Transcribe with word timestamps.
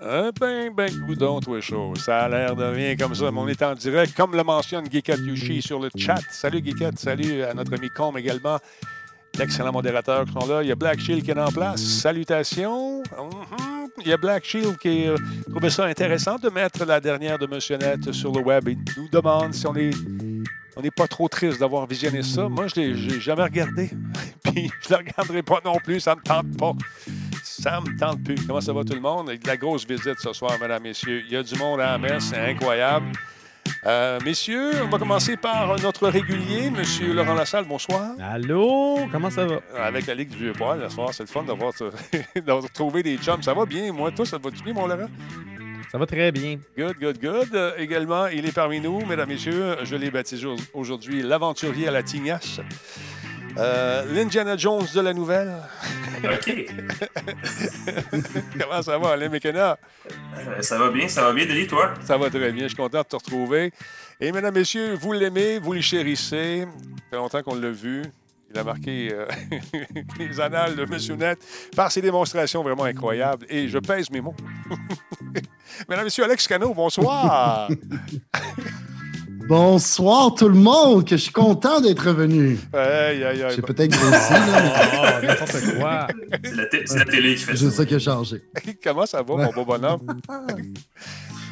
Un 0.00 0.30
ben, 0.38 0.72
ben, 0.74 0.90
goudon, 1.06 1.40
toi, 1.40 1.60
chaud. 1.60 1.92
Ça 1.96 2.20
a 2.20 2.28
l'air 2.28 2.54
de 2.54 2.64
rien 2.64 2.96
comme 2.96 3.14
ça, 3.14 3.30
mais 3.30 3.38
on 3.38 3.48
est 3.48 3.62
en 3.62 3.74
direct, 3.74 4.14
comme 4.16 4.36
le 4.36 4.44
mentionne 4.44 4.84
Geekat 4.90 5.16
Yushi 5.16 5.60
sur 5.60 5.80
le 5.80 5.88
chat. 5.96 6.20
Salut, 6.30 6.62
Geekat. 6.64 6.92
Salut 6.96 7.42
à 7.42 7.52
notre 7.54 7.74
ami 7.74 7.90
Com 7.90 8.16
également. 8.16 8.58
D'excellents 9.36 9.72
modérateurs 9.72 10.24
qui 10.24 10.32
sont 10.32 10.46
là. 10.46 10.62
Il 10.62 10.68
y 10.68 10.72
a 10.72 10.76
Black 10.76 11.00
Shield 11.00 11.24
qui 11.24 11.30
est 11.32 11.38
en 11.38 11.50
place. 11.50 11.80
Salutations. 11.80 13.02
Mhm. 13.02 13.88
Il 14.00 14.08
y 14.08 14.12
a 14.12 14.16
Black 14.16 14.44
Shield 14.44 14.78
qui 14.78 15.06
a 15.06 15.16
trouvé 15.50 15.70
ça 15.70 15.86
intéressant 15.86 16.36
de 16.36 16.48
mettre 16.48 16.84
la 16.84 17.00
dernière 17.00 17.38
de 17.38 17.46
Monsieur 17.46 17.76
Net 17.76 18.12
sur 18.12 18.32
le 18.32 18.40
web. 18.40 18.68
Il 18.68 18.78
nous 18.96 19.08
demande 19.08 19.52
si 19.52 19.66
on 19.66 19.74
est 19.74 19.90
on 20.78 20.80
n'est 20.80 20.92
pas 20.92 21.08
trop 21.08 21.26
triste 21.28 21.58
d'avoir 21.58 21.88
visionné 21.88 22.22
ça. 22.22 22.48
Moi, 22.48 22.68
je 22.68 22.80
ne 22.80 22.86
l'ai 22.86 23.20
jamais 23.20 23.42
regardé. 23.42 23.90
Puis, 24.44 24.70
je 24.80 24.94
ne 24.94 24.98
le 24.98 25.04
regarderai 25.04 25.42
pas 25.42 25.60
non 25.64 25.74
plus. 25.82 25.98
Ça 25.98 26.14
ne 26.14 26.20
me 26.20 26.22
tente 26.22 26.56
pas. 26.56 26.72
Ça 27.68 27.82
me 27.82 27.98
tente 27.98 28.24
plus. 28.24 28.46
Comment 28.46 28.62
ça 28.62 28.72
va 28.72 28.82
tout 28.82 28.94
le 28.94 29.00
monde? 29.00 29.28
Avec 29.28 29.42
de 29.42 29.46
la 29.46 29.56
grosse 29.58 29.86
visite 29.86 30.18
ce 30.18 30.32
soir, 30.32 30.52
mesdames, 30.58 30.82
messieurs. 30.82 31.22
Il 31.26 31.32
y 31.32 31.36
a 31.36 31.42
du 31.42 31.54
monde 31.56 31.80
à 31.80 31.92
la 31.92 31.98
messe. 31.98 32.30
C'est 32.30 32.38
incroyable. 32.38 33.12
Euh, 33.84 34.18
messieurs, 34.24 34.70
on 34.82 34.88
va 34.88 34.98
commencer 34.98 35.36
par 35.36 35.78
notre 35.78 36.08
régulier, 36.08 36.70
Monsieur 36.70 37.12
Laurent 37.12 37.34
Lassalle. 37.34 37.66
Bonsoir. 37.66 38.12
Allô, 38.20 39.06
comment 39.12 39.28
ça 39.28 39.44
va? 39.44 39.60
Avec 39.78 40.06
la 40.06 40.14
Ligue 40.14 40.30
du 40.30 40.38
Vieux-Poil, 40.44 40.80
ce 40.88 40.94
soir, 40.94 41.10
c'est 41.12 41.24
le 41.24 41.28
fun 41.28 41.42
d'avoir 41.42 41.74
trouvé 42.72 43.02
des 43.02 43.18
chums. 43.18 43.42
Ça 43.42 43.52
va 43.52 43.66
bien, 43.66 43.92
moi? 43.92 44.10
Toi, 44.12 44.24
ça 44.24 44.38
va-tu 44.38 44.62
bien, 44.62 44.72
mon 44.72 44.86
Laurent? 44.86 45.08
Ça 45.92 45.98
va 45.98 46.06
très 46.06 46.32
bien. 46.32 46.58
Good, 46.76 46.96
good, 46.98 47.20
good. 47.20 47.54
Euh, 47.54 47.72
également, 47.76 48.28
il 48.28 48.46
est 48.46 48.54
parmi 48.54 48.80
nous, 48.80 49.04
mesdames, 49.04 49.28
messieurs. 49.28 49.76
Je 49.84 49.94
l'ai 49.94 50.10
baptisé 50.10 50.46
aujourd'hui 50.72 51.22
l'aventurier 51.22 51.88
à 51.88 51.90
la 51.90 52.02
tignasse. 52.02 52.60
Euh, 53.56 54.04
L'Indiana 54.12 54.56
Jones 54.56 54.86
de 54.94 55.00
la 55.00 55.12
nouvelle. 55.12 55.52
OK. 56.24 56.66
Comment 58.60 58.82
ça 58.82 58.98
va, 58.98 59.10
Alain 59.10 59.28
McKenna? 59.28 59.78
Euh, 60.36 60.62
ça 60.62 60.78
va 60.78 60.90
bien, 60.90 61.08
ça 61.08 61.22
va 61.24 61.32
bien, 61.32 61.46
Denis, 61.46 61.66
toi? 61.66 61.94
Ça 62.04 62.16
va 62.16 62.28
très 62.30 62.52
bien, 62.52 62.64
je 62.64 62.68
suis 62.68 62.76
content 62.76 63.02
de 63.02 63.06
te 63.06 63.16
retrouver. 63.16 63.72
Et 64.20 64.32
mesdames, 64.32 64.54
messieurs, 64.54 64.94
vous 64.94 65.12
l'aimez, 65.12 65.58
vous 65.58 65.72
le 65.72 65.80
chérissez. 65.80 66.66
Ça 66.66 67.02
fait 67.10 67.16
longtemps 67.16 67.42
qu'on 67.42 67.54
l'a 67.54 67.70
vu. 67.70 68.02
Il 68.50 68.58
a 68.58 68.64
marqué 68.64 69.12
euh, 69.12 69.26
les 70.18 70.40
annales 70.40 70.74
de 70.74 70.82
M. 70.82 71.18
Net 71.18 71.38
par 71.76 71.92
ses 71.92 72.00
démonstrations 72.00 72.62
vraiment 72.62 72.84
incroyables. 72.84 73.46
Et 73.50 73.68
je 73.68 73.78
pèse 73.78 74.10
mes 74.10 74.20
mots. 74.20 74.34
Mesdames, 75.88 76.04
Messieurs, 76.04 76.24
Alex 76.24 76.46
Cano, 76.48 76.72
bonsoir. 76.72 77.68
Bonsoir 79.48 80.34
tout 80.34 80.48
le 80.48 80.54
monde, 80.54 81.06
que 81.06 81.16
je 81.16 81.22
suis 81.22 81.32
content 81.32 81.80
d'être 81.80 82.06
revenu. 82.06 82.58
Aïe, 82.74 83.24
aïe, 83.24 83.42
aïe. 83.42 83.52
J'ai 83.56 83.62
peut-être 83.62 83.90
grossi, 83.90 84.32
là. 84.32 85.18
Oh, 85.20 85.26
n'importe 85.26 85.78
quoi. 85.78 86.06
C'est 86.84 86.98
la, 86.98 87.04
télé 87.06 87.34
qui 87.34 87.44
fait 87.44 87.56
C'est 87.56 87.70
ça. 87.70 87.70
ça 87.70 87.86
qui 87.86 87.94
a 87.94 87.98
changé. 87.98 88.42
Comment 88.84 89.06
ça 89.06 89.22
va, 89.22 89.36
mon 89.36 89.50
beau 89.50 89.64
bonhomme? 89.64 90.00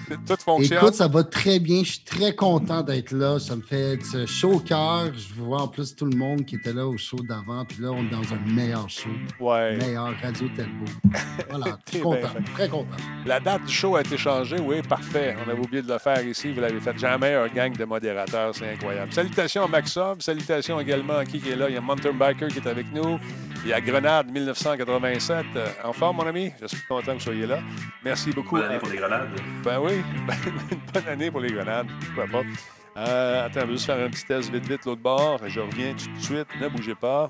Tout 0.27 0.37
fonctionne. 0.39 0.79
Écoute, 0.79 0.95
ça 0.95 1.09
va 1.09 1.25
très 1.25 1.59
bien. 1.59 1.83
Je 1.83 1.93
suis 1.93 2.05
très 2.05 2.35
content 2.35 2.83
d'être 2.83 3.13
là. 3.13 3.39
Ça 3.39 3.57
me 3.57 3.63
fait 3.63 3.99
euh, 4.15 4.27
chaud 4.27 4.55
au 4.55 4.59
cœur. 4.61 5.13
Je 5.15 5.41
vois 5.41 5.63
en 5.63 5.69
plus 5.69 5.95
tout 5.95 6.07
le 6.07 6.17
monde 6.17 6.45
qui 6.45 6.57
était 6.57 6.73
là 6.73 6.87
au 6.87 6.97
show 6.97 7.19
d'avant. 7.29 7.65
Puis 7.65 7.79
là, 7.81 7.91
on 7.91 8.05
est 8.05 8.11
dans 8.11 8.35
un 8.35 8.55
meilleur 8.55 8.89
show. 8.89 9.11
Ouais. 9.41 9.77
Meilleur 9.77 10.15
Radio 10.23 10.49
Telbo. 10.57 10.85
Voilà, 11.49 11.79
suis 11.89 12.01
content. 12.01 12.29
fait. 12.29 12.53
Très 12.53 12.69
content. 12.69 12.97
La 13.25 13.41
date 13.41 13.65
du 13.65 13.73
show 13.73 13.97
a 13.97 14.01
été 14.01 14.17
changée, 14.17 14.57
oui, 14.61 14.83
parfait. 14.83 15.37
On 15.45 15.51
avait 15.51 15.61
oublié 15.61 15.83
de 15.83 15.89
le 15.89 15.99
faire 15.99 16.27
ici. 16.27 16.53
Vous 16.53 16.61
l'avez 16.61 16.81
fait. 16.81 16.97
Jamais 16.99 17.35
un 17.35 17.49
gang 17.49 17.77
de 17.77 17.85
modérateurs, 17.85 18.55
c'est 18.55 18.73
incroyable. 18.73 19.13
Salutations 19.13 19.65
à 19.65 19.69
Maxob. 19.69 20.23
Salutations 20.23 20.81
également 20.81 21.19
à 21.19 21.25
qui 21.25 21.41
qui 21.41 21.51
est 21.51 21.57
là. 21.57 21.69
Il 21.69 21.75
y 21.75 21.79
a 21.79 21.81
Mountain 21.81 22.13
Biker 22.13 22.49
qui 22.49 22.59
est 22.59 22.67
avec 22.67 22.93
nous. 22.93 23.19
Il 23.67 23.71
y 23.71 23.73
a 23.73 23.81
Grenade 23.81 24.31
1987. 24.31 25.45
Euh, 25.57 25.67
En 25.83 25.93
forme, 25.93 26.19
mon 26.19 26.27
ami? 26.29 26.53
Je 26.63 26.69
suis 26.69 26.87
content 26.87 27.07
que 27.07 27.13
vous 27.15 27.21
soyez 27.21 27.47
là. 27.49 27.59
Merci 28.05 28.31
beaucoup. 28.31 28.55
Bonne 28.55 28.67
année 28.67 28.79
pour 28.79 28.89
les 28.89 28.97
grenades. 28.97 29.29
Ben 29.65 29.81
oui, 29.81 29.95
une 30.71 30.79
bonne 30.95 31.09
année 31.09 31.33
pour 31.33 31.41
les 31.41 31.51
grenades. 31.51 31.89
Pourquoi 32.15 32.43
pas? 32.43 32.49
Euh, 32.97 33.47
attends, 33.47 33.63
je 33.63 33.67
vais 33.67 33.73
juste 33.73 33.87
faire 33.87 34.07
un 34.07 34.09
petit 34.09 34.25
test 34.25 34.53
vite, 34.53 34.69
vite, 34.69 34.85
l'autre 34.85 35.03
bord. 35.03 35.41
Je 35.49 35.59
reviens 35.59 35.95
tout 35.95 36.09
de 36.09 36.23
suite. 36.23 36.47
Ne 36.61 36.69
bougez 36.69 36.95
pas. 36.95 37.27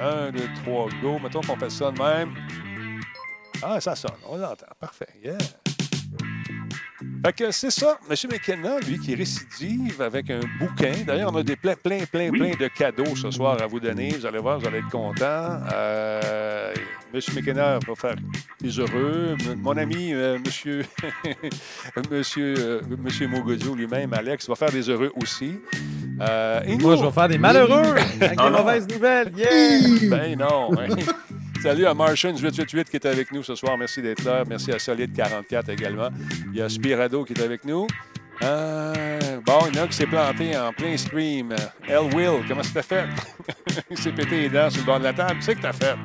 Un, 0.00 0.30
deux, 0.30 0.48
trois, 0.64 0.88
go. 1.02 1.18
Mettons 1.22 1.42
qu'on 1.42 1.56
fait 1.58 1.68
ça 1.70 1.90
de 1.90 1.98
même. 1.98 2.34
Ah, 3.62 3.78
ça 3.78 3.94
sonne. 3.94 4.12
On 4.26 4.38
l'entend. 4.38 4.64
Parfait. 4.80 5.08
Yeah. 5.22 5.36
Fait 7.24 7.32
que 7.32 7.50
c'est 7.50 7.70
ça. 7.70 7.98
M. 8.08 8.16
McKenna, 8.30 8.78
lui, 8.80 8.98
qui 8.98 9.14
récidive 9.14 10.00
avec 10.00 10.30
un 10.30 10.40
bouquin. 10.58 10.92
D'ailleurs, 11.06 11.32
on 11.32 11.36
a 11.38 11.42
des 11.42 11.56
plein, 11.56 11.74
plein, 11.74 12.00
plein, 12.10 12.30
Oui. 12.30 12.38
plein 12.38 12.50
de 12.56 12.68
cadeaux 12.68 13.16
ce 13.16 13.30
soir 13.30 13.60
à 13.60 13.66
vous 13.66 13.80
donner. 13.80 14.10
Vous 14.10 14.24
allez 14.26 14.38
voir, 14.38 14.58
vous 14.60 14.66
allez 14.66 14.78
être 14.78 14.88
contents. 14.90 15.60
Euh, 15.72 16.72
M. 17.12 17.20
McKenna 17.34 17.78
va 17.86 17.94
faire 17.96 18.14
des 18.60 18.70
heureux. 18.78 19.36
M- 19.46 19.58
Mon 19.60 19.76
ami, 19.76 20.12
euh, 20.14 20.38
Monsieur, 20.44 20.84
Monsieur, 22.10 22.54
euh, 22.58 22.80
Monsieur 23.02 23.28
Mogodio 23.28 23.74
lui-même, 23.74 24.12
Alex, 24.14 24.48
va 24.48 24.54
faire 24.54 24.70
des 24.70 24.88
heureux 24.88 25.12
aussi. 25.16 25.58
Euh, 26.20 26.60
et 26.64 26.76
Moi, 26.76 26.94
nous- 26.94 27.00
je 27.00 27.06
vais 27.06 27.12
faire 27.12 27.28
des 27.28 27.38
malheureux 27.38 27.94
avec 28.20 28.38
des 28.38 28.50
mauvaises 28.50 28.88
nouvelles. 28.88 29.32
Yeah! 29.36 30.08
Ben 30.10 30.38
non. 30.38 30.70
hein. 30.78 30.86
Salut 31.62 31.86
à 31.86 31.94
Martian888 31.94 32.84
qui 32.84 32.96
est 32.96 33.06
avec 33.06 33.32
nous 33.32 33.42
ce 33.42 33.54
soir. 33.54 33.76
Merci 33.76 34.00
d'être 34.00 34.24
là. 34.24 34.44
Merci 34.48 34.70
à 34.70 34.76
Solid44 34.76 35.70
également. 35.70 36.08
Il 36.52 36.58
y 36.58 36.62
a 36.62 36.68
Spirado 36.68 37.24
qui 37.24 37.32
est 37.32 37.42
avec 37.42 37.64
nous. 37.64 37.86
Euh, 38.42 39.40
bon, 39.44 39.58
il 39.68 39.76
y 39.76 39.80
en 39.80 39.84
a 39.84 39.86
qui 39.88 39.96
s'est 39.96 40.06
planté 40.06 40.56
en 40.56 40.72
plein 40.72 40.96
stream. 40.96 41.54
El 41.88 42.14
Will, 42.14 42.46
comment 42.46 42.62
ça 42.62 42.74
t'a 42.74 42.82
fait? 42.82 43.06
il 43.90 43.98
s'est 43.98 44.12
pété 44.12 44.42
les 44.42 44.48
dents 44.48 44.70
sur 44.70 44.80
le 44.82 44.86
bord 44.86 44.98
de 45.00 45.04
la 45.04 45.12
table. 45.12 45.42
Sais 45.42 45.56
que 45.56 45.62
t'as 45.62 45.72
fait. 45.72 45.96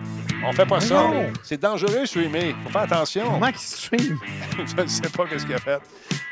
On 0.46 0.52
fait 0.52 0.66
pas 0.66 0.80
ça. 0.80 0.96
non. 0.96 1.32
C'est 1.42 1.60
dangereux, 1.60 2.06
streamer. 2.06 2.56
Faut 2.64 2.70
faire 2.70 2.82
attention. 2.82 3.24
Comment 3.32 3.48
qu'il 3.52 3.60
stream? 3.60 4.20
Je 4.78 4.82
ne 4.82 4.88
sais 4.88 5.10
pas 5.16 5.26
qu'est-ce 5.26 5.46
qu'il 5.46 5.56
a 5.56 5.60
fait. 5.60 5.80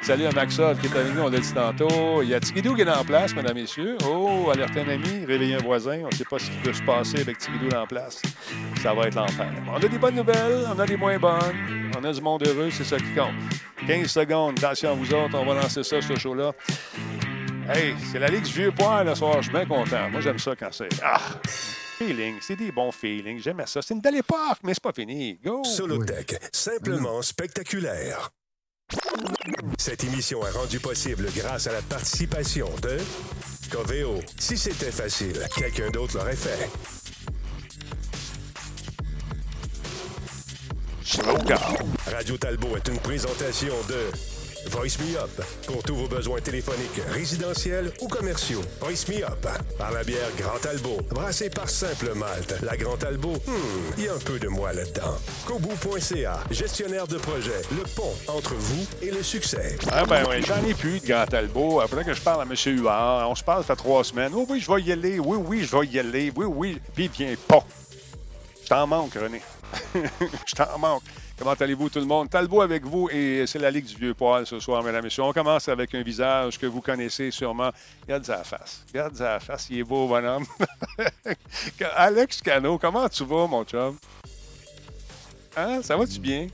Salut 0.02 0.26
à 0.26 0.32
Maxov 0.32 0.80
qui 0.80 0.88
est 0.88 0.96
avec 0.98 1.14
nous, 1.14 1.22
on 1.22 1.30
l'a 1.30 1.40
dit 1.40 1.54
tantôt. 1.54 2.22
Il 2.24 2.30
y 2.30 2.34
a 2.34 2.40
Tigidou 2.40 2.76
qui 2.76 2.82
est 2.82 2.90
en 2.90 3.06
place, 3.06 3.36
mesdames 3.36 3.58
et 3.58 3.62
messieurs. 3.62 3.98
Oh, 4.06 4.50
alerte 4.52 4.76
un 4.76 4.90
ami, 4.90 5.26
réveillez 5.26 5.56
un 5.56 5.60
voisin. 5.64 6.00
On 6.04 6.08
ne 6.08 6.14
sait 6.14 6.26
pas 6.26 6.40
ce 6.40 6.46
qui 6.46 6.58
peut 6.64 6.74
se 6.74 6.82
passer 6.82 7.22
avec 7.22 7.38
Tigidou 7.38 7.76
en 7.76 7.86
place. 7.86 8.22
Ça 8.82 8.94
va 8.94 9.08
être 9.08 9.16
l'enfer. 9.16 9.52
On 9.72 9.76
a 9.76 9.80
des 9.80 9.98
bonnes 9.98 10.16
nouvelles, 10.16 10.66
on 10.76 10.80
a 10.80 10.86
des 10.86 10.98
moins 10.98 11.18
bonnes. 11.18 11.92
On 11.98 12.04
a 12.04 12.12
du 12.12 12.22
monde 12.22 12.44
heureux, 12.48 12.70
c'est 12.72 12.84
ça 12.84 12.98
qui 12.98 13.14
compte. 13.16 13.36
15 13.88 14.08
secondes, 14.08 14.58
attention 14.58 14.92
à 14.92 14.94
vous 14.94 15.14
autres, 15.14 15.38
on 15.38 15.46
va 15.46 15.54
lancer 15.62 15.84
ça, 15.84 16.02
ce 16.02 16.16
show-là. 16.16 16.52
Hey, 17.70 17.96
c'est 18.12 18.20
la 18.20 18.28
Ligue 18.28 18.44
du 18.44 18.52
Vieux 18.52 18.72
Poil 18.72 19.06
le 19.06 19.16
soir, 19.16 19.36
je 19.38 19.44
suis 19.44 19.52
bien 19.52 19.66
content. 19.66 20.10
Moi, 20.12 20.20
j'aime 20.22 20.40
ça 20.40 20.56
quand 20.56 20.70
c'est. 20.72 20.90
Ah! 21.04 21.20
Feeling, 22.02 22.38
c'est 22.42 22.56
des 22.56 22.72
bons 22.72 22.92
feelings. 22.92 23.40
J'aime 23.40 23.62
ça. 23.68 23.80
C'est 23.84 23.94
une 23.94 24.02
belle 24.02 24.16
époque, 24.16 24.58
mais 24.64 24.74
c'est 24.74 24.82
pas 24.82 24.92
fini. 24.92 25.40
Go! 25.44 25.64
Solotech, 25.64 26.36
simplement 26.52 27.22
spectaculaire. 27.22 28.32
Cette 29.78 30.04
émission 30.06 30.46
est 30.48 30.50
rendue 30.50 30.80
possible 30.80 31.28
grâce 31.36 31.68
à 31.68 31.74
la 31.74 31.82
participation 31.84 32.68
de 32.82 32.98
Coveo. 33.70 34.20
Si 34.40 34.58
c'était 34.58 34.92
facile, 34.92 35.48
quelqu'un 35.56 35.92
d'autre 35.92 36.18
l'aurait 36.18 36.36
fait. 36.36 36.72
Slow. 41.04 41.38
Radio 42.08 42.38
Talbot 42.38 42.78
est 42.78 42.88
une 42.88 43.00
présentation 43.00 43.76
de 43.88 44.31
Voice 44.68 45.00
Me 45.00 45.18
Up 45.18 45.42
pour 45.66 45.82
tous 45.84 45.96
vos 45.96 46.08
besoins 46.08 46.40
téléphoniques, 46.40 47.02
résidentiels 47.10 47.92
ou 48.02 48.08
commerciaux. 48.08 48.62
Voice 48.80 49.08
Me 49.10 49.24
Up 49.24 49.48
par 49.78 49.92
la 49.92 50.04
bière 50.04 50.30
Grand 50.38 50.60
Talbot, 50.62 51.02
brassée 51.10 51.50
par 51.50 51.70
Simple 51.70 52.14
Malte. 52.16 52.56
La 52.62 52.78
Grand 52.78 52.98
Talbot, 52.98 53.38
hmm, 53.48 53.94
il 53.98 54.04
y 54.06 54.08
a 54.08 54.14
un 54.14 54.20
peu 54.20 54.40
de 54.40 54.48
moi 54.48 54.72
là-dedans. 54.74 55.18
Kobu.ca, 55.46 56.40
gestionnaire 56.52 57.08
de 57.08 57.18
projet, 57.18 57.62
le 57.72 57.84
pont 57.96 58.14
entre 58.28 58.54
vous 58.54 58.86
et 59.02 59.12
le 59.12 59.24
succès. 59.24 59.78
Ah 59.92 60.06
ben 60.06 60.24
oui, 60.30 60.44
j'en 60.46 60.64
ai 60.66 60.74
plus 60.74 61.00
de 61.00 61.08
Grand 61.08 61.26
Talbot. 61.26 61.80
Après 61.82 62.04
que 62.04 62.14
je 62.14 62.22
parle 62.22 62.42
à 62.42 62.46
M. 62.46 62.56
Huard, 62.78 63.30
on 63.30 63.36
se 63.36 63.44
parle, 63.44 63.66
ça 63.66 63.76
trois 63.76 64.04
semaines. 64.04 64.32
Oui, 64.34 64.46
oui, 64.48 64.60
je 64.60 64.72
vais 64.72 64.82
y 64.82 64.92
aller. 64.92 65.20
Oui, 65.20 65.38
oui, 65.38 65.68
je 65.70 65.76
vais 65.76 65.88
y 65.88 66.00
aller. 66.00 66.32
Oui, 66.36 66.46
oui. 66.46 66.82
Puis 66.94 67.06
il 67.06 67.10
vient 67.10 67.36
pas. 67.48 67.66
Je 68.64 68.68
t'en 68.70 68.88
manque, 68.88 69.14
René. 69.16 69.42
je 70.46 70.56
t'en 70.56 70.78
manque. 70.78 71.04
Comment 71.42 71.54
allez-vous, 71.54 71.90
tout 71.90 71.98
le 71.98 72.06
monde? 72.06 72.30
Talbot 72.30 72.62
avec 72.62 72.86
vous 72.86 73.10
et 73.10 73.46
c'est 73.48 73.58
la 73.58 73.72
Ligue 73.72 73.86
du 73.86 73.96
Vieux 73.96 74.14
Poil 74.14 74.46
ce 74.46 74.60
soir, 74.60 74.84
mesdames 74.84 75.02
et 75.02 75.06
messieurs. 75.06 75.24
On 75.24 75.34
commence 75.34 75.68
avec 75.70 75.96
un 75.96 76.04
visage 76.04 76.60
que 76.60 76.68
vous 76.68 76.82
connaissez 76.82 77.32
sûrement. 77.32 77.72
Regarde 78.04 78.24
sa 78.24 78.44
face. 78.44 78.86
Regarde 78.90 79.16
sa 79.16 79.40
face. 79.40 79.66
Il 79.72 79.80
est 79.80 79.84
beau, 79.84 80.08
bonhomme. 80.08 80.46
Alex 81.96 82.44
Cano, 82.44 82.78
comment 82.78 83.10
tu 83.10 83.24
vas, 83.24 83.48
mon 83.48 83.64
chum? 83.64 83.98
Hein? 85.58 85.82
Ça 85.82 85.98
va-tu 85.98 86.20
bien? 86.20 86.46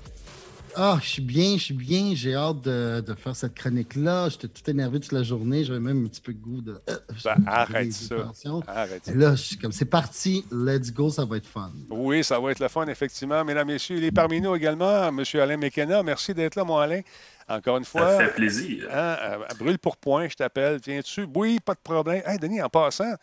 Ah, 0.80 1.00
je 1.02 1.08
suis 1.10 1.22
bien, 1.24 1.58
je 1.58 1.64
suis 1.64 1.74
bien. 1.74 2.12
J'ai 2.14 2.36
hâte 2.36 2.62
de, 2.62 3.02
de 3.02 3.14
faire 3.16 3.36
cette 3.36 3.56
chronique-là. 3.56 4.30
J'étais 4.30 4.48
tout 4.48 4.70
énervé 4.70 5.00
toute 5.00 5.12
la 5.12 5.24
journée. 5.24 5.64
J'avais 5.64 5.80
même 5.80 6.06
un 6.06 6.08
petit 6.08 6.22
peu 6.22 6.34
de 6.34 6.38
goût 6.40 6.62
de. 6.62 6.80
Euh, 6.88 6.98
Ben, 7.24 7.36
arrête 7.48 7.92
ça. 7.94 8.32
Arrête. 8.68 9.08
Et 9.08 9.16
là, 9.16 9.32
je 9.34 9.42
suis 9.42 9.58
comme 9.58 9.72
c'est 9.72 9.86
parti, 9.86 10.46
let's 10.52 10.94
go, 10.94 11.10
ça 11.10 11.26
va 11.26 11.38
être 11.38 11.48
fun. 11.48 11.72
Oui, 11.90 12.24
ça 12.24 12.40
va 12.40 12.52
être 12.52 12.60
le 12.60 12.68
fun, 12.68 12.86
effectivement. 12.88 13.44
Mesdames, 13.44 13.68
Messieurs, 13.68 13.98
il 13.98 14.04
est 14.04 14.12
parmi 14.12 14.40
nous 14.40 14.56
également, 14.56 15.08
M. 15.08 15.24
Alain 15.34 15.58
McKenna. 15.58 16.04
Merci 16.04 16.36
d'être 16.36 16.56
là, 16.56 16.64
mon 16.64 16.78
Alain. 16.78 17.02
Encore 17.50 17.78
une 17.78 17.86
fois. 17.86 18.18
Ça 18.18 18.26
fait 18.26 18.36
plaisir. 18.36 18.88
Hein, 18.92 19.18
euh, 19.22 19.38
brûle 19.58 19.80
pour 19.80 19.98
point, 19.98 20.28
je 20.30 20.36
t'appelle. 20.36 20.80
Viens-tu? 20.86 21.28
Oui, 21.34 21.60
pas 21.64 21.74
de 21.74 21.80
problème. 21.82 22.22
Hey, 22.26 22.38
Denis, 22.38 22.62
en 22.62 22.70
passant, 22.70 23.16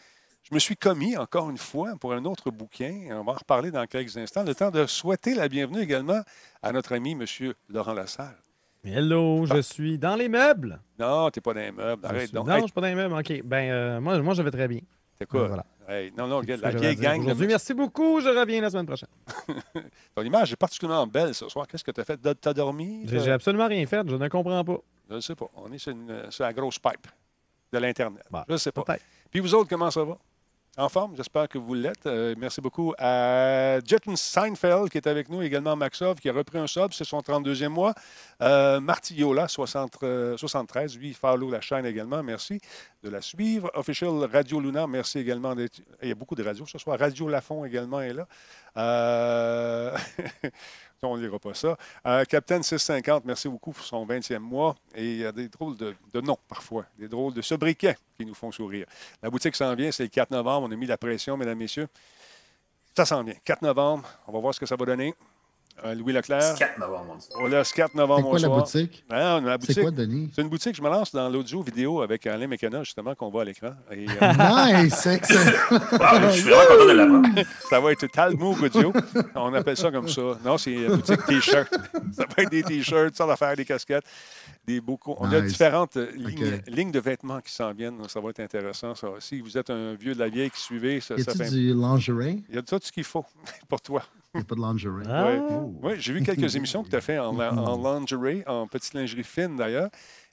je 0.44 0.54
me 0.54 0.58
suis 0.58 0.76
commis 0.76 1.16
encore 1.16 1.48
une 1.50 1.56
fois 1.58 1.94
pour 1.98 2.12
un 2.12 2.24
autre 2.26 2.50
bouquin. 2.50 3.08
On 3.12 3.24
va 3.24 3.32
en 3.32 3.36
reparler 3.36 3.70
dans 3.70 3.86
quelques 3.86 4.16
instants. 4.18 4.44
Le 4.44 4.54
temps 4.54 4.70
de 4.70 4.84
souhaiter 4.86 5.34
la 5.34 5.48
bienvenue 5.48 5.80
également 5.80 6.20
à 6.62 6.72
notre 6.72 6.94
ami 6.94 7.12
M. 7.12 7.24
Laurent 7.70 7.94
Lassalle. 7.94 8.36
Hello, 8.84 9.46
je 9.46 9.62
suis 9.62 9.98
dans 9.98 10.14
les 10.14 10.28
meubles. 10.28 10.78
Non, 10.98 11.30
tu 11.30 11.38
n'es 11.38 11.40
pas 11.40 11.54
dans 11.54 11.60
les 11.60 11.72
meubles. 11.72 12.02
Je 12.04 12.08
Arrête 12.08 12.34
donc. 12.34 12.46
Non, 12.46 12.58
je 12.58 12.62
suis 12.64 12.72
pas 12.72 12.82
dans 12.82 12.86
les 12.88 12.94
meubles. 12.94 13.14
OK. 13.14 13.42
Ben, 13.42 13.70
euh, 13.70 14.00
moi, 14.00 14.18
moi, 14.20 14.34
je 14.34 14.42
vais 14.42 14.50
très 14.50 14.68
bien. 14.68 14.80
t'es 15.18 15.24
quoi? 15.24 15.46
Voilà. 15.48 15.64
Hey, 15.88 16.12
non, 16.16 16.26
non, 16.26 16.42
C'est 16.44 16.52
regarde, 16.54 16.60
la 16.60 16.70
vieille 16.80 16.96
gang. 16.96 17.20
Aujourd'hui, 17.22 17.46
merci 17.46 17.72
beaucoup. 17.72 18.20
Je 18.20 18.28
reviens 18.28 18.60
la 18.60 18.68
semaine 18.68 18.84
prochaine. 18.86 19.08
Ton 20.14 20.22
image 20.22 20.52
est 20.52 20.56
particulièrement 20.56 21.06
belle 21.06 21.34
ce 21.34 21.48
soir. 21.48 21.66
Qu'est-ce 21.66 21.84
que 21.84 21.90
tu 21.92 22.00
as 22.02 22.04
fait? 22.04 22.18
Tu 22.20 22.48
as 22.48 22.52
dormi? 22.52 23.06
J'ai 23.08 23.30
absolument 23.32 23.66
rien 23.68 23.86
fait. 23.86 24.06
Je 24.06 24.16
ne 24.16 24.28
comprends 24.28 24.62
pas. 24.62 24.78
Je 25.08 25.14
ne 25.14 25.20
sais 25.20 25.34
pas. 25.34 25.46
On 25.56 25.72
est 25.72 25.78
sur, 25.78 25.92
une- 25.92 26.26
sur 26.30 26.44
la 26.44 26.52
grosse 26.52 26.78
pipe 26.78 27.06
de 27.72 27.78
l'Internet. 27.78 28.24
Bah, 28.30 28.44
je 28.46 28.52
ne 28.52 28.58
sais 28.58 28.72
pas. 28.72 28.84
Puis 29.30 29.40
vous 29.40 29.54
autres, 29.54 29.70
comment 29.70 29.90
ça 29.90 30.04
va? 30.04 30.18
En 30.76 30.88
forme? 30.88 31.14
J'espère 31.14 31.48
que 31.48 31.56
vous 31.56 31.72
l'êtes. 31.74 32.04
Euh, 32.06 32.34
merci 32.36 32.60
beaucoup 32.60 32.94
à 32.98 33.78
Jetton 33.86 34.16
Seinfeld 34.16 34.88
qui 34.90 34.98
est 34.98 35.06
avec 35.06 35.28
nous, 35.28 35.40
également 35.40 35.76
Maxov 35.76 36.18
qui 36.18 36.28
a 36.28 36.32
repris 36.32 36.58
un 36.58 36.66
sub, 36.66 36.92
c'est 36.92 37.04
son 37.04 37.20
32e 37.20 37.68
mois. 37.68 37.94
Euh, 38.42 38.80
Martillola, 38.80 39.46
60, 39.46 39.98
euh, 40.02 40.36
73, 40.36 40.98
lui, 40.98 41.14
follow 41.14 41.48
la 41.48 41.60
chaîne 41.60 41.86
également, 41.86 42.24
merci 42.24 42.60
de 43.04 43.08
la 43.08 43.20
suivre. 43.20 43.70
Official 43.74 44.10
Radio 44.32 44.58
Luna, 44.58 44.88
merci 44.88 45.20
également. 45.20 45.54
d'être- 45.54 45.80
Il 46.02 46.08
y 46.08 46.12
a 46.12 46.16
beaucoup 46.16 46.34
de 46.34 46.42
radios 46.42 46.66
ce 46.66 46.78
soir. 46.78 46.98
Radio 46.98 47.28
Lafont 47.28 47.64
également 47.64 48.00
est 48.00 48.12
là. 48.12 48.26
Euh, 48.76 49.96
On 51.06 51.18
ne 51.18 51.28
pas 51.38 51.54
ça. 51.54 51.76
Euh, 52.06 52.24
Captain 52.24 52.62
650, 52.62 53.24
merci 53.26 53.48
beaucoup 53.48 53.72
pour 53.72 53.84
son 53.84 54.06
20e 54.06 54.38
mois. 54.38 54.74
Et 54.94 55.04
il 55.04 55.18
y 55.18 55.26
a 55.26 55.32
des 55.32 55.48
drôles 55.48 55.76
de, 55.76 55.94
de 56.12 56.20
noms 56.20 56.38
parfois, 56.48 56.86
des 56.98 57.08
drôles 57.08 57.34
de 57.34 57.42
sobriquets 57.42 57.96
qui 58.16 58.24
nous 58.24 58.34
font 58.34 58.50
sourire. 58.50 58.86
La 59.22 59.28
boutique 59.28 59.54
s'en 59.54 59.74
vient, 59.74 59.90
c'est 59.92 60.04
le 60.04 60.08
4 60.08 60.30
novembre. 60.30 60.68
On 60.68 60.72
a 60.72 60.76
mis 60.76 60.86
la 60.86 60.96
pression, 60.96 61.36
mesdames, 61.36 61.58
messieurs. 61.58 61.88
Ça 62.96 63.04
s'en 63.04 63.22
vient. 63.22 63.34
4 63.44 63.62
novembre, 63.62 64.08
on 64.26 64.32
va 64.32 64.40
voir 64.40 64.54
ce 64.54 64.60
que 64.60 64.66
ça 64.66 64.76
va 64.76 64.86
donner. 64.86 65.14
Euh, 65.84 65.94
Louis 65.94 66.12
Leclerc. 66.12 66.54
4 66.54 66.78
novembre, 66.78 67.18
on 67.38 67.46
laisse 67.46 67.72
4 67.72 67.90
C'est 67.92 67.98
novembre 67.98 68.22
quoi 68.30 68.38
au 68.38 68.42
la 68.42 68.48
soir. 68.48 68.58
boutique? 68.60 69.04
Ah, 69.10 69.40
la 69.44 69.58
C'est 69.60 69.80
quoi, 69.80 69.90
Denis? 69.90 70.30
C'est 70.34 70.42
une 70.42 70.48
boutique, 70.48 70.76
je 70.76 70.80
me 70.82 70.88
lance 70.88 71.12
dans 71.12 71.28
l'audio 71.28 71.62
vidéo 71.62 72.00
avec 72.00 72.26
Alain 72.26 72.46
Mécana, 72.46 72.84
justement, 72.84 73.14
qu'on 73.14 73.28
voit 73.28 73.42
à 73.42 73.44
l'écran. 73.44 73.72
Et, 73.90 74.06
euh, 74.22 74.82
nice! 74.82 75.06
Excellent! 75.06 75.40
Wow, 75.70 76.20
je 76.22 76.30
suis 76.30 76.42
vraiment 76.42 76.62
content 76.68 76.86
de 76.86 76.92
l'apprendre. 76.92 77.28
ça 77.68 77.80
va 77.80 77.92
être 77.92 78.06
Talmoog 78.06 78.62
Audio. 78.62 78.92
On 79.34 79.52
appelle 79.52 79.76
ça 79.76 79.90
comme 79.90 80.08
ça. 80.08 80.22
Non, 80.44 80.56
c'est 80.58 80.72
une 80.72 80.96
boutique 80.96 81.24
T-shirt. 81.26 81.68
Ça 82.12 82.24
va 82.24 82.42
être 82.42 82.50
des 82.50 82.62
T-shirts, 82.62 83.16
ça 83.16 83.26
va 83.26 83.36
faire 83.36 83.56
des 83.56 83.64
casquettes, 83.64 84.04
des 84.66 84.80
beaux 84.80 84.96
co- 84.96 85.16
On 85.20 85.30
a 85.30 85.40
différentes 85.40 85.96
euh, 85.96 86.10
lignes, 86.66 86.90
de 86.90 86.98
vêtements 87.00 87.40
qui 87.40 87.52
s'en 87.52 87.72
viennent. 87.72 87.98
Ça 88.08 88.20
va 88.20 88.30
être 88.30 88.40
intéressant, 88.40 88.94
ça. 88.94 89.08
Si 89.20 89.40
vous 89.40 89.56
êtes 89.58 89.70
un 89.70 89.94
vieux 89.94 90.14
de 90.14 90.18
la 90.18 90.28
vieille 90.28 90.50
qui 90.50 90.60
suivez, 90.60 91.00
ça, 91.00 91.14
Y 91.16 91.22
ça 91.22 91.30
a-tu 91.32 91.44
fait... 91.44 91.50
du 91.50 91.74
lingerie? 91.74 92.44
Il 92.48 92.54
y 92.54 92.58
a 92.58 92.62
tout 92.62 92.78
ce 92.82 92.90
qu'il 92.92 93.04
faut 93.04 93.24
pour 93.68 93.80
toi. 93.80 94.02
Y 94.34 94.38
a 94.38 94.44
pas 94.44 94.54
de 94.54 94.60
lingerie? 94.60 95.04
Ah, 95.08 95.26
Ouais. 95.26 95.40
Oui, 95.82 95.92
j'ai 95.98 96.12
vu 96.12 96.22
quelques 96.22 96.54
émissions 96.56 96.82
que 96.82 96.88
tu 96.88 96.96
as 96.96 97.00
fait 97.00 97.18
en, 97.18 97.38
en 97.38 97.82
lingerie, 97.82 98.42
en 98.46 98.66
petite 98.66 98.94
lingerie 98.94 99.22
fine 99.24 99.56
d'ailleurs. 99.56 99.90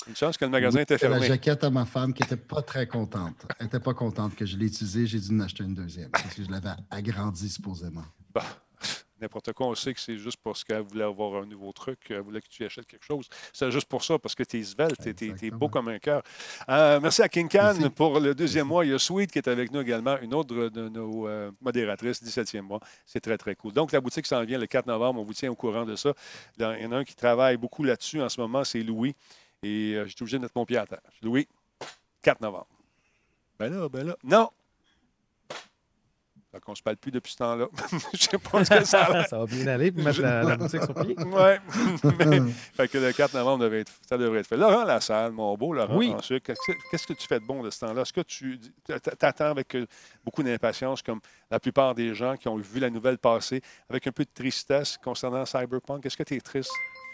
Une 0.07 0.15
chance 0.15 0.35
que 0.37 0.45
le 0.45 0.51
magasin 0.51 0.79
était 0.79 0.97
C'est 0.97 1.07
la 1.07 1.15
fermé. 1.19 1.27
jaquette 1.27 1.63
à 1.63 1.69
ma 1.69 1.85
femme 1.85 2.11
qui 2.13 2.23
n'était 2.23 2.35
pas 2.35 2.63
très 2.63 2.87
contente. 2.87 3.45
Elle 3.59 3.65
n'était 3.67 3.79
pas 3.79 3.93
contente 3.93 4.35
que 4.35 4.45
je 4.47 4.57
l'ai 4.57 4.65
utilisée. 4.65 5.05
J'ai 5.05 5.19
dû 5.19 5.35
en 5.35 5.41
acheter 5.41 5.63
une 5.63 5.75
deuxième 5.75 6.09
parce 6.09 6.33
que 6.33 6.43
je 6.43 6.49
l'avais 6.49 6.69
agrandie 6.89 7.49
supposément. 7.49 8.01
Bah, 8.33 8.41
N'importe 9.21 9.53
quoi, 9.53 9.67
on 9.67 9.75
sait 9.75 9.93
que 9.93 9.99
c'est 9.99 10.17
juste 10.17 10.39
parce 10.43 10.63
qu'elle 10.63 10.81
voulait 10.81 11.03
avoir 11.03 11.43
un 11.43 11.45
nouveau 11.45 11.71
truc, 11.71 11.99
elle 12.09 12.21
voulait 12.21 12.41
que 12.41 12.47
tu 12.49 12.65
achètes 12.65 12.87
quelque 12.87 13.05
chose. 13.05 13.27
C'est 13.53 13.69
juste 13.69 13.87
pour 13.87 14.03
ça, 14.03 14.17
parce 14.17 14.33
que 14.33 14.41
tu 14.41 14.59
es 14.59 14.63
svelte, 14.63 15.15
tu 15.15 15.35
es, 15.41 15.51
beau 15.51 15.69
comme 15.69 15.89
un 15.89 15.99
cœur. 15.99 16.23
Euh, 16.67 16.99
merci 16.99 17.21
à 17.21 17.29
King 17.29 17.47
Merci. 17.53 17.89
pour 17.91 18.19
le 18.19 18.33
deuxième 18.33 18.67
mois. 18.67 18.83
Il 18.83 18.91
y 18.91 18.93
a 18.93 18.99
Sweet 18.99 19.31
qui 19.31 19.37
est 19.37 19.47
avec 19.47 19.71
nous 19.71 19.81
également, 19.81 20.17
une 20.21 20.33
autre 20.33 20.69
de 20.69 20.89
nos 20.89 21.27
euh, 21.27 21.51
modératrices, 21.61 22.23
17e 22.23 22.61
mois. 22.61 22.79
C'est 23.05 23.19
très, 23.19 23.37
très 23.37 23.55
cool. 23.55 23.73
Donc, 23.73 23.91
la 23.91 24.01
boutique 24.01 24.25
s'en 24.25 24.43
vient 24.43 24.57
le 24.57 24.65
4 24.65 24.87
novembre. 24.87 25.21
On 25.21 25.23
vous 25.23 25.33
tient 25.33 25.51
au 25.51 25.55
courant 25.55 25.85
de 25.85 25.95
ça. 25.95 26.13
Il 26.57 26.63
y 26.63 26.85
en 26.85 26.91
a 26.91 26.97
un 26.97 27.03
qui 27.03 27.15
travaille 27.15 27.57
beaucoup 27.57 27.83
là-dessus 27.83 28.21
en 28.21 28.29
ce 28.29 28.41
moment, 28.41 28.63
c'est 28.63 28.81
Louis. 28.81 29.15
Et 29.61 29.93
euh, 29.95 30.07
j'étais 30.07 30.23
obligé 30.23 30.37
de 30.37 30.41
mettre 30.41 30.57
mon 30.57 30.65
pied 30.65 30.77
à 30.77 30.87
terre. 30.87 31.01
Louis, 31.21 31.47
4 32.23 32.41
novembre. 32.41 32.67
Ben 33.59 33.71
là, 33.71 33.87
ben 33.87 34.07
là. 34.07 34.17
Non! 34.23 34.49
Donc, 36.53 36.63
on 36.67 36.71
ne 36.71 36.75
se 36.75 36.83
parle 36.83 36.97
plus 36.97 37.11
depuis 37.11 37.31
ce 37.31 37.37
temps-là. 37.37 37.67
Je 38.13 38.17
sais 38.23 38.37
pas 38.37 38.65
ce 38.65 38.69
que 38.79 38.83
ça 38.83 39.03
a 39.05 39.23
ça 39.27 39.37
va 39.39 39.45
bien 39.45 39.67
aller 39.67 39.89
pour 39.91 40.03
mettre 40.03 40.21
la, 40.21 40.43
la 40.43 40.57
boutique 40.57 40.83
sur 40.83 40.93
pied. 40.93 41.15
Oui. 41.25 42.53
fait 42.73 42.87
que 42.89 42.97
le 42.97 43.13
4 43.13 43.33
novembre, 43.35 43.63
devait 43.63 43.81
être- 43.81 43.93
ça 44.07 44.17
devrait 44.17 44.39
être 44.41 44.47
fait. 44.47 44.57
Laurent 44.57 44.83
Lassalle, 44.83 45.31
mon 45.31 45.55
beau 45.55 45.73
Laurent, 45.73 45.95
Oui. 45.97 46.13
qu'est-ce 46.43 47.07
que- 47.07 47.13
tu 47.13 47.27
fais 47.27 47.39
de 47.39 47.45
bon 47.45 47.63
de 47.63 47.69
ce 47.69 47.79
temps-là? 47.79 48.01
Est-ce 48.01 48.11
que 48.13 48.21
tu 48.21 48.59
t'attends 49.17 49.51
avec 49.51 49.73
euh, 49.75 49.85
beaucoup 50.25 50.43
d'impatience, 50.43 51.01
comme 51.01 51.21
la 51.49 51.59
plupart 51.59 51.95
des 51.95 52.13
gens 52.13 52.35
qui 52.35 52.47
ont 52.49 52.57
vu 52.57 52.79
la 52.81 52.89
nouvelle 52.89 53.17
passer, 53.17 53.61
avec 53.89 54.05
un 54.07 54.11
peu 54.11 54.23
de 54.25 54.29
tristesse 54.33 54.97
concernant 55.03 55.45
Cyberpunk? 55.45 56.05
Est-ce 56.05 56.17
que 56.17 56.23
tu 56.23 56.35
es 56.35 56.41
triste? 56.41 56.71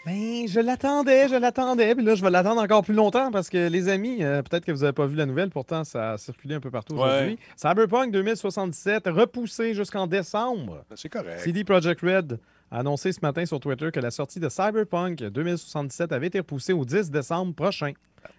Ben, 0.08 0.48
je 0.48 0.58
l'attendais, 0.60 1.28
je 1.28 1.34
l'attendais. 1.34 1.94
Puis 1.94 2.02
là, 2.02 2.14
je 2.14 2.22
vais 2.22 2.30
l'attendre 2.30 2.62
encore 2.62 2.82
plus 2.82 2.94
longtemps 2.94 3.30
parce 3.30 3.50
que, 3.50 3.68
les 3.68 3.90
amis, 3.90 4.24
euh, 4.24 4.40
peut-être 4.40 4.64
que 4.64 4.72
vous 4.72 4.78
n'avez 4.80 4.94
pas 4.94 5.04
vu 5.06 5.16
la 5.16 5.26
nouvelle, 5.26 5.50
pourtant, 5.50 5.84
ça 5.84 6.12
a 6.12 6.16
circulé 6.18 6.54
un 6.54 6.60
peu 6.60 6.70
partout 6.70 6.94
Ouais. 6.94 7.02
aujourd'hui. 7.02 7.38
Cyberpunk 7.56 8.10
2077, 8.10 9.02
repoussé 9.08 9.74
jusqu'en 9.74 10.06
décembre. 10.06 10.82
Ben, 10.88 10.96
C'est 10.96 11.10
correct. 11.10 11.40
CD 11.40 11.62
Projekt 11.62 12.00
Red 12.00 12.38
a 12.70 12.78
annoncé 12.78 13.12
ce 13.12 13.18
matin 13.20 13.44
sur 13.44 13.60
Twitter 13.60 13.90
que 13.92 14.00
la 14.00 14.10
sortie 14.10 14.40
de 14.40 14.48
Cyberpunk 14.48 15.18
2077 15.24 16.10
avait 16.12 16.28
été 16.28 16.38
repoussée 16.38 16.72
au 16.72 16.86
10 16.86 17.10
décembre 17.10 17.54
prochain. 17.54 17.92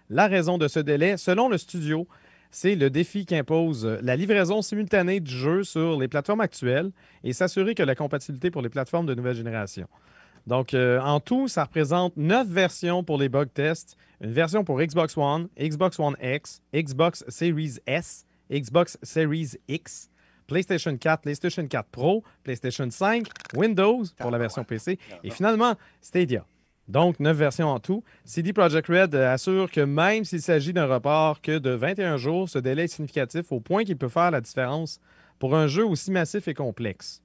La 0.08 0.26
raison 0.26 0.58
de 0.58 0.66
ce 0.66 0.80
délai, 0.80 1.16
selon 1.18 1.48
le 1.48 1.56
studio, 1.56 2.08
c'est 2.50 2.74
le 2.74 2.90
défi 2.90 3.26
qu'impose 3.26 3.86
la 4.02 4.16
livraison 4.16 4.60
simultanée 4.60 5.20
du 5.20 5.30
jeu 5.32 5.62
sur 5.62 6.00
les 6.00 6.08
plateformes 6.08 6.40
actuelles 6.40 6.90
et 7.22 7.32
s'assurer 7.32 7.76
que 7.76 7.84
la 7.84 7.94
compatibilité 7.94 8.50
pour 8.50 8.60
les 8.60 8.68
plateformes 8.70 9.06
de 9.06 9.14
nouvelle 9.14 9.36
génération. 9.36 9.86
Donc, 10.46 10.74
euh, 10.74 11.00
en 11.00 11.20
tout, 11.20 11.48
ça 11.48 11.64
représente 11.64 12.16
neuf 12.16 12.46
versions 12.48 13.04
pour 13.04 13.18
les 13.18 13.28
bug 13.28 13.48
tests, 13.52 13.96
une 14.20 14.32
version 14.32 14.64
pour 14.64 14.80
Xbox 14.80 15.16
One, 15.16 15.48
Xbox 15.58 15.98
One 15.98 16.16
X, 16.22 16.62
Xbox 16.74 17.24
Series 17.28 17.78
S, 17.86 18.26
Xbox 18.50 18.98
Series 19.02 19.56
X, 19.68 20.10
PlayStation 20.46 20.96
4, 20.96 21.22
PlayStation 21.22 21.66
4 21.66 21.88
Pro, 21.90 22.24
PlayStation 22.42 22.90
5, 22.90 23.26
Windows 23.54 24.02
pour 24.18 24.30
la 24.30 24.38
version 24.38 24.64
PC 24.64 24.98
et 25.22 25.30
finalement 25.30 25.74
Stadia. 26.00 26.44
Donc, 26.88 27.20
neuf 27.20 27.36
versions 27.36 27.68
en 27.68 27.78
tout. 27.78 28.02
CD 28.24 28.52
Projekt 28.52 28.88
Red 28.88 29.14
euh, 29.14 29.32
assure 29.32 29.70
que 29.70 29.80
même 29.80 30.24
s'il 30.24 30.42
s'agit 30.42 30.72
d'un 30.72 30.86
report 30.86 31.40
que 31.40 31.58
de 31.58 31.70
21 31.70 32.16
jours, 32.16 32.48
ce 32.48 32.58
délai 32.58 32.84
est 32.84 32.88
significatif 32.88 33.52
au 33.52 33.60
point 33.60 33.84
qu'il 33.84 33.96
peut 33.96 34.08
faire 34.08 34.32
la 34.32 34.40
différence 34.40 34.98
pour 35.38 35.54
un 35.54 35.68
jeu 35.68 35.86
aussi 35.86 36.10
massif 36.10 36.48
et 36.48 36.54
complexe. 36.54 37.22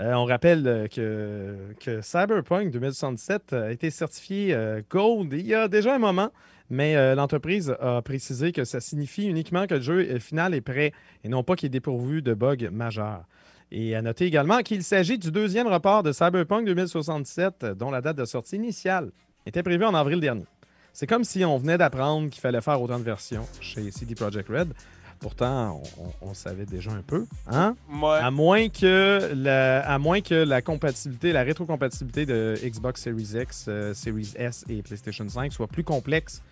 Euh, 0.00 0.14
on 0.14 0.24
rappelle 0.24 0.66
euh, 0.66 1.68
que, 1.78 2.00
Cyberpunk 2.00 2.70
2067 2.70 3.52
a 3.52 3.70
été 3.70 3.90
certifié 3.90 4.54
euh, 4.54 4.80
Gold 4.88 5.32
il 5.32 5.46
y 5.46 5.54
a 5.54 5.68
déjà 5.68 5.94
un 5.94 5.98
moment, 5.98 6.30
mais 6.70 7.14
l'entreprise 7.14 7.74
a 7.80 8.00
précisé 8.00 8.52
que 8.52 8.64
ça 8.64 8.80
signifie 8.80 9.26
uniquement 9.26 9.66
que 9.66 9.74
le 9.74 9.80
jeu 9.80 10.18
final 10.20 10.54
est 10.54 10.60
prêt 10.60 10.92
et 11.24 11.28
non 11.28 11.42
pas 11.42 11.56
qu'il 11.56 11.66
est 11.66 11.70
dépourvu 11.70 12.22
de 12.22 12.32
bugs 12.32 12.70
majeurs. 12.70 13.24
Et 13.72 13.94
à 13.94 14.02
noter 14.02 14.26
également 14.26 14.60
qu'il 14.60 14.82
s'agit 14.82 15.18
du 15.18 15.30
deuxième 15.30 15.68
report 15.68 16.02
de 16.02 16.12
Cyberpunk 16.12 16.66
2067, 16.66 17.64
euh, 17.64 17.74
dont 17.74 17.90
la 17.90 18.00
date 18.00 18.16
de 18.16 18.24
sortie 18.24 18.56
initiale 18.56 19.10
était 19.46 19.62
prévue 19.62 19.84
en 19.84 19.94
avril 19.94 20.18
dernier. 20.20 20.46
C'est 20.92 21.06
comme 21.06 21.22
si 21.22 21.44
on 21.44 21.56
venait 21.56 21.78
d'apprendre 21.78 22.30
qu'il 22.30 22.40
fallait 22.40 22.60
faire 22.60 22.82
autant 22.82 22.98
de 22.98 23.04
versions 23.04 23.46
chez 23.60 23.92
CD 23.92 24.16
Projekt 24.16 24.48
Red. 24.48 24.72
Pourtant, 25.20 25.82
on, 25.98 26.02
on- 26.04 26.30
on 26.30 26.34
savait 26.34 26.64
déjà 26.66 26.90
un 26.92 27.02
peu. 27.02 27.26
Hein? 27.46 27.76
Ouais. 27.92 28.18
À 28.20 28.30
moins 28.30 28.68
que 28.70 29.30
la, 29.34 29.80
à 29.86 29.98
moins 29.98 30.20
que 30.22 30.34
la 30.34 30.62
compatibilité, 30.62 31.32
la 31.32 31.42
rétrocompatibilité 31.42 32.24
de 32.26 32.54
Xbox 32.64 33.02
Series 33.02 33.32
X, 33.42 33.66
euh, 33.68 33.92
Series 33.94 34.32
S 34.36 34.64
et 34.68 34.82
PlayStation 34.82 35.28
5 35.28 35.52
soit 35.52 35.66
plus 35.68 35.84
complexe 35.84 36.42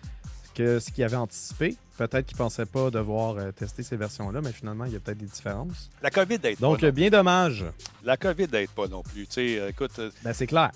que 0.53 0.79
ce 0.79 0.91
qu'ils 0.91 1.03
avaient 1.03 1.15
anticipé. 1.15 1.75
Peut-être 1.97 2.25
qu'ils 2.27 2.35
ne 2.35 2.43
pensaient 2.43 2.65
pas 2.65 2.89
devoir 2.91 3.35
euh, 3.37 3.51
tester 3.51 3.83
ces 3.83 3.97
versions-là, 3.97 4.39
mais 4.41 4.51
finalement, 4.53 4.85
il 4.85 4.93
y 4.93 4.95
a 4.95 4.99
peut-être 4.99 5.17
des 5.17 5.25
différences. 5.25 5.89
La 6.01 6.09
COVID 6.09 6.37
n'aide 6.41 6.59
Donc, 6.59 6.79
pas. 6.81 6.91
bien 6.91 7.09
dommage. 7.09 7.65
La 8.03 8.15
COVID 8.17 8.47
n'aide 8.51 8.69
pas 8.69 8.87
non 8.87 9.01
plus. 9.03 9.27
Euh, 9.37 9.69
écoute, 9.69 9.99
Ben, 10.23 10.31
c'est 10.33 10.47
clair. 10.47 10.71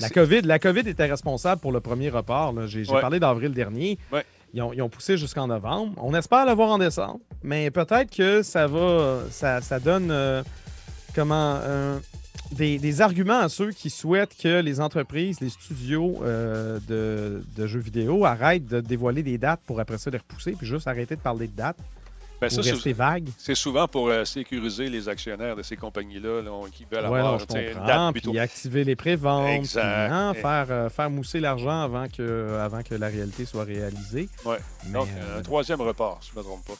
La 0.00 0.10
COVID, 0.10 0.42
la 0.42 0.58
COVID 0.58 0.80
était 0.88 1.06
responsable 1.06 1.60
pour 1.62 1.72
le 1.72 1.80
premier 1.80 2.10
report. 2.10 2.66
J'ai 2.66 2.84
j'ai 2.84 2.92
Ouais. 2.92 3.00
parlé 3.00 3.18
d'avril 3.20 3.52
dernier. 3.52 3.98
Ouais. 4.12 4.24
Ils, 4.52 4.82
ont, 4.82 4.88
poussé 4.88 5.16
jusqu'en 5.16 5.46
novembre. 5.46 5.94
On 5.98 6.14
espère 6.14 6.44
le 6.44 6.52
voir 6.52 6.70
en 6.70 6.78
décembre, 6.78 7.20
mais 7.42 7.70
peut-être 7.70 8.14
que 8.14 8.42
ça 8.42 8.66
va, 8.66 9.20
ça, 9.30 9.60
donne 9.78 10.10
euh, 10.10 10.42
euh, 11.16 11.98
des, 12.52 13.00
arguments 13.00 13.38
à 13.38 13.48
ceux 13.48 13.70
qui 13.70 13.90
souhaitent 13.90 14.36
que 14.36 14.60
les 14.60 14.80
entreprises, 14.80 15.40
les 15.40 15.50
studios 15.50 16.18
euh, 16.22 16.80
de, 16.88 17.42
de 17.56 17.66
jeux 17.66 17.80
vidéo 17.80 18.24
arrêtent 18.24 18.66
de 18.66 18.80
dévoiler 18.80 19.22
des 19.22 19.38
dates 19.38 19.60
pour 19.66 19.78
après 19.78 19.98
ça 19.98 20.10
les 20.10 20.18
repousser, 20.18 20.52
puis 20.52 20.66
juste 20.66 20.88
arrêter 20.88 21.14
de 21.14 21.20
parler 21.20 21.46
de 21.46 21.56
dates 21.56 21.78
ben, 22.40 22.50
ça, 22.50 22.62
c'est- 22.62 22.70
rester 22.72 22.92
vague. 22.92 23.28
c'est 23.38 23.54
souvent 23.54 23.86
pour 23.86 24.08
euh, 24.08 24.24
sécuriser 24.24 24.88
les 24.88 25.08
actionnaires 25.08 25.56
de 25.56 25.62
ces 25.62 25.76
compagnies-là 25.76 26.42
là, 26.42 26.50
qui 26.72 26.84
veulent 26.90 27.06
Ouais, 27.06 27.18
avoir 27.18 27.40
sais, 27.48 27.72
une 27.72 27.86
date 27.86 28.12
plutôt. 28.12 28.30
Puis 28.30 28.38
activer 28.40 28.84
les 28.84 28.96
préventes. 28.96 29.62
puis, 29.68 29.78
hein, 29.80 30.32
faire, 30.34 30.66
euh, 30.70 30.88
faire 30.88 31.10
mousser 31.10 31.40
l'argent 31.40 31.82
avant 31.82 32.06
que, 32.08 32.58
avant 32.60 32.82
que 32.82 32.94
la 32.94 33.08
réalité 33.08 33.44
soit 33.44 33.64
réalisée. 33.64 34.28
Mais, 34.46 34.92
Donc, 34.92 35.08
euh, 35.08 35.38
un 35.38 35.42
troisième 35.42 35.80
report, 35.80 36.18
si 36.22 36.30
je 36.30 36.34
ne 36.36 36.40
me 36.40 36.44
trompe 36.48 36.64
pas, 36.66 36.74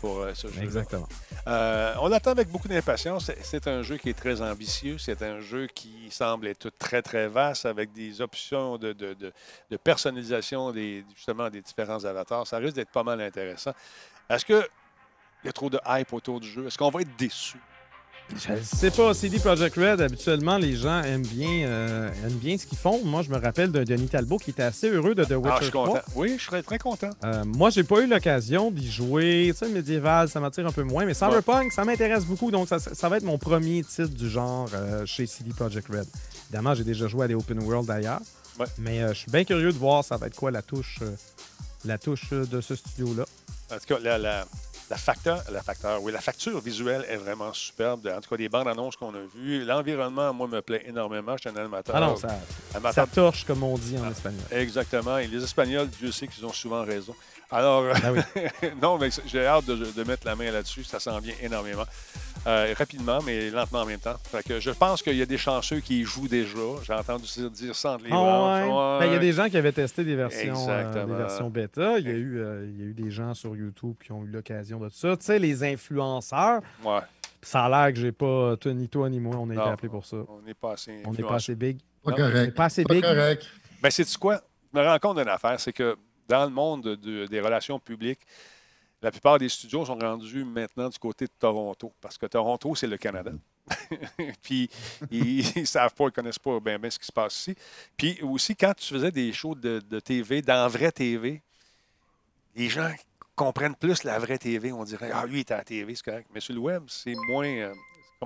pour 0.00 0.20
euh, 0.20 0.32
ce 0.34 0.48
jeu. 0.48 0.62
Exactement. 0.62 1.08
Euh, 1.46 1.94
on 2.00 2.08
l'attend 2.08 2.32
avec 2.32 2.48
beaucoup 2.50 2.68
d'impatience. 2.68 3.30
C'est- 3.42 3.64
un 3.68 3.82
jeu 3.82 3.96
qui 3.96 4.10
est 4.10 4.18
très 4.18 4.42
ambitieux. 4.42 4.96
C'est 4.98 5.22
un 5.22 5.40
jeu 5.40 5.66
qui 5.74 6.08
semble 6.10 6.46
être 6.48 6.70
très, 6.78 7.00
très 7.02 7.28
vaste 7.28 7.64
avec 7.66 7.92
des 7.92 8.20
options 8.20 8.76
de, 8.76 8.92
de- 8.92 9.14
de- 9.14 9.32
de 9.70 9.76
personnalisation 9.78 10.70
des, 10.72 11.04
justement 11.16 11.48
des 11.48 11.62
différents 11.62 12.04
avatars. 12.04 12.46
Ça 12.46 12.58
risque 12.58 12.74
d'être 12.76 12.90
pas 12.90 13.02
mal 13.02 13.20
intéressant. 13.22 13.72
Est-ce 14.28 14.44
qu'il 15.44 15.48
y 15.48 15.50
a 15.50 15.52
trop 15.52 15.68
de 15.70 15.78
hype 15.86 16.12
autour 16.14 16.40
du 16.40 16.48
jeu? 16.48 16.66
Est-ce 16.66 16.78
qu'on 16.78 16.90
va 16.90 17.02
être 17.02 17.16
déçu? 17.18 17.58
Je 18.34 18.52
ne 18.52 18.62
sais 18.62 18.90
pas. 18.90 19.12
CD 19.12 19.38
Projekt 19.38 19.76
Red, 19.76 20.00
habituellement, 20.00 20.56
les 20.56 20.74
gens 20.76 21.02
aiment 21.02 21.26
bien, 21.26 21.66
euh, 21.68 22.08
aiment 22.24 22.38
bien 22.38 22.56
ce 22.56 22.64
qu'ils 22.64 22.78
font. 22.78 23.04
Moi, 23.04 23.20
je 23.20 23.28
me 23.28 23.36
rappelle 23.36 23.70
d'un 23.70 23.84
Denis 23.84 24.08
Talbot 24.08 24.38
qui 24.38 24.48
était 24.48 24.62
assez 24.62 24.88
heureux 24.88 25.14
de 25.14 25.22
The 25.24 25.32
Witcher 25.32 25.50
Ah, 25.52 25.56
je 25.58 25.64
suis 25.64 25.70
3. 25.72 25.86
content. 25.88 26.00
Oui, 26.16 26.36
je 26.38 26.44
serais 26.44 26.62
très 26.62 26.78
content. 26.78 27.10
Euh, 27.22 27.44
moi, 27.44 27.68
j'ai 27.68 27.84
pas 27.84 28.00
eu 28.00 28.06
l'occasion 28.06 28.70
d'y 28.70 28.90
jouer. 28.90 29.50
Tu 29.52 29.58
sais, 29.58 29.68
médiéval, 29.70 30.30
ça 30.30 30.40
m'attire 30.40 30.66
un 30.66 30.72
peu 30.72 30.82
moins. 30.84 31.04
Mais 31.04 31.12
Cyberpunk, 31.12 31.70
ça 31.72 31.84
m'intéresse 31.84 32.24
beaucoup. 32.24 32.50
Donc, 32.50 32.66
ça, 32.66 32.78
ça 32.78 33.08
va 33.10 33.18
être 33.18 33.24
mon 33.24 33.36
premier 33.36 33.84
titre 33.84 34.08
du 34.08 34.30
genre 34.30 34.70
euh, 34.72 35.04
chez 35.04 35.26
CD 35.26 35.50
Projekt 35.50 35.88
Red. 35.88 36.06
Évidemment, 36.46 36.74
j'ai 36.74 36.84
déjà 36.84 37.06
joué 37.06 37.26
à 37.26 37.28
des 37.28 37.34
open 37.34 37.62
world 37.62 37.86
d'ailleurs. 37.86 38.20
Ouais. 38.58 38.66
Mais 38.78 39.02
euh, 39.02 39.08
je 39.12 39.18
suis 39.18 39.30
bien 39.30 39.44
curieux 39.44 39.70
de 39.72 39.78
voir 39.78 40.02
ça 40.02 40.16
va 40.16 40.28
être 40.28 40.36
quoi 40.36 40.50
la 40.50 40.62
touche, 40.62 41.00
la 41.84 41.98
touche 41.98 42.30
de 42.30 42.60
ce 42.62 42.74
studio-là. 42.74 43.24
En 43.70 43.74
tout 43.74 43.86
cas, 43.86 43.98
la, 43.98 44.16
la, 44.16 44.46
la 44.90 44.96
facteur, 44.96 45.42
la 45.50 45.62
facteur, 45.62 46.02
oui, 46.02 46.12
la 46.12 46.20
facture 46.20 46.60
visuelle 46.60 47.04
est 47.08 47.16
vraiment 47.16 47.52
superbe. 47.52 48.06
En 48.14 48.20
tout 48.20 48.28
cas, 48.30 48.36
les 48.36 48.48
bandes 48.48 48.68
annonces 48.68 48.96
qu'on 48.96 49.14
a 49.14 49.18
vues. 49.34 49.64
L'environnement, 49.64 50.32
moi, 50.34 50.46
me 50.46 50.60
plaît 50.60 50.84
énormément. 50.86 51.36
Je 51.36 51.48
suis 51.48 51.56
un 51.56 51.60
animateur. 51.60 51.96
Ah 51.96 52.00
non, 52.00 52.16
ça, 52.16 52.28
amateur 52.74 53.06
ça 53.06 53.10
torche, 53.12 53.44
comme 53.44 53.62
on 53.62 53.78
dit 53.78 53.96
en 53.98 54.04
Ah. 54.04 54.10
espagnol. 54.10 54.42
Exactement. 54.50 55.18
Et 55.18 55.26
les 55.26 55.42
Espagnols, 55.42 55.88
Dieu 55.88 56.12
sait 56.12 56.28
qu'ils 56.28 56.44
ont 56.44 56.52
souvent 56.52 56.84
raison. 56.84 57.14
Alors, 57.50 57.84
oui. 58.12 58.20
non, 58.82 58.98
mais 58.98 59.10
j'ai 59.26 59.46
hâte 59.46 59.64
de, 59.66 59.74
de 59.76 60.04
mettre 60.04 60.26
la 60.26 60.34
main 60.36 60.50
là-dessus. 60.50 60.84
Ça 60.84 61.00
s'en 61.00 61.18
vient 61.18 61.34
énormément. 61.40 61.84
Euh, 62.46 62.74
rapidement, 62.76 63.20
mais 63.24 63.48
lentement 63.50 63.80
en 63.80 63.86
même 63.86 63.98
temps. 64.00 64.16
Fait 64.24 64.42
que 64.42 64.60
je 64.60 64.70
pense 64.70 65.02
qu'il 65.02 65.16
y 65.16 65.22
a 65.22 65.26
des 65.26 65.38
chanceux 65.38 65.80
qui 65.80 66.00
y 66.00 66.04
jouent 66.04 66.28
déjà. 66.28 66.58
J'ai 66.82 66.92
entendu 66.92 67.24
dire- 67.52 67.74
ça 67.74 67.92
entre 67.92 68.04
les 68.04 68.10
Ah 68.12 68.18
ouais. 68.20 69.00
Ben, 69.00 69.06
Il 69.06 69.12
y 69.14 69.16
a 69.16 69.18
des 69.18 69.32
gens 69.32 69.48
qui 69.48 69.56
avaient 69.56 69.72
testé 69.72 70.04
des 70.04 70.14
versions, 70.14 70.68
euh, 70.68 71.06
des 71.06 71.14
versions 71.14 71.48
bêta. 71.48 71.98
Il 71.98 72.04
y, 72.06 72.10
a 72.10 72.12
eu, 72.12 72.38
euh, 72.40 72.66
il 72.68 72.78
y 72.78 72.82
a 72.82 72.86
eu 72.86 72.92
des 72.92 73.10
gens 73.10 73.32
sur 73.32 73.56
YouTube 73.56 73.94
qui 74.04 74.12
ont 74.12 74.24
eu 74.24 74.28
l'occasion 74.28 74.78
de 74.78 74.90
ça. 74.90 75.16
Tu 75.16 75.24
sais, 75.24 75.38
les 75.38 75.64
influenceurs, 75.64 76.60
Ouais, 76.84 77.00
ça 77.40 77.64
a 77.64 77.68
l'air 77.70 77.94
que 77.94 78.00
j'ai 78.00 78.12
pas, 78.12 78.56
toi, 78.58 78.74
ni 78.74 78.88
toi 78.90 79.08
ni 79.08 79.20
moi, 79.20 79.36
on 79.38 79.48
a 79.48 79.54
été 79.54 79.62
appelés 79.62 79.88
pour 79.88 80.04
ça. 80.04 80.18
on 80.28 80.42
n'est 80.42 80.52
pas 80.54 80.72
assez. 80.72 81.02
On 81.06 81.12
n'est 81.12 81.22
pas 81.22 81.36
assez 81.36 81.54
big. 81.54 81.78
Pas 82.02 82.10
Non, 82.10 82.16
On 82.18 82.26
n'est 82.26 82.32
correct. 82.32 82.54
pas 82.56 82.64
assez 82.66 82.84
Pas 82.84 82.94
big. 82.94 83.02
correct. 83.04 83.46
Ben, 83.82 83.90
c'est 83.90 84.16
quoi? 84.18 84.40
Je 84.74 84.78
me 84.78 84.84
rends 84.86 84.98
compte 84.98 85.16
d'une 85.18 85.28
affaire, 85.28 85.58
c'est 85.58 85.72
que 85.72 85.96
dans 86.28 86.44
le 86.44 86.50
monde 86.50 86.82
de- 86.82 87.26
des 87.26 87.40
relations 87.40 87.78
publiques, 87.78 88.20
la 89.04 89.10
plupart 89.10 89.38
des 89.38 89.50
studios 89.50 89.84
sont 89.84 89.98
rendus 89.98 90.44
maintenant 90.44 90.88
du 90.88 90.98
côté 90.98 91.26
de 91.26 91.32
Toronto, 91.38 91.92
parce 92.00 92.16
que 92.16 92.24
Toronto, 92.24 92.74
c'est 92.74 92.86
le 92.86 92.96
Canada. 92.96 93.32
Puis, 94.42 94.70
ils 95.10 95.44
ne 95.56 95.64
savent 95.66 95.92
pas, 95.92 96.04
ils 96.04 96.06
ne 96.06 96.12
connaissent 96.12 96.38
pas 96.38 96.58
bien 96.58 96.78
ce 96.88 96.98
qui 96.98 97.04
se 97.04 97.12
passe 97.12 97.38
ici. 97.40 97.54
Puis 97.98 98.22
aussi, 98.22 98.56
quand 98.56 98.72
tu 98.72 98.94
faisais 98.94 99.10
des 99.10 99.30
shows 99.30 99.56
de, 99.56 99.78
de 99.78 100.00
TV, 100.00 100.40
dans 100.40 100.66
vraie 100.68 100.90
TV, 100.90 101.42
les 102.56 102.70
gens 102.70 102.90
comprennent 103.36 103.76
plus 103.76 104.04
la 104.04 104.18
vraie 104.18 104.38
TV. 104.38 104.72
On 104.72 104.84
dirait, 104.84 105.10
ah, 105.12 105.26
lui, 105.26 105.36
il 105.36 105.40
est 105.40 105.50
à 105.50 105.58
la 105.58 105.64
TV, 105.64 105.94
c'est 105.94 106.04
correct. 106.04 106.30
Mais 106.32 106.40
sur 106.40 106.54
le 106.54 106.60
web, 106.60 106.84
c'est 106.88 107.14
moins, 107.28 107.46
euh, 107.46 107.74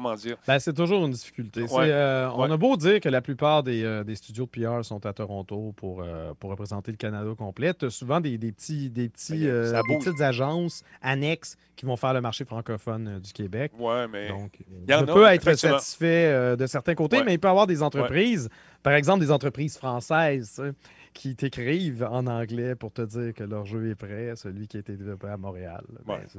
comment 0.02 0.14
dire, 0.14 0.36
Ben, 0.46 0.58
c'est 0.58 0.72
toujours 0.72 1.04
une 1.04 1.12
difficulté. 1.12 1.62
Ouais. 1.62 1.90
euh, 1.90 2.28
On 2.34 2.42
Ouais. 2.46 2.52
a 2.52 2.56
beau 2.56 2.76
dire 2.76 3.00
que 3.00 3.08
la 3.08 3.20
plupart 3.20 3.62
des, 3.62 3.82
euh, 3.84 4.04
des 4.04 4.14
studios 4.16 4.46
de 4.46 4.50
PR 4.50 4.84
sont 4.84 5.04
à 5.06 5.12
Toronto 5.12 5.72
pour, 5.76 6.02
euh, 6.02 6.32
pour 6.38 6.50
représenter 6.50 6.90
le 6.90 6.96
Canada 6.96 7.30
complet. 7.36 7.74
Tu 7.74 7.86
as 7.86 7.90
souvent 7.90 8.20
des, 8.20 8.38
des 8.38 8.52
petits, 8.52 8.90
des, 8.90 9.08
petits, 9.08 9.46
Ben, 9.46 9.82
des 9.88 9.98
petites 9.98 10.20
agences 10.20 10.82
annexes 11.02 11.56
qui 11.76 11.86
vont 11.86 11.96
faire 11.96 12.12
le 12.14 12.20
marché 12.20 12.44
francophone 12.44 13.20
du 13.20 13.32
Québec. 13.32 13.72
ouais, 13.78 14.08
mais. 14.08 14.28
Donc, 14.28 14.58
Il 14.86 14.90
y 14.90 14.94
en 14.94 15.00
je 15.00 15.04
a, 15.04 15.14
peux 15.14 15.26
être 15.26 15.54
satisfait 15.54 16.56
de 16.56 16.66
certains 16.66 16.94
côtés, 16.94 17.18
Ouais. 17.18 17.24
mais 17.24 17.34
il 17.34 17.38
peut 17.38 17.48
y 17.48 17.50
avoir 17.50 17.66
des 17.66 17.82
entreprises, 17.82 18.48
par 18.82 18.94
exemple 18.94 19.20
des 19.20 19.30
entreprises 19.30 19.76
françaises, 19.78 20.48
sais, 20.50 20.72
qui 21.14 21.34
t'écrivent 21.34 22.06
en 22.10 22.26
anglais 22.26 22.74
pour 22.74 22.92
te 22.92 23.02
dire 23.02 23.32
que 23.34 23.42
leur 23.42 23.64
jeu 23.64 23.90
est 23.90 23.94
prêt, 23.94 24.32
celui 24.36 24.68
qui 24.68 24.76
a 24.76 24.80
été 24.80 24.94
développé 24.96 25.26
à 25.28 25.36
Montréal. 25.36 25.82
Ben, 26.06 26.18
ça, 26.28 26.38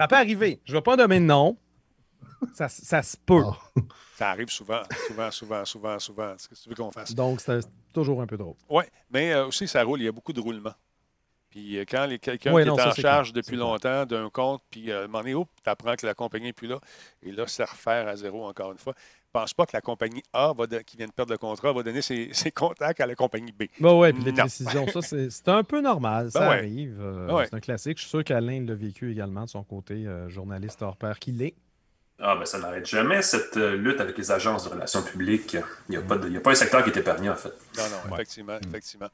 ça 0.00 0.08
peut 0.08 0.16
arriver. 0.16 0.60
Je 0.64 0.72
ne 0.72 0.78
vais 0.78 0.82
pas 0.82 0.96
nommer 0.96 1.20
de 1.20 1.24
nom. 1.26 1.56
Ça, 2.54 2.68
ça 2.68 3.02
se 3.02 3.16
peut. 3.16 3.42
Ça 4.16 4.30
arrive 4.30 4.48
souvent, 4.48 4.80
souvent, 5.08 5.30
souvent, 5.30 5.64
souvent, 5.66 5.98
souvent. 5.98 6.32
Qu'est-ce 6.32 6.48
que 6.48 6.54
tu 6.54 6.68
veux 6.70 6.74
qu'on 6.74 6.90
fasse? 6.90 7.14
Donc, 7.14 7.38
c'est 7.42 7.60
toujours 7.92 8.22
un 8.22 8.26
peu 8.26 8.38
drôle. 8.38 8.54
Oui, 8.70 8.84
mais 9.10 9.32
euh, 9.34 9.46
aussi, 9.48 9.68
ça 9.68 9.82
roule. 9.84 10.00
Il 10.00 10.04
y 10.04 10.08
a 10.08 10.12
beaucoup 10.12 10.32
de 10.32 10.40
roulement. 10.40 10.72
Puis 11.50 11.76
euh, 11.78 11.84
quand 11.86 12.06
les- 12.06 12.18
quelqu'un 12.18 12.52
Ouais, 12.54 12.64
non, 12.64 12.76
est 12.76 12.80
ça, 12.80 12.88
en 12.88 12.94
charge 12.94 13.32
clair. 13.32 13.42
depuis 13.42 13.56
longtemps 13.56 14.06
d'un 14.06 14.30
compte, 14.30 14.62
puis 14.70 14.90
euh, 14.90 15.02
à 15.02 15.04
un 15.04 15.06
moment 15.06 15.22
donné, 15.22 15.34
tu 15.62 15.68
apprends 15.70 15.94
que 15.96 16.06
la 16.06 16.14
compagnie 16.14 16.46
n'est 16.46 16.52
plus 16.54 16.66
là. 16.66 16.80
Et 17.22 17.30
là, 17.30 17.44
c'est 17.46 17.64
refaire 17.64 18.08
à 18.08 18.16
zéro 18.16 18.46
encore 18.46 18.72
une 18.72 18.78
fois. 18.78 18.94
Je 19.26 19.30
pense 19.40 19.52
pas 19.52 19.66
que 19.66 19.72
la 19.74 19.82
compagnie 19.82 20.22
A, 20.32 20.54
va 20.56 20.66
de- 20.66 20.78
qui 20.78 20.96
vient 20.96 21.06
de 21.08 21.12
perdre 21.12 21.32
le 21.32 21.38
contrat, 21.38 21.70
va 21.74 21.82
donner 21.82 22.00
ses, 22.00 22.30
ses 22.32 22.50
contacts 22.50 23.00
à 23.02 23.06
la 23.06 23.14
compagnie 23.14 23.52
B. 23.52 23.64
Bon, 23.80 24.00
ouais, 24.00 24.14
puis 24.14 24.24
les 24.24 24.32
Non. 24.32 24.38
précisions, 24.44 24.86
ça, 24.88 25.02
c'est 25.02 25.28
c'est 25.28 25.48
un 25.48 25.62
peu 25.62 25.82
normal. 25.82 26.30
Ça 26.30 26.40
Ben 26.40 26.48
ouais. 26.48 26.56
arrive. 26.56 26.98
euh, 27.02 27.26
Ben 27.26 27.34
ouais. 27.34 27.44
C'est 27.50 27.54
un 27.56 27.60
classique. 27.60 27.98
Je 27.98 28.02
suis 28.04 28.10
sûr 28.10 28.24
qu'Alain 28.24 28.64
l'a 28.64 28.74
vécu 28.74 29.12
également 29.12 29.44
de 29.44 29.50
son 29.50 29.62
côté, 29.62 30.06
euh, 30.06 30.30
journaliste 30.30 30.80
hors 30.80 30.96
pair 30.96 31.18
qu'il 31.18 31.42
est. 31.42 31.54
Ah, 32.18 32.34
ben 32.34 32.46
ça 32.46 32.58
n'arrête 32.58 32.86
jamais, 32.86 33.20
cette 33.20 33.58
euh, 33.58 33.76
lutte 33.76 34.00
avec 34.00 34.16
les 34.16 34.32
agences 34.32 34.64
de 34.64 34.70
relations 34.70 35.02
publiques. 35.02 35.54
Il 35.88 35.90
n'y 35.90 35.96
a, 35.96 36.00
a 36.00 36.40
pas 36.40 36.50
un 36.50 36.54
secteur 36.54 36.82
qui 36.82 36.88
est 36.88 36.96
épargné, 36.96 37.28
en 37.28 37.36
fait. 37.36 37.52
Non, 37.76 37.82
non, 37.90 37.96
Ouais. 38.10 38.14
effectivement, 38.14 38.58
effectivement. 38.66 39.08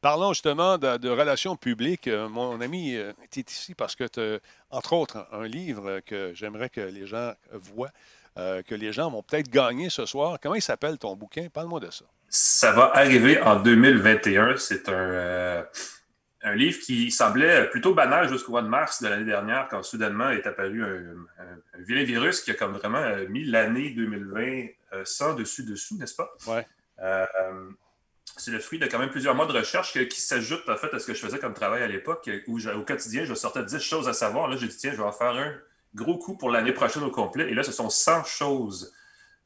Parlons 0.00 0.32
justement 0.32 0.76
de, 0.76 0.96
de 0.96 1.08
relations 1.08 1.54
publiques. 1.56 2.08
Euh, 2.08 2.28
Mon 2.28 2.60
ami 2.60 2.96
euh, 2.96 3.12
était 3.24 3.48
ici 3.48 3.74
parce 3.74 3.94
que, 3.94 4.04
tu 4.08 4.40
entre 4.70 4.92
autres, 4.94 5.24
un 5.30 5.46
livre 5.46 6.00
que 6.04 6.32
j'aimerais 6.34 6.68
que 6.68 6.80
les 6.80 7.06
gens 7.06 7.32
voient, 7.52 7.90
euh, 8.38 8.62
que 8.62 8.74
les 8.74 8.92
gens 8.92 9.08
vont 9.08 9.22
peut-être 9.22 9.48
gagner 9.50 9.88
ce 9.88 10.04
soir. 10.04 10.38
Comment 10.42 10.56
il 10.56 10.62
s'appelle 10.62 10.98
ton 10.98 11.14
bouquin? 11.14 11.46
Parle-moi 11.52 11.78
de 11.78 11.90
ça. 11.92 12.04
Ça 12.28 12.72
va 12.72 12.90
arriver 12.94 13.40
en 13.40 13.56
2021. 13.60 14.56
C'est 14.56 14.88
un, 14.88 14.92
euh, 14.92 15.62
un 16.48 16.54
livre 16.54 16.78
qui 16.80 17.10
semblait 17.10 17.68
plutôt 17.70 17.94
banal 17.94 18.28
jusqu'au 18.28 18.52
mois 18.52 18.62
de 18.62 18.68
mars 18.68 19.02
de 19.02 19.08
l'année 19.08 19.24
dernière, 19.24 19.68
quand 19.70 19.82
soudainement 19.82 20.30
est 20.30 20.46
apparu 20.46 20.82
un, 20.84 21.42
un- 21.42 21.78
un 21.78 21.82
vilain 21.82 22.04
virus 22.04 22.40
qui 22.40 22.50
a 22.50 22.54
comme 22.54 22.72
vraiment 22.72 22.98
euh, 22.98 23.26
mis 23.28 23.44
l'année 23.44 23.90
2020 23.90 24.66
euh, 24.94 25.02
sans 25.04 25.34
dessus-dessous, 25.34 25.96
n'est-ce 25.98 26.14
pas? 26.16 26.30
Ouais. 26.46 26.66
Euh, 27.00 27.26
c'est 28.36 28.50
le 28.50 28.58
fruit 28.60 28.78
de 28.78 28.86
quand 28.86 28.98
même 28.98 29.10
plusieurs 29.10 29.34
mois 29.34 29.46
de 29.46 29.52
recherche 29.52 29.92
que- 29.92 30.00
qui 30.00 30.20
s'ajoutent 30.20 30.68
en 30.68 30.76
fait 30.76 30.92
à 30.94 30.98
ce 30.98 31.06
que 31.06 31.14
je 31.14 31.20
faisais 31.24 31.38
comme 31.38 31.54
travail 31.54 31.82
à 31.82 31.86
l'époque, 31.88 32.28
où 32.46 32.58
je- 32.58 32.70
au 32.70 32.82
quotidien, 32.84 33.24
je 33.24 33.34
sortais 33.34 33.64
10 33.64 33.80
choses 33.80 34.08
à 34.08 34.12
savoir. 34.12 34.48
Là, 34.48 34.56
j'ai 34.56 34.68
dit, 34.68 34.76
tiens, 34.76 34.92
je 34.92 34.96
vais 34.98 35.02
en 35.02 35.12
faire 35.12 35.32
un 35.32 35.54
gros 35.94 36.18
coup 36.18 36.36
pour 36.36 36.50
l'année 36.50 36.72
prochaine 36.72 37.02
au 37.02 37.10
complet. 37.10 37.50
Et 37.50 37.54
là, 37.54 37.62
ce 37.62 37.72
sont 37.72 37.90
100 37.90 38.24
choses 38.24 38.94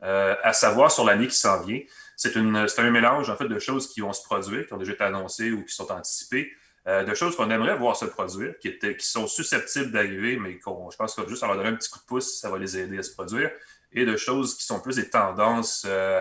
euh, 0.02 0.34
à 0.42 0.52
savoir 0.52 0.90
sur 0.90 1.04
l'année 1.04 1.28
qui 1.28 1.36
s'en 1.36 1.62
vient. 1.62 1.78
C'est 2.16 2.36
un 2.36 2.90
mélange 2.90 3.30
en 3.30 3.36
fait 3.36 3.46
de 3.48 3.58
choses 3.60 3.88
qui 3.88 4.00
vont 4.00 4.12
se 4.12 4.22
produire, 4.24 4.66
qui 4.66 4.72
ont 4.72 4.76
déjà 4.76 4.92
été 4.92 5.04
annoncées 5.04 5.52
ou 5.52 5.64
qui 5.64 5.72
sont 5.74 5.90
anticipées, 5.92 6.52
euh, 6.86 7.04
de 7.04 7.14
choses 7.14 7.36
qu'on 7.36 7.50
aimerait 7.50 7.76
voir 7.76 7.96
se 7.96 8.04
produire, 8.04 8.58
qui, 8.58 8.68
étaient, 8.68 8.96
qui 8.96 9.06
sont 9.06 9.26
susceptibles 9.26 9.92
d'arriver, 9.92 10.36
mais 10.36 10.58
qu'on, 10.58 10.90
je 10.90 10.96
pense 10.96 11.14
qu'on 11.14 11.22
va 11.22 11.28
juste 11.28 11.42
leur 11.42 11.56
donner 11.56 11.68
un 11.68 11.76
petit 11.76 11.90
coup 11.90 12.00
de 12.00 12.04
pouce, 12.04 12.40
ça 12.40 12.50
va 12.50 12.58
les 12.58 12.76
aider 12.76 12.98
à 12.98 13.02
se 13.02 13.12
produire, 13.12 13.50
et 13.92 14.04
de 14.04 14.16
choses 14.16 14.56
qui 14.56 14.64
sont 14.64 14.80
plus 14.80 14.96
des 14.96 15.08
tendances 15.08 15.84
euh, 15.86 16.20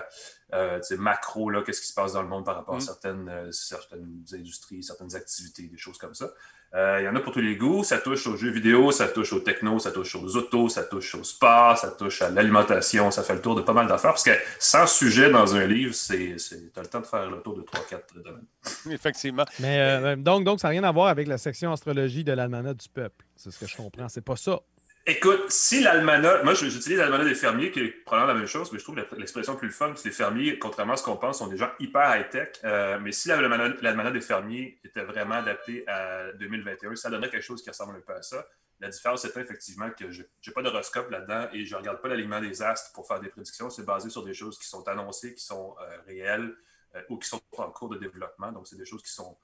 euh, 0.53 0.80
macro, 0.98 1.50
là, 1.50 1.62
qu'est-ce 1.63 1.82
qui 1.82 1.88
se 1.88 1.94
passe 1.94 2.13
dans 2.13 2.22
le 2.22 2.27
monde 2.27 2.46
par 2.46 2.56
rapport 2.56 2.75
Mm. 2.75 2.77
à 2.77 2.82
certaines, 2.82 3.30
euh, 3.30 3.51
certaines 3.51 4.24
industries, 4.34 4.84
certaines 4.84 5.15
activités, 5.15 5.63
des 5.63 5.77
choses 5.77 5.98
comme 5.98 6.13
ça. 6.13 6.32
Euh, 6.74 7.00
Il 7.01 7.06
y 7.06 7.08
en 7.10 7.16
a 7.16 7.20
pour 7.20 7.34
tous 7.34 7.42
les 7.42 7.56
goûts. 7.56 7.84
Ça 7.84 7.98
touche 7.98 8.25
aux 8.28 8.38
jeux 8.38 8.51
vidéo, 8.51 8.92
ça 8.92 9.08
touche 9.08 9.34
aux 9.34 9.40
techno, 9.40 9.80
ça 9.80 9.92
touche 9.92 10.16
aux 10.16 10.36
autos, 10.38 10.70
ça 10.70 10.84
touche 10.84 11.16
au 11.16 11.24
sport, 11.24 11.78
ça 11.78 11.92
touche 11.92 12.22
à 12.22 12.30
l'alimentation. 12.30 13.12
Ça 13.12 13.24
fait 13.24 13.34
le 13.34 13.42
tour 13.42 13.56
de 13.56 13.62
pas 13.62 13.74
mal 13.74 13.88
d'affaires. 13.88 14.12
Parce 14.12 14.24
que 14.24 14.32
100 14.60 14.88
sujets 14.88 15.30
dans 15.30 15.56
un 15.56 15.66
livre, 15.66 15.94
c'est, 15.94 16.36
t'as 16.74 16.82
le 16.82 16.88
temps 16.88 17.01
de 17.01 17.06
faire 17.06 17.30
le 17.30 17.42
tour 17.42 17.56
de 17.58 17.62
3-4 17.62 18.24
domaines. 18.24 18.46
Effectivement. 18.92 19.46
Mais 19.60 19.80
euh, 19.80 20.16
donc, 20.16 20.44
donc, 20.46 20.60
ça 20.60 20.68
n'a 20.68 20.72
rien 20.72 20.84
à 20.84 20.92
voir 20.92 21.08
avec 21.08 21.28
la 21.28 21.38
section 21.38 21.72
astrologie 21.74 22.24
de 22.24 22.32
l'almanach 22.32 22.78
du 22.78 22.90
peuple. 22.90 23.25
C'est 23.36 23.51
ce 23.51 23.60
que 23.60 23.68
je 23.68 23.75
comprends. 23.75 24.08
C'est 24.08 24.24
pas 24.24 24.36
ça. 24.38 24.60
Écoute, 25.08 25.50
si 25.50 25.81
l'almanach, 25.81 26.43
moi 26.43 26.53
j'utilise 26.53 27.00
l'almanach 27.00 27.25
des 27.25 27.34
fermiers, 27.34 27.72
qui 27.72 27.79
est 27.79 27.89
probablement 27.89 28.34
la 28.34 28.39
même 28.39 28.48
chose, 28.48 28.72
mais 28.72 28.77
je 28.77 28.84
trouve 28.84 29.03
l'expression 29.17 29.55
plus 29.55 29.72
fun, 29.72 29.93
c'est 29.96 30.10
les 30.10 30.13
fermiers, 30.13 30.60
contrairement 30.60 30.93
à 30.93 30.98
ce 30.98 31.03
qu'on 31.03 31.17
pense, 31.17 31.39
sont 31.39 31.48
des 31.48 31.58
gens 31.58 31.72
hyper 31.79 32.15
high-tech. 32.15 32.50
Euh, 32.63 33.00
mais 33.00 33.12
si 33.12 33.27
l'almanach 33.27 34.13
des 34.13 34.22
fermiers 34.22 34.79
était 34.84 35.03
vraiment 35.03 35.36
adapté 35.36 35.88
à 35.88 36.31
2021, 36.34 36.96
ça 36.96 37.10
donnerait 37.10 37.31
quelque 37.31 37.41
chose 37.41 37.63
qui 37.63 37.70
ressemble 37.72 37.96
un 37.96 38.01
peu 38.01 38.13
à 38.13 38.22
ça. 38.22 38.46
La 38.79 38.89
différence, 38.89 39.24
c'est 39.24 39.36
effectivement 39.36 39.89
que 39.89 40.12
je 40.12 40.22
n'ai 40.22 40.53
pas 40.53 40.62
d'horoscope 40.62 41.10
là-dedans 41.10 41.48
et 41.51 41.65
je 41.65 41.74
ne 41.74 41.79
regarde 41.79 42.00
pas 42.00 42.08
l'alignement 42.08 42.39
des 42.39 42.62
astres 42.62 42.91
pour 42.93 43.08
faire 43.08 43.20
des 43.20 43.29
prédictions. 43.29 43.72
C'est 43.72 43.86
basé 43.86 44.12
sur 44.12 44.24
des 44.24 44.36
choses 44.36 44.60
qui 44.60 44.67
sont 44.67 44.88
annoncées, 44.88 45.34
qui 45.34 45.43
sont 45.43 45.75
euh, 45.81 45.98
réelles 46.05 46.55
euh, 46.93 47.01
ou 47.10 47.17
qui 47.17 47.27
sont 47.27 47.41
en 47.58 47.72
cours 47.72 47.89
de 47.89 47.98
développement. 47.98 48.51
Donc, 48.51 48.67
c'est 48.67 48.77
des 48.77 48.86
choses 48.86 49.01
qui 49.01 49.12
sont. 49.12 49.36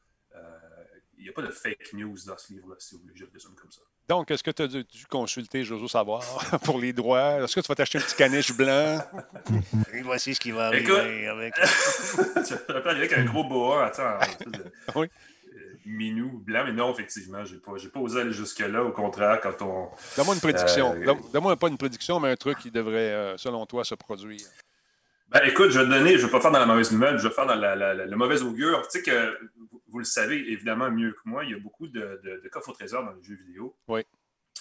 Il 1.17 1.23
n'y 1.23 1.29
a 1.29 1.33
pas 1.33 1.41
de 1.41 1.49
fake 1.49 1.93
news 1.93 2.15
dans 2.27 2.37
ce 2.37 2.53
livre-là, 2.53 2.75
si 2.77 2.93
vous 2.93 3.01
voulez, 3.01 3.15
je 3.15 3.25
le 3.25 3.31
résume 3.33 3.55
comme 3.55 3.71
ça. 3.71 3.81
Donc, 4.09 4.31
est-ce 4.31 4.41
que 4.43 4.51
tu 4.51 4.61
as 4.61 4.67
dû, 4.67 4.83
dû 4.85 5.05
consulter 5.07 5.63
Jojo 5.65 5.87
Savoir 5.87 6.21
pour 6.63 6.79
les 6.79 6.93
droits? 6.93 7.41
Est-ce 7.43 7.55
que 7.55 7.59
tu 7.59 7.67
vas 7.67 7.75
t'acheter 7.75 7.97
un 7.97 8.01
petit 8.01 8.15
caniche 8.15 8.53
blanc? 8.55 8.99
Et 9.93 10.01
voici 10.01 10.33
ce 10.33 10.39
qui 10.39 10.51
va 10.51 10.73
Écoute. 10.75 10.95
arriver 10.97 11.27
avec. 11.27 11.53
tu 12.47 12.53
peux 12.67 12.75
arriver 12.77 12.89
avec 12.91 13.13
un 13.13 13.25
gros 13.25 13.43
boa, 13.43 13.85
attends. 13.87 14.17
de- 14.45 14.63
Oui. 14.95 15.07
Euh, 15.53 15.59
minou, 15.85 16.41
blanc. 16.45 16.63
Mais 16.65 16.71
non, 16.71 16.93
effectivement, 16.93 17.43
je 17.43 17.55
n'ai 17.55 17.59
pas, 17.59 17.73
pas 17.93 17.99
osé 17.99 18.21
aller 18.21 18.31
jusque-là. 18.31 18.81
Au 18.83 18.91
contraire, 18.91 19.41
quand 19.41 19.61
on. 19.61 19.89
Donne-moi 20.15 20.35
une 20.35 20.41
prédiction. 20.41 20.93
Euh, 20.95 21.05
Donne- 21.05 21.21
Donne-moi 21.33 21.55
pas 21.57 21.67
une 21.67 21.77
prédiction, 21.77 22.19
mais 22.21 22.29
un 22.29 22.35
truc 22.37 22.59
qui 22.59 22.71
devrait, 22.71 23.11
euh, 23.11 23.37
selon 23.37 23.65
toi, 23.65 23.83
se 23.83 23.95
produire. 23.95 24.47
Ben, 25.29 25.41
écoute, 25.45 25.71
je 25.71 25.79
vais 25.79 25.85
te 25.85 25.89
donner, 25.89 26.11
je 26.13 26.19
ne 26.21 26.25
vais 26.27 26.31
pas 26.31 26.39
faire 26.39 26.51
dans 26.51 26.59
la 26.59 26.65
mauvaise 26.65 26.93
nouvelle, 26.93 27.17
je 27.17 27.27
vais 27.27 27.33
faire 27.33 27.45
dans 27.45 27.55
la, 27.55 27.75
la- 27.75 27.93
la- 27.93 28.05
le 28.05 28.15
mauvais 28.15 28.41
augure. 28.41 28.87
Tu 28.87 28.99
sais 28.99 29.03
que, 29.03 29.37
vous, 29.89 29.99
le 29.99 30.05
savez 30.05 30.37
évidemment 30.51 30.89
mieux 30.91 31.11
que 31.11 31.21
moi, 31.25 31.43
il 31.45 31.51
y 31.51 31.53
a 31.53 31.59
beaucoup 31.59 31.87
de, 31.87 32.19
de- 32.23 32.41
de 32.43 32.49
coffres 32.49 32.69
au 32.69 32.73
trésor 32.73 33.03
dans 33.03 33.11
les 33.13 33.23
jeux 33.23 33.35
vidéo. 33.35 33.75
Oui. 33.87 34.01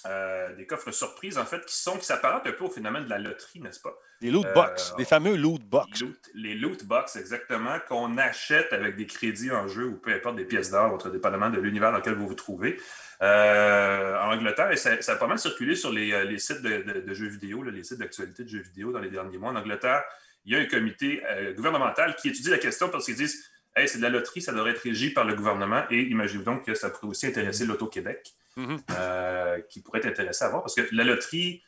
Euh, 0.04 0.54
des 0.54 0.66
coffres 0.66 0.92
surprises, 0.92 1.36
en 1.38 1.44
fait, 1.46 1.64
qui 1.64 1.74
sont, 1.74 1.96
qui 1.98 2.04
s'apparentent 2.04 2.46
un 2.46 2.52
peu 2.52 2.64
au 2.64 2.70
phénomène 2.70 3.04
de 3.06 3.10
la 3.10 3.18
loterie, 3.18 3.60
n'est-ce 3.60 3.80
pas? 3.80 3.94
Les 4.20 4.30
loot 4.30 4.46
Euh, 4.46 4.52
box, 4.52 4.94
les 4.98 5.04
fameux 5.04 5.34
loot 5.36 5.62
box. 5.62 6.00
Loot- 6.00 6.30
les 6.34 6.54
loot 6.54 6.84
box, 6.84 7.16
exactement, 7.16 7.78
qu'on 7.88 8.16
achète 8.18 8.72
avec 8.72 8.94
des 8.96 9.06
crédits 9.06 9.50
en 9.50 9.66
jeu 9.66 9.86
ou 9.86 9.96
peu 9.96 10.12
importe 10.12 10.36
des 10.36 10.44
pièces 10.44 10.70
d'or, 10.70 10.92
autre 10.92 11.10
dépendamment 11.10 11.50
de 11.50 11.58
l'univers 11.60 11.90
dans 11.90 11.98
lequel 11.98 12.14
vous 12.14 12.28
vous 12.28 12.34
trouvez. 12.34 12.78
Euh, 13.22 14.16
en 14.20 14.32
Angleterre, 14.34 14.70
et 14.70 14.76
ça, 14.76 15.00
ça 15.02 15.12
a 15.12 15.16
pas 15.16 15.26
mal 15.26 15.38
circulé 15.38 15.74
sur 15.74 15.90
les, 15.92 16.12
euh, 16.12 16.24
les 16.24 16.38
sites 16.38 16.62
de, 16.62 16.82
de- 16.82 17.00
de 17.00 17.14
jeux 17.14 17.28
vidéo, 17.28 17.62
là, 17.62 17.70
les 17.72 17.82
sites 17.82 17.98
d'actualité 17.98 18.44
de 18.44 18.48
jeux 18.48 18.62
vidéo 18.62 18.92
dans 18.92 19.00
les 19.00 19.10
derniers 19.10 19.38
mois. 19.38 19.50
En 19.50 19.56
Angleterre, 19.56 20.04
il 20.44 20.52
y 20.52 20.56
a 20.56 20.60
un 20.60 20.66
comité 20.66 21.22
euh, 21.30 21.52
gouvernemental 21.54 22.14
qui 22.16 22.28
étudie 22.28 22.50
la 22.50 22.58
question 22.58 22.88
parce 22.90 23.06
qu'ils 23.06 23.16
disent 23.16 23.44
Hey, 23.76 23.86
c'est 23.88 23.98
de 23.98 24.02
la 24.02 24.08
loterie, 24.08 24.40
ça 24.40 24.52
devrait 24.52 24.70
être 24.72 24.80
régi 24.80 25.10
par 25.10 25.24
le 25.26 25.34
gouvernement. 25.34 25.84
Et 25.90 26.00
imaginez 26.02 26.42
donc 26.44 26.64
que 26.64 26.74
ça 26.74 26.88
pourrait 26.90 27.08
aussi 27.08 27.26
intéresser 27.26 27.66
l'Auto-Québec, 27.66 28.32
Mhm. 28.56 28.78
euh, 28.98 29.60
qui 29.68 29.80
pourrait 29.82 29.98
être 29.98 30.06
intéressé 30.06 30.44
à 30.44 30.48
voir. 30.48 30.62
Parce 30.62 30.74
que 30.74 30.82
la 30.92 31.04
loterie, 31.04 31.62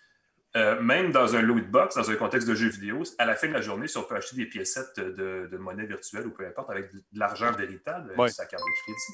euh, 0.56 0.80
même 0.80 1.12
dans 1.12 1.36
un 1.36 1.42
loot 1.42 1.70
box, 1.70 1.96
dans 1.96 2.10
un 2.10 2.16
contexte 2.16 2.48
de 2.48 2.54
jeu 2.54 2.68
vidéo, 2.68 3.02
à 3.18 3.26
la 3.26 3.34
fin 3.36 3.46
de 3.48 3.52
la 3.52 3.60
journée, 3.60 3.86
si 3.88 3.98
on 3.98 4.02
peut 4.04 4.16
acheter 4.16 4.36
des 4.36 4.46
piécettes 4.46 4.98
de, 4.98 5.48
de 5.52 5.56
monnaie 5.58 5.84
virtuelle 5.84 6.26
ou 6.26 6.30
peu 6.30 6.46
importe, 6.46 6.70
avec 6.70 6.94
de 6.94 7.02
l'argent 7.12 7.52
véritable, 7.52 8.14
Ouais. 8.16 8.30
sa 8.30 8.46
carte 8.46 8.62
de 8.64 8.82
crédit, 8.84 9.12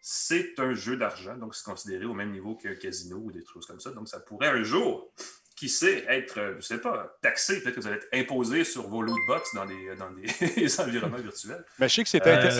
c'est 0.00 0.60
un 0.60 0.72
jeu 0.72 0.96
d'argent, 0.96 1.36
donc 1.36 1.56
c'est 1.56 1.64
considéré 1.64 2.04
au 2.04 2.14
même 2.14 2.30
niveau 2.30 2.54
qu'un 2.54 2.76
casino 2.76 3.16
ou 3.16 3.32
des 3.32 3.44
choses 3.44 3.66
comme 3.66 3.80
ça. 3.80 3.90
Donc 3.90 4.06
ça 4.08 4.20
pourrait 4.20 4.46
un 4.50 4.62
jour, 4.62 5.12
qui 5.56 5.68
sait, 5.70 6.04
être, 6.08 6.38
euh, 6.38 6.50
je 6.52 6.56
ne 6.56 6.60
sais 6.60 6.78
pas, 6.78 7.16
taxé, 7.22 7.62
peut-être 7.62 7.74
que 7.76 7.80
vous 7.80 7.86
allez 7.86 7.96
être 7.96 8.08
imposé 8.12 8.62
sur 8.62 8.86
vos 8.88 9.00
loot 9.00 9.16
box 9.26 9.54
dans 9.54 9.64
des, 9.64 9.96
dans 9.98 10.10
des 10.10 10.26
environnements 10.80 11.16
virtuels. 11.16 11.64
Mais 11.78 11.88
je 11.88 11.94
sais 11.94 12.02
que 12.02 12.08
c'est 12.10 12.26
Euh, 12.26 12.30
Euh, 12.30 12.36
inté- 12.36 12.50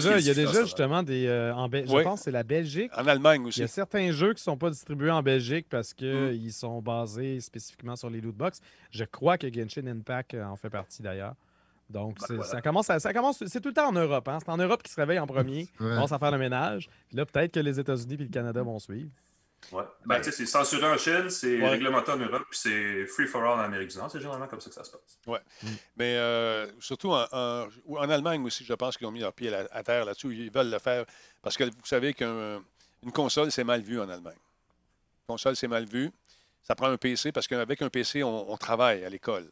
c'est 0.00 0.20
il 0.20 0.26
y 0.26 0.30
a 0.30 0.34
déjà, 0.34 0.62
justement 0.62 1.02
des. 1.02 1.26
euh, 1.26 1.52
en 1.52 1.68
Bel- 1.68 1.84
Oui. 1.88 1.98
Je 1.98 2.02
pense 2.04 2.20
que 2.20 2.24
c'est 2.26 2.30
la 2.30 2.44
Belgique. 2.44 2.92
en 2.96 3.06
Allemagne 3.08 3.40
Il 3.42 3.44
y 3.46 3.48
aussi. 3.48 3.62
a 3.64 3.66
certains 3.66 4.12
jeux 4.12 4.28
qui 4.34 4.40
ne 4.40 4.44
sont 4.44 4.56
pas 4.56 4.70
distribués 4.70 5.10
en 5.10 5.22
Belgique 5.22 5.66
parce 5.68 5.92
Mm. 5.92 5.96
qu'ils 5.96 6.52
sont 6.52 6.80
basés 6.80 7.40
spécifiquement 7.40 7.96
sur 7.96 8.08
les 8.08 8.20
loot 8.20 8.34
box. 8.36 8.60
Je 8.92 9.04
crois 9.04 9.36
que 9.36 9.52
Genshin 9.52 9.86
Impact 9.88 10.34
euh, 10.34 10.44
en 10.44 10.54
fait 10.56 10.70
partie 10.70 11.02
d'ailleurs. 11.02 11.34
Donc, 11.90 12.18
Ben 12.20 12.26
c'est- 12.28 12.34
voilà. 12.36 12.50
ça 12.50 12.62
commence, 12.62 12.88
à- 12.88 13.00
ça 13.00 13.12
commence, 13.12 13.44
c'est 13.44 13.60
tout 13.60 13.68
le 13.68 13.74
temps 13.74 13.88
en 13.88 13.92
Europe. 13.92 14.26
hein. 14.28 14.38
C'est 14.40 14.50
en 14.50 14.56
Europe 14.56 14.82
qui 14.82 14.92
se 14.92 14.96
réveille 15.00 15.18
en 15.18 15.26
premier, 15.26 15.62
Ouais. 15.80 15.90
commence 15.94 16.12
à 16.12 16.18
faire 16.20 16.30
le 16.30 16.38
ménage. 16.38 16.88
Puis 17.08 17.16
là, 17.18 17.26
peut-être 17.26 17.52
que 17.52 17.60
les 17.60 17.78
États-Unis 17.80 18.14
et 18.14 18.16
le 18.18 18.28
Canada 18.28 18.62
vont 18.62 18.78
suivre. 18.78 19.10
Ouais. 19.72 19.82
Ben, 20.06 20.18
tu 20.18 20.24
sais, 20.24 20.32
c'est 20.32 20.46
censuré 20.46 20.86
en 20.86 20.96
Chine, 20.98 21.30
c'est 21.30 21.58
Ouais. 21.60 21.68
réglementé 21.70 22.10
en 22.12 22.16
Europe, 22.16 22.44
puis 22.50 22.58
c'est 22.58 23.06
free 23.06 23.26
for 23.26 23.42
all 23.42 23.58
en 23.58 23.62
Amérique 23.62 23.90
du 23.90 23.98
Nord. 23.98 24.10
C'est 24.10 24.18
généralement 24.18 24.46
comme 24.46 24.60
ça 24.60 24.68
que 24.68 24.74
ça 24.74 24.84
se 24.84 24.90
passe. 24.90 25.18
Mais 25.96 26.16
euh, 26.16 26.66
surtout 26.80 27.10
en, 27.12 27.24
en- 27.32 27.66
ou 27.84 27.98
en 27.98 28.08
Allemagne 28.08 28.44
aussi, 28.44 28.64
je 28.64 28.74
pense 28.74 28.96
qu'ils 28.96 29.06
ont 29.06 29.10
mis 29.12 29.20
leur 29.20 29.32
pied 29.32 29.52
à, 29.54 29.66
à 29.72 29.82
terre 29.82 30.04
là-dessus. 30.04 30.34
Ils 30.34 30.50
veulent 30.50 30.70
le 30.70 30.78
faire 30.78 31.04
parce 31.42 31.56
que 31.56 31.64
vous 31.64 31.70
savez 31.84 32.14
qu'une 32.14 32.62
console, 33.12 33.50
c'est 33.52 33.64
mal 33.64 33.80
vu 33.82 34.00
en 34.00 34.08
Allemagne. 34.08 34.34
Une 34.34 35.34
console, 35.34 35.56
c'est 35.56 35.68
mal 35.68 35.84
vu. 35.86 36.10
Ça 36.62 36.74
prend 36.74 36.88
un 36.88 36.96
PC 36.96 37.32
parce 37.32 37.46
qu'avec 37.46 37.82
un 37.82 37.90
PC, 37.90 38.22
on, 38.22 38.50
on 38.50 38.56
travaille 38.56 39.04
à 39.04 39.08
l'école. 39.08 39.50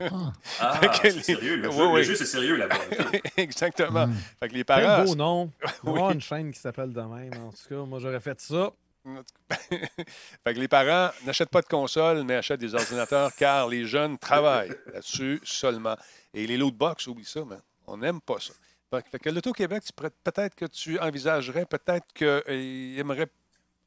Ah, 0.00 0.32
Ah, 0.60 0.80
c'est 1.02 1.10
les- 1.10 1.22
sérieux. 1.22 1.56
Le 1.56 1.68
Oui, 1.68 1.74
jeu, 1.76 1.82
le 1.84 1.88
oui. 1.92 2.04
jeu, 2.04 2.14
c'est 2.16 2.26
sérieux 2.26 2.56
là-bas. 2.56 2.76
Exactement. 3.36 4.06
Mm. 4.06 4.14
Fait 4.40 4.48
que 4.48 4.54
les 4.54 4.64
Quel 4.64 4.84
parents. 4.84 5.04
beau 5.04 5.14
nom. 5.14 5.50
Oui. 5.84 6.00
une 6.14 6.20
chaîne 6.20 6.52
qui 6.52 6.58
s'appelle 6.60 6.92
de 6.92 7.00
même. 7.00 7.32
En 7.44 7.50
tout 7.50 7.68
cas, 7.68 7.82
moi, 7.84 7.98
j'aurais 8.00 8.20
fait 8.20 8.40
ça. 8.40 8.70
fait 9.58 10.54
que 10.54 10.60
les 10.60 10.68
parents 10.68 11.12
n'achètent 11.26 11.50
pas 11.50 11.60
de 11.62 11.66
console, 11.66 12.22
mais 12.24 12.36
achètent 12.36 12.60
des 12.60 12.74
ordinateurs 12.74 13.34
car 13.36 13.68
les 13.68 13.84
jeunes 13.84 14.16
travaillent 14.18 14.74
là-dessus 14.92 15.40
seulement. 15.42 15.96
Et 16.34 16.46
les 16.46 16.56
loot 16.56 16.74
box, 16.74 17.06
oublie 17.08 17.24
ça, 17.24 17.44
man. 17.44 17.60
On 17.86 17.96
n'aime 17.96 18.20
pas 18.20 18.36
ça. 18.38 18.52
Fait 19.10 19.18
que- 19.18 19.30
l'Auto-Québec, 19.30 19.82
tu 19.86 19.92
pourrais- 19.92 20.10
peut-être 20.22 20.54
que 20.54 20.66
tu 20.66 20.98
envisagerais, 21.00 21.64
peut-être 21.66 22.06
qu'ils 22.14 22.98
aimeraient 22.98 23.28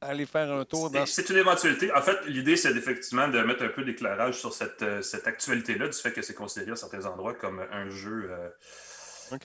aller 0.05 0.25
faire 0.25 0.51
un 0.51 0.65
tour 0.65 0.89
dans 0.89 1.05
C'est 1.05 1.21
c'est 1.23 1.29
une 1.33 1.39
éventualité. 1.39 1.91
En 1.93 2.01
fait, 2.01 2.17
l'idée, 2.27 2.55
c'est 2.57 2.71
effectivement 2.75 3.27
de 3.27 3.39
mettre 3.41 3.63
un 3.63 3.69
peu 3.69 3.83
d'éclairage 3.83 4.39
sur 4.39 4.53
cette, 4.53 4.81
euh, 4.81 5.01
cette 5.01 5.27
actualité-là, 5.27 5.87
du 5.87 5.97
fait 5.97 6.11
que 6.13 6.21
c'est 6.21 6.33
considéré 6.35 6.71
à 6.71 6.75
certains 6.75 7.05
endroits 7.05 7.33
comme 7.33 7.61
un 7.71 7.89
jeu 7.89 8.27
euh, 8.31 8.49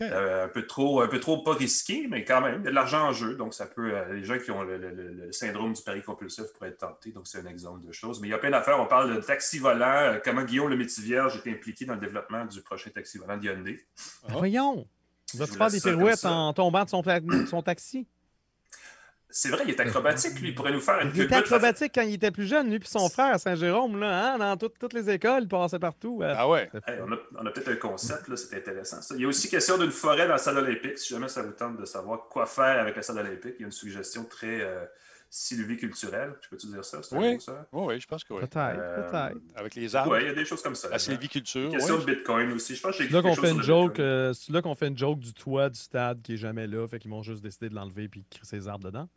euh, 0.03 0.45
un, 0.45 0.49
peu 0.49 0.67
trop, 0.67 1.01
un 1.01 1.09
peu 1.09 1.19
trop 1.21 1.43
pas 1.43 1.55
risqué, 1.55 2.07
mais 2.11 2.23
quand 2.25 2.43
même, 2.43 2.61
il 2.61 2.65
y 2.65 2.69
a 2.69 2.71
de 2.71 2.75
l'argent 2.75 3.09
en 3.09 3.13
jeu. 3.13 3.35
Donc, 3.35 3.55
ça 3.55 3.67
peut. 3.67 3.93
euh, 3.95 4.13
les 4.13 4.25
gens 4.25 4.39
qui 4.39 4.51
ont 4.51 4.63
le, 4.63 4.77
le- 4.77 4.91
le- 4.91 5.13
le 5.27 5.33
syndrome 5.33 5.73
du 5.73 5.83
pari 5.83 6.03
compulsif 6.03 6.45
pourraient 6.55 6.69
être 6.71 6.79
tentés. 6.79 7.13
Donc, 7.13 7.27
c'est 7.27 7.39
un 7.39 7.47
exemple 7.47 7.87
de 7.87 7.91
choses. 7.93 8.21
Mais 8.21 8.29
il 8.29 8.31
y 8.31 8.35
a 8.35 8.39
plein 8.39 8.51
d'affaires. 8.51 8.79
On 8.79 8.87
parle 8.87 9.17
de 9.17 9.21
taxi 9.23 9.59
volant, 9.59 9.87
euh, 9.87 10.19
comment 10.23 10.43
Guillaume 10.43 10.69
le 10.69 10.77
Métivierge 10.77 11.41
est 11.47 11.51
impliqué 11.51 11.87
dans 11.87 11.95
le 11.95 12.01
développement 12.01 12.45
du 12.45 12.61
prochain 12.61 12.91
taxi 12.91 13.17
volant 13.17 13.39
de 13.39 13.45
Hyundai. 13.47 13.81
Ah. 14.29 14.33
Voyons. 14.37 14.87
Il 15.33 15.39
va 15.39 15.47
faire 15.47 15.71
des 15.71 15.81
pirouettes 15.81 16.25
en 16.27 16.53
tombant 16.53 16.85
de 16.85 16.91
son, 16.91 17.03
pla- 17.03 17.21
de 17.21 17.47
son 17.47 17.63
taxi. 17.63 18.07
C'est 19.33 19.49
vrai, 19.51 19.63
il 19.65 19.71
est 19.71 19.81
acrobatique, 19.81 20.41
lui. 20.41 20.49
Il 20.51 20.55
pourrait 20.55 20.73
nous 20.73 20.81
faire 20.81 21.01
une 21.01 21.13
Il 21.15 21.23
était 21.23 21.35
acrobatique 21.37 21.93
quand 21.95 22.03
il 22.03 22.15
était 22.15 22.31
plus 22.31 22.47
jeune, 22.47 22.71
lui 22.71 22.79
puis 22.81 22.89
son 22.89 23.09
frère 23.09 23.35
à 23.35 23.39
Saint-Jérôme, 23.39 23.99
là, 24.01 24.35
hein, 24.35 24.39
dans 24.39 24.57
toutes- 24.57 24.79
toutes 24.79 24.93
les 24.93 25.09
écoles, 25.11 25.43
il 25.45 25.49
passait 25.49 25.79
partout. 25.79 26.21
euh. 26.23 26.35
Ah 26.37 26.49
ouais. 26.49 26.69
Hey, 26.87 26.99
on 27.07 27.13
a, 27.13 27.17
on 27.41 27.47
a 27.47 27.51
peut-être 27.51 27.69
un 27.71 27.77
concept, 27.77 28.29
là, 28.29 28.37
c'est 28.37 28.57
intéressant. 28.57 29.01
Ça. 29.03 29.15
Il 29.15 29.23
y 29.23 29.25
a 29.25 29.29
aussi 29.29 29.49
question 29.49 29.79
d'une 29.79 29.91
forêt 29.93 30.27
dans 30.27 30.33
la 30.33 30.39
salle 30.39 30.59
olympique. 30.59 30.99
Si 30.99 31.13
jamais 31.15 31.29
ça 31.29 31.43
vous 31.43 31.53
tente 31.53 31.77
de 31.79 31.85
savoir 31.85 32.29
quoi 32.29 32.47
faire 32.47 32.81
avec 32.81 32.97
la 32.97 33.03
salle 33.03 33.19
olympique, 33.19 33.55
il 33.59 33.61
y 33.61 33.65
a 33.65 33.67
une 33.67 33.73
suggestion 33.73 34.25
très 34.25 34.61
euh, 34.63 34.85
sylviculturelle. 35.45 36.35
Je 36.43 36.49
peux-tu 36.49 36.67
dire 36.69 36.85
ça? 36.85 36.99
Oui. 37.13 37.35
mot, 37.35 37.41
ça? 37.41 37.67
Oui, 37.73 37.85
oui, 37.89 38.01
je 38.01 38.07
pense 38.07 38.25
que 38.25 38.33
oui. 38.35 38.41
Peut-être, 38.41 38.57
Euh, 38.79 39.11
peut-être. 39.11 39.41
Avec 39.57 39.75
les 39.75 39.95
arbres, 39.97 40.13
Oui, 40.13 40.19
il 40.23 40.27
y 40.27 40.31
a 40.31 40.35
des 40.35 40.45
choses 40.45 40.63
comme 40.63 40.75
ça. 40.75 40.89
la 40.89 40.99
sylviculture. 40.99 41.71
Question 41.71 41.99
de 41.99 42.05
Bitcoin 42.05 42.53
aussi. 42.53 42.75
Je 42.75 42.83
pense 42.83 42.97
que 42.97 43.03
j'ai 43.05 43.09
C'est 43.09 43.15
là 43.15 43.23
qu'on 43.23 43.29
quelque 43.35 43.41
fait 43.43 43.49
chose 43.49 43.57
une 43.59 43.63
joke, 43.63 43.99
euh, 44.01 44.33
c'est 44.33 44.53
là 44.53 44.63
qu'on 44.63 44.75
fait 44.75 44.89
une 44.89 44.99
joke 44.99 45.19
du 45.21 45.33
toit 45.33 45.69
du 45.71 45.79
stade 45.79 46.21
qui 46.23 46.35
est 46.35 46.37
jamais 46.37 46.67
là, 46.67 46.87
fait 46.89 46.99
qu'ils 46.99 47.11
vont 47.11 47.23
juste 47.23 47.43
décider 47.43 47.69
de 47.69 47.75
l'enlever 47.75 48.09
puis 48.09 48.21
de 48.23 48.27
créer 48.29 48.45
ses 48.45 48.69
arbres 48.69 48.85
dedans. 48.85 49.09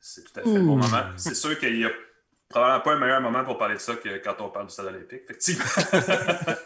C'est 0.00 0.24
tout 0.24 0.40
à 0.40 0.42
fait 0.42 0.54
le 0.54 0.60
bon 0.60 0.74
Ouh. 0.74 0.78
moment. 0.78 1.02
C'est 1.16 1.34
sûr 1.34 1.58
qu'il 1.58 1.76
n'y 1.76 1.84
a 1.84 1.90
probablement 2.48 2.80
pas 2.80 2.92
un 2.94 2.98
meilleur 2.98 3.20
moment 3.20 3.44
pour 3.44 3.58
parler 3.58 3.74
de 3.74 3.80
ça 3.80 3.94
que 3.96 4.18
quand 4.18 4.40
on 4.40 4.50
parle 4.50 4.66
du 4.66 4.72
stade 4.72 4.86
olympique, 4.86 5.22
effectivement. 5.24 5.64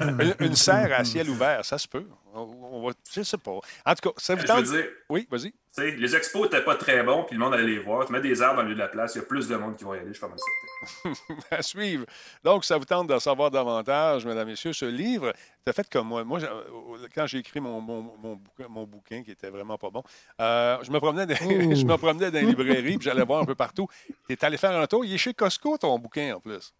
Une, 0.00 0.34
une 0.46 0.54
serre 0.54 0.92
à 0.98 1.04
ciel 1.04 1.28
ouvert, 1.28 1.64
ça 1.64 1.78
se 1.78 1.88
peut. 1.88 2.06
On, 2.34 2.86
va, 2.86 2.92
je 3.12 3.22
sais 3.22 3.38
pas. 3.38 3.50
En 3.52 3.94
tout 3.94 4.10
cas, 4.10 4.14
ça 4.16 4.34
vous 4.34 4.42
Je 4.42 4.46
tente? 4.46 4.64
veux 4.64 4.82
dire, 4.82 4.90
Oui, 5.10 5.26
vas-y. 5.30 5.52
tu 5.52 5.58
sais, 5.72 5.90
les 5.92 6.16
expos 6.16 6.44
n'étaient 6.44 6.64
pas 6.64 6.76
très 6.76 7.02
bons, 7.02 7.24
puis 7.24 7.36
le 7.36 7.40
monde 7.40 7.54
allait 7.54 7.64
les 7.66 7.78
voir. 7.78 8.06
Tu 8.06 8.12
mets 8.12 8.20
des 8.20 8.40
arbres 8.40 8.56
dans 8.56 8.62
le 8.62 8.68
milieu 8.68 8.76
de 8.76 8.80
la 8.82 8.88
place, 8.88 9.14
il 9.14 9.18
y 9.18 9.20
a 9.20 9.24
plus 9.24 9.48
de 9.48 9.56
monde 9.56 9.76
qui 9.76 9.84
vont 9.84 9.94
y 9.94 9.98
aller, 9.98 10.08
je 10.08 10.12
suis 10.14 10.20
pas 10.20 10.28
mal 10.28 10.38
certain. 10.38 11.12
à 11.50 11.62
suivre. 11.62 12.06
Donc, 12.42 12.64
ça 12.64 12.78
vous 12.78 12.84
tente 12.84 13.06
d'en 13.06 13.20
savoir 13.20 13.50
davantage, 13.50 14.24
mesdames, 14.24 14.48
messieurs, 14.48 14.72
ce 14.72 14.84
livre, 14.86 15.32
c'est 15.66 15.74
fait 15.76 15.88
comme 15.90 16.08
moi. 16.08 16.24
Moi, 16.24 16.38
j'ai- 16.38 16.46
euh, 16.46 17.06
quand 17.14 17.26
j'ai 17.26 17.38
écrit 17.38 17.60
mon, 17.60 17.80
mon, 17.80 18.02
mon 18.18 18.36
bouquin, 18.36 18.66
mon 18.68 18.84
bouquin, 18.84 19.22
qui 19.22 19.30
était 19.30 19.50
vraiment 19.50 19.76
pas 19.76 19.90
bon, 19.90 20.02
euh, 20.40 20.78
je, 20.82 20.90
me 20.90 20.98
promenais 20.98 21.26
dans, 21.26 21.34
je 21.74 21.84
me 21.84 21.96
promenais 21.96 22.30
dans 22.30 22.38
les 22.40 22.46
librairies, 22.46 22.96
puis 22.98 23.04
j'allais 23.04 23.24
voir 23.24 23.40
un 23.42 23.44
peu 23.46 23.54
partout. 23.54 23.86
Tu 24.28 24.32
es 24.34 24.44
allé 24.44 24.56
faire 24.56 24.72
un 24.72 24.86
tour? 24.86 25.04
Il 25.04 25.12
est 25.14 25.18
chez 25.18 25.34
Costco, 25.34 25.76
ton 25.78 25.98
bouquin, 25.98 26.34
en 26.36 26.40
plus. 26.40 26.72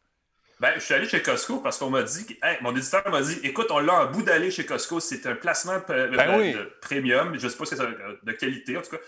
Ben, 0.62 0.74
je 0.76 0.80
suis 0.80 0.94
allé 0.94 1.08
chez 1.08 1.20
Costco 1.22 1.58
parce 1.58 1.76
qu'on 1.76 1.90
m'a 1.90 2.04
dit, 2.04 2.24
que- 2.24 2.34
hey, 2.46 2.56
mon 2.60 2.70
éditeur 2.76 3.02
m'a 3.10 3.20
dit, 3.20 3.36
écoute, 3.42 3.66
on 3.70 3.80
l'a 3.80 4.04
en 4.04 4.10
bout 4.12 4.22
d'aller 4.22 4.52
chez 4.52 4.64
Costco, 4.64 5.00
c'est 5.00 5.26
un 5.26 5.34
placement 5.34 5.80
Ben 5.88 6.08
de, 6.12 6.38
oui. 6.38 6.52
de 6.52 6.70
premium, 6.80 7.36
je 7.36 7.46
ne 7.46 7.50
sais 7.50 7.56
pas 7.58 7.64
si 7.64 7.74
c'est 7.76 7.82
euh, 7.82 8.14
de 8.22 8.32
qualité, 8.32 8.76
en 8.76 8.82
tout 8.82 8.90
cas. 8.90 8.98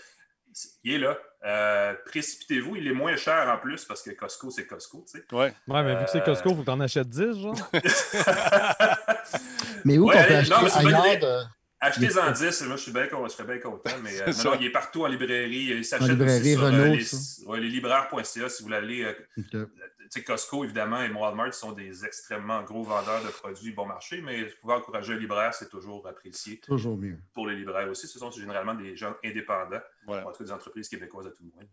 Il 0.83 0.93
est 0.95 0.97
là. 0.99 1.17
Euh, 1.45 1.93
précipitez-vous, 2.05 2.75
il 2.75 2.87
est 2.87 2.93
moins 2.93 3.15
cher 3.15 3.47
en 3.49 3.57
plus 3.57 3.85
parce 3.85 4.01
que 4.01 4.11
Costco, 4.11 4.49
c'est 4.51 4.65
Costco, 4.67 5.05
tu 5.09 5.17
sais. 5.19 5.25
Ouais. 5.35 5.53
Ouais, 5.67 5.83
mais 5.83 5.95
vu 5.97 6.03
que 6.05 6.11
c'est 6.11 6.19
Euh, 6.19 6.25
Costco, 6.25 6.49
il 6.49 6.55
faut 6.55 6.61
que 6.61 6.65
t'en 6.65 6.79
achètes 6.81 7.09
10, 7.09 7.39
genre. 7.41 7.71
Mais 9.85 9.97
où 9.97 10.07
Ouais, 10.07 10.15
qu'on 10.15 10.23
peut 10.27 10.33
allez, 10.35 10.49
non, 10.49 10.57
mais 10.61 10.71
acheter 10.71 10.87
ailleurs 10.87 11.19
de... 11.19 11.43
Achetez-en 11.81 12.31
10, 12.31 12.61
moi 12.63 12.77
je 12.77 12.81
suis 12.81 12.91
bien, 12.91 13.07
je 13.11 13.27
serais 13.29 13.43
bien 13.43 13.59
content, 13.59 13.91
mais 14.01 14.19
euh, 14.21 14.31
non, 14.43 14.51
non, 14.51 14.57
il 14.59 14.67
est 14.67 14.71
partout 14.71 15.03
en 15.03 15.07
librairie. 15.07 15.71
Il 15.77 15.85
s'achète 15.85 16.07
En 16.07 16.11
librairie 16.13 16.39
aussi 16.39 16.53
sur, 16.55 16.63
euh, 16.63 16.67
Renault, 16.71 16.95
les, 16.95 17.03
ça. 17.03 17.17
ouais, 17.47 17.59
les 17.59 17.69
libraires.ca 17.69 18.49
si 18.49 18.63
vous 18.63 18.67
voulez 18.67 18.77
aller. 18.77 19.03
euh, 19.03 19.13
tu 19.51 19.57
Costco, 20.25 20.63
évidemment, 20.63 21.01
et 21.01 21.09
Walmart 21.11 21.53
sont 21.53 21.71
des 21.71 22.05
extrêmement 22.05 22.63
gros 22.63 22.83
vendeurs 22.83 23.23
de 23.23 23.29
produits 23.29 23.71
bon 23.73 23.85
marché, 23.85 24.21
mais 24.21 24.45
pouvez 24.61 24.73
encourager 24.73 25.13
un 25.13 25.17
libraire, 25.17 25.53
c'est 25.53 25.69
toujours 25.69 26.07
apprécié 26.07 26.59
Toujours 26.59 26.97
mieux. 26.97 27.17
pour 27.33 27.47
les 27.47 27.55
libraires 27.55 27.89
aussi. 27.89 28.07
Ce 28.07 28.19
sont 28.19 28.31
généralement 28.31 28.73
des 28.75 28.95
gens 28.95 29.13
indépendants, 29.23 29.81
Voilà. 30.05 30.27
en 30.27 30.31
tout 30.31 30.39
cas 30.39 30.43
des 30.45 30.51
entreprises 30.51 30.89
québécoises 30.89 31.27
à 31.27 31.31
tout 31.31 31.43
le 31.43 31.49
moins. 31.55 31.63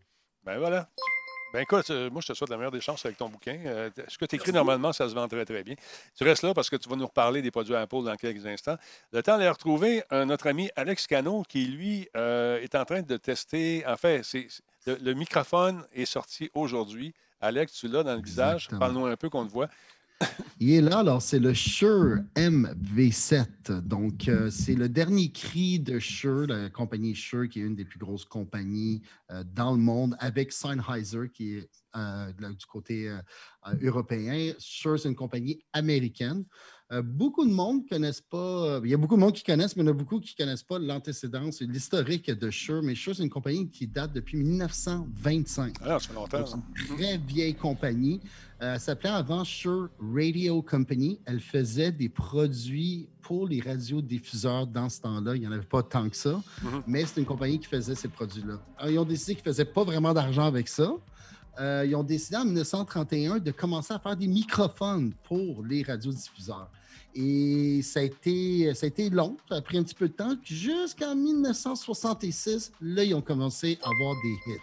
Ben 0.45 0.59
voilà. 0.59 0.89
Ben 1.53 1.61
écoute, 1.61 1.91
euh, 1.91 2.09
moi, 2.09 2.23
je 2.23 2.29
te 2.29 2.33
souhaite 2.33 2.49
la 2.49 2.57
meilleure 2.57 2.73
des 2.73 2.81
chances 2.81 3.05
avec 3.05 3.19
ton 3.19 3.29
bouquin. 3.29 3.61
Euh, 3.67 3.91
ce 4.09 4.17
que 4.17 4.25
tu 4.25 4.37
écris 4.37 4.53
normalement, 4.53 4.91
ça 4.95 5.07
se 5.07 5.15
vend 5.15 5.29
très, 5.29 5.45
très 5.45 5.63
bien. 5.63 5.75
Tu 6.17 6.25
restes 6.25 6.43
là 6.45 6.55
parce 6.55 6.71
que 6.71 6.77
tu 6.77 6.89
vas 6.89 6.97
nous 6.97 7.07
reparler 7.07 7.43
des 7.43 7.51
produits 7.51 7.75
Apple 7.75 8.05
dans 8.05 8.17
quelques 8.17 8.47
instants. 8.47 8.79
Le 9.13 9.23
temps 9.23 9.37
de 9.37 9.43
les 9.43 9.51
retrouver, 9.51 10.03
notre 10.11 10.47
ami 10.47 10.71
Alex 10.77 11.07
Cano, 11.07 11.43
qui, 11.47 11.67
lui, 11.67 12.09
euh, 12.17 12.59
est 12.63 12.75
en 12.75 12.87
train 12.87 13.03
de 13.03 13.17
tester. 13.19 13.85
En 13.87 13.97
fait, 13.99 14.23
c'est, 14.25 14.47
c'est- 14.49 14.63
le, 14.87 14.97
le 14.97 15.13
microphone 15.15 15.85
est 15.93 16.07
sorti 16.07 16.51
aujourd'hui. 16.55 17.15
Alex, 17.43 17.73
tu 17.73 17.89
l'as 17.89 18.05
dans 18.05 18.15
le 18.15 18.23
visage. 18.23 18.69
Parle-nous 18.69 19.05
un 19.05 19.17
peu 19.17 19.29
qu'on 19.29 19.45
te 19.45 19.51
voit. 19.51 19.69
Il 20.61 20.71
est 20.71 20.81
là, 20.81 21.01
alors 21.01 21.21
c'est 21.21 21.41
le 21.41 21.53
Shure 21.53 22.19
MV7. 22.37 23.81
Donc, 23.81 24.29
euh, 24.29 24.49
c'est 24.49 24.77
le 24.77 24.89
dernier 24.89 25.33
cri 25.33 25.81
de 25.81 25.99
Shure, 25.99 26.47
la 26.47 26.71
compagnie 26.71 27.17
Shure, 27.17 27.49
qui 27.49 27.61
est 27.61 27.65
une 27.65 27.75
des 27.75 27.85
plus 27.85 27.99
grosses 27.99 28.25
compagnies 28.25 29.03
euh, 29.33 29.43
dans 29.45 29.73
le 29.73 29.79
monde, 29.79 30.17
avec 30.21 30.53
Sennheiser, 30.53 31.31
qui 31.35 31.57
est 31.57 31.69
euh, 31.97 32.31
du 32.33 32.67
côté 32.67 33.13
européen. 33.83 34.53
Shure, 34.61 35.01
c'est 35.01 35.09
une 35.09 35.17
compagnie 35.17 35.65
américaine. 35.73 36.45
Beaucoup 37.01 37.47
de 37.47 37.53
monde 37.53 37.85
ne 37.85 37.89
connaissent 37.89 38.21
pas, 38.21 38.81
il 38.85 38.91
y 38.91 38.95
a 38.95 38.97
beaucoup 38.97 39.15
de 39.17 39.21
monde 39.21 39.33
qui 39.33 39.45
connaissent, 39.45 39.77
mais 39.77 39.83
il 39.83 39.87
y 39.87 39.89
en 39.89 39.93
a 39.93 39.97
beaucoup 39.97 40.21
qui 40.21 40.35
ne 40.39 40.45
connaissent 40.45 40.63
pas 40.63 40.79
l'antécédence 40.79 41.63
et 41.63 41.67
l'historique 41.67 42.31
de 42.31 42.51
Shure. 42.51 42.83
Mais 42.83 42.95
Shure, 42.95 43.17
c'est 43.17 43.23
une 43.23 43.31
compagnie 43.31 43.69
qui 43.71 43.87
date 43.87 44.13
depuis 44.13 44.37
1925. 44.37 45.81
Alors, 45.81 45.97
ah, 45.97 45.99
ça 45.99 46.09
fait 46.09 46.15
longtemps. 46.15 46.45
C'est 46.47 46.91
une 46.93 46.97
très 46.97 47.19
vieille 47.19 47.55
compagnie. 47.55 48.21
Euh, 48.63 48.75
elle 48.75 48.81
s'appelait 48.81 49.11
avant 49.11 49.43
Shure 49.43 49.89
Radio 50.01 50.63
Company. 50.63 51.19
Elle 51.25 51.41
faisait 51.41 51.91
des 51.91 52.09
produits 52.09 53.09
pour 53.21 53.49
les 53.49 53.61
radiodiffuseurs 53.61 54.67
dans 54.67 54.89
ce 54.89 55.01
temps-là. 55.01 55.35
Il 55.35 55.41
n'y 55.41 55.47
en 55.47 55.53
avait 55.53 55.63
pas 55.63 55.83
tant 55.83 56.09
que 56.09 56.17
ça, 56.17 56.41
mhm. 56.63 56.83
mais 56.87 57.05
c'est 57.05 57.21
une 57.21 57.27
compagnie 57.27 57.59
qui 57.59 57.67
faisait 57.67 57.95
ces 57.95 58.09
produits-là. 58.09 58.61
Ils 58.89 58.99
ont 58.99 59.05
décidé 59.05 59.35
qu'ils 59.35 59.49
ne 59.49 59.53
faisaient 59.53 59.65
pas 59.65 59.85
vraiment 59.85 60.13
d'argent 60.13 60.45
avec 60.45 60.69
ça. 60.69 60.93
Euh, 61.61 61.85
ils 61.87 61.95
ont 61.95 62.03
décidé 62.03 62.37
en 62.37 62.45
1931 62.45 63.39
de 63.39 63.51
commencer 63.51 63.93
à 63.93 63.99
faire 63.99 64.17
des 64.17 64.27
microphones 64.27 65.13
pour 65.25 65.65
les 65.65 65.83
radiodiffuseurs. 65.83 66.71
Et 67.15 67.81
ça 67.83 68.01
a, 68.01 68.03
été, 68.05 68.73
ça 68.75 68.87
a 68.87 69.09
long, 69.11 69.37
ça 69.49 69.57
a 69.57 69.61
pris 69.61 69.77
un 69.77 69.83
petit 69.83 69.95
peu 69.95 70.09
de 70.09 70.15
temps. 70.15 70.35
Jusqu'en 70.43 71.15
1966, 71.15 72.73
là, 72.81 73.05
ils 73.05 73.15
ont 73.15 73.21
commencé 73.21 73.79
à 73.83 73.89
avoir 73.91 74.15
des 74.23 74.53
hits. 74.53 74.61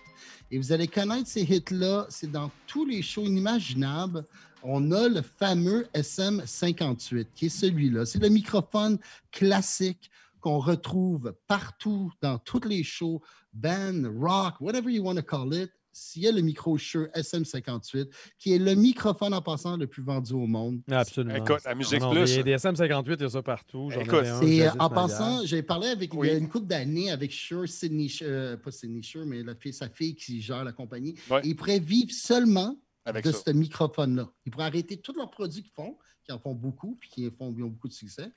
Et 0.51 0.57
vous 0.57 0.71
allez 0.71 0.88
connaître 0.88 1.27
ces 1.27 1.43
hits-là, 1.43 2.07
c'est 2.09 2.31
dans 2.31 2.49
tous 2.65 2.85
les 2.85 3.03
shows 3.03 3.25
inimaginables. 3.25 4.25
On 4.63 4.91
a 4.91 5.07
le 5.07 5.21
fameux 5.21 5.88
SM58, 5.93 7.27
qui 7.35 7.45
est 7.45 7.49
celui-là. 7.49 8.05
C'est 8.05 8.19
le 8.19 8.29
microphone 8.29 8.97
classique 9.31 10.09
qu'on 10.41 10.59
retrouve 10.59 11.35
partout 11.47 12.12
dans 12.21 12.39
tous 12.39 12.62
les 12.65 12.83
shows, 12.83 13.21
band, 13.53 14.03
rock, 14.19 14.55
whatever 14.59 14.91
you 14.91 15.03
want 15.03 15.15
to 15.15 15.21
call 15.21 15.53
it 15.53 15.71
s'il 15.99 16.23
y 16.23 16.27
a 16.27 16.31
le 16.31 16.41
micro 16.41 16.77
Shure 16.77 17.07
SM58, 17.15 18.09
qui 18.38 18.53
est 18.53 18.57
le 18.57 18.73
microphone 18.73 19.33
en 19.33 19.41
passant 19.41 19.77
le 19.77 19.88
plus 19.88 20.01
vendu 20.01 20.33
au 20.33 20.47
monde. 20.47 20.81
Absolument. 20.89 21.35
Écoute, 21.35 21.63
la 21.65 21.75
Musique 21.75 21.99
Plus. 21.99 22.31
Il 22.31 22.38
y 22.38 22.39
a 22.39 22.43
des 22.43 22.55
SM58, 22.55 23.15
il 23.19 23.21
y 23.21 23.25
a 23.25 23.29
ça 23.29 23.41
partout. 23.43 23.89
Écoute, 23.99 24.25
et 24.43 24.67
euh, 24.67 24.71
en 24.79 24.89
passant, 24.89 25.45
j'ai 25.45 25.62
parlé 25.62 25.89
avec 25.89 26.13
il 26.13 26.25
y 26.25 26.29
a 26.29 26.35
une 26.35 26.49
couple 26.49 26.67
d'années 26.67 27.12
avec 27.12 27.31
Shure, 27.31 27.67
Sydney, 27.67 28.07
euh, 28.21 28.57
pas 28.57 28.71
Sydney 28.71 29.01
Shure, 29.01 29.25
mais 29.25 29.43
la 29.43 29.55
fille, 29.55 29.73
sa 29.73 29.89
fille 29.89 30.15
qui 30.15 30.41
gère 30.41 30.63
la 30.63 30.71
compagnie. 30.71 31.15
il 31.43 31.55
pourrait 31.55 31.79
vivre 31.79 32.12
seulement 32.12 32.77
de 33.05 33.31
ce 33.31 33.51
microphone-là. 33.51 34.29
Ils 34.45 34.51
pourraient 34.51 34.65
arrêter 34.65 34.97
tous 34.97 35.13
leurs 35.13 35.31
produits 35.31 35.63
qu'ils 35.63 35.71
font, 35.71 35.97
qui 36.23 36.31
en 36.31 36.39
font 36.39 36.53
beaucoup, 36.53 36.95
puis 36.99 37.09
qui 37.09 37.29
font, 37.31 37.47
ont 37.47 37.51
beaucoup 37.51 37.88
de 37.88 37.93
succès 37.93 38.31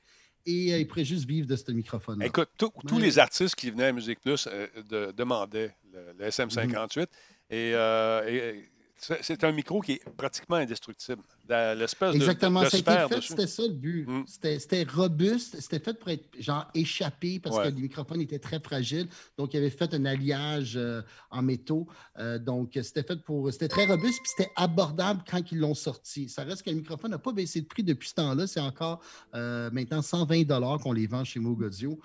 et 0.45 0.73
euh, 0.73 0.79
ils 0.79 0.87
pourraient 0.89 1.05
juste 1.05 1.25
vivre 1.25 1.47
de 1.47 1.55
ce 1.55 1.71
microphone. 1.71 2.19
-là. 2.19 2.27
Écoute, 2.27 2.49
tous 2.59 2.99
les 2.99 3.19
artistes 3.19 3.55
qui 3.55 3.71
venaient 3.71 3.87
à 3.87 3.93
Musique 3.93 4.21
Plus 4.21 4.49
demandaient 5.17 5.75
le, 5.93 6.29
SM58. 6.29 7.07
Euh, 7.53 8.27
et, 8.29 8.69
c'est 8.97 9.43
un 9.43 9.51
micro 9.53 9.81
qui 9.81 9.93
est 9.95 10.11
pratiquement 10.17 10.57
indestructible. 10.57 11.23
L'espèce 11.49 12.15
Exactement, 12.15 12.63
de, 12.63 12.69
c'était 12.69 13.47
ça 13.47 13.63
le 13.63 13.73
but. 13.73 14.09
Mm. 14.09 14.25
C'était 14.27 14.85
robuste, 14.85 15.61
c'était 15.61 15.81
fait 15.81 15.95
pour 15.99 16.09
être 16.09 16.25
genre 16.39 16.67
échappé 16.75 17.41
parce 17.41 17.59
que 17.59 17.69
le 17.69 17.81
microphone 17.81 18.21
était 18.21 18.39
très 18.39 18.61
fragile. 18.61 19.09
Donc, 19.37 19.53
il 19.55 19.59
avait 19.59 19.71
fait 19.71 19.93
un 19.93 20.05
alliage 20.05 20.75
euh, 20.77 21.03
en 21.31 21.43
métaux. 21.43 21.87
Euh, 22.19 22.39
donc, 22.39 22.79
c'était 22.83 23.03
fait 23.03 23.23
pour. 23.23 23.53
C'était 23.53 23.69
très 23.69 23.87
robuste 23.87 24.21
puis 24.23 24.33
c'était 24.37 24.53
abordable 24.57 25.23
quand 25.29 25.41
ils 25.51 25.59
l'ont 25.59 25.75
sorti. 25.75 26.29
Ça 26.29 26.45
reste 26.45 26.63
que 26.63 26.71
le 26.71 26.77
microphone 26.77 27.11
n'a 27.11 27.19
pas 27.19 27.33
baissé 27.33 27.61
de 27.61 27.67
prix 27.67 27.83
depuis 27.83 28.09
ce 28.09 28.15
temps-là. 28.15 28.47
C'est 28.47 28.61
encore 28.61 29.01
euh, 29.35 29.69
maintenant 29.73 30.03
120 30.03 30.45
qu'on 30.79 30.93
les 30.93 31.07
vend 31.07 31.25
chez 31.25 31.41
Moog 31.41 31.63
Audio. 31.63 31.99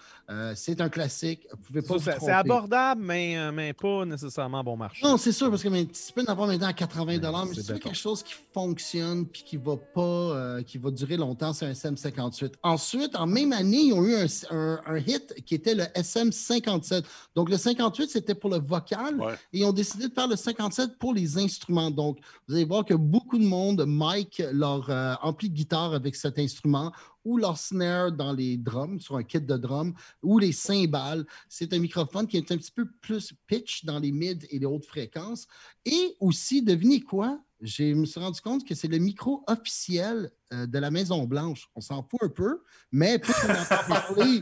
c'est 0.56 0.82
un 0.82 0.90
classique. 0.90 1.48
Vous 1.52 1.58
pouvez 1.58 1.82
pas 1.82 2.00
C'est 2.20 2.32
abordable, 2.32 3.02
mais, 3.04 3.52
mais 3.52 3.74
pas 3.74 4.04
nécessairement 4.06 4.64
bon 4.64 4.78
marché. 4.78 5.06
Non, 5.06 5.18
c'est 5.18 5.32
sûr, 5.32 5.50
parce 5.50 5.64
que 5.64 5.70
tu 5.84 6.14
peux 6.14 6.22
en 6.22 6.32
avoir 6.32 6.48
maintenant 6.48 6.68
à 6.68 6.74
80 6.74 7.06
mais 7.06 7.54
si 7.54 7.66
tu 7.66 7.74
veux 7.74 7.80
quelque 7.80 7.96
chose 7.96 8.24
qui 8.24 8.34
fonctionne 8.54 9.27
puis 9.28 9.44
qui 9.44 9.58
va 9.58 9.78
pas, 9.78 10.02
euh, 10.02 10.62
qui 10.64 10.78
va 10.78 10.92
durer 10.92 11.18
longtemps, 11.18 11.54
c'est 11.54 11.66
un 11.66 11.72
SM58. 11.72 12.54
Ensuite, 12.64 13.16
en 13.16 13.28
même 13.28 13.54
année, 13.54 13.86
ils 13.86 13.94
ont 13.94 14.04
eu 14.04 14.16
un, 14.16 14.98
hit 14.98 15.34
qui 15.46 15.56
était 15.56 15.76
le 15.76 15.84
SM57. 15.84 17.04
Donc, 17.36 17.50
le 17.50 17.58
58, 17.58 18.10
c'était 18.10 18.36
pour 18.36 18.50
le 18.50 18.60
vocal 18.60 19.20
et 19.54 19.60
ils 19.60 19.66
ont 19.66 19.74
décidé 19.74 20.08
de 20.08 20.14
faire 20.14 20.28
le 20.28 20.36
57 20.36 20.98
pour 20.98 21.14
les 21.14 21.38
instruments. 21.38 21.92
Donc, 21.92 22.20
vous 22.48 22.56
allez 22.56 22.66
voir 22.66 22.86
que 22.86 22.94
beaucoup 22.94 23.38
de 23.38 23.46
monde 23.46 23.86
mic 23.88 24.42
leur 24.52 24.90
euh, 24.90 25.14
ampli 25.22 25.50
de 25.50 25.56
guitare 25.56 25.94
avec 25.94 26.16
cet 26.16 26.40
instrument 26.40 26.92
ou 27.28 27.38
leur 27.38 27.58
snare 27.58 28.14
dans 28.14 28.32
les 28.32 28.56
drums, 28.56 29.02
sur 29.02 29.18
un 29.18 29.24
kit 29.24 29.42
de 29.42 29.58
drum, 29.58 29.94
ou 30.24 30.40
les 30.40 30.54
cymbales. 30.54 31.26
C'est 31.50 31.74
un 31.74 31.80
microphone 31.80 32.26
qui 32.26 32.38
est 32.38 32.52
un 32.54 32.58
petit 32.58 32.72
peu 32.72 32.88
plus 33.02 33.34
pitch 33.48 33.84
dans 33.84 34.00
les 34.00 34.14
mid 34.14 34.48
et 34.50 34.60
les 34.60 34.66
hautes 34.66 34.86
fréquences. 34.86 35.46
Et 35.84 36.16
aussi, 36.22 36.62
devinez 36.62 37.02
quoi? 37.02 37.42
Je 37.62 37.94
me 37.94 38.06
suis 38.06 38.20
rendu 38.20 38.42
compte 38.42 38.66
que 38.66 38.76
c'est 38.76 38.88
le 38.88 38.98
micro 38.98 39.44
officiel 39.48 40.32
euh, 40.54 40.68
de 40.68 40.80
la 40.80 40.92
Maison-Blanche. 40.92 41.70
On 41.76 41.82
s'en 41.82 42.04
fout 42.04 42.22
un 42.22 42.30
peu, 42.30 42.62
mais 42.92 43.20
on 43.44 43.52
entend 43.52 43.84
parler, 43.88 44.42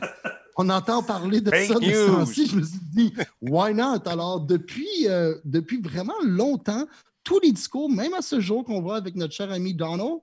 on 0.57 0.69
entend 0.69 1.03
parler 1.03 1.41
de 1.41 1.49
ça 1.49 1.75
de 1.75 1.85
ce 1.85 2.11
temps-ci, 2.11 2.47
je 2.47 2.55
me 2.57 2.63
suis 2.63 2.79
dit, 2.93 3.13
why 3.41 3.73
not? 3.73 4.07
Alors, 4.07 4.41
depuis, 4.41 5.07
euh, 5.07 5.35
depuis 5.45 5.81
vraiment 5.81 6.13
longtemps, 6.23 6.85
tous 7.23 7.39
les 7.39 7.51
discours, 7.51 7.89
même 7.89 8.13
à 8.13 8.21
ce 8.21 8.39
jour 8.39 8.63
qu'on 8.63 8.81
voit 8.81 8.97
avec 8.97 9.15
notre 9.15 9.33
cher 9.33 9.51
ami 9.51 9.73
Donald, 9.73 10.19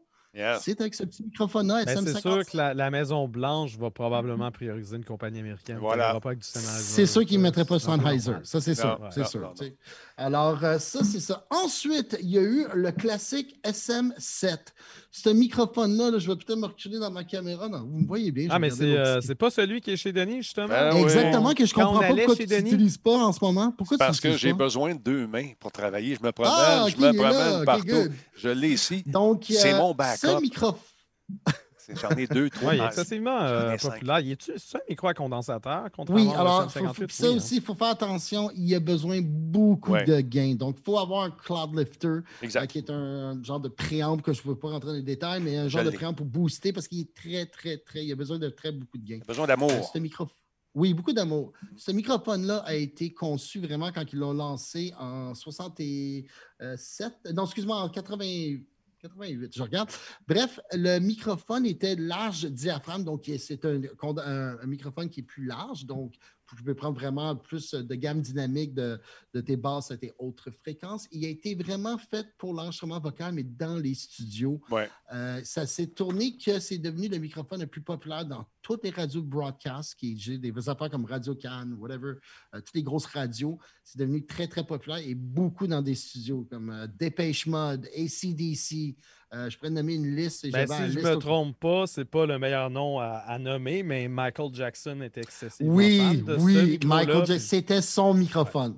c'est 0.60 0.80
avec 0.80 0.94
ce 0.94 1.04
petit 1.04 1.22
microphone-là. 1.24 1.84
Ben, 1.84 2.06
c'est 2.06 2.20
sûr 2.20 2.44
que 2.46 2.56
la, 2.56 2.90
Maison-Blanche 2.90 3.76
va 3.76 3.90
probablement 3.90 4.50
prioriser 4.50 4.96
une 4.96 5.04
compagnie 5.04 5.40
américaine. 5.40 5.78
Voilà. 5.78 6.18
C'est 6.40 7.06
sûr 7.06 7.24
qu'ils 7.26 7.38
ne 7.38 7.42
mettraient 7.42 7.64
pas 7.64 7.78
Sennheiser. 7.78 8.36
Ça, 8.44 8.60
c'est 8.60 8.74
sûr. 8.74 8.98
C'est 9.10 9.26
sûr. 9.26 9.54
Alors, 10.22 10.62
euh, 10.62 10.78
ça, 10.78 11.02
c'est 11.02 11.20
ça. 11.20 11.46
Ensuite, 11.50 12.16
il 12.22 12.30
y 12.30 12.38
a 12.38 12.42
eu 12.42 12.66
le 12.74 12.92
classique 12.92 13.58
SM7. 13.64 14.56
Ce 15.10 15.28
microphone-là, 15.28 16.18
je 16.18 16.28
vais 16.28 16.36
peut-être 16.36 16.58
me 16.58 16.66
reculer 16.66 16.98
dans 16.98 17.10
ma 17.10 17.24
caméra. 17.24 17.68
Non, 17.68 17.80
vous 17.80 17.98
me 17.98 18.06
voyez 18.06 18.30
bien. 18.30 18.46
Ah, 18.50 18.58
mais 18.58 18.70
c'est 18.70 18.96
euh, 18.96 19.20
pas 19.38 19.50
celui 19.50 19.80
qui 19.80 19.90
est 19.90 19.96
chez 19.96 20.12
Denis, 20.12 20.42
justement? 20.42 20.68
Ben 20.68 20.96
Exactement, 20.96 21.52
que 21.52 21.66
je 21.66 21.74
comprends 21.74 22.00
pas 22.00 22.08
pourquoi 22.08 22.36
tu 22.36 22.46
n'utilises 22.46 22.98
pas 22.98 23.16
en 23.16 23.32
ce 23.32 23.44
moment. 23.44 23.72
Pourquoi 23.76 23.98
Parce 23.98 24.20
que 24.20 24.36
j'ai 24.36 24.52
besoin 24.52 24.94
de 24.94 25.00
deux 25.00 25.26
mains 25.26 25.50
pour 25.58 25.72
travailler. 25.72 26.16
Je 26.18 26.24
me 26.24 26.30
promène, 26.30 26.52
ah, 26.54 26.86
je 26.88 26.96
me 26.96 27.12
promène 27.12 27.64
partout. 27.64 28.12
je 28.36 28.48
l'ai 28.48 28.70
ici. 28.70 29.04
C'est 29.50 29.74
mon 29.74 29.92
backup. 29.94 30.28
Ce 30.28 30.40
microphone. 30.40 30.78
J'en 31.88 32.10
ai 32.10 32.26
deux, 32.26 32.50
trois. 32.50 32.70
Oui, 32.70 32.76
il 32.76 32.82
est 32.82 32.86
excessivement 32.86 33.42
euh, 33.42 33.76
populaire. 33.76 34.20
Il 34.20 34.32
est 34.32 34.52
c'est 34.56 34.76
un 34.76 34.80
micro 34.88 35.08
à 35.08 35.14
condensateur? 35.14 35.84
Oui, 36.08 36.28
alors, 36.34 36.70
ça 36.70 36.80
hein? 36.80 36.92
aussi, 37.34 37.56
il 37.56 37.62
faut 37.62 37.74
faire 37.74 37.88
attention. 37.88 38.50
Il 38.54 38.68
y 38.68 38.74
a 38.74 38.80
besoin 38.80 39.20
beaucoup 39.22 39.96
de 39.96 40.20
gains. 40.20 40.54
Donc, 40.54 40.76
il 40.78 40.82
faut 40.84 40.98
avoir 40.98 41.24
un 41.24 41.30
Cloud 41.30 41.76
Lifter, 41.76 42.18
euh, 42.42 42.66
qui 42.66 42.78
est 42.78 42.90
un 42.90 43.42
genre 43.42 43.60
de 43.60 43.68
préamble 43.68 44.22
que 44.22 44.32
je 44.32 44.42
ne 44.42 44.48
veux 44.48 44.56
pas 44.56 44.68
rentrer 44.68 44.90
dans 44.90 44.96
les 44.96 45.02
détails, 45.02 45.42
mais 45.42 45.56
un 45.56 45.68
genre 45.68 45.84
de 45.84 45.90
préamble 45.90 46.16
pour 46.16 46.26
booster 46.26 46.72
parce 46.72 46.88
qu'il 46.88 47.00
est 47.00 47.14
très, 47.14 47.46
très, 47.46 47.78
très. 47.78 48.04
Il 48.04 48.12
a 48.12 48.16
besoin 48.16 48.38
de 48.38 48.48
très 48.48 48.72
beaucoup 48.72 48.98
de 48.98 49.04
gains. 49.04 49.16
Il 49.16 49.22
a 49.22 49.26
besoin 49.26 49.46
d'amour. 49.46 49.70
Euh, 49.70 50.00
micro... 50.00 50.26
Oui, 50.74 50.94
beaucoup 50.94 51.12
d'amour. 51.12 51.52
Ce 51.76 51.92
microphone-là 51.92 52.58
a 52.64 52.74
été 52.74 53.12
conçu 53.12 53.60
vraiment 53.60 53.92
quand 53.92 54.10
ils 54.10 54.18
l'ont 54.18 54.32
lancé 54.32 54.94
en 54.98 55.34
67. 55.34 57.14
Non, 57.34 57.44
excuse-moi, 57.44 57.76
en 57.76 57.90
80. 57.90 58.24
88, 59.02 59.56
je 59.56 59.62
regarde. 59.62 59.90
Bref, 60.28 60.60
le 60.72 60.98
microphone 61.00 61.66
était 61.66 61.96
large 61.96 62.44
diaphragme, 62.44 63.02
donc 63.02 63.28
c'est 63.38 63.64
un, 63.64 63.80
un, 64.18 64.66
microphone 64.66 65.10
qui 65.10 65.20
est 65.20 65.24
plus 65.24 65.44
large, 65.44 65.86
donc 65.86 66.14
je 66.56 66.62
peux 66.62 66.74
prendre 66.74 66.98
vraiment 66.98 67.36
plus 67.36 67.74
de 67.74 67.94
gamme 67.94 68.20
dynamique 68.20 68.74
de, 68.74 69.00
tes 69.44 69.56
basses 69.56 69.90
et 69.90 69.98
tes 69.98 70.12
autres 70.18 70.50
fréquences. 70.50 71.08
Il 71.10 71.24
a 71.24 71.28
été 71.28 71.54
vraiment 71.54 71.98
fait 71.98 72.26
pour 72.38 72.54
l'enregistrement 72.54 73.00
vocal, 73.00 73.34
mais 73.34 73.42
dans 73.42 73.76
les 73.76 73.94
studios. 73.94 74.60
Euh, 75.12 75.40
ça 75.44 75.66
s'est 75.66 75.88
tourné 75.88 76.36
que 76.36 76.58
c'est 76.60 76.78
devenu 76.78 77.08
le 77.08 77.18
microphone 77.18 77.60
le 77.60 77.66
plus 77.66 77.82
populaire 77.82 78.24
dans 78.24 78.46
toutes 78.62 78.84
les 78.84 78.90
radios 78.90 79.20
de 79.20 79.26
broadcast, 79.26 79.94
qui 79.96 80.18
j'ai 80.18 80.38
des 80.38 80.68
affaires 80.68 80.90
comme 80.90 81.04
Radio 81.04 81.34
Cannes, 81.34 81.74
whatever, 81.78 82.14
euh, 82.54 82.60
toutes 82.60 82.74
les 82.74 82.82
grosses 82.82 83.06
radios. 83.06 83.58
C'est 83.84 83.98
devenu 83.98 84.24
très, 84.24 84.46
très 84.46 84.64
populaire 84.64 84.98
et 84.98 85.14
beaucoup 85.14 85.66
dans 85.66 85.82
des 85.82 85.94
studios 85.94 86.46
comme 86.50 86.70
euh, 86.70 86.86
Dépêche 86.98 87.46
Mode, 87.46 87.88
ACDC, 87.96 88.96
euh, 89.34 89.48
je 89.48 89.56
pourrais 89.56 89.70
nommer 89.70 89.94
une 89.94 90.14
liste. 90.14 90.46
Ben, 90.50 90.66
si 90.66 90.92
je 90.92 90.98
ne 90.98 91.04
me 91.04 91.16
trompe 91.16 91.58
pas, 91.58 91.86
c'est 91.86 92.04
pas 92.04 92.26
le 92.26 92.38
meilleur 92.38 92.68
nom 92.68 92.98
à, 93.00 93.38
nommer, 93.38 93.82
mais 93.82 94.06
Michael 94.06 94.50
Jackson 94.52 95.00
était 95.02 95.22
excessivement 95.22 95.72
Oui, 95.72 96.22
de 96.22 96.36
oui, 96.36 96.78
Michael 96.84 97.26
Jackson, 97.26 97.46
c'était 97.46 97.80
son 97.80 98.12
microphone. 98.12 98.74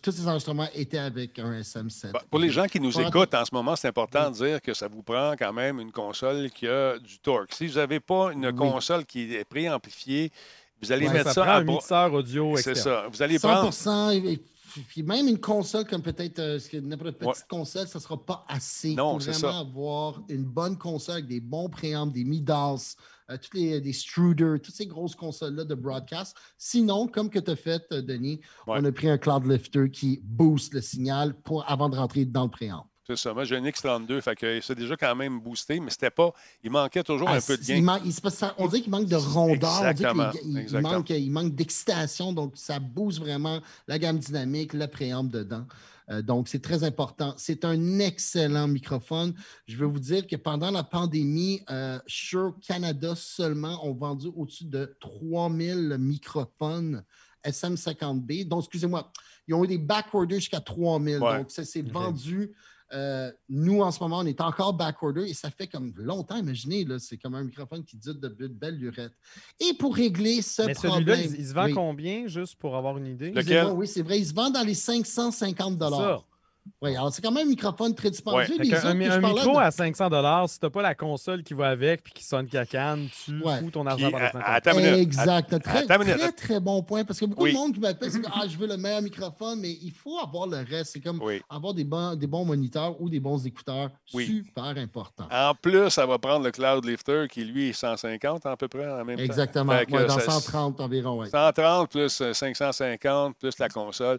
tous 0.00 0.12
ses 0.12 0.26
enregistrements 0.26 0.68
étaient 0.74 0.98
avec 0.98 1.38
un 1.38 1.60
SM7. 1.60 2.12
Bah, 2.12 2.22
pour 2.30 2.40
les 2.40 2.50
gens 2.50 2.66
qui 2.66 2.80
nous 2.80 2.98
écoutent 3.00 3.34
en 3.34 3.44
ce 3.44 3.54
moment, 3.54 3.76
c'est 3.76 3.88
important 3.88 4.30
de 4.30 4.36
dire 4.36 4.62
que 4.62 4.72
ça 4.72 4.88
vous 4.88 5.02
prend 5.02 5.34
quand 5.38 5.52
même 5.52 5.78
une 5.78 5.92
console 5.92 6.50
qui 6.50 6.66
a 6.66 6.98
du 6.98 7.18
torque. 7.18 7.52
Si 7.52 7.66
vous 7.66 7.74
n'avez 7.74 8.00
pas 8.00 8.32
une 8.32 8.52
console 8.52 9.04
qui 9.04 9.34
est 9.34 9.44
préamplifiée, 9.44 10.32
vous 10.82 10.90
allez 10.90 11.08
mettre 11.08 11.32
ça, 11.32 11.34
ça 11.34 11.42
prend 11.42 11.52
un 11.52 11.64
mixeur 11.64 12.14
audio 12.14 12.56
C'est 12.56 12.74
ça. 12.74 13.04
Vous 13.12 13.22
allez 13.22 13.38
100 13.38 13.48
prendre 13.48 13.74
puis 14.88 15.02
même 15.02 15.28
une 15.28 15.38
console 15.40 15.84
comme 15.86 16.02
peut-être 16.02 16.38
euh, 16.38 16.58
n'importe 16.82 17.18
quelle 17.18 17.28
petite 17.30 17.48
console, 17.48 17.86
ça 17.88 17.98
ne 17.98 18.02
sera 18.02 18.24
pas 18.24 18.44
assez. 18.48 18.94
Non, 18.94 19.10
pour 19.12 19.18
vraiment 19.20 19.38
ça. 19.38 19.58
avoir 19.58 20.22
une 20.28 20.44
bonne 20.44 20.76
console 20.78 21.14
avec 21.16 21.26
des 21.28 21.40
bons 21.40 21.68
préambles, 21.68 22.12
des 22.12 22.24
Midas, 22.24 22.96
euh, 23.30 23.36
toutes 23.36 23.54
les, 23.54 23.80
des 23.80 23.92
Struder, 23.92 24.56
toutes 24.62 24.74
ces 24.74 24.86
grosses 24.86 25.14
consoles-là 25.14 25.64
de 25.64 25.74
broadcast. 25.74 26.36
Sinon, 26.58 27.06
comme 27.06 27.30
que 27.30 27.38
tu 27.38 27.50
as 27.50 27.56
fait, 27.56 27.82
euh, 27.92 28.02
Denis, 28.02 28.40
Ouais. 28.66 28.78
on 28.80 28.84
a 28.84 28.92
pris 28.92 29.08
un 29.08 29.18
Cloud 29.18 29.46
Lifter 29.46 29.90
qui 29.90 30.20
booste 30.24 30.74
le 30.74 30.80
signal 30.80 31.34
pour, 31.34 31.68
avant 31.70 31.88
de 31.88 31.96
rentrer 31.96 32.24
dans 32.24 32.44
le 32.44 32.50
préamble. 32.50 32.89
C'est 33.06 33.16
ça. 33.16 33.34
Moi, 33.34 33.44
j'ai 33.44 33.56
un 33.56 33.62
X32, 33.64 34.20
fait 34.20 34.36
que 34.36 34.60
c'est 34.60 34.74
déjà 34.74 34.96
quand 34.96 35.16
même 35.16 35.40
boosté, 35.40 35.80
mais 35.80 35.90
c'était 35.90 36.10
pas. 36.10 36.32
Il 36.62 36.70
manquait 36.70 37.02
toujours 37.02 37.28
Ah, 37.28 37.36
un 37.36 37.40
peu 37.40 37.56
de 37.56 37.64
gain. 37.64 37.76
il 38.04 38.12
on 38.58 38.68
dirait 38.68 38.82
qu'il 38.82 38.90
manque 38.90 39.06
de 39.08 39.16
rondeur, 39.16 39.70
on 39.82 39.92
dirait 39.92 39.94
qu'il- 39.94 40.06
Exactement, 40.06 40.30
il, 40.44 40.58
exactement. 40.58 40.92
manque, 40.92 41.10
il 41.10 41.30
manque 41.30 41.54
d'excitation, 41.54 42.32
donc 42.32 42.52
ça 42.56 42.78
booste 42.78 43.18
vraiment 43.18 43.60
la 43.88 43.98
gamme 43.98 44.18
dynamique, 44.18 44.74
le 44.74 44.86
préamble 44.86 45.30
dedans. 45.30 45.66
Euh, 46.10 46.22
donc, 46.22 46.48
c'est 46.48 46.60
très 46.60 46.82
important. 46.84 47.34
C'est 47.36 47.64
un 47.64 47.98
excellent 48.00 48.66
microphone. 48.68 49.32
Je 49.66 49.76
veux 49.76 49.86
vous 49.86 50.00
dire 50.00 50.26
que 50.26 50.36
pendant 50.36 50.70
la 50.70 50.82
pandémie, 50.82 51.62
euh, 51.70 51.98
Shure 52.06 52.54
Canada 52.66 53.14
seulement 53.16 53.86
ont 53.86 53.94
vendu 53.94 54.26
au-dessus 54.34 54.64
de 54.64 54.96
3000 55.00 55.96
microphones 55.98 57.04
SM50B. 57.44 58.46
Donc, 58.46 58.60
excusez-moi, 58.64 59.10
ils 59.46 59.54
ont 59.54 59.64
eu 59.64 59.68
des 59.68 59.78
backorders 59.78 60.38
jusqu'à 60.40 60.60
3000. 60.60 61.18
Ouais. 61.18 61.38
Donc, 61.38 61.50
ça 61.50 61.64
s'est 61.64 61.82
vendu. 61.82 62.52
Euh, 62.92 63.30
nous, 63.48 63.82
en 63.82 63.90
ce 63.90 64.00
moment, 64.00 64.18
on 64.18 64.26
est 64.26 64.40
encore 64.40 64.72
backorder 64.74 65.28
et 65.28 65.34
ça 65.34 65.50
fait 65.50 65.68
comme 65.68 65.92
longtemps, 65.96 66.36
imaginez, 66.36 66.84
là, 66.84 66.98
c'est 66.98 67.16
comme 67.18 67.34
un 67.34 67.44
microphone 67.44 67.84
qui 67.84 67.96
dit 67.96 68.14
de, 68.14 68.28
de 68.28 68.48
belles 68.48 68.78
lurettes. 68.78 69.12
Et 69.60 69.74
pour 69.74 69.94
régler 69.94 70.42
ce 70.42 70.62
Mais 70.62 70.74
celui-là, 70.74 70.94
problème. 70.94 71.20
il, 71.24 71.40
il 71.40 71.46
se 71.46 71.54
vend 71.54 71.66
oui, 71.66 71.72
combien, 71.72 72.26
juste 72.26 72.56
pour 72.56 72.76
avoir 72.76 72.98
une 72.98 73.06
idée? 73.06 73.30
Lequel? 73.30 73.68
Oui, 73.68 73.86
c'est 73.86 74.02
vrai, 74.02 74.18
il 74.18 74.26
se 74.26 74.34
vend 74.34 74.50
dans 74.50 74.62
les 74.62 74.74
550 74.74 75.78
Ça. 75.78 76.24
Oui, 76.82 76.94
alors 76.94 77.12
c'est 77.12 77.22
quand 77.22 77.30
même 77.32 77.46
un 77.46 77.50
microphone 77.50 77.94
très 77.94 78.10
dispendieux. 78.10 78.54
Un, 78.60 78.94
micro 78.94 79.52
de- 79.54 79.58
à 79.58 79.70
500 79.70 80.46
si 80.46 80.60
t'as 80.60 80.70
pas 80.70 80.82
la 80.82 80.94
console 80.94 81.42
qui 81.42 81.54
va 81.54 81.68
avec 81.68 82.02
puis 82.02 82.12
qui 82.12 82.24
sonne 82.24 82.46
cacane, 82.48 83.08
tu 83.24 83.42
Ouais. 83.42 83.58
fous 83.60 83.70
ton 83.70 83.86
argent 83.86 84.10
par 84.10 84.20
à- 84.36 84.60
la 84.64 84.74
minute. 84.74 84.98
Exact. 84.98 85.58
Très, 85.62 85.84
une 85.84 85.98
minute. 85.98 86.18
très, 86.18 86.32
très 86.32 86.60
bon 86.60 86.82
point. 86.82 87.04
Parce 87.04 87.18
que 87.18 87.24
beaucoup 87.26 87.44
Oui. 87.44 87.52
de 87.52 87.56
monde 87.56 87.74
qui 87.74 87.80
m'appelle, 87.80 88.10
c'est 88.10 88.20
ah, 88.32 88.46
je 88.48 88.56
veux 88.56 88.66
le 88.66 88.76
meilleur 88.76 89.02
microphone, 89.02 89.58
mais 89.60 89.70
il 89.82 89.90
faut 89.92 90.18
avoir 90.18 90.46
le 90.46 90.58
reste. 90.58 90.92
C'est 90.92 91.00
comme 91.00 91.20
Oui. 91.22 91.40
avoir 91.48 91.74
des 91.74 91.84
bons, 91.84 92.14
des 92.14 92.26
bons 92.26 92.44
moniteurs 92.44 93.00
ou 93.00 93.08
des 93.08 93.20
bons 93.20 93.44
écouteurs. 93.46 93.90
Oui. 94.14 94.26
Super 94.26 94.64
important. 94.76 95.28
En 95.30 95.54
plus, 95.54 95.88
ça 95.90 96.06
va 96.06 96.18
prendre 96.18 96.44
le 96.44 96.50
Cloud 96.50 96.84
Lifter 96.84 97.26
qui, 97.30 97.44
lui, 97.44 97.70
est 97.70 97.72
150 97.72 98.46
à 98.46 98.56
peu 98.56 98.68
près 98.68 98.86
en 98.90 99.04
même 99.04 99.16
temps. 99.16 99.22
Exactement. 99.24 99.78
Que 99.86 99.92
Ouais, 99.92 100.06
dans 100.06 100.18
ça- 100.18 100.30
130 100.30 100.80
environ, 100.80 101.20
oui. 101.20 101.30
130 101.30 101.90
plus 101.90 102.20
euh, 102.20 102.32
550 102.32 103.36
plus 103.38 103.58
la 103.58 103.68
console. 103.68 104.18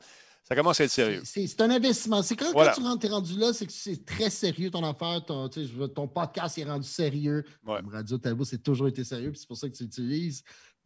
Ça 0.51 0.55
commence 0.57 0.81
à 0.81 0.83
être 0.83 0.91
sérieux. 0.91 1.21
C'est 1.23 1.47
c'est 1.47 1.61
un 1.61 1.69
investissement. 1.69 2.21
C'est 2.21 2.35
quand, 2.35 2.51
tu 2.51 2.81
rentres, 2.81 2.99
t'es 2.99 3.07
rendu 3.07 3.39
là, 3.39 3.53
c'est 3.53 3.65
que 3.65 3.71
c'est 3.71 4.05
très 4.05 4.29
sérieux 4.29 4.69
ton 4.69 4.83
affaire. 4.83 5.23
Ton, 5.25 5.47
ton 5.47 6.09
podcast 6.09 6.57
est 6.57 6.65
rendu 6.65 6.85
sérieux. 6.85 7.45
Ouais. 7.65 7.79
Radio 7.89 8.17
Talbot, 8.17 8.43
c'est 8.43 8.61
toujours 8.61 8.89
été 8.89 9.05
sérieux, 9.05 9.31
c'est 9.33 9.47
pour 9.47 9.55
ça 9.55 9.69
que 9.69 9.73
tu 9.77 9.83
l'utilises. 9.83 10.43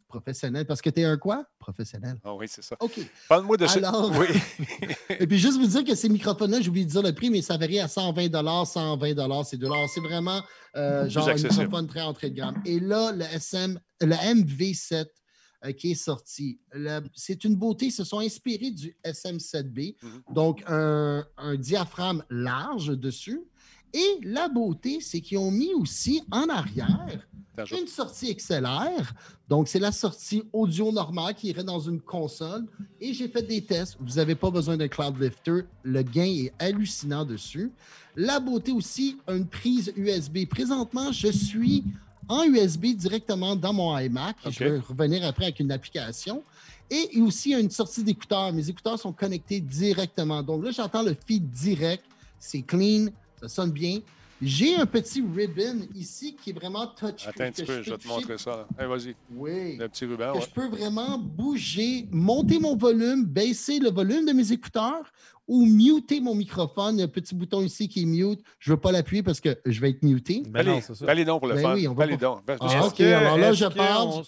Professionnel. 0.08 0.68
Parce 0.68 0.84
que 0.84 0.92
tu 0.92 1.02
es 1.02 1.04
un 1.06 1.18
quoi? 1.18 1.46
Professionnel. 1.58 2.20
Ah 2.24 2.36
oui, 2.36 2.46
c'est 2.48 2.64
ça. 2.64 2.76
OK. 2.80 3.00
Parle-moi 3.28 3.58
de 3.58 3.66
ça. 3.66 3.80
Alors- 3.80 4.12
Oui. 4.16 4.28
Et 5.20 5.26
puis 5.26 5.40
juste 5.40 5.58
vous 5.58 5.66
dire 5.66 5.84
que 5.84 5.96
ces 5.96 6.10
microphones-là, 6.10 6.62
j'ai 6.62 6.70
oublié 6.70 6.86
de 6.86 6.92
dire 6.92 7.02
le 7.02 7.12
prix, 7.12 7.32
mais 7.32 7.42
ça 7.42 7.58
varie 7.58 7.80
à 7.80 7.88
120 7.88 8.66
120 8.66 9.44
ces 9.46 9.58
deux-là. 9.58 9.88
C'est 9.92 10.00
vraiment 10.00 10.44
euh, 10.76 11.10
genre 11.10 11.28
un 11.28 11.34
microphone 11.34 11.88
très 11.88 12.02
entrée 12.02 12.30
de 12.30 12.36
gamme. 12.36 12.62
Et 12.68 12.80
là, 12.80 13.12
le 13.14 13.24
SM, 13.24 13.80
le 14.02 14.14
MV7 14.16 14.94
euh, 14.94 15.06
qui 15.78 15.92
est 15.92 15.96
sorti, 15.96 16.60
c'est 17.16 17.44
une 17.44 17.56
beauté. 17.56 17.88
Ils 17.88 17.92
se 17.92 18.04
sont 18.04 18.20
inspirés 18.20 18.72
du 18.72 18.96
SM7B, 19.04 19.96
Mhm. 20.02 20.10
donc 20.34 20.64
un, 20.68 21.26
un 21.38 21.56
diaphragme 21.56 22.24
large 22.30 22.88
dessus. 22.98 23.42
Et 23.94 24.20
la 24.24 24.50
beauté, 24.50 25.00
c'est 25.00 25.22
qu'ils 25.22 25.38
ont 25.38 25.52
mis 25.52 25.74
aussi 25.74 26.22
en 26.32 26.50
arrière 26.50 27.26
une 27.72 27.88
sortie 27.88 28.36
XLR. 28.36 29.14
Donc, 29.48 29.70
c'est 29.70 29.80
la 29.80 29.94
sortie 29.94 30.44
audio 30.52 30.92
normale 30.92 31.34
qui 31.34 31.48
irait 31.48 31.64
dans 31.64 31.80
une 31.80 32.02
console. 32.02 32.66
Et 33.00 33.14
j'ai 33.14 33.30
fait 33.30 33.44
des 33.44 33.64
tests. 33.64 33.96
Vous 34.02 34.16
n'avez 34.16 34.36
pas 34.36 34.52
besoin 34.52 34.76
d'un 34.76 34.90
Cloud 34.90 35.18
Lifter. 35.22 35.62
Le 35.84 36.02
gain 36.02 36.26
est 36.26 36.52
hallucinant 36.60 37.24
dessus. 37.24 37.72
La 38.18 38.42
beauté 38.42 38.74
aussi, 38.74 39.18
une 39.30 39.48
prise 39.48 39.94
USB. 39.96 40.46
Présentement, 40.50 41.14
je 41.14 41.30
suis 41.32 41.86
en 42.28 42.44
USB 42.44 42.96
directement 42.96 43.56
dans 43.56 43.74
mon 43.74 43.98
iMac. 43.98 44.36
Je 44.50 44.64
vais 44.64 44.80
revenir 44.80 45.26
après 45.26 45.46
avec 45.46 45.60
une 45.60 45.72
application. 45.72 46.44
Et 46.90 47.20
aussi, 47.20 47.50
il 47.50 47.52
y 47.54 47.56
a 47.56 47.60
une 47.60 47.72
sortie 47.72 48.04
d'écouteurs. 48.04 48.54
Mes 48.54 48.70
écouteurs 48.70 49.00
sont 49.00 49.12
connectés 49.12 49.60
directement. 49.60 50.44
Donc 50.44 50.64
là, 50.64 50.72
j'entends 50.72 51.02
le 51.02 51.16
feed 51.26 51.50
direct. 51.50 52.04
C'est 52.40 52.62
clean, 52.62 53.08
ça 53.42 53.48
sonne 53.48 53.72
bien. 53.72 54.00
J'ai 54.42 54.76
un 54.76 54.86
petit 54.86 55.22
ribbon 55.36 55.88
ici 55.96 56.36
qui 56.36 56.50
est 56.50 56.54
vraiment 56.54 56.88
touch. 56.88 57.26
Attends 57.28 57.46
un 57.46 57.52
petit 57.52 57.64
peu, 57.64 57.82
je 57.82 57.90
peux 57.90 57.92
vais 57.92 57.98
te 57.98 58.08
montrer 58.08 58.38
ça. 58.38 58.68
Hey, 58.78 58.86
vas-y, 58.88 59.16
Oui. 59.34 59.78
le 59.78 59.88
petit 59.88 60.06
ruban. 60.06 60.34
Que 60.34 60.38
ouais. 60.40 60.44
je 60.44 60.50
peux 60.54 60.68
vraiment 60.68 61.18
bouger, 61.18 62.08
monter 62.12 62.60
mon 62.60 62.76
volume, 62.76 63.24
baisser 63.26 63.80
le 63.80 63.90
volume 63.92 64.26
de 64.26 64.34
mes 64.34 64.52
écouteurs 64.52 65.12
ou 65.48 65.66
muter 65.66 66.20
mon 66.20 66.36
microphone. 66.36 66.96
Il 66.96 67.00
y 67.00 67.02
a 67.02 67.06
un 67.06 67.08
petit 67.08 67.34
bouton 67.34 67.62
ici 67.62 67.88
qui 67.88 68.02
est 68.02 68.06
mute. 68.06 68.42
Je 68.60 68.72
ne 68.72 68.76
veux 68.76 68.82
pas 68.82 68.92
l'appuyer 68.92 69.24
parce 69.24 69.40
que 69.40 69.58
je 69.66 69.80
vais 69.80 69.92
être 69.92 70.04
muté. 70.04 70.44
Ben 70.50 70.66
non, 70.66 70.72
Allez, 70.74 70.82
c'est 70.82 70.96
ça. 70.96 71.06
allez 71.08 71.24
donc 71.24 71.40
pour 71.40 71.48
le 71.48 71.56
Ben 71.56 71.62
fun. 71.62 71.74
oui, 71.76 71.88
on 71.88 71.94
va 71.94 72.04
allez 72.04 72.18
pas- 72.18 72.26
donc. 72.26 72.42
Ah, 72.60 72.86
ok, 72.88 72.96
que- 72.98 73.04
alors 73.04 73.38
là, 73.38 73.54
je 73.54 73.66
parle. 73.68 74.24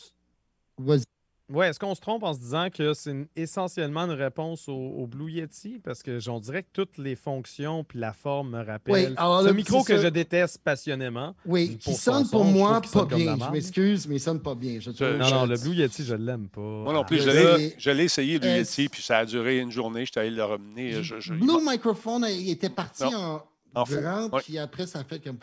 Vas-y. 0.77 1.03
Ouais, 1.49 1.69
est-ce 1.69 1.79
qu'on 1.79 1.95
se 1.95 2.01
trompe 2.01 2.23
en 2.23 2.33
se 2.33 2.39
disant 2.39 2.67
que 2.69 2.93
c'est 2.93 3.15
essentiellement 3.37 4.01
une 4.01 4.11
réponse 4.11 4.67
au, 4.67 4.73
au 4.73 5.07
Blue 5.07 5.31
Yeti? 5.31 5.79
Parce 5.81 6.03
que 6.03 6.19
j'en 6.19 6.41
dirais 6.41 6.63
que 6.63 6.67
toutes 6.73 6.97
les 6.97 7.15
fonctions 7.15 7.85
puis 7.85 7.99
la 7.99 8.11
forme 8.11 8.49
me 8.57 8.65
rappellent. 8.65 9.07
Oui, 9.11 9.13
alors 9.15 9.41
ce 9.43 9.49
micro 9.53 9.81
que 9.83 9.95
ça. 9.95 10.03
je 10.03 10.07
déteste 10.09 10.57
passionnément. 10.63 11.35
Oui, 11.45 11.77
qui 11.77 11.93
sonne 11.93 12.25
son 12.25 12.31
pour 12.31 12.45
son, 12.45 12.51
moi 12.51 12.81
pas 12.91 13.05
bien. 13.05 13.37
Je 13.39 13.51
m'excuse, 13.51 14.07
mais 14.07 14.15
il 14.15 14.19
sonne 14.19 14.41
pas 14.41 14.55
bien. 14.55 14.79
Je, 14.81 14.91
Je- 14.91 15.03
Non, 15.17 15.23
je- 15.25 15.33
non, 15.35 15.45
le 15.45 15.57
Blue 15.57 15.73
Yeti, 15.75 16.03
je 16.03 16.15
l'aime 16.15 16.49
pas. 16.49 16.59
Moi 16.59 16.91
non 16.93 17.05
plus, 17.05 17.17
je 17.19 17.23
je 17.23 17.29
l'ai- 17.29 17.69
sais. 17.69 17.75
je 17.77 17.89
l'ai 17.91 18.03
essayé, 18.03 18.39
le 18.39 18.45
Est-ce- 18.45 18.81
Yeti, 18.81 18.89
puis 18.89 19.01
ça 19.01 19.19
a 19.19 19.25
duré 19.25 19.59
une 19.59 19.71
journée. 19.71 20.05
J'étais 20.05 20.19
allé 20.19 20.31
le 20.31 20.43
ramener. 20.43 21.01
Je, 21.01 21.19
je- 21.19 21.33
Blue 21.33 21.61
Microphone 21.65 22.25
il 22.29 22.49
était 22.51 22.69
parti 22.69 23.03
Non. 23.03 23.15
en, 23.17 23.43
Ouais. 23.75 24.41
puis 24.43 24.57
après, 24.57 24.87
ça 24.87 25.03
fait 25.03 25.19
comme. 25.23 25.37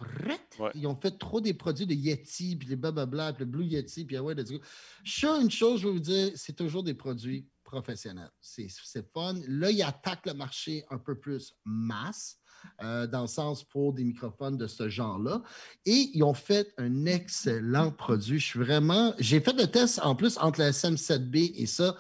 Ouais. 0.59 0.71
Ils 0.75 0.87
ont 0.87 0.97
fait 0.97 1.19
trop 1.19 1.41
des 1.41 1.55
produits 1.55 1.87
de 1.87 1.95
Yeti, 1.95 2.57
puis 2.57 2.69
les 2.69 2.77
blablabla, 2.77 3.33
puis 3.33 3.45
le 3.45 3.51
Blue 3.51 3.65
Yeti, 3.65 4.05
puis 4.05 4.17
ah 4.17 4.23
ouais, 4.23 4.35
let's 4.35 4.51
go. 4.51 4.59
Sure, 5.05 5.41
une 5.41 5.51
chose, 5.51 5.81
je 5.81 5.87
vais 5.89 5.93
vous 5.93 6.01
dire, 6.01 6.33
c'est 6.35 6.55
toujours 6.57 6.83
des 6.83 6.95
produits 6.95 7.49
professionnels. 7.65 8.31
C'est 8.41 8.69
c'est 8.69 9.11
fun. 9.13 9.35
Là, 9.49 9.71
ils 9.71 9.83
attaquent 9.83 10.27
le 10.27 10.35
marché 10.35 10.85
un 10.91 10.99
peu 10.99 11.19
plus 11.19 11.55
masse. 11.65 12.39
euh, 12.83 13.07
dans 13.07 13.23
le 13.23 13.27
sens 13.27 13.63
pour 13.63 13.93
des 13.93 14.05
microphones 14.05 14.57
de 14.57 14.67
ce 14.67 14.89
genre-là. 14.89 15.43
Et 15.85 16.11
ils 16.15 16.23
ont 16.23 16.33
fait 16.35 16.73
un 16.79 17.05
excellent 17.05 17.91
produit. 17.91 18.39
Je 18.39 18.47
suis 18.47 18.59
vraiment. 18.59 19.13
J'ai 19.19 19.41
fait 19.41 19.53
le 19.53 19.67
test 19.67 20.01
en 20.03 20.15
plus 20.15 20.39
entre 20.39 20.61
la 20.61 20.71
SM7B 20.71 21.53
et 21.57 21.67
ça. 21.67 21.97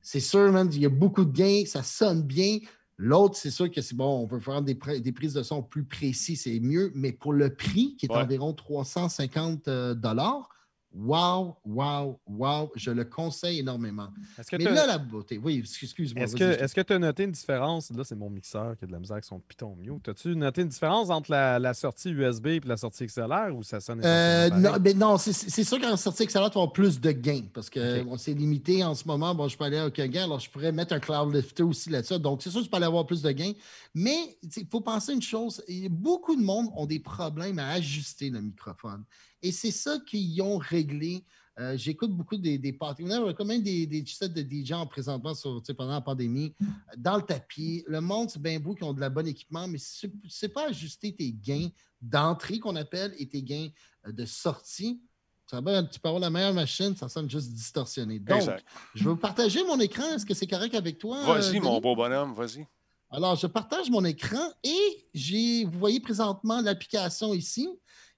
C'est 0.00 0.20
sûr, 0.20 0.52
man, 0.52 0.68
il 0.72 0.80
y 0.80 0.86
a 0.86 0.88
beaucoup 0.88 1.24
de 1.24 1.32
gains, 1.32 1.64
ça 1.66 1.82
sonne 1.82 2.22
bien. 2.22 2.58
L'autre, 2.98 3.36
c'est 3.36 3.50
sûr 3.50 3.70
que 3.70 3.82
c'est 3.82 3.94
bon, 3.94 4.22
on 4.22 4.26
peut 4.26 4.40
faire 4.40 4.62
des, 4.62 4.74
pr- 4.74 5.00
des 5.00 5.12
prises 5.12 5.34
de 5.34 5.42
son 5.42 5.62
plus 5.62 5.84
précis, 5.84 6.36
c'est 6.36 6.58
mieux, 6.60 6.90
mais 6.94 7.12
pour 7.12 7.32
le 7.34 7.54
prix, 7.54 7.94
qui 7.98 8.06
est 8.06 8.10
Ouais. 8.10 8.22
environ 8.22 8.54
350 8.54 9.68
euh, 9.68 9.94
dollars, 9.94 10.48
wow, 10.94 11.56
wow, 11.64 12.20
wow, 12.26 12.70
je 12.76 12.90
le 12.90 13.04
conseille 13.04 13.60
énormément. 13.60 14.08
Que 14.48 14.56
Mais 14.56 14.64
là, 14.64 14.86
la 14.86 14.98
beauté, 14.98 15.38
oui, 15.42 15.58
excuse-moi. 15.58 16.24
Est-ce 16.24 16.74
que 16.74 16.80
tu 16.80 16.92
as 16.92 16.98
noté 16.98 17.24
une 17.24 17.32
différence? 17.32 17.90
Là, 17.90 18.04
c'est 18.04 18.14
mon 18.14 18.30
mixeur 18.30 18.76
qui 18.76 18.84
a 18.84 18.86
de 18.86 18.92
la 18.92 18.98
misère 18.98 19.14
avec 19.14 19.24
son 19.24 19.40
piton 19.40 19.74
mute. 19.76 20.08
As-tu 20.08 20.36
noté 20.36 20.62
une 20.62 20.68
différence 20.68 21.10
entre 21.10 21.30
la, 21.30 21.58
la 21.58 21.74
sortie 21.74 22.10
USB 22.10 22.46
et 22.46 22.60
la 22.64 22.76
sortie 22.76 23.06
XLR 23.06 23.54
ou 23.54 23.62
ça 23.62 23.80
sonne 23.80 24.00
Euh, 24.04 24.50
non, 24.50 24.76
ben 24.78 24.96
non, 24.96 25.16
c'est 25.18 25.64
sûr 25.64 25.80
qu'en 25.80 25.96
sortie 25.96 26.24
excellente, 26.24 26.52
tu 26.52 26.58
vas 26.58 26.68
plus 26.68 27.00
de 27.00 27.12
gains 27.12 27.44
parce 27.52 27.70
que 27.70 28.00
Ok. 28.02 28.06
on 28.10 28.16
s'est 28.16 28.34
limité 28.34 28.84
en 28.84 28.94
ce 28.94 29.06
moment. 29.06 29.34
Bon, 29.34 29.48
je 29.48 29.56
peux 29.56 29.64
aller 29.64 29.78
avec 29.78 29.98
un 29.98 30.08
gain, 30.08 30.24
alors 30.24 30.40
je 30.40 30.50
pourrais 30.50 30.72
mettre 30.72 30.92
un 30.94 31.00
cloud 31.00 31.34
lifter 31.34 31.62
aussi 31.62 31.90
là-dessus. 31.90 32.18
Donc, 32.18 32.42
c'est 32.42 32.50
sûr 32.50 32.60
que 32.60 32.64
tu 32.64 32.70
peux 32.70 32.76
aller 32.76 32.86
avoir 32.86 33.06
plus 33.06 33.22
de 33.22 33.30
gains. 33.30 33.52
Mais 33.94 34.36
il 34.42 34.66
faut 34.70 34.80
penser 34.80 35.12
une 35.12 35.22
chose 35.22 35.62
beaucoup 35.88 36.36
de 36.36 36.42
monde 36.42 36.68
ont 36.76 36.86
des 36.86 37.00
problèmes 37.00 37.58
à 37.58 37.70
ajuster 37.70 38.30
le 38.30 38.40
microphone. 38.40 39.04
Et 39.46 39.52
c'est 39.52 39.70
ça 39.70 39.98
qu'ils 40.04 40.42
ont 40.42 40.58
réglé. 40.58 41.24
Euh, 41.58 41.76
J'écoute 41.76 42.10
beaucoup 42.10 42.36
des, 42.36 42.58
des 42.58 42.72
parties. 42.72 43.04
On 43.04 43.28
a 43.28 43.32
quand 43.32 43.44
même 43.44 43.62
des, 43.62 43.86
des 43.86 44.04
sets 44.04 44.28
de 44.28 44.42
DJ 44.42 44.72
en 44.72 44.86
présentement 44.86 45.34
sur, 45.34 45.62
pendant 45.76 45.92
la 45.92 46.00
pandémie, 46.00 46.52
dans 46.96 47.16
le 47.16 47.22
tapis. 47.22 47.84
Le 47.86 48.00
monde, 48.00 48.28
c'est 48.28 48.42
bien 48.42 48.58
beau 48.58 48.74
qui 48.74 48.82
ont 48.82 48.92
de 48.92 49.00
la 49.00 49.08
bonne 49.08 49.28
équipement, 49.28 49.68
mais 49.68 49.78
c'est 49.78 50.48
pas 50.48 50.68
ajuster 50.68 51.14
tes 51.14 51.30
gains 51.32 51.68
d'entrée 52.02 52.58
qu'on 52.58 52.74
appelle 52.74 53.14
et 53.18 53.28
tes 53.28 53.42
gains 53.42 53.68
euh, 54.06 54.12
de 54.12 54.24
sortie. 54.26 55.00
Ça 55.48 55.60
va, 55.60 55.80
tu 55.84 56.00
peux 56.00 56.08
avoir 56.08 56.20
la 56.20 56.28
meilleure 56.30 56.52
machine, 56.52 56.96
ça 56.96 57.08
sonne 57.08 57.30
juste 57.30 57.52
distorsionné. 57.52 58.18
Donc, 58.18 58.38
Exact. 58.38 58.66
je 58.96 59.04
vais 59.04 59.10
vous 59.10 59.16
partager 59.16 59.62
mon 59.64 59.78
écran. 59.78 60.02
Est-ce 60.12 60.26
que 60.26 60.34
c'est 60.34 60.48
correct 60.48 60.74
avec 60.74 60.98
toi? 60.98 61.22
Vas-y, 61.24 61.58
euh, 61.58 61.60
mon 61.60 61.70
Denis? 61.70 61.80
beau 61.82 61.94
bonhomme, 61.94 62.34
vas-y. 62.34 62.66
Alors, 63.10 63.36
je 63.36 63.46
partage 63.46 63.88
mon 63.88 64.04
écran 64.04 64.44
et 64.64 65.06
j'ai, 65.14 65.64
vous 65.64 65.78
voyez 65.78 66.00
présentement 66.00 66.60
l'application 66.60 67.32
ici. 67.32 67.68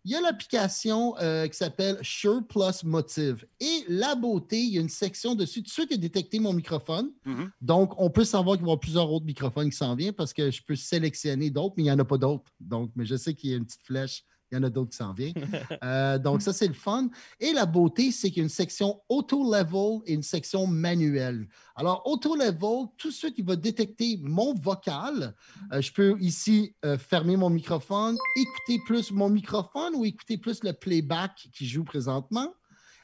Il 0.08 0.12
y 0.12 0.14
a 0.14 0.22
l'application 0.22 1.14
euh, 1.18 1.46
qui 1.48 1.56
s'appelle 1.58 1.98
Sure 2.00 2.40
Plus 2.48 2.82
Motive. 2.82 3.44
Et 3.60 3.84
la 3.88 4.14
beauté, 4.14 4.58
il 4.58 4.70
y 4.70 4.78
a 4.78 4.80
une 4.80 4.88
section 4.88 5.34
dessus. 5.34 5.60
Tout 5.62 5.66
de 5.66 5.70
suite, 5.70 5.88
il 5.90 5.94
a 5.96 5.98
détecté 5.98 6.38
mon 6.38 6.54
microphone. 6.54 7.10
Mhm. 7.26 7.50
Donc, 7.60 7.92
on 7.98 8.08
peut 8.08 8.24
savoir 8.24 8.56
qu'il 8.56 8.64
va 8.64 8.68
y 8.68 8.72
avoir 8.72 8.80
plusieurs 8.80 9.12
autres 9.12 9.26
microphones 9.26 9.68
qui 9.68 9.76
s'en 9.76 9.94
viennent 9.94 10.14
parce 10.14 10.32
que 10.32 10.50
je 10.50 10.62
peux 10.62 10.76
sélectionner 10.76 11.50
d'autres, 11.50 11.74
mais 11.76 11.82
il 11.82 11.86
n'y 11.86 11.92
en 11.92 11.98
a 11.98 12.06
pas 12.06 12.16
d'autres. 12.16 12.50
Donc, 12.58 12.90
mais 12.96 13.04
je 13.04 13.16
sais 13.16 13.34
qu'il 13.34 13.50
y 13.50 13.52
a 13.52 13.58
une 13.58 13.66
petite 13.66 13.84
flèche 13.84 14.24
il 14.50 14.56
y 14.56 14.58
en 14.58 14.62
a 14.62 14.70
d'autres 14.70 14.90
qui 14.90 14.96
s'en 14.96 15.12
viennent. 15.12 15.34
Euh, 15.84 16.18
donc, 16.18 16.42
ça, 16.42 16.52
c'est 16.52 16.66
le 16.66 16.74
fun. 16.74 17.08
Et 17.40 17.52
la 17.52 17.64
beauté, 17.64 18.10
c'est 18.10 18.28
qu'il 18.28 18.38
y 18.38 18.40
a 18.40 18.42
une 18.42 18.48
section 18.48 19.00
auto-level 19.08 20.00
et 20.06 20.14
une 20.14 20.22
section 20.22 20.66
manuelle. 20.66 21.46
Alors, 21.76 22.02
auto-level, 22.04 22.88
tout 22.96 23.08
de 23.08 23.14
suite, 23.14 23.34
il 23.38 23.44
va 23.44 23.54
détecter 23.54 24.18
mon 24.22 24.54
vocal. 24.54 25.34
Euh, 25.72 25.80
je 25.80 25.92
peux 25.92 26.16
ici 26.20 26.74
euh, 26.84 26.98
fermer 26.98 27.36
mon 27.36 27.50
microphone, 27.50 28.16
écouter 28.36 28.82
plus 28.86 29.12
mon 29.12 29.28
microphone 29.28 29.94
ou 29.94 30.04
écouter 30.04 30.36
plus 30.36 30.62
le 30.64 30.72
playback 30.72 31.48
qui 31.52 31.66
joue 31.66 31.84
présentement. 31.84 32.52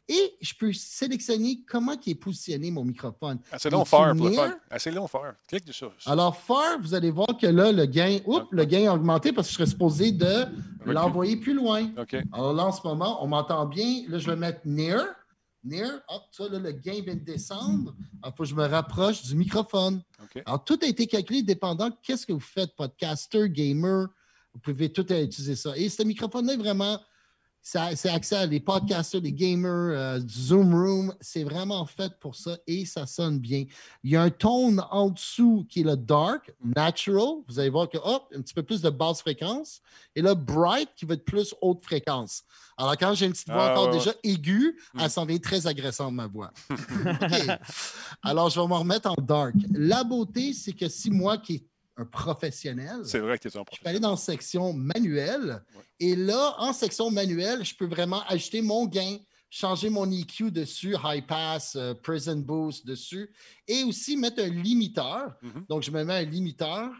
Et 0.07 0.37
je 0.41 0.53
peux 0.59 0.73
sélectionner 0.73 1.61
comment 1.67 1.97
est 2.07 2.15
positionné 2.15 2.71
mon 2.71 2.85
microphone. 2.85 3.39
Assez 3.51 3.71
long 3.71 3.85
pour 3.85 4.05
le 4.05 4.33
fun. 4.33 4.59
Assez 4.71 4.91
long 4.91 5.07
far. 5.07 5.33
Clique 5.49 5.65
dessus. 5.65 5.87
Alors, 6.05 6.37
far, 6.37 6.79
vous 6.81 6.93
allez 6.93 7.11
voir 7.11 7.29
que 7.41 7.47
là, 7.47 7.73
le 7.73 7.87
gain, 7.87 8.19
oups, 8.27 8.47
le 8.51 8.65
gain 8.67 8.91
a 8.91 8.95
augmenté 8.95 9.33
parce 9.33 9.49
que 9.49 9.53
je 9.53 9.57
serais 9.57 9.71
supposé 9.71 10.13
de 10.13 10.45
l'envoyer 10.85 11.37
plus 11.37 11.55
loin. 11.55 11.91
Alors 12.33 12.53
là, 12.53 12.67
en 12.67 12.73
ce 12.73 12.87
moment, 12.87 13.25
on 13.25 13.29
m'entend 13.29 13.65
bien. 13.67 14.03
Là, 14.09 14.19
je 14.19 14.31
vais 14.31 14.37
mettre 14.37 14.61
near. 14.67 15.07
Near. 15.63 16.03
Hop, 16.09 16.23
ça, 16.33 16.49
là, 16.51 16.59
le 16.59 16.73
gain 16.73 17.01
vient 17.03 17.15
de 17.15 17.25
descendre. 17.25 17.95
Il 18.23 18.31
faut 18.37 18.43
que 18.43 18.49
je 18.51 18.55
me 18.55 18.67
rapproche 18.67 19.23
du 19.23 19.35
microphone. 19.35 20.03
Alors, 20.45 20.63
tout 20.63 20.79
a 20.83 20.87
été 20.87 21.07
calculé 21.07 21.43
dépendant 21.43 21.89
de 21.89 21.97
qu'est-ce 22.03 22.27
que 22.27 22.35
vous 22.35 22.41
faites, 22.41 22.77
podcaster, 22.77 23.49
gamer. 23.49 24.09
Vous 24.53 24.61
pouvez 24.61 24.93
tout 24.93 25.11
utiliser 25.11 25.57
ça. 25.57 25.75
Et 25.77 25.89
ce 25.89 26.03
microphone-là 26.03 26.53
est 26.53 26.59
vraiment, 26.59 27.01
c'est 27.67 28.11
accès 28.11 28.37
à 28.37 28.45
les 28.47 28.61
podcasters, 28.61 29.23
les 29.23 29.33
gamers, 29.33 29.71
euh, 29.71 30.19
du 30.21 30.35
Zoom 30.35 30.75
Room. 30.75 31.15
C'est 31.19 31.45
vraiment 31.45 31.87
fait 31.87 32.13
pour 32.21 32.37
ça 32.37 32.59
et 32.67 32.85
ça 32.85 33.07
sonne 33.07 33.39
bien. 33.39 33.65
Il 34.03 34.11
y 34.11 34.17
a 34.17 34.23
un 34.23 34.29
tone 34.31 34.85
en 34.91 35.09
dessous 35.09 35.65
qui 35.69 35.81
est 35.81 35.85
le 35.85 35.97
dark, 35.97 36.53
natural. 36.63 37.43
Vous 37.49 37.59
allez 37.59 37.71
voir 37.71 37.89
que, 37.89 37.97
hop, 37.97 38.27
un 38.37 38.43
petit 38.43 38.53
peu 38.53 38.63
plus 38.63 38.83
de 38.83 38.91
basse 38.91 39.21
fréquence. 39.23 39.81
Et 40.15 40.21
là, 40.21 40.35
bright 40.35 40.91
qui 40.95 41.07
va 41.07 41.15
être 41.15 41.25
plus 41.25 41.55
haute 41.63 41.83
fréquence. 41.83 42.43
Alors, 42.77 42.97
quand 42.99 43.15
j'ai 43.15 43.27
une 43.27 43.33
petite 43.33 43.49
voix 43.49 43.69
Ah, 43.69 43.73
encore 43.73 43.87
ouais, 43.87 43.93
déjà 43.99 44.13
aiguë, 44.23 44.77
Mm. 44.93 45.01
elle 45.01 45.11
s'en 45.11 45.25
vient 45.25 45.39
très 45.39 45.67
agressante, 45.67 46.13
ma 46.13 46.27
voix. 46.27 46.53
Alors, 48.23 48.51
je 48.51 48.61
vais 48.61 48.67
me 48.67 48.75
remettre 48.75 49.11
en 49.11 49.15
dark. 49.23 49.55
La 49.73 50.05
beauté, 50.05 50.53
c'est 50.53 50.73
que 50.73 50.89
si 50.89 51.11
moi, 51.11 51.39
qui 51.39 51.55
est 51.55 51.65
un 51.97 52.05
professionnel, 52.05 53.03
C'est 53.05 53.21
vrai 53.21 53.39
que 53.39 53.49
tu 53.49 53.49
es 53.49 53.57
un 53.57 53.61
je 53.61 53.65
peux 53.81 53.89
aller 53.89 54.01
professionnel. 54.01 54.01
dans 54.01 54.11
la 54.11 54.17
section 54.17 54.73
manuelle. 54.73 55.63
Ouais. 55.77 55.83
Et 56.01 56.17
là, 56.17 56.55
en 56.59 56.73
section 56.73 57.11
manuelle, 57.11 57.65
je 57.65 57.75
peux 57.75 57.87
vraiment 57.87 58.23
ajouter 58.27 58.63
mon 58.63 58.87
gain, 58.87 59.19
changer 59.51 59.91
mon 59.91 60.11
EQ 60.11 60.51
dessus, 60.51 60.97
high 61.05 61.25
pass, 61.25 61.77
euh, 61.77 61.95
present 61.95 62.37
boost 62.45 62.85
dessus, 62.87 63.33
et 63.69 63.85
aussi 63.85 64.17
mettre 64.17 64.43
un 64.43 64.49
limiteur. 64.49 65.35
Mhm. 65.43 65.67
Donc, 65.69 65.83
je 65.85 65.91
me 65.93 66.03
mets 66.05 66.15
un 66.15 66.23
limiteur. 66.25 66.91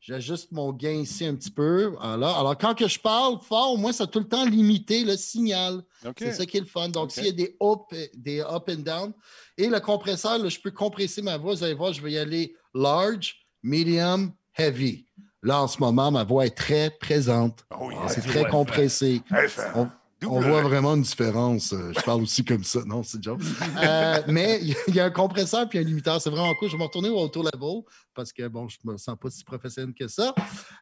J'ajuste 0.00 0.52
mon 0.52 0.72
gain 0.72 0.92
ici 1.00 1.26
un 1.26 1.34
petit 1.34 1.50
peu. 1.50 1.86
Voilà. 2.00 2.30
Alors, 2.38 2.56
quand 2.56 2.74
que 2.74 2.88
je 2.88 2.98
parle 2.98 3.38
fort, 3.42 3.72
au 3.72 3.76
moins, 3.76 3.92
ça 3.92 4.04
a 4.04 4.06
tout 4.06 4.20
le 4.20 4.28
temps 4.28 4.46
limité 4.46 5.04
le 5.04 5.16
signal. 5.16 5.82
C'est 6.16 6.32
ça 6.32 6.46
qui 6.46 6.56
est 6.56 6.60
le 6.60 6.66
fun. 6.66 6.88
Donc, 6.88 7.10
s'il 7.10 7.26
y 7.26 7.28
a 7.28 7.32
des 7.32 7.56
up, 7.60 7.80
des 8.14 8.40
up 8.40 8.70
and 8.70 8.82
down, 8.82 9.12
et 9.58 9.68
le 9.68 9.80
compresseur, 9.80 10.38
là, 10.38 10.48
je 10.48 10.58
peux 10.60 10.70
compresser 10.70 11.20
ma 11.20 11.36
voix. 11.36 11.52
Vous 11.54 11.64
allez 11.64 11.74
voir, 11.74 11.92
je 11.92 12.00
vais 12.00 12.12
y 12.12 12.18
aller 12.18 12.54
large, 12.72 13.44
medium, 13.62 14.32
heavy. 14.58 15.04
Là, 15.42 15.62
en 15.62 15.68
ce 15.68 15.78
moment, 15.78 16.10
ma 16.10 16.24
voix 16.24 16.46
est 16.46 16.56
très 16.56 16.90
présente. 16.90 17.64
Oh, 17.80 17.90
yeah. 17.90 18.08
C'est 18.08 18.22
très 18.22 18.44
compressé. 18.48 19.22
On, 20.26 20.40
voit 20.40 20.62
vraiment 20.62 20.96
une 20.96 21.02
différence. 21.02 21.72
Euh, 21.72 21.92
Je 21.96 22.00
parle 22.02 22.22
aussi 22.22 22.44
comme 22.44 22.64
ça. 22.64 22.80
Non, 22.84 23.04
c'est 23.04 23.22
joke. 23.22 23.40
Euh, 23.80 24.20
mais 24.26 24.58
il 24.60 24.70
y 24.70 24.72
a- 24.72 24.76
il 24.88 24.94
y 24.96 25.00
a 25.00 25.04
un 25.04 25.10
compresseur 25.12 25.68
puis 25.68 25.78
un 25.78 25.82
limiteur. 25.82 26.20
C'est 26.20 26.30
vraiment 26.30 26.52
cool. 26.56 26.66
Je 26.68 26.72
vais 26.72 26.78
me 26.78 26.82
retourner 26.88 27.08
au 27.08 27.18
auto 27.20 27.40
level 27.44 27.82
parce 28.14 28.32
que, 28.32 28.48
bon, 28.48 28.66
je 28.68 28.78
me 28.82 28.96
sens 28.96 29.16
pas 29.20 29.30
si 29.30 29.44
professionnel 29.44 29.94
que 29.94 30.08
ça. 30.08 30.34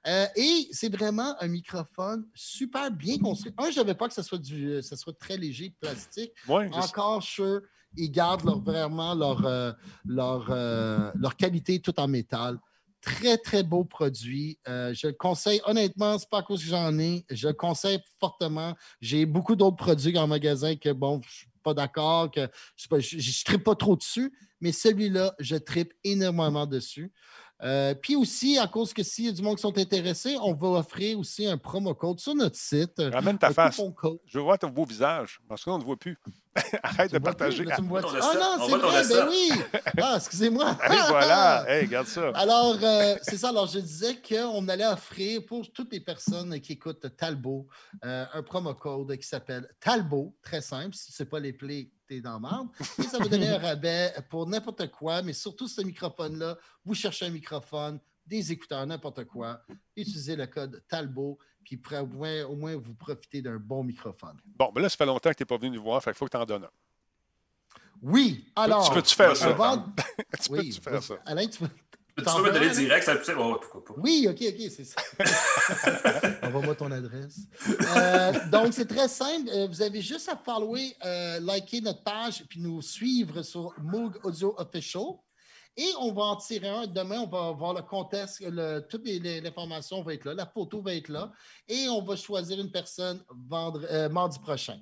Euh, 0.06 0.26
et 0.36 0.68
c'est 0.72 0.88
vraiment 0.88 1.34
un 1.38 1.48
microphone 1.48 2.24
super 2.34 2.90
bien 2.90 3.18
construit. 3.18 3.52
Un, 3.58 3.70
je 3.70 3.76
n'avais 3.76 3.94
pas 3.94 4.08
que 4.08 4.14
ce 4.14 4.22
soit, 4.22 4.38
du, 4.38 4.80
ce 4.82 4.96
soit 4.96 5.12
très 5.18 5.36
léger, 5.36 5.74
plastique. 5.78 6.32
Ouais, 6.48 6.70
Encore 6.72 7.22
sûr, 7.22 7.60
ils 7.94 8.10
gardent 8.10 8.44
leur- 8.46 8.60
vraiment 8.62 9.14
leur, 9.14 9.44
euh, 9.44 9.72
leur, 10.06 10.46
euh, 10.48 11.10
leur 11.14 11.36
qualité 11.36 11.78
tout 11.80 12.00
en 12.00 12.08
métal. 12.08 12.58
Très, 13.00 13.38
très 13.38 13.62
beau 13.62 13.84
produit. 13.84 14.58
Euh, 14.68 14.92
je 14.94 15.08
le 15.08 15.12
conseille, 15.12 15.60
honnêtement, 15.64 16.18
c'est 16.18 16.28
pas 16.28 16.38
à 16.38 16.42
cause 16.42 16.62
que 16.62 16.68
j'en 16.68 16.98
ai. 16.98 17.24
Je 17.30 17.48
le 17.48 17.54
conseille 17.54 18.00
fortement. 18.18 18.74
J'ai 19.00 19.26
beaucoup 19.26 19.54
d'autres 19.54 19.76
produits 19.76 20.16
en 20.18 20.26
magasin 20.26 20.74
que, 20.76 20.90
bon, 20.92 21.20
je 21.22 21.30
suis 21.30 21.48
pas 21.62 21.74
d'accord, 21.74 22.30
que 22.30 22.48
je 22.76 23.16
ne 23.16 23.44
tripe 23.44 23.64
pas 23.64 23.74
trop 23.74 23.96
dessus, 23.96 24.32
mais 24.60 24.72
celui-là, 24.72 25.34
je 25.38 25.56
tripe 25.56 25.92
énormément 26.04 26.66
dessus. 26.66 27.12
Euh, 27.62 27.94
puis 27.94 28.16
aussi, 28.16 28.58
à 28.58 28.66
cause 28.66 28.92
que 28.92 29.02
s'il 29.02 29.24
y 29.24 29.28
a 29.28 29.32
du 29.32 29.40
monde 29.42 29.56
qui 29.56 29.62
sont 29.62 29.76
intéressés, 29.78 30.36
on 30.42 30.52
va 30.52 30.78
offrir 30.80 31.18
aussi 31.18 31.46
un 31.46 31.56
promo 31.56 31.94
code 31.94 32.20
sur 32.20 32.34
notre 32.34 32.56
site. 32.56 32.92
Ramène 32.98 33.38
ta 33.38 33.50
face. 33.50 33.80
Je 34.26 34.38
veux 34.38 34.44
voir 34.44 34.58
ton 34.58 34.68
beau 34.68 34.84
visage. 34.84 35.40
Parce 35.48 35.64
que 35.64 35.70
là, 35.70 35.74
on 35.74 35.78
ne 35.78 35.82
te 35.82 35.86
voit 35.86 35.96
plus. 35.96 36.18
Arrête 36.82 37.10
de 37.12 37.16
Tu 37.16 37.20
plus, 37.22 37.24
partager. 37.24 37.64
là, 37.64 37.76
tu 37.76 37.82
me 37.82 37.88
vois- 37.88 38.00
Ah 38.04 38.32
non, 38.58 38.64
On 38.64 38.68
c'est 38.68 38.76
vrai, 38.76 39.02
ben 39.08 39.28
oui. 39.30 39.50
Ah, 40.02 40.14
excusez-moi. 40.16 40.76
Voilà. 41.08 41.64
Hey, 41.68 41.86
regarde 41.86 42.06
ça. 42.06 42.28
Alors, 42.34 42.76
euh, 42.82 43.16
c'est 43.22 43.36
ça. 43.38 43.48
Alors, 43.50 43.66
je 43.66 43.78
disais 43.78 44.16
qu'on 44.26 44.66
allait 44.68 44.86
offrir 44.86 45.44
pour 45.46 45.70
toutes 45.72 45.92
les 45.92 46.00
personnes 46.00 46.58
qui 46.60 46.72
écoutent 46.74 47.06
Talbot 47.16 47.66
euh, 48.04 48.24
un 48.32 48.42
promo 48.42 48.74
code 48.74 49.16
qui 49.16 49.26
s'appelle 49.26 49.68
Talbot, 49.80 50.34
très 50.42 50.60
simple. 50.60 50.94
Si 50.94 51.12
ce 51.12 51.22
n'est 51.22 51.28
pas 51.28 51.40
les 51.40 51.52
plaies, 51.52 51.90
t'es 52.06 52.20
dans 52.20 52.38
la 52.38 52.40
merde. 52.40 52.68
Et 52.98 53.02
ça 53.02 53.18
va 53.18 53.26
donner 53.28 53.48
un 53.48 53.58
rabais 53.58 54.14
pour 54.28 54.46
n'importe 54.46 54.90
quoi, 54.90 55.22
mais 55.22 55.32
surtout 55.32 55.68
ce 55.68 55.80
microphone-là. 55.82 56.56
Vous 56.84 56.94
cherchez 56.94 57.26
un 57.26 57.30
microphone, 57.30 57.98
des 58.26 58.52
écouteurs, 58.52 58.86
n'importe 58.86 59.24
quoi. 59.24 59.60
Utilisez 59.96 60.36
le 60.36 60.46
code 60.46 60.82
Talbot, 60.88 61.38
puis 61.64 61.80
au 62.00 62.06
moins, 62.06 62.44
au 62.44 62.56
moins 62.56 62.76
vous 62.76 62.94
profitez 62.94 63.42
d'un 63.42 63.58
bon 63.58 63.82
microphone. 63.84 64.36
Bon, 64.44 64.70
ben 64.72 64.82
là, 64.82 64.88
ça 64.88 64.96
fait 64.96 65.06
longtemps 65.06 65.30
que 65.30 65.36
tu 65.36 65.42
n'es 65.42 65.46
pas 65.46 65.58
venu 65.58 65.76
nous 65.76 65.82
voir. 65.82 66.02
Fait 66.02 66.10
qu'il 66.10 66.18
faut 66.18 66.26
que 66.26 66.30
tu 66.30 66.36
en 66.36 66.46
donnes 66.46 66.64
un. 66.64 66.70
Oui, 68.02 68.46
alors. 68.54 68.86
tu 68.88 68.94
peux-tu 68.94 69.14
faire 69.14 69.36
ça? 69.36 69.54
Tu 70.42 70.52
Oui, 70.52 70.68
peux-tu 70.68 70.80
faire 70.80 71.02
ça? 71.02 71.14
Alain, 71.24 71.46
tu 71.46 71.58
peux. 71.58 71.68
Tu 72.16 72.24
peux 72.24 72.42
me 72.42 72.50
donner 72.52 72.70
direct, 72.70 73.04
ça 73.04 73.14
peut 73.16 73.34
ouais, 73.34 73.44
ouais, 73.44 73.58
pourquoi 73.60 73.84
pas. 73.84 73.94
Oui, 73.98 74.26
OK, 74.30 74.42
OK, 74.42 74.70
c'est 74.70 74.84
ça. 74.84 75.00
Envoie-moi 76.42 76.74
ton 76.74 76.90
adresse. 76.90 77.40
Euh, 77.96 78.32
donc, 78.50 78.72
c'est 78.72 78.86
très 78.86 79.08
simple. 79.08 79.50
Euh, 79.52 79.66
vous 79.66 79.82
avez 79.82 80.00
juste 80.00 80.28
à 80.28 80.36
follower, 80.36 80.96
euh, 81.04 81.40
liker 81.40 81.80
notre 81.82 82.02
page 82.02 82.44
puis 82.48 82.60
nous 82.60 82.80
suivre 82.80 83.42
sur 83.42 83.74
Moog 83.82 84.18
Audio 84.24 84.54
Official. 84.58 85.04
Et 85.76 85.90
on 86.00 86.10
va 86.14 86.22
en 86.22 86.36
tirer 86.36 86.68
un. 86.68 86.86
Demain, 86.86 87.20
on 87.20 87.26
va 87.26 87.52
voir 87.52 87.74
le 87.74 87.82
contest. 87.82 88.40
Le, 88.40 88.80
toute 88.80 89.04
les- 89.06 89.18
les- 89.18 89.42
l'information 89.42 90.02
va 90.02 90.14
être 90.14 90.24
là. 90.24 90.32
La 90.32 90.46
photo 90.46 90.80
va 90.80 90.94
être 90.94 91.08
là. 91.10 91.30
Et 91.68 91.86
on 91.90 92.02
va 92.02 92.16
choisir 92.16 92.58
une 92.58 92.70
personne 92.70 93.22
vendre, 93.46 93.84
euh, 93.90 94.08
mardi 94.08 94.38
prochain. 94.38 94.78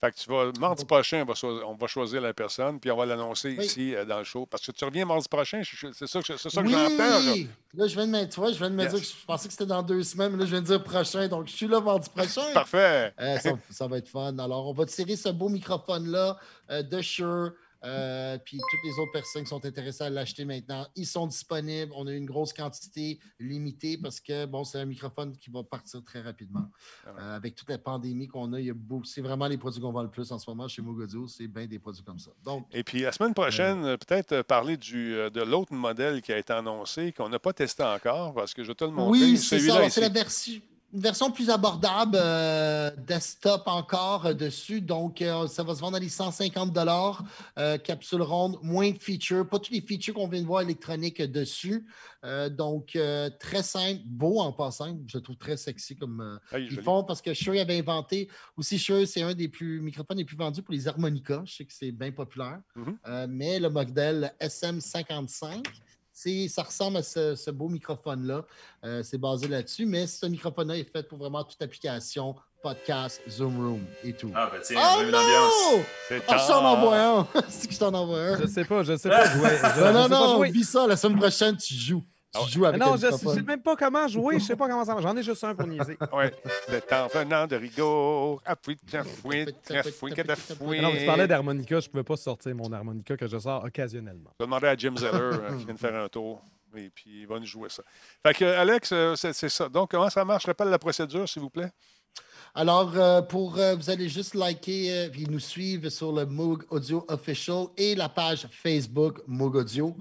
Fait 0.00 0.10
que 0.12 0.16
tu 0.16 0.30
vas, 0.30 0.52
mardi 0.60 0.84
prochain, 0.84 1.22
on 1.22 1.24
va, 1.24 1.34
choisir, 1.34 1.68
on 1.68 1.74
va 1.74 1.86
choisir 1.86 2.20
la 2.20 2.34
personne, 2.34 2.78
puis 2.78 2.90
on 2.90 2.96
va 2.96 3.06
l'annoncer 3.06 3.56
Oui. 3.58 3.64
ici 3.64 3.94
euh, 3.94 4.04
dans 4.04 4.18
le 4.18 4.24
show. 4.24 4.46
Parce 4.46 4.64
que 4.64 4.70
tu 4.72 4.84
reviens 4.84 5.04
mardi 5.04 5.26
prochain, 5.28 5.62
c'est 5.92 6.06
ça 6.06 6.20
que, 6.22 6.36
c'est 6.36 6.50
ça 6.50 6.62
que 6.62 6.66
oui! 6.66 6.72
j'entends. 6.72 6.96
là. 6.96 7.34
Là, 7.74 7.86
je 7.88 7.94
viens 7.94 8.06
de 8.06 8.12
me, 8.12 8.28
tu 8.28 8.38
vois, 8.38 8.52
je 8.52 8.58
viens 8.58 8.70
de 8.70 8.74
me 8.76 8.82
Yes. 8.82 8.92
dire 8.92 9.00
que 9.00 9.06
je 9.06 9.26
pensais 9.26 9.48
que 9.48 9.52
c'était 9.52 9.66
dans 9.66 9.82
deux 9.82 10.02
semaines, 10.02 10.32
mais 10.32 10.38
là, 10.38 10.44
je 10.44 10.50
viens 10.50 10.60
de 10.60 10.66
dire 10.66 10.82
prochain. 10.84 11.26
Donc, 11.28 11.48
je 11.48 11.52
suis 11.56 11.66
là 11.66 11.80
mardi 11.80 12.08
prochain. 12.10 12.52
Parfait. 12.52 13.12
Euh, 13.18 13.38
ça, 13.38 13.50
ça 13.70 13.86
va 13.88 13.98
être 13.98 14.08
fun. 14.08 14.38
Alors, 14.38 14.68
on 14.68 14.72
va 14.72 14.84
tirer 14.86 15.16
ce 15.16 15.30
beau 15.30 15.48
microphone-là 15.48 16.36
euh, 16.70 16.82
de 16.82 17.00
Shure. 17.00 17.52
Euh, 17.84 18.38
puis 18.38 18.58
toutes 18.58 18.80
les 18.84 18.98
autres 18.98 19.12
personnes 19.12 19.42
qui 19.42 19.48
sont 19.48 19.64
intéressées 19.64 20.04
à 20.04 20.10
l'acheter 20.10 20.44
maintenant, 20.44 20.86
ils 20.96 21.06
sont 21.06 21.26
disponibles. 21.26 21.92
On 21.94 22.06
a 22.06 22.12
une 22.12 22.24
grosse 22.24 22.52
quantité 22.52 23.18
limitée 23.38 23.98
parce 23.98 24.20
que 24.20 24.46
bon, 24.46 24.64
c'est 24.64 24.78
un 24.78 24.84
microphone 24.84 25.36
qui 25.36 25.50
va 25.50 25.62
partir 25.62 26.02
très 26.02 26.20
rapidement. 26.20 26.70
Ah. 27.06 27.10
Euh, 27.18 27.36
avec 27.36 27.54
toute 27.54 27.68
la 27.68 27.78
pandémie 27.78 28.26
qu'on 28.26 28.52
a, 28.52 28.60
il 28.60 28.66
y 28.66 28.70
a 28.70 28.74
beaucoup. 28.74 29.04
C'est 29.04 29.20
vraiment 29.20 29.46
les 29.46 29.58
produits 29.58 29.80
qu'on 29.80 29.92
vend 29.92 30.02
le 30.02 30.10
plus 30.10 30.32
en 30.32 30.38
ce 30.38 30.48
moment 30.48 30.66
chez 30.68 30.82
Mogodio. 30.82 31.26
C'est 31.28 31.46
bien 31.46 31.66
des 31.66 31.78
produits 31.78 32.02
comme 32.02 32.18
ça. 32.18 32.30
Donc, 32.42 32.66
Et 32.72 32.82
puis 32.82 33.02
la 33.02 33.12
semaine 33.12 33.34
prochaine, 33.34 33.84
euh, 33.84 33.96
peut-être 33.96 34.42
parler 34.42 34.76
du, 34.76 35.10
de 35.12 35.42
l'autre 35.42 35.74
modèle 35.74 36.22
qui 36.22 36.32
a 36.32 36.38
été 36.38 36.52
annoncé, 36.52 37.12
qu'on 37.12 37.28
n'a 37.28 37.38
pas 37.38 37.52
testé 37.52 37.82
encore, 37.82 38.34
parce 38.34 38.54
que 38.54 38.62
je 38.62 38.68
vais 38.68 38.74
te 38.74 38.84
le 38.84 38.90
montrer. 38.90 39.20
Oui, 39.20 39.38
c'est 39.38 39.58
ça. 39.58 39.88
C'est 39.90 40.00
la 40.00 40.08
version, 40.08 40.60
une 40.94 41.00
version 41.00 41.32
plus 41.32 41.50
abordable, 41.50 42.16
euh, 42.20 42.90
desktop 42.96 43.62
encore 43.66 44.26
euh, 44.26 44.32
dessus. 44.34 44.80
Donc, 44.80 45.20
euh, 45.20 45.48
ça 45.48 45.64
va 45.64 45.74
se 45.74 45.80
vendre 45.80 45.96
à 45.96 46.00
les 46.00 46.08
150 46.08 46.76
euh, 47.58 47.78
Capsule 47.78 48.22
ronde, 48.22 48.58
moins 48.62 48.90
de 48.92 48.98
features, 48.98 49.48
pas 49.48 49.58
tous 49.58 49.72
les 49.72 49.80
features 49.80 50.14
qu'on 50.14 50.28
vient 50.28 50.40
de 50.40 50.46
voir 50.46 50.62
électroniques 50.62 51.20
dessus. 51.20 51.84
Donc, 52.52 52.96
très 53.38 53.62
simple, 53.62 54.00
beau 54.06 54.40
en 54.40 54.50
passant. 54.50 54.96
Je 55.08 55.18
le 55.18 55.22
trouve 55.22 55.36
très 55.36 55.58
sexy 55.58 55.94
comme 55.94 56.40
ils 56.56 56.80
font 56.80 57.04
parce 57.04 57.20
que 57.20 57.34
Shure 57.34 57.60
avait 57.60 57.78
inventé 57.78 58.30
aussi 58.56 58.78
Shure, 58.78 59.06
c'est 59.06 59.20
un 59.20 59.34
des 59.34 59.48
plus 59.48 59.78
microphones 59.80 60.16
les 60.16 60.24
plus 60.24 60.36
vendus 60.36 60.62
pour 60.62 60.72
les 60.72 60.88
harmonicas. 60.88 61.42
Je 61.44 61.56
sais 61.56 61.64
que 61.66 61.72
c'est 61.74 61.92
bien 61.92 62.12
populaire. 62.12 62.60
Mhm. 62.76 62.96
Euh, 63.08 63.26
mais 63.28 63.58
le 63.60 63.68
modèle 63.68 64.32
SM55, 64.40 65.64
c'est- 65.66 65.83
ça 66.14 66.62
ressemble 66.62 66.98
à 66.98 67.02
ce, 67.02 67.34
ce 67.34 67.50
beau 67.50 67.68
microphone-là. 67.68 68.44
Euh, 68.84 69.02
c'est 69.02 69.18
basé 69.18 69.48
là-dessus, 69.48 69.84
mais 69.84 70.06
ce 70.06 70.26
microphone-là 70.26 70.78
est 70.78 70.90
fait 70.90 71.06
pour 71.08 71.18
vraiment 71.18 71.42
toute 71.44 71.60
application 71.60 72.34
podcast 72.62 73.20
Zoom 73.28 73.58
Room 73.58 73.84
et 74.04 74.14
tout. 74.14 74.30
Ah, 74.34 74.48
ben 74.50 74.58
tiens, 74.62 74.80
Oh 74.80 75.00
même 75.00 75.10
non! 75.10 75.18
ambiance. 75.18 75.84
C'est 76.08 76.22
Ah, 76.28 76.38
je 76.38 76.46
t'en 76.46 76.64
envoie 76.64 76.98
un. 76.98 77.28
C'est 77.48 77.66
que 77.68 77.74
je 77.74 77.78
t'en 77.78 77.92
envoie 77.92 78.18
un. 78.20 78.40
Je 78.40 78.46
sais 78.46 78.64
pas, 78.64 78.82
je 78.82 78.96
sais 78.96 79.08
pas 79.10 79.26
jouer. 79.36 79.50
Je, 79.76 79.80
Non, 79.92 79.92
non, 79.92 80.08
non, 80.08 80.38
oublie 80.40 80.64
ça. 80.64 80.86
La 80.86 80.96
semaine 80.96 81.18
prochaine, 81.18 81.56
tu 81.56 81.74
joues. 81.74 82.02
Tu 82.34 82.40
Ah 82.40 82.42
ouais. 82.42 82.48
joues 82.50 82.66
avec 82.66 82.80
non, 82.80 82.96
je 82.96 83.06
microphone. 83.06 83.34
sais 83.34 83.42
même 83.42 83.62
pas 83.62 83.76
comment 83.76 84.08
jouer, 84.08 84.38
je 84.40 84.44
sais 84.44 84.56
pas 84.56 84.66
comment 84.68 84.84
ça 84.84 84.92
marche. 84.94 85.04
J'en 85.04 85.16
ai 85.16 85.22
juste 85.22 85.44
un 85.44 85.54
pour 85.54 85.66
niaiser. 85.66 85.96
Oui, 86.12 86.24
le 86.68 86.80
temps 86.80 87.06
venant 87.12 87.46
de 87.46 87.56
rigo. 87.56 88.40
Appuie, 88.44 88.76
fouille, 89.22 89.46
fouille, 89.98 90.14
fouille. 90.58 90.80
Non, 90.80 90.92
mais 90.92 91.00
tu 91.00 91.06
parlais 91.06 91.26
d'harmonica, 91.28 91.80
je 91.80 91.88
pouvais 91.88 92.02
pas 92.04 92.16
sortir 92.16 92.54
mon 92.54 92.70
harmonica 92.72 93.16
que 93.16 93.26
je 93.26 93.38
sors 93.38 93.64
occasionnellement. 93.64 94.30
Je 94.38 94.44
vais 94.44 94.46
demander 94.46 94.66
à 94.66 94.76
Jim 94.76 94.94
Zeller 94.96 95.12
euh, 95.18 95.56
qui 95.58 95.64
vient 95.64 95.74
de 95.74 95.78
faire 95.78 95.94
un 95.94 96.08
tour. 96.08 96.42
Et 96.76 96.90
puis, 96.90 97.20
il 97.20 97.26
va 97.28 97.38
nous 97.38 97.46
jouer 97.46 97.68
ça. 97.68 97.84
Fait 98.26 98.34
que, 98.34 98.44
Alex, 98.44 98.90
euh, 98.92 99.14
c'est 99.14 99.48
ça. 99.48 99.68
Donc, 99.68 99.92
comment 99.92 100.10
ça 100.10 100.24
marche? 100.24 100.44
Rappelle 100.46 100.68
la 100.70 100.78
procédure, 100.78 101.28
s'il 101.28 101.42
vous 101.42 101.50
plaît? 101.50 101.70
Alors, 102.56 102.92
euh, 102.96 103.22
pour, 103.22 103.58
euh, 103.58 103.74
vous 103.76 103.90
allez 103.90 104.08
juste 104.08 104.34
liker 104.34 104.92
euh, 104.92 105.08
et 105.16 105.24
nous 105.26 105.40
suivre 105.40 105.88
sur 105.88 106.12
le 106.12 106.24
Moog 106.26 106.64
Audio 106.70 107.04
Official 107.08 107.66
et 107.76 107.94
la 107.94 108.08
page 108.08 108.46
Facebook 108.50 109.20
Moog 109.26 109.56
Audio. 109.56 109.96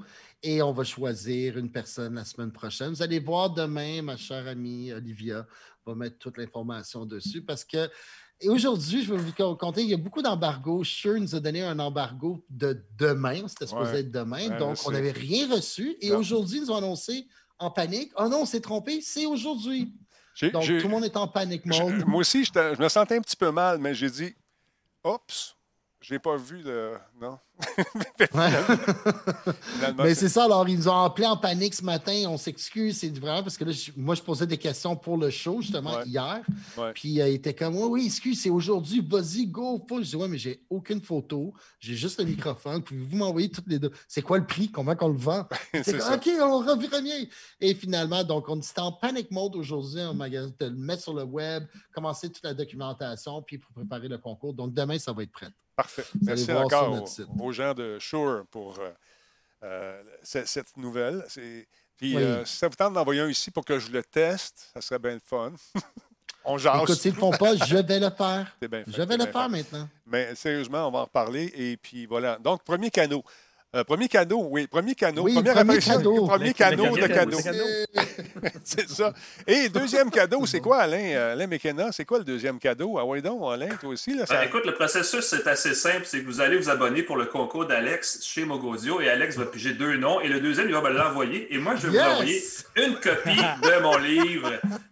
Et 0.46 0.62
on 0.62 0.74
va 0.74 0.84
choisir 0.84 1.58
une 1.58 1.72
personne 1.72 2.16
la 2.16 2.26
semaine 2.26 2.52
prochaine. 2.52 2.90
Vous 2.90 3.02
allez 3.02 3.20
voir 3.20 3.50
demain, 3.50 4.02
ma 4.02 4.18
chère 4.18 4.46
amie 4.46 4.92
Olivia 4.92 5.48
va 5.86 5.96
mettre 5.96 6.18
toute 6.20 6.38
l'information 6.38 7.06
dessus 7.06 7.42
parce 7.42 7.64
que. 7.64 7.90
Et 8.42 8.50
aujourd'hui, 8.50 9.04
je 9.06 9.14
vais 9.14 9.22
vous 9.22 9.56
compter, 9.56 9.84
il 9.84 9.90
y 9.90 9.94
a 9.94 9.98
beaucoup 9.98 10.22
d'embargos. 10.22 10.84
Shure 10.84 11.18
nous 11.18 11.34
a 11.34 11.40
donné 11.40 11.62
un 11.62 11.80
embargo 11.80 12.44
de 12.50 12.86
demain. 12.98 13.48
C'était 13.48 13.68
supposé 13.68 13.92
Ouais. 13.94 14.00
être 14.02 14.12
demain. 14.12 14.50
Ouais, 14.50 14.58
donc, 14.60 14.78
on 14.86 14.92
n'avait 14.92 15.12
rien 15.12 15.50
reçu. 15.50 15.96
Et 16.02 16.12
aujourd'hui, 16.12 16.58
ils 16.58 16.64
nous 16.64 16.72
ont 16.72 16.78
annoncé 16.78 17.26
en 17.58 17.72
panique. 17.72 18.12
Oh 18.18 18.28
non, 18.28 18.42
on 18.42 18.46
s'est 18.46 18.60
trompé, 18.60 19.00
c'est 19.00 19.26
aujourd'hui. 19.26 19.94
Donc, 20.52 20.66
tout 20.66 20.72
le 20.72 20.90
monde 20.90 21.06
est 21.06 21.16
en 21.16 21.28
panique 21.28 21.66
mode. 21.66 22.06
moi 22.06 22.20
aussi, 22.20 22.44
je 22.44 22.82
me 22.82 22.90
sentais 22.90 23.16
un 23.16 23.22
petit 23.22 23.38
peu 23.38 23.52
mal, 23.52 23.78
mais 23.78 23.94
j'ai 23.94 24.10
dit, 24.10 24.36
oups, 25.06 25.56
j'ai 26.02 26.20
pas 26.20 26.36
vu 26.36 26.62
le. 26.64 26.98
Non. 27.22 27.40
Mais 29.98 30.16
c'est- 30.16 30.30
ça, 30.30 30.46
alors 30.46 30.68
ils 30.68 30.78
nous 30.78 30.88
ont 30.88 31.02
appelé 31.04 31.28
en 31.28 31.38
panique 31.38 31.74
ce 31.74 31.84
matin. 31.84 32.14
On 32.28 32.38
s'excuse, 32.38 32.98
c'est 32.98 33.18
vraiment 33.18 33.44
parce 33.44 33.58
que 33.58 33.64
là, 33.66 33.72
je- 33.72 33.92
moi, 33.96 34.16
je 34.16 34.22
posais 34.22 34.48
des 34.48 34.58
questions 34.58 34.96
pour 34.96 35.18
le 35.18 35.30
show, 35.30 35.62
justement, 35.62 35.96
Ouais. 35.96 36.06
hier. 36.08 36.42
Ouais. 36.78 36.92
Puis 36.94 37.22
euh, 37.22 37.30
il 37.30 37.36
était 37.36 37.54
comme, 37.54 37.76
oui, 37.76 37.88
oui, 37.90 38.06
excuse, 38.08 38.42
c'est 38.42 38.50
aujourd'hui, 38.50 39.06
vas-y, 39.08 39.48
go, 39.48 39.84
full. 39.88 40.04
Je 40.04 40.10
dis, 40.12 40.16
ouais, 40.16 40.28
mais 40.28 40.38
j'ai 40.38 40.64
aucune 40.70 41.02
photo, 41.02 41.54
j'ai 41.80 41.96
juste 41.96 42.20
le 42.20 42.26
microphone. 42.26 42.82
Pouvez-vous 42.84 43.18
m'envoyer 43.18 43.50
toutes 43.50 43.68
les 43.68 43.80
deux? 43.80 43.92
C'est 44.08 44.22
quoi 44.22 44.38
le 44.38 44.46
prix? 44.46 44.70
Comment 44.70 44.96
qu'on 44.96 45.10
le 45.10 45.18
vend? 45.18 45.48
c'est. 45.84 45.96
OK, 45.96 46.30
on 46.42 46.60
revient. 46.60 47.28
Et 47.60 47.74
finalement, 47.76 48.24
donc, 48.24 48.48
on 48.50 48.60
était 48.60 48.80
en 48.80 48.92
panic 48.92 49.32
mode 49.32 49.56
aujourd'hui 49.56 50.02
en 50.02 50.14
magasin, 50.14 50.52
de 50.60 50.66
le 50.66 50.76
mettre 50.76 51.04
sur 51.04 51.14
le 51.14 51.24
web, 51.24 51.66
commencer 51.94 52.30
toute 52.32 52.44
la 52.44 52.54
documentation, 52.54 53.42
puis 53.42 53.58
pour 53.58 53.72
préparer 53.72 54.08
le 54.08 54.18
concours. 54.18 54.54
Donc, 54.54 54.74
demain, 54.74 54.98
ça 55.00 55.12
va 55.14 55.24
être 55.24 55.32
prêt. 55.32 55.48
Parfait. 55.76 56.06
Merci 56.22 56.52
encore 56.52 57.04
aux, 57.40 57.52
gens 57.52 57.74
de 57.74 57.98
Shure 58.00 58.46
pour 58.52 58.78
euh, 58.80 58.92
euh, 59.64 60.04
ce- 60.24 60.46
cette 60.46 60.76
nouvelle. 60.78 61.26
Puis, 61.98 62.16
Oui. 62.16 62.22
euh, 62.24 62.46
si 62.46 62.58
ça 62.58 62.68
vous 62.68 62.76
tente 62.76 62.94
d'envoyer 62.94 63.22
un 63.22 63.30
ici 63.30 63.50
pour 63.52 63.64
que 63.66 63.80
je 63.80 63.92
le 63.92 64.04
teste, 64.04 64.70
ça 64.74 64.82
serait 64.82 65.00
bien 65.00 65.14
le 65.14 65.22
fun. 65.24 65.54
On 66.46 66.58
jase. 66.58 66.82
Écoute, 66.84 67.00
s'ils 67.00 67.14
ne 67.14 67.18
font 67.20 67.32
pas, 67.32 67.56
je 67.56 67.78
vais 67.78 68.00
le 68.00 68.10
faire. 68.10 68.54
C'est 68.62 68.68
bien 68.68 68.84
fait, 68.84 68.92
Je 68.92 69.02
vais 69.02 69.16
le 69.18 69.26
faire 69.28 69.50
maintenant. 69.50 69.88
Mais 70.06 70.36
sérieusement, 70.36 70.88
on 70.88 70.92
va 70.92 71.00
en 71.00 71.04
reparler. 71.06 71.46
Et 71.56 71.78
puis 71.78 72.06
voilà. 72.06 72.38
Donc, 72.38 72.64
premier 72.64 72.92
canot. 72.92 73.24
Euh, 73.76 73.84
premier 73.84 74.08
cadeau, 74.08 74.46
oui. 74.52 74.68
Premier 74.68 74.94
canot. 74.94 75.24
Oui, 75.24 75.34
première 75.34 75.54
premier 75.56 75.72
apparition- 75.72 75.98
cadeau. 75.98 76.28
Premier 76.28 76.54
canot 76.54 76.96
de 76.96 77.08
cadeau, 77.08 77.40
cadeau. 77.40 77.66
c'est 78.64 78.88
ça. 78.88 79.14
Et 79.48 79.68
deuxième 79.70 80.12
cadeau, 80.12 80.46
c'est 80.46 80.60
quoi, 80.60 80.78
Alain? 80.78 81.02
Euh, 81.16 81.34
Alain 81.34 81.48
Mekena, 81.48 81.92
c'est 81.92 82.06
quoi 82.06 82.20
le 82.20 82.24
deuxième 82.24 82.60
cadeau? 82.60 83.00
Ah 83.00 83.06
oui 83.06 83.22
donc, 83.24 83.42
Alain, 83.52 83.70
toi 83.80 83.90
aussi. 83.90 84.14
Là, 84.16 84.28
ça... 84.28 84.36
Ben, 84.36 84.44
écoute, 84.48 84.66
le 84.68 84.76
processus, 84.76 85.22
c'est 85.26 85.48
assez 85.48 85.74
simple. 85.74 86.04
C'est 86.06 86.20
que 86.22 86.26
vous 86.26 86.40
allez 86.40 86.58
vous 86.58 86.70
abonner 86.70 87.02
pour 87.02 87.18
le 87.18 87.26
concours 87.26 87.66
d'Alex 87.66 88.24
chez 88.24 88.46
Mogodio 88.46 89.02
et 89.02 89.10
Alex 89.10 89.38
va 89.38 89.46
piger 89.48 89.74
deux 89.74 89.98
noms 89.98 90.22
et 90.22 90.28
le 90.28 90.40
deuxième, 90.40 90.68
il 90.68 90.74
va 90.74 90.82
me 90.82 90.90
l'envoyer. 90.92 91.52
Et 91.54 91.58
moi, 91.58 91.74
je 91.76 91.88
vais 91.88 91.94
Yes! 91.98 92.04
vous 92.06 92.12
envoyer 92.12 92.44
une 92.88 92.96
copie 92.96 93.42
de 93.64 93.82
mon 93.82 93.98
livre 93.98 94.52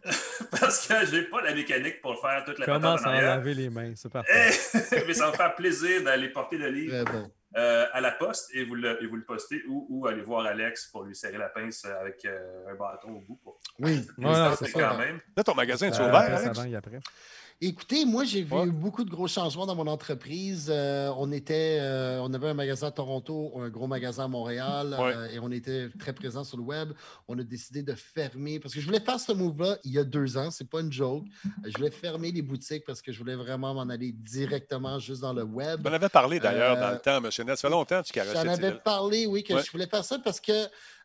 parce 0.59 0.87
que 0.87 0.93
je 1.05 1.17
n'ai 1.17 1.21
pas 1.23 1.41
la 1.43 1.53
mécanique 1.53 2.01
pour 2.01 2.19
faire 2.19 2.43
toute 2.45 2.57
la 2.57 2.73
à 2.73 2.77
en 2.79 2.83
arrière. 2.83 3.21
laver 3.37 3.53
les 3.53 3.69
mains, 3.69 3.91
c'est 3.95 4.11
parfait. 4.11 4.49
Eh, 4.73 5.03
Mais 5.07 5.13
ça 5.13 5.25
va 5.25 5.31
me 5.31 5.35
faire 5.37 5.55
plaisir 5.55 6.03
d'aller 6.03 6.29
porter 6.29 6.57
le 6.57 6.69
livre 6.69 7.03
Très 7.03 7.13
bon. 7.13 7.29
Euh, 7.57 7.85
à 7.91 7.99
la 8.01 8.11
poste 8.11 8.49
et 8.53 8.63
vous 8.63 8.75
le, 8.75 9.01
et 9.03 9.07
vous 9.07 9.17
le 9.17 9.23
postez 9.25 9.61
ou, 9.67 9.85
ou 9.89 10.07
aller 10.07 10.21
voir 10.21 10.45
Alex 10.45 10.87
pour 10.87 11.03
lui 11.03 11.15
serrer 11.15 11.37
la 11.37 11.49
pince 11.49 11.83
avec 11.85 12.23
euh, 12.25 12.71
un 12.71 12.75
bâton 12.75 13.09
au 13.09 13.19
bout. 13.19 13.35
Pour... 13.43 13.59
Oui. 13.79 14.07
Non, 14.17 14.55
c'est 14.55 14.65
c'est 14.65 14.71
quand 14.71 14.91
ça. 14.91 14.97
même. 14.97 15.19
Là, 15.35 15.43
ton 15.43 15.53
magasin 15.55 15.87
est 15.87 15.93
Ça 15.93 16.07
ouvert, 16.07 16.15
Alex? 16.15 16.45
avant 16.59 16.63
et 16.63 16.75
après. 16.75 16.99
Écoutez, 17.63 18.05
moi, 18.05 18.23
j'ai 18.23 18.41
vu 18.41 18.55
Ouais. 18.55 18.65
beaucoup 18.65 19.03
de 19.03 19.11
gros 19.11 19.27
changements 19.27 19.67
dans 19.67 19.75
mon 19.75 19.85
entreprise. 19.85 20.67
Euh, 20.73 21.13
on 21.15 21.31
était, 21.31 21.77
euh, 21.79 22.19
on 22.23 22.33
avait 22.33 22.47
un 22.47 22.55
magasin 22.55 22.87
à 22.87 22.91
Toronto, 22.91 23.53
un 23.55 23.69
gros 23.69 23.85
magasin 23.85 24.25
à 24.25 24.27
Montréal, 24.27 24.95
Ouais. 24.99 25.13
euh, 25.15 25.29
et 25.29 25.37
on 25.37 25.51
était 25.51 25.89
très 25.99 26.11
présents 26.11 26.43
sur 26.43 26.57
le 26.57 26.63
web. 26.63 26.93
On 27.27 27.37
a 27.37 27.43
décidé 27.43 27.83
de 27.83 27.93
fermer 27.93 28.59
parce 28.59 28.73
que 28.73 28.81
je 28.81 28.85
voulais 28.87 28.99
faire 28.99 29.19
ce 29.19 29.31
move-là 29.31 29.77
il 29.83 29.91
y 29.91 29.99
a 29.99 30.03
deux 30.03 30.37
ans. 30.37 30.49
C'est 30.49 30.67
pas 30.67 30.79
une 30.81 30.91
joke. 30.91 31.25
Je 31.63 31.77
voulais 31.77 31.91
fermer 31.91 32.31
les 32.31 32.41
boutiques 32.41 32.83
parce 32.83 32.99
que 32.99 33.11
je 33.11 33.19
voulais 33.19 33.35
vraiment 33.35 33.75
m'en 33.75 33.87
aller 33.93 34.11
directement 34.11 34.97
juste 34.97 35.21
dans 35.21 35.33
le 35.33 35.43
web. 35.43 35.83
Tu 35.83 35.87
en 35.87 35.93
avais 35.93 36.09
parlé 36.09 36.39
d'ailleurs 36.39 36.77
dans 36.79 36.89
le 36.89 36.97
temps, 36.97 37.21
monsieur 37.21 37.43
Net. 37.43 37.57
Ça 37.57 37.67
fait 37.67 37.71
longtemps 37.71 38.01
que 38.01 38.07
tu 38.07 38.13
caressais 38.13 38.33
J'en 38.43 38.47
avais 38.51 38.71
parlé, 38.79 39.27
oui, 39.27 39.43
que 39.43 39.53
Ouais. 39.53 39.61
je 39.63 39.71
voulais 39.71 39.85
faire 39.87 40.03
ça 40.03 40.17
parce 40.17 40.41
que 40.41 40.51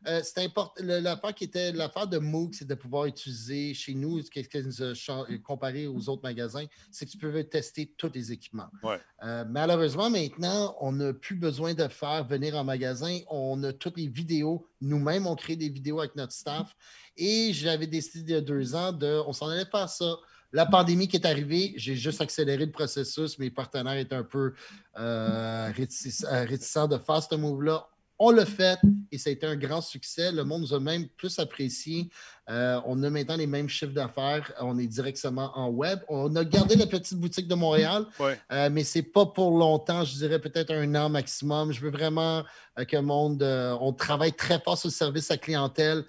euh, 0.06 0.22
c'était 0.22 0.44
important. 0.44 0.74
L'affaire 0.82 1.34
qui 1.34 1.44
était 1.44 1.72
l'affaire 1.72 2.06
de 2.06 2.18
MOOC, 2.18 2.54
c'est 2.54 2.66
de 2.66 2.74
pouvoir 2.74 3.06
utiliser 3.06 3.74
chez 3.74 3.94
nous, 3.94 4.20
ce 4.22 4.30
qui 4.30 4.46
nous 4.54 4.82
a 4.82 5.26
comparé 5.42 5.86
aux 5.86 6.08
autres 6.08 6.22
magasins, 6.22 6.66
c'est 6.90 7.06
que 7.06 7.10
tu 7.10 7.18
peux 7.18 7.44
tester 7.44 7.92
tous 7.96 8.10
les 8.14 8.32
équipements. 8.32 8.68
Ouais. 8.82 9.00
Euh, 9.24 9.44
malheureusement, 9.48 10.10
maintenant, 10.10 10.76
on 10.80 10.92
n'a 10.92 11.12
plus 11.12 11.36
besoin 11.36 11.74
de 11.74 11.88
faire 11.88 12.24
venir 12.26 12.56
en 12.56 12.64
magasin. 12.64 13.18
On 13.28 13.62
a 13.64 13.72
toutes 13.72 13.96
les 13.96 14.08
vidéos. 14.08 14.66
Nous-mêmes, 14.80 15.26
on 15.26 15.34
crée 15.34 15.56
des 15.56 15.68
vidéos 15.68 16.00
avec 16.00 16.14
notre 16.16 16.32
staff. 16.32 16.74
Et 17.16 17.52
j'avais 17.52 17.86
décidé 17.86 18.32
il 18.32 18.34
y 18.34 18.38
a 18.38 18.40
deux 18.40 18.74
ans 18.74 18.92
de. 18.92 19.22
On 19.26 19.32
s'en 19.32 19.48
allait 19.48 19.64
faire 19.64 19.88
ça. 19.88 20.16
La 20.52 20.64
pandémie 20.64 21.08
qui 21.08 21.16
est 21.16 21.26
arrivée, 21.26 21.74
j'ai 21.76 21.96
juste 21.96 22.20
accéléré 22.20 22.64
le 22.64 22.72
processus. 22.72 23.38
Mes 23.38 23.50
partenaires 23.50 23.96
étaient 23.96 24.14
un 24.14 24.22
peu 24.22 24.54
euh, 24.96 25.70
réticents 25.74 26.88
de 26.88 26.98
faire 26.98 27.22
ce 27.22 27.34
move-là. 27.34 27.86
On 28.18 28.30
l'a 28.30 28.46
fait 28.46 28.78
et 29.12 29.18
ça 29.18 29.28
a 29.28 29.32
été 29.34 29.46
un 29.46 29.56
grand 29.56 29.82
succès. 29.82 30.32
Le 30.32 30.42
monde 30.42 30.62
nous 30.62 30.72
a 30.74 30.80
même 30.80 31.06
plus 31.06 31.38
apprécié. 31.38 32.08
Euh, 32.48 32.80
on 32.86 33.02
a 33.02 33.10
maintenant 33.10 33.36
les 33.36 33.46
mêmes 33.46 33.68
chiffres 33.68 33.92
d'affaires. 33.92 34.50
On 34.60 34.78
est 34.78 34.86
directement 34.86 35.52
en 35.54 35.68
web. 35.68 36.00
On 36.08 36.34
a 36.34 36.44
gardé 36.44 36.76
la 36.76 36.86
petite 36.86 37.18
boutique 37.18 37.46
de 37.46 37.54
Montréal, 37.54 38.06
Ouais. 38.18 38.40
euh, 38.52 38.70
mais 38.72 38.84
ce 38.84 38.98
n'est 38.98 39.02
pas 39.04 39.26
pour 39.26 39.58
longtemps. 39.58 40.02
Je 40.04 40.14
dirais 40.14 40.38
peut-être 40.38 40.72
un 40.72 40.94
an 40.94 41.10
maximum. 41.10 41.72
Je 41.72 41.80
veux 41.80 41.90
vraiment 41.90 42.42
euh, 42.78 42.84
que 42.86 42.96
le 42.96 43.02
monde. 43.02 43.42
on 43.42 43.92
travaille 43.92 44.32
très 44.32 44.60
fort 44.60 44.78
sur 44.78 44.88
le 44.88 44.92
service 44.94 45.30
à 45.30 45.36
clientèle 45.36 46.04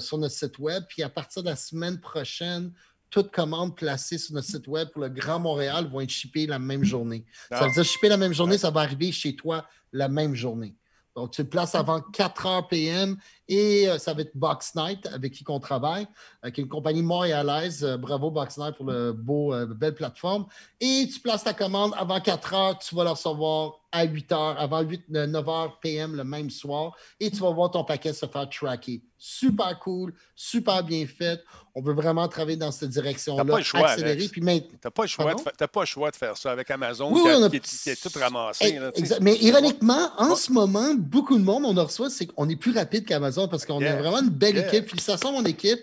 sur 0.00 0.18
notre 0.18 0.34
site 0.34 0.58
web. 0.58 0.82
Puis 0.88 1.02
à 1.02 1.08
partir 1.08 1.42
de 1.42 1.48
la 1.48 1.56
semaine 1.56 2.00
prochaine, 2.00 2.72
toutes 3.10 3.30
commandes 3.30 3.76
placées 3.76 4.18
sur 4.18 4.34
notre 4.34 4.48
site 4.48 4.66
web 4.66 4.88
pour 4.88 5.02
le 5.02 5.08
Grand 5.10 5.38
Montréal 5.38 5.86
vont 5.86 6.00
être 6.00 6.10
shippées 6.10 6.46
la 6.46 6.58
même 6.58 6.82
journée. 6.82 7.24
Ça 7.50 7.66
veut 7.66 7.72
dire 7.72 7.84
shipper 7.84 8.08
la 8.08 8.16
même 8.16 8.32
journée, 8.32 8.58
ça 8.58 8.70
va 8.70 8.80
arriver 8.80 9.12
chez 9.12 9.36
toi 9.36 9.66
la 9.92 10.08
même 10.08 10.34
journée. 10.34 10.74
Donc, 11.14 11.32
tu 11.32 11.42
le 11.42 11.48
places 11.48 11.74
avant 11.74 12.00
4 12.00 12.46
heures 12.46 12.68
PM 12.68 13.16
et 13.48 13.88
euh, 13.88 13.98
ça 13.98 14.14
va 14.14 14.22
être 14.22 14.34
Box 14.34 14.74
Night 14.74 15.06
avec 15.12 15.32
qui 15.32 15.44
on 15.48 15.60
travaille, 15.60 16.06
euh, 16.44 16.50
qui 16.50 16.60
est 16.60 16.64
une 16.64 16.70
compagnie 16.70 17.02
montréalaise. 17.02 17.84
Euh, 17.84 17.98
bravo 17.98 18.30
Box 18.30 18.56
Night 18.56 18.76
pour 18.76 18.86
le 18.86 19.12
beau, 19.12 19.52
euh, 19.52 19.66
belle 19.66 19.94
plateforme. 19.94 20.46
Et 20.80 21.06
tu 21.12 21.20
places 21.20 21.44
ta 21.44 21.52
commande 21.52 21.92
avant 21.98 22.20
4 22.20 22.54
heures, 22.54 22.78
tu 22.78 22.94
vas 22.94 23.04
la 23.04 23.10
recevoir 23.10 23.81
à 23.92 24.04
8 24.04 24.32
heures, 24.32 24.58
avant 24.58 24.80
8, 24.80 25.04
9 25.10 25.48
heures 25.48 25.78
PM 25.80 26.16
le 26.16 26.24
même 26.24 26.50
soir 26.50 26.96
et 27.20 27.30
tu 27.30 27.36
vas 27.36 27.50
voir 27.50 27.70
ton 27.70 27.84
paquet 27.84 28.12
se 28.12 28.26
faire 28.26 28.48
tracker. 28.48 29.02
Super 29.18 29.78
cool, 29.78 30.14
super 30.34 30.82
bien 30.82 31.06
fait. 31.06 31.40
On 31.74 31.82
veut 31.82 31.92
vraiment 31.94 32.26
travailler 32.26 32.56
dans 32.56 32.72
cette 32.72 32.88
direction-là, 32.90 33.44
accélérer. 33.92 34.16
Tu 34.28 34.40
n'as 34.40 34.90
pas, 34.90 35.68
pas 35.68 35.80
le 35.82 35.86
choix 35.86 36.10
de 36.10 36.16
faire 36.16 36.36
ça 36.36 36.50
avec 36.50 36.70
Amazon 36.70 37.12
Oui, 37.12 37.20
qui, 37.22 37.28
a- 37.28 37.48
qui 37.50 37.56
est, 37.56 37.60
qui 37.82 37.90
est 37.90 38.10
tout 38.10 38.18
ramassé. 38.18 38.78
Là. 38.78 38.90
Mais 39.20 39.36
ironiquement, 39.36 40.10
en 40.18 40.30
Ouais. 40.30 40.36
ce 40.36 40.50
moment, 40.50 40.94
beaucoup 40.96 41.38
de 41.38 41.44
monde, 41.44 41.64
on 41.66 41.76
en 41.76 41.84
reçoit, 41.84 42.10
c'est 42.10 42.26
qu'on 42.26 42.48
est 42.48 42.56
plus 42.56 42.72
rapide 42.74 43.04
qu'Amazon 43.06 43.46
parce 43.48 43.64
qu'on 43.64 43.80
Yeah. 43.80 43.92
a 43.94 43.96
vraiment 44.02 44.20
une 44.20 44.30
belle 44.30 44.56
Yeah. 44.56 44.66
équipe. 44.68 44.88
Félicitations 44.88 45.32
mon 45.32 45.44
équipe. 45.44 45.80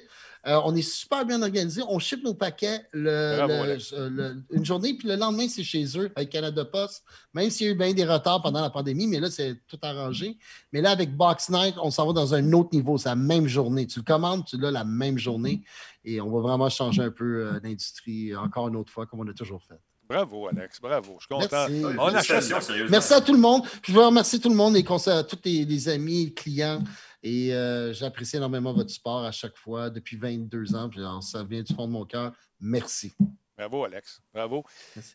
Euh, 0.48 0.60
on 0.64 0.74
est 0.76 0.82
super 0.82 1.26
bien 1.26 1.42
organisé. 1.42 1.82
On 1.90 2.00
ship 2.00 2.24
nos 2.24 2.34
paquets 2.34 2.82
le- 2.94 3.36
Bravo, 3.36 3.54
le- 3.54 3.60
Alex. 3.72 3.94
euh, 3.94 4.10
le- 4.10 4.44
une 4.52 4.64
journée, 4.66 4.94
puis 4.94 5.08
le 5.08 5.16
lendemain, 5.16 5.48
c'est 5.50 5.64
chez 5.64 5.86
eux 5.98 6.12
avec 6.16 6.30
Canada 6.30 6.64
Post. 6.64 7.04
Même 7.34 7.50
s'il 7.50 7.68
y 7.68 7.70
a 7.70 7.74
eu 7.74 7.76
bien 7.76 7.94
des 7.94 8.06
retards 8.06 8.42
pendant 8.42 8.62
la 8.62 8.70
pandémie, 8.70 9.06
mais 9.08 9.20
là, 9.20 9.30
c'est 9.30 9.58
tout 9.68 9.78
arrangé. 9.82 10.38
Mais 10.72 10.82
là, 10.82 10.92
avec 10.92 11.16
Box 11.16 11.50
Night, 11.50 11.76
on 11.82 11.92
s'en 11.92 12.08
va 12.08 12.14
dans 12.14 12.34
un 12.34 12.54
autre 12.54 12.70
niveau. 12.72 12.98
C'est 12.98 13.10
la 13.10 13.16
même 13.16 13.48
journée. 13.48 13.86
Tu 13.86 14.00
le 14.00 14.06
commandes, 14.06 14.46
tu 14.46 14.58
l'as 14.58 14.72
la 14.72 14.86
même 14.86 15.18
journée. 15.18 15.62
Et 16.06 16.22
on 16.22 16.32
va 16.32 16.40
vraiment 16.40 16.70
changer 16.70 17.02
un 17.04 17.12
peu 17.12 17.46
euh, 17.48 17.60
l'industrie 17.62 18.34
encore 18.36 18.70
une 18.70 18.78
autre 18.78 18.92
fois, 18.92 19.06
comme 19.06 19.20
on 19.20 19.28
a 19.30 19.34
toujours 19.34 19.62
fait. 19.62 19.80
Bravo, 20.08 20.48
Alex. 20.48 20.82
Bravo. 20.82 21.18
Je 21.20 21.26
suis 21.26 21.36
content. 21.36 21.68
Merci. 21.70 21.86
On. 22.00 22.10
Félicitations, 22.10 22.62
sérieusement. 22.62 22.90
Merci 22.90 23.14
à 23.14 23.22
tout 23.22 23.34
le 23.34 23.40
monde. 23.40 23.62
Je 23.84 23.92
veux 23.92 24.02
remercier 24.04 24.40
tout 24.40 24.50
le 24.50 24.56
monde 24.56 24.76
et 24.76 24.84
conseils 24.84 25.14
à 25.18 25.24
tous 25.24 25.38
les, 25.46 25.66
les 25.66 25.88
amis, 25.90 26.26
les 26.26 26.34
clients. 26.34 26.82
Et 27.22 27.54
euh, 27.54 27.94
j'apprécie 27.94 28.38
énormément 28.38 28.74
votre 28.74 28.90
support 28.90 29.24
à 29.24 29.32
chaque 29.32 29.58
fois 29.58 29.90
depuis 29.90 30.18
22 30.18 30.76
ans. 30.76 31.22
Ça 31.22 31.44
vient 31.44 31.64
du 31.64 31.74
fond 31.74 31.88
de 31.88 31.92
mon 31.92 32.06
cœur. 32.06 32.34
Merci. 32.60 33.14
Bravo, 33.60 33.84
Alex. 33.84 34.22
Bravo. 34.34 34.64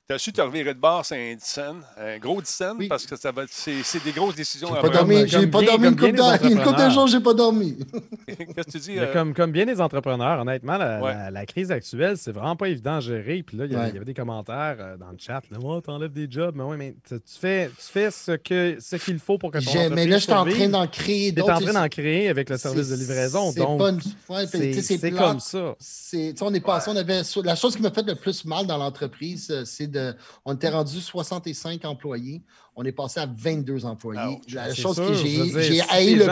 Tu 0.06 0.14
as 0.14 0.18
su 0.18 0.30
te 0.30 0.42
revirer 0.42 0.74
de 0.74 0.78
bord, 0.78 1.02
c'est 1.06 1.32
un 1.32 1.34
dixaine, 1.34 1.80
un 1.96 2.18
gros 2.18 2.42
dixaine, 2.42 2.76
parce 2.90 3.06
que 3.06 3.16
ça 3.16 3.32
va, 3.32 3.44
c'est, 3.48 3.82
c'est 3.82 4.04
des 4.04 4.12
grosses 4.12 4.34
décisions 4.34 4.68
J'ai 4.68 4.74
à 4.78 4.82
pas 4.82 4.90
prendre. 4.90 5.08
dormi, 5.08 5.26
j'ai 5.26 5.46
pas 5.46 5.62
dormi 5.62 5.68
comme 5.70 5.84
une 5.84 5.96
couple 5.96 6.12
de, 6.12 6.18
une 6.18 6.38
couple 6.38 6.52
de 6.52 6.58
entrepreneurs. 6.60 6.90
jours, 6.90 7.06
j'ai 7.06 7.20
pas 7.20 7.32
dormi. 7.32 7.78
Qu'est-ce 8.26 8.66
que 8.66 8.70
tu 8.70 8.78
dis? 8.80 8.98
Euh, 8.98 9.10
comme, 9.14 9.32
comme 9.32 9.50
bien 9.50 9.64
les 9.64 9.80
entrepreneurs, 9.80 10.40
honnêtement, 10.42 10.76
la, 10.76 11.00
Ouais. 11.00 11.14
la- 11.14 11.30
la 11.30 11.46
crise 11.46 11.70
actuelle, 11.70 12.18
c'est 12.18 12.32
vraiment 12.32 12.54
pas 12.54 12.68
évident 12.68 12.96
à 12.96 13.00
gérer. 13.00 13.42
Puis 13.42 13.56
là, 13.56 13.64
il 13.64 13.72
y, 13.72 13.74
avait- 13.76 13.84
Ouais. 13.84 13.88
il 13.90 13.94
y 13.94 13.96
avait 13.96 14.04
des 14.04 14.12
commentaires 14.14 14.76
euh, 14.78 14.96
dans 14.98 15.10
le 15.10 15.16
chat. 15.18 15.40
Là, 15.50 15.56
oh, 15.62 15.80
t'enlèves 15.80 16.12
des 16.12 16.26
jobs. 16.30 16.54
Mais 16.54 16.64
oui, 16.64 16.76
mais 16.76 16.94
tu, 17.08 17.16
fais, 17.40 17.68
tu 17.68 17.86
fais 17.90 18.10
ce 18.10 18.32
que 18.32 18.76
ce 18.78 18.96
qu'il 18.96 19.18
faut 19.20 19.38
pour 19.38 19.52
que 19.52 19.58
ton 19.58 19.70
J'ai- 19.70 19.88
mais 19.88 20.06
là, 20.06 20.18
je 20.18 20.24
suis 20.24 20.32
en 20.32 20.44
train 20.44 20.68
d'en 20.68 20.86
créer 20.86 21.32
Tu 21.32 21.38
es 21.40 21.42
en 21.42 21.46
d'autres. 21.46 21.62
train 21.70 21.80
d'en 21.82 21.88
créer 21.88 22.28
avec 22.28 22.50
le 22.50 22.58
service 22.58 22.90
de 22.90 22.96
livraison. 22.96 23.52
C'est 23.52 23.60
Donc, 23.60 24.02
c'est 24.28 25.10
comme 25.12 25.40
ça. 25.40 25.74
On 26.42 26.52
est 26.52 26.60
passé, 26.60 26.90
on 26.90 26.96
avait, 26.96 27.22
la 27.42 27.56
chose 27.56 27.74
qui 27.74 27.80
m'a 27.82 27.90
fait 27.90 28.02
le 28.06 28.14
plus 28.14 28.33
mal 28.44 28.66
dans 28.66 28.78
l'entreprise, 28.78 29.48
euh, 29.50 29.64
c'est 29.64 29.86
de, 29.86 30.14
on 30.44 30.54
était 30.54 30.70
rendu 30.70 31.00
65 31.00 31.84
employés, 31.84 32.42
on 32.76 32.84
est 32.84 32.92
passé 32.92 33.20
à 33.20 33.26
22 33.26 33.84
employés. 33.84 34.40
La 34.52 34.74
chose 34.74 34.96
sûr, 34.96 35.06
que 35.06 35.14
j'ai 35.14 35.28
dire, 35.44 35.60
j'ai 35.60 35.74
si 35.74 35.80
haï 35.90 36.14
le 36.16 36.24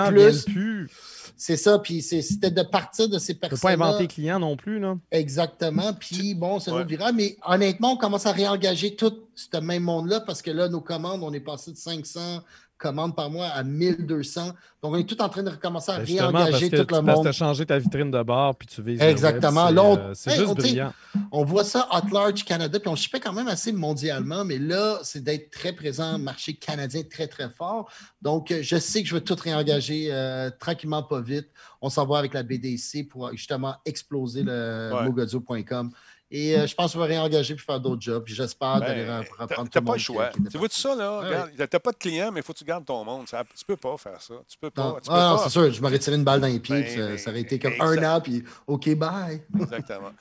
plus, 0.44 0.88
c'est 1.36 1.56
ça, 1.56 1.78
puis 1.78 2.02
c'est- 2.02 2.22
c'était 2.22 2.50
de 2.50 2.62
partir 2.62 3.08
de 3.08 3.18
ces 3.18 3.34
Tu 3.34 3.40
peux 3.40 3.48
personnes. 3.48 3.60
pas 3.78 3.86
inventer 3.86 4.06
client 4.08 4.40
non 4.40 4.56
plus. 4.56 4.80
Là. 4.80 4.96
Exactement. 5.10 5.92
Puis 6.00 6.34
bon, 6.34 6.58
c'est 6.58 6.70
Ouais. 6.70 6.78
notre 6.78 6.88
virage. 6.88 7.12
Mais 7.14 7.36
honnêtement, 7.46 7.92
on 7.92 7.96
commence 7.96 8.26
à 8.26 8.32
réengager 8.32 8.96
tout 8.96 9.12
ce 9.34 9.56
même 9.58 9.82
monde-là 9.84 10.20
parce 10.20 10.42
que 10.42 10.50
là, 10.50 10.68
nos 10.68 10.80
commandes, 10.80 11.22
on 11.22 11.32
est 11.32 11.40
passé 11.40 11.70
de 11.72 11.76
500 11.76 12.40
commandes 12.82 13.14
par 13.14 13.30
mois 13.30 13.46
à 13.46 13.62
1200. 13.62 14.46
Donc, 14.82 14.94
on 14.94 14.96
est 14.96 15.04
tout 15.08 15.20
en 15.22 15.28
train 15.28 15.42
de 15.44 15.50
recommencer 15.50 15.92
à 15.92 15.98
Ben, 15.98 16.04
réengager 16.04 16.68
que 16.70 16.76
tout 16.76 16.76
tu 16.76 16.76
le 16.80 16.86
parce 16.86 17.00
que 17.02 17.06
monde. 17.16 17.24
t'as 17.24 17.32
changé 17.32 17.64
ta 17.64 17.78
vitrine 17.78 18.10
de 18.10 18.22
bar 18.22 18.56
puis 18.56 18.66
tu 18.66 18.82
vises 18.82 19.00
Exactement. 19.00 19.68
c'est, 19.68 19.78
euh, 19.78 20.10
c'est 20.14 20.30
hey, 20.32 20.36
juste 20.38 20.48
on- 20.50 20.54
tu 20.56 20.60
brillant. 20.62 20.92
On 21.30 21.44
voit 21.44 21.62
ça 21.64 21.86
at 21.90 22.02
large 22.12 22.44
Canada, 22.44 22.78
puis 22.80 22.88
on 22.88 22.96
shippait 22.96 23.20
quand 23.20 23.32
même 23.32 23.46
assez 23.48 23.70
mondialement, 23.72 24.44
mais 24.44 24.58
là, 24.58 24.98
c'est 25.04 25.22
d'être 25.22 25.50
très 25.50 25.72
présent, 25.72 26.18
marché 26.18 26.54
canadien 26.54 27.02
très, 27.08 27.28
très 27.28 27.48
fort. 27.50 27.88
Donc, 28.20 28.50
euh, 28.50 28.58
je 28.62 28.76
sais 28.76 29.02
que 29.02 29.08
je 29.08 29.14
vais 29.14 29.20
tout 29.20 29.36
réengager 29.40 30.08
euh, 30.10 30.50
tranquillement, 30.58 31.02
pas 31.04 31.20
vite. 31.20 31.48
On 31.80 31.88
s'en 31.90 32.04
va 32.06 32.18
avec 32.18 32.34
la 32.34 32.42
BDC 32.42 33.04
pour 33.08 33.30
justement 33.32 33.76
exploser 33.84 34.42
le 34.42 34.90
Ouais. 34.94 35.04
mogodio.com. 35.04 35.90
Et 36.34 36.56
euh, 36.56 36.66
je 36.66 36.74
pense 36.74 36.94
qu'on 36.94 36.98
va 37.00 37.04
réengager 37.04 37.54
puis 37.54 37.62
faire 37.64 37.78
d'autres 37.78 38.00
jobs. 38.00 38.24
Puis 38.24 38.34
j'espère 38.34 38.80
d'aller 38.80 39.04
Ben, 39.04 39.22
reprendre 39.38 39.68
t'as- 39.70 39.80
tout 39.80 39.84
pas 39.84 39.90
monde 39.92 39.94
le 39.96 40.00
choix. 40.02 40.30
Tu 40.50 40.56
vois 40.56 40.68
tout 40.68 40.74
ça, 40.76 40.94
là? 40.96 41.20
Ouais. 41.58 41.66
T'as 41.68 41.78
pas 41.78 41.92
de 41.92 41.96
client, 41.98 42.30
mais 42.32 42.40
il 42.40 42.42
faut 42.42 42.54
que 42.54 42.58
tu 42.58 42.64
gardes 42.64 42.86
ton 42.86 43.04
monde. 43.04 43.28
Ça- 43.28 43.44
tu 43.54 43.64
peux 43.66 43.76
pas 43.76 43.96
faire 43.98 44.20
ça. 44.20 44.34
Tu 44.48 44.56
peux 44.58 44.70
pas. 44.70 44.82
Non, 44.82 44.98
ah, 45.08 45.34
non, 45.36 45.38
c'est 45.44 45.50
sûr, 45.50 45.70
je 45.70 45.82
m'aurais 45.82 45.98
tiré 45.98 46.16
une 46.16 46.24
balle 46.24 46.40
dans 46.40 46.46
les 46.46 46.58
pieds, 46.58 46.80
Ben, 46.82 46.88
ça, 46.88 47.06
ben, 47.08 47.18
ça 47.18 47.30
aurait 47.30 47.40
été 47.42 47.58
comme 47.58 47.72
exact. 47.74 48.02
un 48.02 48.16
an, 48.16 48.20
puis 48.22 48.42
OK, 48.66 48.94
bye. 48.94 49.42
Exactement. 49.60 50.12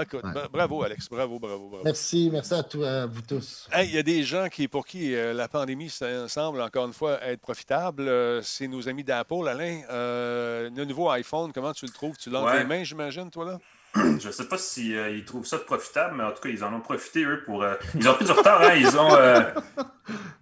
Écoute, 0.00 0.22
Ouais. 0.22 0.42
bravo, 0.52 0.82
Alex. 0.84 1.08
Bravo, 1.08 1.38
bravo, 1.40 1.68
bravo. 1.70 1.82
Merci, 1.84 2.28
merci 2.30 2.54
à, 2.54 2.62
tous- 2.62 2.84
à 2.84 3.06
vous 3.06 3.22
tous. 3.22 3.66
Hey, 3.72 3.88
Il 3.88 3.94
y 3.94 3.98
a 3.98 4.02
des 4.02 4.22
gens 4.22 4.46
qui, 4.48 4.68
pour 4.68 4.86
qui 4.86 5.14
euh, 5.14 5.32
la 5.32 5.48
pandémie 5.48 5.88
ça 5.90 6.28
semble 6.28 6.60
encore 6.60 6.86
une 6.86 6.92
fois 6.92 7.18
être 7.24 7.40
profitable. 7.40 8.06
Euh, 8.06 8.40
c'est 8.42 8.68
nos 8.68 8.86
amis 8.88 9.02
d'Apple. 9.02 9.48
Alain, 9.48 9.80
euh, 9.90 10.68
le 10.72 10.84
nouveau 10.84 11.08
iPhone, 11.10 11.50
comment 11.52 11.72
tu 11.72 11.86
le 11.86 11.90
trouves? 11.90 12.16
Tu 12.16 12.28
l'as 12.30 12.44
Ouais. 12.44 12.58
les 12.58 12.64
mains, 12.64 12.84
j'imagine, 12.84 13.28
toi, 13.30 13.44
là? 13.46 13.58
Je 14.20 14.26
ne 14.26 14.32
sais 14.32 14.46
pas 14.48 14.58
s'ils 14.58 14.92
ils 15.12 15.24
trouvent 15.24 15.46
ça 15.46 15.58
profitable, 15.58 16.14
mais 16.16 16.24
en 16.24 16.32
tout 16.32 16.40
cas, 16.42 16.48
ils 16.48 16.64
en 16.64 16.72
ont 16.74 16.80
profité, 16.80 17.24
eux, 17.24 17.42
pour. 17.44 17.62
euh, 17.62 17.74
ils 17.94 18.08
ont 18.08 18.14
pris 18.14 18.24
du 18.24 18.32
retard, 18.32 18.62
hein? 18.62 18.74
Ils 18.76 18.96
ont. 18.98 19.14
euh, 19.14 19.42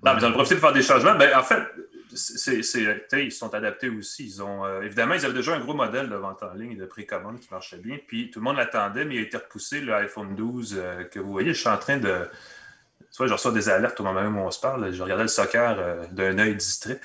Non, 0.02 0.14
mais 0.14 0.20
ils 0.20 0.26
ont 0.26 0.32
profité 0.32 0.54
pour 0.56 0.64
faire 0.68 0.72
des 0.72 0.82
changements. 0.82 1.16
Ben, 1.16 1.36
en 1.36 1.42
fait, 1.42 1.60
c'est, 2.14 2.58
ils 2.58 2.64
se 3.32 3.38
sont 3.38 3.52
adaptés 3.54 3.88
aussi. 3.88 4.24
Ils 4.26 4.42
ont, 4.42 4.64
euh, 4.64 4.82
évidemment, 4.82 5.14
ils 5.14 5.24
avaient 5.24 5.34
déjà 5.34 5.54
un 5.54 5.60
gros 5.60 5.74
modèle 5.74 6.08
de 6.08 6.14
vente 6.14 6.42
en 6.42 6.54
ligne 6.54 6.72
et 6.72 6.76
de 6.76 6.86
précommande 6.86 7.40
qui 7.40 7.48
marchait 7.50 7.78
bien. 7.78 7.98
Puis 8.06 8.30
tout 8.30 8.38
le 8.38 8.44
monde 8.44 8.56
l'attendait, 8.56 9.04
mais 9.04 9.16
il 9.16 9.18
a 9.18 9.22
été 9.22 9.36
repoussé, 9.36 9.80
le 9.80 9.92
iPhone 9.94 10.34
12 10.36 10.76
euh, 10.78 11.04
que 11.04 11.18
vous 11.18 11.32
voyez. 11.32 11.52
Je 11.52 11.58
suis 11.60 11.68
en 11.68 11.78
train 11.78 11.96
de. 11.96 12.28
Tu 13.10 13.18
vois, 13.18 13.26
je 13.26 13.32
reçois 13.32 13.52
des 13.52 13.68
alertes 13.68 13.98
au 14.00 14.04
moment 14.04 14.22
même 14.22 14.36
où 14.36 14.40
on 14.42 14.50
se 14.50 14.60
parle. 14.60 14.92
Je 14.92 15.02
regardais 15.02 15.24
le 15.24 15.28
soccer 15.28 15.76
euh, 15.78 16.04
d'un 16.12 16.38
œil 16.38 16.54
distrait. 16.54 17.00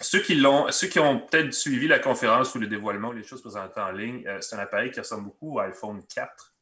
Ceux 0.00 0.20
qui 0.20 0.34
l'ont, 0.34 0.66
ceux 0.70 0.88
qui 0.88 0.98
ont 0.98 1.20
peut-être 1.20 1.52
suivi 1.54 1.88
la 1.88 1.98
conférence 1.98 2.54
ou 2.54 2.58
le 2.58 2.66
dévoilement 2.66 3.08
ou 3.08 3.12
les 3.12 3.22
choses 3.24 3.40
présentées 3.40 3.80
en 3.80 3.92
ligne, 3.92 4.22
euh, 4.26 4.38
c'est 4.40 4.56
un 4.56 4.58
appareil 4.58 4.90
qui 4.90 5.00
ressemble 5.00 5.24
beaucoup 5.24 5.56
au 5.56 5.60
iPhone 5.60 6.02
4. 6.14 6.52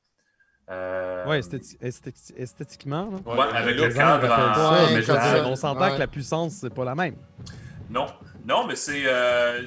Euh, 0.70 1.26
Ouais, 1.26 1.40
esthéti- 1.40 1.76
esthéti- 1.82 2.32
esthétiquement. 2.36 3.10
là. 3.26 3.32
ouais, 3.34 3.56
avec 3.56 3.76
le 3.76 3.88
cadre 3.92 4.32
en 4.32 4.72
Ouais, 4.72 4.94
mais 4.94 5.02
je 5.02 5.12
dire, 5.12 5.20
ça. 5.20 5.44
on 5.46 5.56
s'entend 5.56 5.80
Ouais. 5.82 5.94
que 5.94 5.98
la 5.98 6.06
puissance, 6.06 6.54
c'est 6.60 6.72
pas 6.72 6.84
la 6.84 6.94
même. 6.94 7.16
Non, 7.90 8.06
non, 8.46 8.66
mais 8.66 8.76
c'est. 8.76 9.02
euh, 9.04 9.62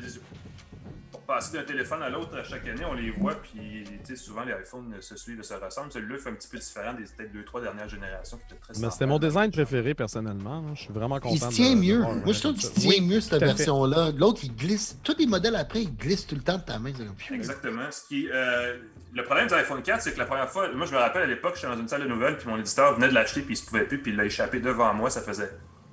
passer 1.28 1.58
d'un 1.58 1.64
téléphone 1.64 2.02
à 2.02 2.10
l'autre 2.10 2.36
à 2.38 2.44
chaque 2.44 2.68
année, 2.68 2.86
on 2.86 2.94
les 2.94 3.12
voit, 3.12 3.36
puis 3.36 3.86
souvent 4.16 4.44
les 4.44 4.54
iPhones 4.54 4.96
se 5.02 5.16
suivent 5.18 5.40
et 5.40 5.44
se 5.44 5.54
ressemblent. 5.54 5.92
Celui-là 5.92 6.18
fait 6.18 6.30
un 6.30 6.34
petit 6.34 6.48
peu 6.48 6.58
différent 6.58 6.94
des 6.94 7.04
peut-être 7.04 7.32
deux, 7.34 7.44
trois 7.44 7.62
dernières 7.62 7.90
générations 7.90 8.38
qui 8.38 8.44
étaient 8.54 8.62
très 8.62 8.74
Mais 8.82 8.90
c'était 8.90 9.06
mon 9.06 9.20
design 9.20 9.52
préféré, 9.52 9.94
personnellement. 9.94 10.62
là. 10.62 10.70
Je 10.74 10.82
suis 10.84 10.94
vraiment 10.94 11.20
content. 11.20 11.36
Il 11.36 11.40
se 11.40 11.46
de- 11.48 11.52
tient 11.52 11.76
de 11.76 11.80
mieux. 11.82 11.98
voir 12.00 12.16
Moi, 12.16 12.34
je 12.34 12.40
trouve 12.40 12.52
comme 12.54 12.54
qu'il 12.56 12.70
se 12.70 12.74
tient 12.74 12.90
Oui, 12.90 13.02
mieux, 13.02 13.22
cette 13.22 13.40
version-là. 13.42 14.12
L'autre, 14.18 14.40
il 14.44 14.56
glisse. 14.56 14.98
Tous 15.04 15.16
les 15.20 15.28
modèles 15.28 15.56
après, 15.58 15.84
ils 15.84 15.96
glissent 15.96 16.26
tout 16.26 16.36
le 16.36 16.42
temps 16.42 16.58
de 16.58 16.64
ta 16.64 16.80
main. 16.80 16.92
Exactement. 17.32 17.92
Ce 17.92 18.08
qui, 18.08 18.30
euh, 18.32 18.78
le 19.14 19.24
problème 19.24 19.48
du 19.48 19.54
iPhone 19.54 19.82
4, 19.82 20.02
c'est 20.02 20.14
que 20.14 20.20
la 20.20 20.26
première 20.26 20.50
fois, 20.50 20.72
moi 20.74 20.86
je 20.86 20.92
me 20.94 20.98
rappelle 20.98 21.24
à 21.24 21.28
l'époque, 21.28 21.56
j'étais 21.56 21.68
dans 21.68 21.78
une 21.80 21.88
salle 21.88 22.04
de 22.04 22.08
nouvelles, 22.08 22.38
puis 22.38 22.48
mon 22.48 22.58
éditeur 22.58 22.96
venait 22.96 23.10
de 23.10 23.14
l'acheter, 23.14 23.42
puis 23.42 23.54
il 23.54 23.58
se 23.58 23.66
pouvait 23.66 23.84
plus, 23.86 24.00
puis 24.02 24.12
il 24.12 24.18
l'a 24.18 24.26
échappé 24.26 24.60
devant 24.60 24.94
moi. 24.94 25.10
Ça 25.10 25.22
faisait 25.22 25.50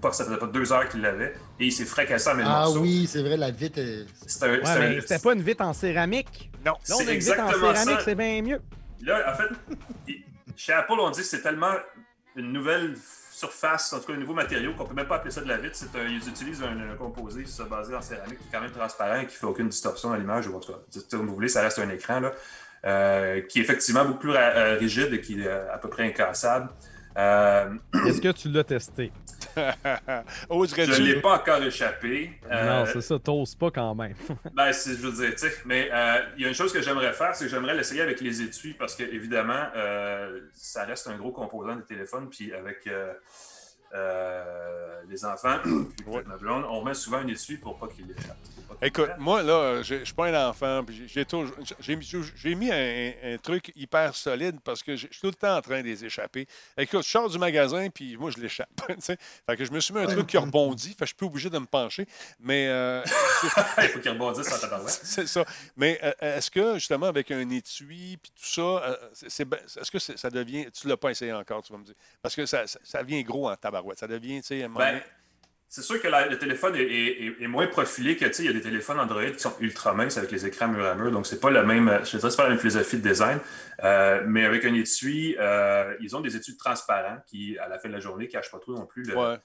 pas, 0.08 0.12
ça 0.12 0.24
faisait 0.24 0.36
pas 0.36 0.46
deux 0.46 0.72
heures 0.72 0.88
qu'il 0.88 1.00
l'avait, 1.00 1.34
et 1.58 1.66
il 1.66 1.72
s'est 1.72 1.84
fracassé 1.84 2.28
en 2.30 2.34
mille 2.34 2.46
Ah 2.48 2.64
morceaux. 2.64 2.80
oui, 2.80 3.06
c'est 3.10 3.22
vrai, 3.22 3.36
la 3.36 3.50
vitre. 3.50 3.78
est- 3.78 4.06
C'était 4.26 4.46
Ouais, 4.50 4.60
un- 5.12 5.18
pas 5.18 5.32
une 5.32 5.42
vitre 5.42 5.64
en 5.64 5.72
céramique. 5.72 6.50
Non. 6.64 6.72
Là, 6.72 6.76
on 6.76 6.84
C'est 6.84 7.08
a 7.08 7.12
une 7.12 7.18
vitre 7.20 7.30
en 7.40 7.46
exactement 7.46 7.74
céramique, 7.74 7.98
ça. 8.00 8.04
c'est 8.04 8.14
bien 8.14 8.42
mieux. 8.42 8.60
Là, 9.02 9.32
en 9.32 9.36
fait, 9.36 10.14
chez 10.56 10.72
Apple, 10.72 10.92
on 10.98 11.10
dit 11.10 11.20
que 11.20 11.26
c'est 11.26 11.42
tellement 11.42 11.72
une 12.36 12.52
nouvelle 12.52 12.94
surface, 13.32 13.92
en 13.92 14.00
tout 14.00 14.06
cas 14.06 14.12
un 14.14 14.16
nouveau 14.18 14.32
matériau, 14.34 14.72
qu'on 14.74 14.84
peut 14.86 14.94
même 14.94 15.06
pas 15.08 15.16
appeler 15.16 15.30
ça 15.32 15.40
de 15.40 15.48
la 15.48 15.56
vitre. 15.58 15.76
Un- 15.94 16.08
ils 16.08 16.28
utilisent 16.28 16.62
un, 16.62 16.92
un 16.92 16.96
composé 16.96 17.44
se 17.46 17.62
basé 17.64 17.94
en 17.94 18.00
céramique 18.02 18.38
qui 18.38 18.44
est 18.48 18.52
quand 18.52 18.60
même 18.60 18.70
transparent 18.70 19.20
et 19.20 19.26
qui 19.26 19.36
fait 19.36 19.46
aucune 19.46 19.68
distorsion 19.68 20.12
à 20.12 20.18
l'image, 20.18 20.46
ou 20.48 20.56
en 20.56 20.60
tout 20.60 20.72
cas, 20.72 20.78
comme 21.10 21.26
vous 21.26 21.34
voulez, 21.34 21.48
ça 21.48 21.62
reste 21.62 21.78
un 21.78 21.88
écran, 21.90 22.20
là, 22.20 22.32
euh, 22.86 23.40
qui 23.42 23.58
est 23.58 23.62
effectivement 23.62 24.04
beaucoup 24.04 24.20
plus 24.20 24.32
euh, 24.36 24.76
rigide 24.78 25.12
et 25.12 25.20
qui 25.20 25.40
est 25.40 25.46
euh, 25.46 25.72
à 25.72 25.78
peu 25.78 25.88
près 25.88 26.04
incassable. 26.06 26.70
Euh, 27.16 27.74
Est-ce 28.06 28.20
que 28.20 28.32
tu 28.32 28.48
l'as 28.48 28.64
testé? 28.64 29.12
je 29.56 29.60
ne 29.60 31.06
l'ai 31.06 31.20
pas 31.20 31.36
encore 31.36 31.62
échappé. 31.62 32.32
Euh, 32.50 32.80
Non, 32.80 32.86
c'est 32.92 33.00
ça, 33.00 33.18
t'oses 33.18 33.54
pas 33.54 33.70
quand 33.70 33.94
même. 33.94 34.14
Ben, 34.54 34.72
c'est, 34.72 34.90
je 34.92 35.06
veux 35.06 35.12
dire, 35.12 35.32
tu 35.32 35.48
sais, 35.48 35.54
mais 35.64 35.90
euh, 35.92 36.18
il 36.36 36.42
y 36.42 36.44
a 36.44 36.48
une 36.48 36.54
chose 36.54 36.72
que 36.72 36.82
j'aimerais 36.82 37.12
faire, 37.12 37.34
c'est 37.34 37.44
que 37.44 37.50
j'aimerais 37.50 37.74
l'essayer 37.74 38.00
avec 38.02 38.20
les 38.20 38.42
étuis 38.42 38.74
parce 38.74 38.96
que, 38.96 39.04
évidemment, 39.04 39.66
euh, 39.76 40.40
ça 40.54 40.84
reste 40.84 41.06
un 41.06 41.16
gros 41.16 41.32
composant 41.32 41.76
des 41.76 41.84
téléphones. 41.84 42.28
Puis 42.30 42.52
avec 42.52 42.88
euh, 43.94 45.02
les 45.08 45.24
enfants, 45.24 45.58
puis 45.62 45.72
peut-être 46.04 46.26
ma 46.26 46.36
blonde, 46.36 46.64
on 46.68 46.80
remet 46.80 46.94
souvent 46.94 47.18
un 47.18 47.26
étui 47.28 47.56
pour 47.58 47.78
pas 47.78 47.86
qu'il 47.88 48.10
échappe. 48.10 48.36
Pour 48.66 48.76
pas 48.76 48.76
qu'il 48.76 48.86
Écoute, 48.88 49.10
moi, 49.18 49.42
là, 49.42 49.82
je 49.82 50.02
suis 50.04 50.14
pas 50.14 50.26
un 50.28 50.48
enfant, 50.48 50.82
puis 50.84 50.96
j'ai- 50.96 51.06
j'ai 51.08 51.24
toujours- 51.24 51.54
j'ai 52.36 52.54
mis, 52.54 52.70
un, 52.72 53.12
un 53.34 53.38
truc 53.38 53.70
hyper 53.76 54.14
solide 54.14 54.58
parce 54.64 54.82
que 54.82 54.96
je 54.96 55.06
suis 55.10 55.20
tout 55.20 55.26
le 55.28 55.34
temps 55.34 55.56
en 55.56 55.60
train 55.62 55.80
de 55.80 55.86
les 55.86 56.04
échapper. 56.04 56.46
Écoute, 56.76 57.02
je 57.04 57.08
sors 57.08 57.28
du 57.28 57.38
magasin, 57.38 57.88
puis 57.90 58.16
moi, 58.16 58.30
je 58.30 58.40
l'échappe. 58.40 58.68
fait 59.00 59.56
que 59.56 59.64
je 59.64 59.70
me 59.70 59.80
suis 59.80 59.94
mis 59.94 60.00
un 60.00 60.06
truc 60.06 60.26
qui 60.26 60.38
rebondit, 60.38 60.88
fait 60.90 60.94
que 60.96 61.04
je 61.04 61.06
suis 61.06 61.14
plus 61.16 61.26
obligé 61.26 61.50
de 61.50 61.58
me 61.58 61.66
pencher. 61.66 62.06
Mais 62.40 62.66
euh, 62.68 63.02
il 63.78 63.88
faut 63.88 64.00
qu'il 64.00 64.10
rebondisse 64.10 64.52
en 64.52 64.58
tabarouette. 64.58 64.88
c'est 65.04 65.28
ça. 65.28 65.44
Mais 65.76 66.00
euh, 66.02 66.12
est-ce 66.20 66.50
que, 66.50 66.74
justement, 66.74 67.06
avec 67.06 67.30
un 67.30 67.48
étui, 67.50 68.18
puis 68.20 68.32
tout 68.34 68.46
ça, 68.48 68.60
euh, 68.62 68.96
ben- 69.46 69.58
est-ce 69.80 69.90
que 69.90 69.98
ça 69.98 70.30
devient. 70.30 70.66
Tu 70.72 70.88
l'as 70.88 70.96
pas 70.96 71.10
essayé 71.10 71.32
encore, 71.32 71.62
tu 71.62 71.72
vas 71.72 71.78
me 71.78 71.84
dire. 71.84 71.94
Parce 72.22 72.34
que 72.34 72.46
ça, 72.46 72.66
ça, 72.66 72.78
ça 72.82 73.02
devient 73.02 73.22
gros 73.22 73.48
en 73.48 73.54
tabarouette. 73.56 73.83
Ça 73.94 74.06
devient, 74.06 74.40
tu 74.40 74.46
sais, 74.48 74.62
à 74.62 74.66
un 74.66 74.68
moment 74.68 74.80
Ben, 74.84 75.00
c'est 75.68 75.82
sûr 75.82 76.00
que 76.00 76.06
la- 76.08 76.28
le 76.28 76.38
téléphone 76.38 76.76
est, 76.76 76.82
est- 76.82 77.24
est- 77.26 77.42
est 77.42 77.46
moins 77.48 77.66
profilé 77.66 78.16
que, 78.16 78.24
tu 78.26 78.32
sais, 78.34 78.42
il 78.44 78.46
y 78.46 78.48
a 78.50 78.52
des 78.52 78.60
téléphones 78.60 79.00
Android 79.00 79.24
qui 79.30 79.40
sont 79.40 79.54
ultra 79.60 79.92
minces 79.92 80.16
avec 80.16 80.30
les 80.30 80.46
écrans 80.46 80.68
mur 80.68 80.86
à 80.86 80.94
mur, 80.94 81.10
donc 81.10 81.26
c'est 81.26 81.40
pas 81.40 81.50
le 81.50 81.64
même, 81.64 82.00
je 82.04 82.16
dirais, 82.16 82.30
c'est 82.30 82.36
pas 82.36 82.44
la 82.44 82.50
même 82.50 82.58
philosophie 82.58 82.98
de 82.98 83.08
design. 83.08 83.38
Euh, 83.82 84.22
mais 84.26 84.44
avec 84.44 84.64
un 84.64 84.74
étui, 84.74 85.36
euh, 85.40 85.94
ils 86.00 86.14
ont 86.14 86.20
des 86.20 86.36
étuis 86.36 86.56
transparents 86.56 87.18
qui, 87.26 87.58
à 87.58 87.68
la 87.68 87.78
fin 87.78 87.88
de 87.88 87.94
la 87.94 88.00
journée, 88.00 88.28
cachent 88.28 88.50
pas 88.52 88.60
trop 88.60 88.72
non 88.74 88.86
plus 88.86 89.02
le, 89.02 89.16
Ouais. 89.16 89.36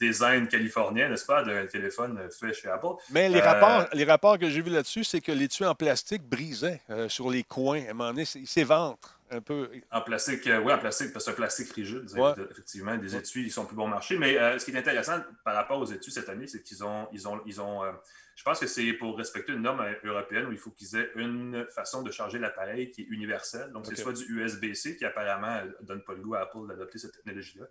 design 0.00 0.48
californien, 0.48 1.08
n'est-ce 1.08 1.26
pas, 1.26 1.42
d'un 1.44 1.66
téléphone 1.66 2.20
fait 2.30 2.52
chez 2.52 2.68
Apple. 2.68 2.94
Mais 3.10 3.28
les, 3.28 3.40
Euh, 3.40 3.44
rapports, 3.44 3.86
les 3.92 4.04
rapports 4.04 4.38
que 4.38 4.48
j'ai 4.48 4.60
vus 4.60 4.70
là-dessus, 4.70 5.04
c'est 5.04 5.20
que 5.20 5.30
l'étui 5.32 5.64
en 5.64 5.74
plastique 5.74 6.22
brisait 6.22 6.80
euh, 6.90 7.08
sur 7.08 7.30
les 7.30 7.42
coins. 7.44 7.82
À 7.86 7.90
un 7.90 7.94
moment 7.94 8.10
donné, 8.10 8.24
il 8.34 8.46
s'éventre 8.48 9.15
un 9.30 9.40
peu. 9.40 9.70
En 9.90 10.00
plastique, 10.00 10.46
euh, 10.46 10.60
oui, 10.60 10.72
en 10.72 10.78
plastique, 10.78 11.12
parce 11.12 11.24
que 11.24 11.30
c'est 11.30 11.34
un 11.34 11.34
plastique 11.34 11.72
rigide. 11.72 12.10
Ouais. 12.16 12.32
Effectivement, 12.50 12.96
des 12.96 13.16
étuis, 13.16 13.44
ils 13.44 13.50
sont 13.50 13.66
plus 13.66 13.76
bon 13.76 13.88
marché. 13.88 14.18
Mais 14.18 14.38
euh, 14.38 14.58
ce 14.58 14.64
qui 14.64 14.70
est 14.70 14.78
intéressant 14.78 15.20
par 15.44 15.54
rapport 15.54 15.78
aux 15.78 15.86
étuis 15.86 16.12
cette 16.12 16.28
année, 16.28 16.46
c'est 16.46 16.62
qu'ils 16.62 16.84
ont, 16.84 17.08
ils 17.12 17.26
ont, 17.26 17.40
ils 17.46 17.60
ont 17.60 17.84
euh, 17.84 17.92
je 18.36 18.42
pense 18.42 18.60
que 18.60 18.66
c'est 18.66 18.92
pour 18.92 19.16
respecter 19.16 19.52
une 19.52 19.62
norme 19.62 19.84
européenne 20.04 20.46
où 20.46 20.52
il 20.52 20.58
faut 20.58 20.70
qu'ils 20.70 20.96
aient 20.96 21.10
une 21.16 21.66
façon 21.70 22.02
de 22.02 22.10
charger 22.10 22.38
l'appareil 22.38 22.90
qui 22.90 23.02
est 23.02 23.06
universelle. 23.06 23.72
Donc, 23.72 23.86
c'est 23.86 23.96
soit 23.96 24.12
du 24.12 24.24
USB-C 24.24 24.96
qui 24.96 25.04
apparemment 25.04 25.62
ne 25.80 25.86
donne 25.86 26.02
pas 26.02 26.12
le 26.12 26.20
goût 26.20 26.34
à 26.34 26.40
Apple 26.40 26.68
d'adopter 26.68 26.98
cette 26.98 27.12
technologie-là, 27.12 27.66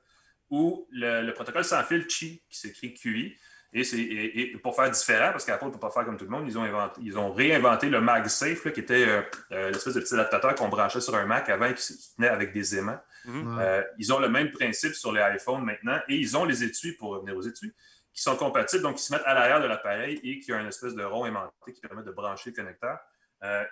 ou 0.49 0.87
le, 0.91 1.21
le 1.21 1.33
protocole 1.33 1.63
sans 1.63 1.83
fil 1.83 2.07
QI 2.07 2.41
qui 2.49 2.59
s'écrit 2.59 2.93
QI 2.93 3.37
Et, 3.77 4.57
pour 4.63 4.73
faire 4.73 4.89
différent, 4.89 5.31
parce 5.31 5.43
qu'Apple 5.43 5.65
ne 5.65 5.71
peut 5.71 5.79
pas 5.79 5.91
faire 5.91 6.05
comme 6.05 6.15
tout 6.15 6.23
le 6.23 6.31
monde, 6.31 6.45
ils 6.47 6.57
ont, 6.57 6.63
inventé, 6.63 7.01
ils 7.03 7.17
ont 7.17 7.33
réinventé 7.33 7.89
le 7.89 7.99
MagSafe, 7.99 8.71
qui 8.71 8.79
était 8.79 9.05
euh, 9.05 9.21
euh, 9.51 9.71
l'espèce 9.71 9.93
de 9.95 9.99
petit 9.99 10.13
adaptateur 10.13 10.55
qu'on 10.55 10.69
branchait 10.69 11.01
sur 11.01 11.13
un 11.15 11.25
Mac 11.25 11.49
avant 11.49 11.71
qui, 11.73 12.15
tenait 12.15 12.29
avec 12.29 12.53
des 12.53 12.77
aimants. 12.77 12.99
Mhm. 13.25 13.57
Euh, 13.59 13.83
ils 13.97 14.13
ont 14.13 14.19
le 14.19 14.29
même 14.29 14.49
principe 14.51 14.93
sur 14.93 15.11
les 15.11 15.21
iPhones 15.35 15.65
maintenant 15.65 15.99
et 16.07 16.15
ils 16.15 16.37
ont 16.37 16.45
les 16.45 16.63
étuis, 16.63 16.93
pour 16.93 17.09
revenir 17.09 17.35
aux 17.35 17.41
étuis, 17.41 17.73
qui 18.13 18.21
sont 18.21 18.37
compatibles, 18.37 18.81
donc 18.81 18.95
qui 18.95 19.03
se 19.03 19.11
mettent 19.11 19.25
à 19.25 19.33
l'arrière 19.33 19.59
de 19.59 19.67
l'appareil 19.67 20.21
et 20.23 20.39
qui 20.39 20.53
ont 20.53 20.59
une 20.59 20.67
espèce 20.67 20.95
de 20.95 21.03
rond 21.03 21.25
aimanté 21.25 21.73
qui 21.73 21.81
permet 21.81 22.03
de 22.03 22.11
brancher 22.11 22.51
le 22.51 22.55
connecteur. 22.55 22.97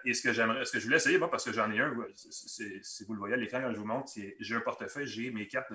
et 0.03 0.13
ce 0.13 0.21
que 0.21 0.33
j'aimerais, 0.33 0.65
ce 0.65 0.73
que 0.73 0.79
je 0.79 0.83
voulais 0.83 0.97
essayer, 0.97 1.17
moi, 1.17 1.31
parce 1.31 1.45
que 1.45 1.53
j'en 1.53 1.71
ai 1.71 1.79
un, 1.79 1.95
si 2.13 3.05
vous 3.05 3.13
le 3.13 3.19
voyez 3.19 3.35
à 3.35 3.37
l'écran 3.37 3.61
quand 3.61 3.71
je 3.71 3.77
vous 3.77 3.85
montre, 3.85 4.11
j'ai 4.37 4.55
un 4.55 4.59
portefeuille, 4.59 5.07
j'ai 5.07 5.31
mes 5.31 5.47
cartes 5.47 5.71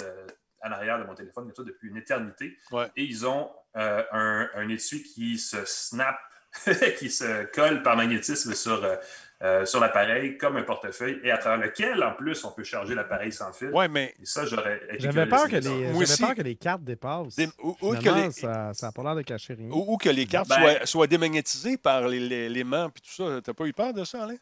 à 0.60 0.68
l'arrière 0.68 0.98
de 0.98 1.04
mon 1.04 1.14
téléphone 1.14 1.52
depuis 1.56 1.88
une 1.88 1.96
éternité. 1.96 2.56
Et 2.96 3.02
ils 3.02 3.26
ont 3.26 3.50
euh, 3.76 4.02
un, 4.12 4.48
un, 4.54 4.68
étui 4.68 5.02
qui 5.02 5.38
se 5.38 5.58
snap, 5.64 6.18
qui 6.98 7.10
se 7.10 7.44
colle 7.52 7.82
par 7.82 7.96
magnétisme 7.96 8.54
sur, 8.54 8.82
euh, 8.82 8.96
euh, 9.42 9.64
sur 9.66 9.78
l'appareil 9.78 10.36
comme 10.36 10.56
un 10.56 10.62
portefeuille 10.62 11.20
et 11.22 11.30
à 11.30 11.38
travers 11.38 11.64
lequel, 11.66 12.02
en 12.02 12.12
plus, 12.12 12.44
on 12.44 12.50
peut 12.50 12.64
charger 12.64 12.94
l'appareil 12.94 13.32
sans 13.32 13.52
fil. 13.52 13.70
Oui, 13.72 13.86
mais. 13.88 14.14
Et 14.20 14.24
ça, 14.26 14.46
j'aurais. 14.46 14.80
J'avais 14.98 15.26
peur, 15.26 15.48
que 15.48 15.56
les, 15.56 16.16
peur 16.18 16.34
que 16.34 16.42
les 16.42 16.56
cartes 16.56 16.82
dépassent. 16.82 17.36
ou, 17.62 17.74
que 17.94 18.26
les... 18.26 18.30
ça 18.32 18.72
n'a 18.82 18.92
pas 18.92 19.02
l'air 19.02 19.14
de 19.14 19.22
cacher 19.22 19.54
rien. 19.54 19.70
Ou, 19.70 19.96
que 19.96 20.08
les 20.08 20.26
cartes 20.26 20.48
ben- 20.48 20.60
soient, 20.60 20.86
soient, 20.86 21.06
démagnétisées 21.06 21.76
par 21.76 22.08
les, 22.08 22.20
les, 22.20 22.48
les 22.48 22.64
mains 22.64 22.88
et 22.88 23.00
tout 23.00 23.12
ça. 23.12 23.40
T'as 23.44 23.54
pas 23.54 23.66
eu 23.66 23.72
peur 23.72 23.92
de 23.92 24.04
ça, 24.04 24.24
Alain? 24.24 24.36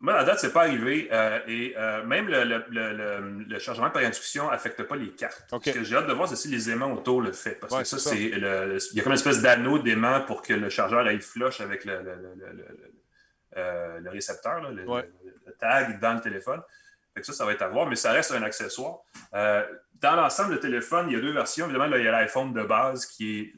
Moi, 0.00 0.14
à 0.14 0.24
date, 0.24 0.38
ce 0.38 0.46
n'est 0.46 0.52
pas 0.52 0.62
arrivé. 0.62 1.08
Euh, 1.10 1.40
et 1.48 1.74
euh, 1.76 2.04
même 2.04 2.28
le, 2.28 2.44
le, 2.44 3.44
le, 3.48 3.58
chargement 3.58 3.90
par 3.90 4.02
induction 4.02 4.48
n'affecte 4.48 4.84
pas 4.84 4.94
les 4.94 5.10
cartes. 5.10 5.44
Ce 5.50 5.70
que 5.70 5.82
j'ai 5.82 5.96
hâte 5.96 6.06
de 6.06 6.12
voir, 6.12 6.28
c'est 6.28 6.36
si 6.36 6.48
les 6.48 6.70
aimants 6.70 6.92
autour 6.92 7.20
le 7.20 7.32
font. 7.32 7.50
Parce 7.60 7.76
que 7.76 7.84
ça, 7.84 7.98
c'est. 7.98 8.20
Il 8.20 8.38
y 8.38 9.00
a 9.00 9.02
comme 9.02 9.12
une 9.12 9.18
espèce 9.18 9.42
d'anneau 9.42 9.78
d'aimant 9.80 10.20
pour 10.20 10.42
que 10.42 10.52
le 10.52 10.68
chargeur 10.68 11.00
aille 11.00 11.20
flush 11.20 11.60
avec 11.60 11.84
le, 11.84 12.00
euh, 13.56 14.00
récepteur, 14.06 14.70
le, 14.70 14.84
tag 15.58 15.98
dans 16.00 16.14
le 16.14 16.20
téléphone. 16.20 16.62
Fait 17.14 17.20
que 17.22 17.26
ça, 17.26 17.32
ça 17.32 17.44
va 17.44 17.52
être 17.52 17.62
à 17.62 17.68
voir, 17.68 17.88
mais 17.88 17.96
ça 17.96 18.12
reste 18.12 18.30
un 18.30 18.42
accessoire. 18.42 19.00
dans 19.32 20.14
l'ensemble, 20.14 20.52
le 20.52 20.60
téléphone, 20.60 21.06
il 21.08 21.14
y 21.14 21.16
a 21.16 21.20
deux 21.20 21.32
versions. 21.32 21.64
Évidemment, 21.64 21.96
il 21.96 22.04
y 22.04 22.08
a 22.08 22.12
l'iPhone 22.12 22.52
de 22.52 22.62
base 22.62 23.04
qui 23.06 23.40
est 23.40 23.52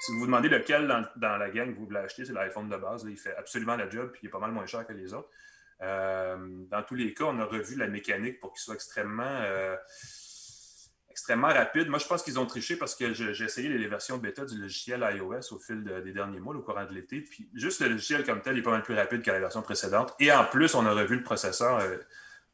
si 0.00 0.12
vous 0.12 0.20
vous 0.20 0.26
demandez 0.26 0.48
lequel 0.48 0.86
dans, 1.16 1.36
la 1.36 1.50
gang 1.50 1.74
vous 1.74 1.86
voulez 1.86 1.98
acheter, 1.98 2.24
c'est 2.24 2.32
l'iPhone 2.32 2.68
de 2.68 2.76
base. 2.76 3.04
il 3.08 3.16
fait 3.16 3.34
absolument 3.36 3.76
la 3.76 3.88
job, 3.88 4.10
puis 4.12 4.20
il 4.24 4.26
est 4.26 4.30
pas 4.30 4.38
mal 4.38 4.52
moins 4.52 4.66
cher 4.66 4.86
que 4.86 4.92
les 4.92 5.12
autres. 5.14 5.28
Euh, 5.82 6.36
dans 6.70 6.82
tous 6.82 6.94
les 6.94 7.12
cas, 7.12 7.24
on 7.24 7.38
a 7.38 7.44
revu 7.44 7.76
la 7.76 7.86
mécanique 7.86 8.40
pour 8.40 8.52
qu'il 8.52 8.60
soit 8.60 8.74
extrêmement, 8.74 9.24
euh, 9.24 9.76
extrêmement 11.10 11.48
rapide. 11.48 11.88
Moi, 11.88 11.98
je 11.98 12.06
pense 12.06 12.22
qu'ils 12.22 12.38
ont 12.38 12.46
triché 12.46 12.76
parce 12.76 12.94
que 12.94 13.12
j'ai 13.12 13.44
essayé 13.44 13.68
les 13.68 13.88
versions 13.88 14.18
bêta 14.18 14.44
du 14.44 14.58
logiciel 14.58 15.06
iOS 15.14 15.52
au 15.52 15.58
fil 15.58 15.84
des 16.04 16.12
derniers 16.12 16.40
mois, 16.40 16.54
au 16.54 16.62
courant 16.62 16.84
de 16.84 16.94
l'été. 16.94 17.20
Puis 17.20 17.48
juste 17.54 17.80
le 17.80 17.88
logiciel 17.88 18.24
comme 18.24 18.40
tel 18.40 18.56
est 18.56 18.62
pas 18.62 18.70
mal 18.70 18.82
plus 18.82 18.94
rapide 18.94 19.22
que 19.22 19.30
la 19.30 19.40
version 19.40 19.62
précédente. 19.62 20.14
Et 20.18 20.32
en 20.32 20.44
plus, 20.44 20.74
on 20.74 20.86
a 20.86 20.92
revu 20.92 21.16
le 21.16 21.22
processeur. 21.22 21.80
Euh, 21.80 21.98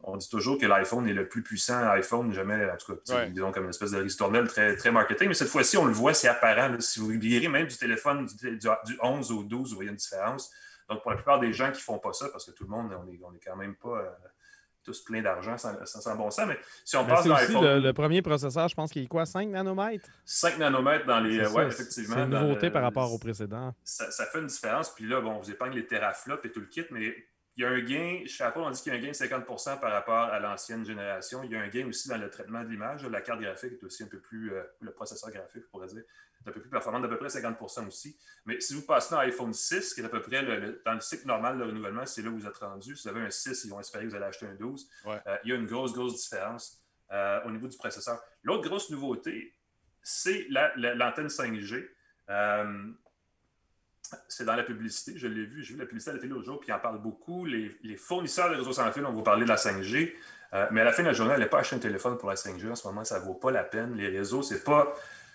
on 0.04 0.16
dit 0.16 0.28
toujours 0.28 0.58
que 0.58 0.66
l'iPhone 0.66 1.06
est 1.06 1.14
le 1.14 1.28
plus 1.28 1.42
puissant 1.42 1.88
iPhone 1.90 2.32
jamais, 2.32 2.68
en 2.68 2.76
tout 2.76 2.96
cas, 2.96 3.26
disons 3.26 3.52
comme 3.52 3.64
une 3.64 3.70
espèce 3.70 3.92
de 3.92 3.98
ristournelle 3.98 4.48
très, 4.48 4.74
très 4.74 4.90
marketing. 4.90 5.28
Mais 5.28 5.34
cette 5.34 5.48
fois-ci, 5.48 5.76
on 5.76 5.84
le 5.84 5.92
voit, 5.92 6.12
c'est 6.12 6.26
apparent. 6.26 6.74
Si 6.80 6.98
vous 6.98 7.10
virez 7.10 7.46
même 7.46 7.68
du 7.68 7.76
téléphone 7.76 8.26
du, 8.26 8.58
du, 8.58 8.98
11 9.00 9.30
au 9.30 9.44
12, 9.44 9.70
vous 9.70 9.76
voyez 9.76 9.90
une 9.90 9.96
différence. 9.96 10.50
Donc, 10.88 11.02
pour 11.02 11.10
la 11.10 11.16
plupart 11.16 11.40
des 11.40 11.52
gens 11.52 11.66
qui 11.66 11.78
ne 11.78 11.84
font 11.84 11.98
pas 11.98 12.12
ça, 12.12 12.28
parce 12.30 12.44
que 12.44 12.50
tout 12.52 12.64
le 12.64 12.70
monde, 12.70 12.92
on 12.98 13.04
n'est 13.04 13.18
on 13.22 13.34
est 13.34 13.40
quand 13.44 13.56
même 13.56 13.74
pas 13.76 13.98
euh, 13.98 14.10
tous 14.84 15.02
pleins 15.02 15.22
d'argent 15.22 15.56
sans, 15.56 15.74
sans, 15.84 16.16
bon 16.16 16.30
sens, 16.30 16.46
mais 16.48 16.58
si 16.84 16.96
on 16.96 17.06
passe 17.06 17.24
dans 17.24 17.34
l'iPhone... 17.34 17.82
Le, 17.82 17.92
premier 17.92 18.22
processeur, 18.22 18.68
je 18.68 18.74
pense 18.74 18.90
qu'il 18.90 19.04
est 19.04 19.08
quoi, 19.08 19.24
5 19.24 19.48
nanomètres? 19.48 20.08
5 20.24 20.58
nanomètres 20.58 21.06
dans 21.06 21.20
les... 21.20 21.46
Oui, 21.46 21.64
effectivement. 21.64 22.16
C'est 22.16 22.22
une 22.22 22.30
nouveauté 22.30 22.70
par 22.70 22.82
rapport 22.82 23.12
au 23.12 23.18
précédent. 23.18 23.74
Ça, 23.84 24.26
fait 24.26 24.40
une 24.40 24.46
différence. 24.46 24.90
Puis 24.90 25.06
là, 25.06 25.20
bon, 25.20 25.32
on 25.32 25.38
vous 25.40 25.50
épargne 25.50 25.74
les 25.74 25.86
teraflops 25.86 26.44
et 26.44 26.50
tout 26.50 26.60
le 26.60 26.66
kit, 26.66 26.84
mais 26.90 27.14
il 27.56 27.62
y 27.62 27.66
a 27.66 27.70
un 27.70 27.80
gain, 27.80 28.22
chez 28.26 28.44
Apple, 28.44 28.60
on 28.60 28.70
dit 28.70 28.80
qu'il 28.80 28.92
y 28.92 28.96
a 28.96 28.98
un 28.98 29.02
gain 29.02 29.08
de 29.08 29.14
50% 29.14 29.78
par 29.78 29.92
rapport 29.92 30.24
à 30.24 30.40
l'ancienne 30.40 30.86
génération. 30.86 31.42
Il 31.42 31.50
y 31.50 31.56
a 31.56 31.60
un 31.60 31.68
gain 31.68 31.86
aussi 31.86 32.08
dans 32.08 32.16
le 32.16 32.30
traitement 32.30 32.62
de 32.62 32.68
l'image. 32.68 33.04
La 33.04 33.20
carte 33.20 33.40
graphique 33.40 33.74
est 33.74 33.84
aussi 33.84 34.04
un 34.04 34.06
peu 34.06 34.18
plus, 34.18 34.54
euh, 34.54 34.62
le 34.80 34.90
processeur 34.92 35.30
graphique, 35.30 35.62
je 35.62 35.68
pourrais 35.68 35.88
dire, 35.88 35.98
est 35.98 36.48
un 36.48 36.52
peu 36.52 36.60
plus 36.60 36.70
performant, 36.70 36.98
d'à 37.00 37.08
peu 37.08 37.18
près 37.18 37.28
50% 37.28 37.86
aussi. 37.86 38.16
Mais 38.46 38.58
si 38.60 38.72
vous 38.72 38.82
passez 38.82 39.14
dans 39.14 39.20
l'iPhone 39.20 39.52
6, 39.52 39.92
qui 39.92 40.00
est 40.00 40.04
à 40.04 40.08
peu 40.08 40.22
près 40.22 40.42
dans 40.84 40.94
le 40.94 41.00
cycle 41.00 41.26
normal 41.26 41.58
de 41.58 41.64
renouvellement, 41.64 42.06
c'est 42.06 42.22
là 42.22 42.30
où 42.30 42.38
vous 42.38 42.46
êtes 42.46 42.56
rendu. 42.56 42.96
Si 42.96 43.02
vous 43.02 43.14
avez 43.14 43.26
un 43.26 43.30
6, 43.30 43.64
ils 43.64 43.70
vont 43.70 43.80
espérer 43.80 44.04
que 44.04 44.10
vous 44.10 44.16
allez 44.16 44.24
acheter 44.24 44.46
un 44.46 44.54
12. 44.54 44.88
Euh, 45.06 45.18
il 45.44 45.50
y 45.50 45.52
a 45.52 45.56
une 45.56 45.66
grosse, 45.66 45.92
grosse 45.92 46.22
différence 46.22 46.82
euh, 47.12 47.44
au 47.44 47.50
niveau 47.50 47.68
du 47.68 47.76
processeur. 47.76 48.18
L'autre 48.42 48.66
grosse 48.66 48.88
nouveauté, 48.88 49.54
c'est 50.02 50.46
l'antenne 50.48 51.26
5G. 51.26 51.86
Euh, 54.12 54.16
c'est 54.28 54.44
dans 54.44 54.56
la 54.56 54.62
publicité, 54.62 55.14
je 55.16 55.26
l'ai 55.26 55.44
vu, 55.44 55.62
j'ai 55.62 55.74
vu 55.74 55.80
la 55.80 55.86
publicité 55.86 56.10
à 56.10 56.14
la 56.14 56.20
télé 56.20 56.32
l'autre 56.32 56.46
jour, 56.46 56.60
puis 56.60 56.70
ils 56.70 56.72
en 56.72 56.78
parlent 56.78 57.00
beaucoup. 57.00 57.44
Les, 57.44 57.96
fournisseurs 57.96 58.50
de 58.50 58.56
réseaux 58.56 58.72
sans 58.72 58.90
fil 58.92 59.04
ont 59.04 59.12
vous 59.12 59.22
parler 59.22 59.44
de 59.44 59.48
la 59.48 59.56
5G, 59.56 60.12
mais 60.70 60.82
à 60.82 60.84
la 60.84 60.92
fin 60.92 61.02
de 61.02 61.08
la 61.08 61.14
journée, 61.14 61.32
elle 61.34 61.40
n'est 61.40 61.46
pas 61.46 61.60
acheter 61.60 61.76
un 61.76 61.78
téléphone 61.78 62.18
pour 62.18 62.28
la 62.28 62.34
5G 62.34 62.70
en 62.70 62.74
ce 62.74 62.86
moment, 62.86 63.04
ça 63.04 63.20
ne 63.20 63.24
vaut 63.24 63.34
pas 63.34 63.50
la 63.50 63.64
peine. 63.64 63.94
Les 63.96 64.08
réseaux, 64.08 64.42
c'est 64.42 64.64
pas 64.64 64.94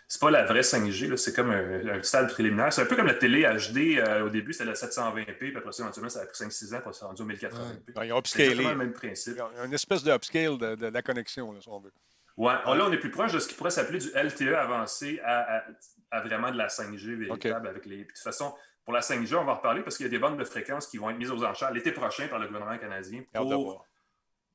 c'est 0.10 0.22
pas 0.22 0.32
la 0.32 0.46
vraie 0.46 0.62
5G, 0.62 1.18
c'est 1.18 1.36
comme 1.36 1.52
un, 1.52 2.02
stade 2.02 2.32
préliminaire. 2.32 2.72
C'est 2.72 2.82
un 2.82 2.86
peu 2.86 2.96
comme 2.96 3.08
la 3.08 3.14
télé 3.14 3.42
HD. 3.44 3.98
Euh, 3.98 4.26
au 4.26 4.30
début, 4.30 4.54
c'était 4.54 4.66
la 4.66 4.74
720p, 4.74 5.36
puis 5.36 5.58
après 5.58 5.72
ça, 5.74 5.84
éventuellement, 5.84 6.10
ça 6.10 6.22
a 6.22 6.26
pris 6.26 6.46
5-6 6.46 6.76
ans 6.76 6.82
pour 6.82 6.96
se 6.96 7.04
rendre 7.04 7.22
au 7.22 7.28
1080p. 7.28 8.06
ils 8.06 8.14
ont 8.14 8.20
upscalé. 8.20 8.56
C'est 8.56 8.70
le 8.70 8.76
même 8.76 8.94
principe. 8.94 9.34
Il 9.36 9.58
y 9.58 9.62
a 9.62 9.66
une 9.66 9.74
espèce 9.74 10.04
de 10.04 10.12
upscale 10.12 10.58
de, 10.58 10.88
la 10.88 11.02
connexion, 11.02 11.52
là, 11.52 11.60
si 11.62 11.68
on 11.68 11.80
veut. 11.80 11.92
Ouais. 12.38 12.54
Là, 12.54 12.86
on 12.88 12.92
est 12.92 12.98
plus 12.98 13.12
proche 13.12 13.34
de 13.34 13.40
ce 13.40 13.50
qui 13.50 13.56
pourrait 13.56 13.72
s'appeler 13.72 14.00
du 14.00 14.10
LTE 14.16 14.54
avancé 14.56 15.20
à, 15.26 15.66
vraiment 16.12 16.52
de 16.52 16.58
la 16.58 16.68
5G 16.68 17.16
véritable. 17.16 17.68
Avec 17.68 17.86
les... 17.86 18.00
de 18.00 18.04
toute 18.04 18.18
façon, 18.18 18.54
pour 18.84 18.94
la 18.94 19.02
5G, 19.02 19.36
on 19.36 19.44
va 19.44 19.54
en 19.54 19.56
reparler 19.56 19.82
parce 19.82 19.98
qu'il 19.98 20.06
y 20.06 20.08
a 20.08 20.10
des 20.10 20.20
bandes 20.20 20.40
de 20.40 20.46
fréquences 20.46 20.88
qui 20.88 20.98
vont 20.98 21.10
être 21.10 21.18
mises 21.18 21.32
aux 21.32 21.44
enchères 21.44 21.72
l'été 21.72 21.92
prochain 21.92 22.28
par 22.28 22.40
le 22.40 22.48
gouvernement 22.48 22.78
canadien 22.78 23.24
pour 23.34 23.86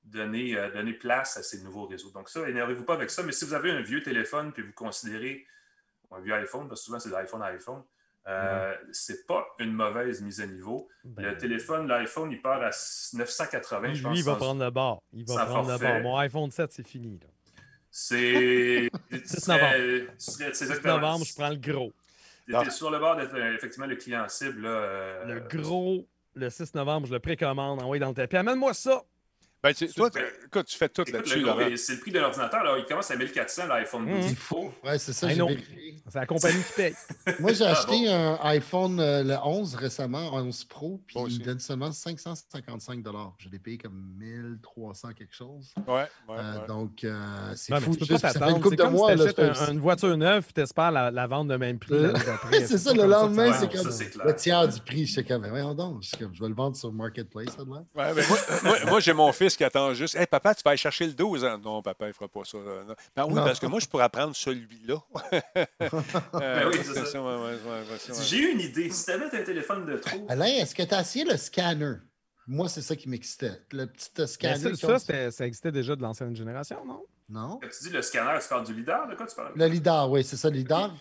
donner, 0.05 0.57
euh, 0.57 0.71
donner 0.71 0.95
place 0.95 1.37
à 1.37 1.43
ces 1.43 1.63
nouveaux 1.63 1.87
réseaux. 1.87 2.11
Donc 2.11 2.29
ça, 2.29 2.49
énervez-vous 2.49 2.85
pas 2.85 2.95
avec 2.95 3.11
ça, 3.11 3.23
mais 3.23 3.33
si 3.33 3.45
vous 3.45 3.55
avez 3.55 3.71
un 3.71 3.83
vieux 3.83 4.03
téléphone 4.03 4.53
puis 4.53 4.63
vous 4.63 4.73
considérez 4.73 5.47
un 6.11 6.21
vieux 6.21 6.35
iPhone, 6.35 6.69
parce 6.69 6.81
que 6.81 6.87
souvent 6.87 6.99
c'est 6.99 7.11
l'iPhone 7.11 7.43
à 7.43 7.47
iPhone, 7.47 7.83
euh, 8.29 8.75
c'est 8.93 9.27
pas 9.27 9.47
une 9.59 9.73
mauvaise 9.73 10.23
mise 10.23 10.41
à 10.41 10.47
niveau. 10.47 10.89
Ben 11.05 11.25
le 11.25 11.37
téléphone, 11.37 11.89
l'iPhone, 11.89 12.31
il 12.31 12.41
part 12.41 12.63
à 12.63 12.71
980, 13.13 13.95
je 13.95 14.03
pense. 14.03 14.13
Lui, 14.13 14.21
il 14.21 14.25
va 14.25 14.37
prendre 14.37 14.65
le 14.65 14.71
bord. 14.71 15.03
Il 15.13 15.27
va 15.27 15.47
prendre 15.47 15.73
le 15.73 15.79
bord. 15.79 16.01
Mon 16.01 16.17
iPhone 16.19 16.51
7, 16.51 16.73
c'est 16.73 16.87
fini. 16.87 17.19
C'est. 17.93 18.91
6 19.25 19.49
novembre. 19.49 19.77
6 20.17 20.85
novembre, 20.85 21.25
je 21.27 21.35
prends 21.35 21.51
le 21.51 21.57
gros. 21.57 21.93
Tu 22.49 22.57
es 22.57 22.71
sur 22.71 22.91
le 22.91 22.99
bord 22.99 23.17
d'être 23.17 23.35
euh, 23.35 23.55
effectivement 23.55 23.87
le 23.87 23.97
client 23.97 24.27
cible. 24.29 24.63
Là, 24.63 25.25
le 25.27 25.41
gros, 25.41 26.07
le 26.35 26.51
6 26.51 26.75
novembre, 26.75 27.07
je 27.07 27.13
le 27.13 27.21
précommande, 27.21 27.81
envoyé 27.83 28.01
dans 28.01 28.09
le 28.09 28.15
tapis. 28.15 28.37
Amène-moi 28.37 28.75
ça. 28.75 29.03
Ben, 29.63 29.73
toi, 29.95 30.11
écoute, 30.45 30.67
tu 30.67 30.77
fais 30.77 30.89
tout 30.89 31.05
là-dessus. 31.13 31.47
C'est 31.77 31.95
le 31.95 32.01
prix 32.01 32.11
de 32.11 32.19
l'ordinateur. 32.19 32.77
Il 32.79 32.85
commence 32.85 33.13
à 33.13 33.17
1400 33.17 33.69
l'iPhone 33.69 34.07
12 34.07 34.31
Il 34.31 34.37
faut. 34.37 34.73
Oui, 34.83 34.99
c'est 34.99 35.13
ça, 35.13 35.29
j'ai 35.29 35.37
vérifié. 35.37 35.97
C'est 36.09 36.19
la 36.19 36.27
compagnie 36.27 36.63
qui 36.65 36.73
paye. 36.75 36.95
Moi, 37.39 37.53
j'ai 37.53 37.65
acheté 37.65 38.09
un 38.09 38.41
iPhone 38.43 38.99
euh, 38.99 39.23
le 39.23 39.37
11 39.37 39.77
récemment, 39.77 40.35
11 40.35 40.65
Pro, 40.65 41.01
puis 41.07 41.17
il 41.29 41.39
me 41.39 41.45
donne 41.45 41.61
seulement 41.61 41.93
555 41.93 43.05
Je 43.39 43.49
l'ai 43.51 43.61
payé 43.61 43.79
comme 43.79 44.15
1300 44.19 45.11
quelque 45.17 45.35
chose. 45.35 45.73
Ouais, 45.87 45.95
ouais, 45.95 46.09
euh, 46.31 46.67
Donc, 46.67 47.05
euh, 47.05 47.53
c'est 47.55 47.79
fou. 47.81 47.95
Tu 47.97 48.05
peux 48.05 48.19
pas 48.19 48.33
t'attendre. 48.33 48.69
C'est 48.69 48.77
comme 48.77 48.93
mois, 48.95 49.17
si 49.17 49.33
tu 49.33 49.71
une 49.71 49.79
voiture 49.79 50.17
neuve, 50.17 50.45
tu 50.53 50.61
espères 50.61 50.91
la, 50.91 51.13
la 51.13 51.27
vendre 51.29 51.53
de 51.53 51.57
même 51.57 51.79
prix. 51.79 51.95
c'est 52.67 52.79
ça, 52.79 52.93
le 52.93 53.07
lendemain, 53.07 53.53
c'est 53.53 53.73
comme 53.73 53.89
le 54.25 54.35
tiers 54.35 54.67
du 54.67 54.81
prix. 54.81 55.07
Je 55.07 55.15
sais 55.15 55.25
comme, 55.25 55.47
voyons 55.47 55.75
donc, 55.75 56.03
je 56.03 56.43
vais 56.43 56.49
le 56.49 56.55
vendre 56.55 56.77
sur 56.77 56.93
Marketplace. 56.93 57.57
Moi, 57.95 58.99
j'ai 58.99 59.13
mon 59.13 59.33
fils 59.53 59.57
qui 59.57 59.65
attend 59.65 59.95
juste 59.95 60.17
Hey, 60.17 60.27
papa, 60.27 60.55
tu 60.55 60.63
vas 60.63 60.71
aller 60.71 60.79
chercher 60.79 61.07
le 61.07 61.13
12 61.13 61.45
ans. 61.45 61.59
Non, 61.59 61.83
papa, 61.83 62.07
il 62.07 62.09
ne 62.09 62.13
fera 62.13 62.29
pas 62.29 62.45
ça. 62.45 62.59
Ben 63.15 63.27
oui, 63.29 63.35
parce 63.35 63.61
que 63.61 63.67
moi, 63.67 63.81
je 63.81 63.87
pourrais 63.87 64.09
prendre 64.09 64.35
celui-là. 64.35 64.97
ben 66.33 66.69
oui, 66.69 66.79
c'est 66.83 67.07
ça. 67.07 68.23
J'ai 68.23 68.39
eu 68.39 68.53
une 68.53 68.61
idée. 68.61 68.91
Si 68.91 69.05
tu 69.05 69.11
avais 69.11 69.25
un 69.25 69.45
téléphone 69.45 69.87
de 69.87 69.97
trop. 69.97 70.27
Alain, 70.29 70.47
est-ce 70.47 70.75
que 70.75 70.83
tu 70.83 70.95
as 70.95 71.01
essayé 71.01 71.25
le 71.25 71.37
scanner? 71.37 71.95
Moi, 72.47 72.69
c'est 72.69 72.83
ça 72.83 72.97
qui 72.97 73.09
m'excitait. 73.09 73.63
Le 73.73 73.87
petit 73.87 74.11
scanner. 74.27 74.75
ça, 74.75 74.99
ça 75.31 75.47
existait 75.47 75.73
déjà 75.73 75.95
de 75.95 76.03
l'ancienne 76.03 76.35
génération, 76.35 76.85
non? 76.85 77.05
Non. 77.29 77.59
Quand 77.63 77.69
tu 77.69 77.85
dis 77.85 77.91
le 77.91 78.03
scanner, 78.03 78.39
tu 78.43 78.49
parles 78.49 78.67
du 78.67 78.75
LIDAR? 78.75 79.09
De 79.09 79.15
quoi 79.15 79.27
tu 79.27 79.35
parles? 79.35 79.53
Le 79.55 79.67
LIDAR, 79.67 80.11
oui, 80.11 80.25
c'est 80.25 80.37
ça, 80.37 80.51
le 80.51 80.57
LIDAR. 80.57 80.93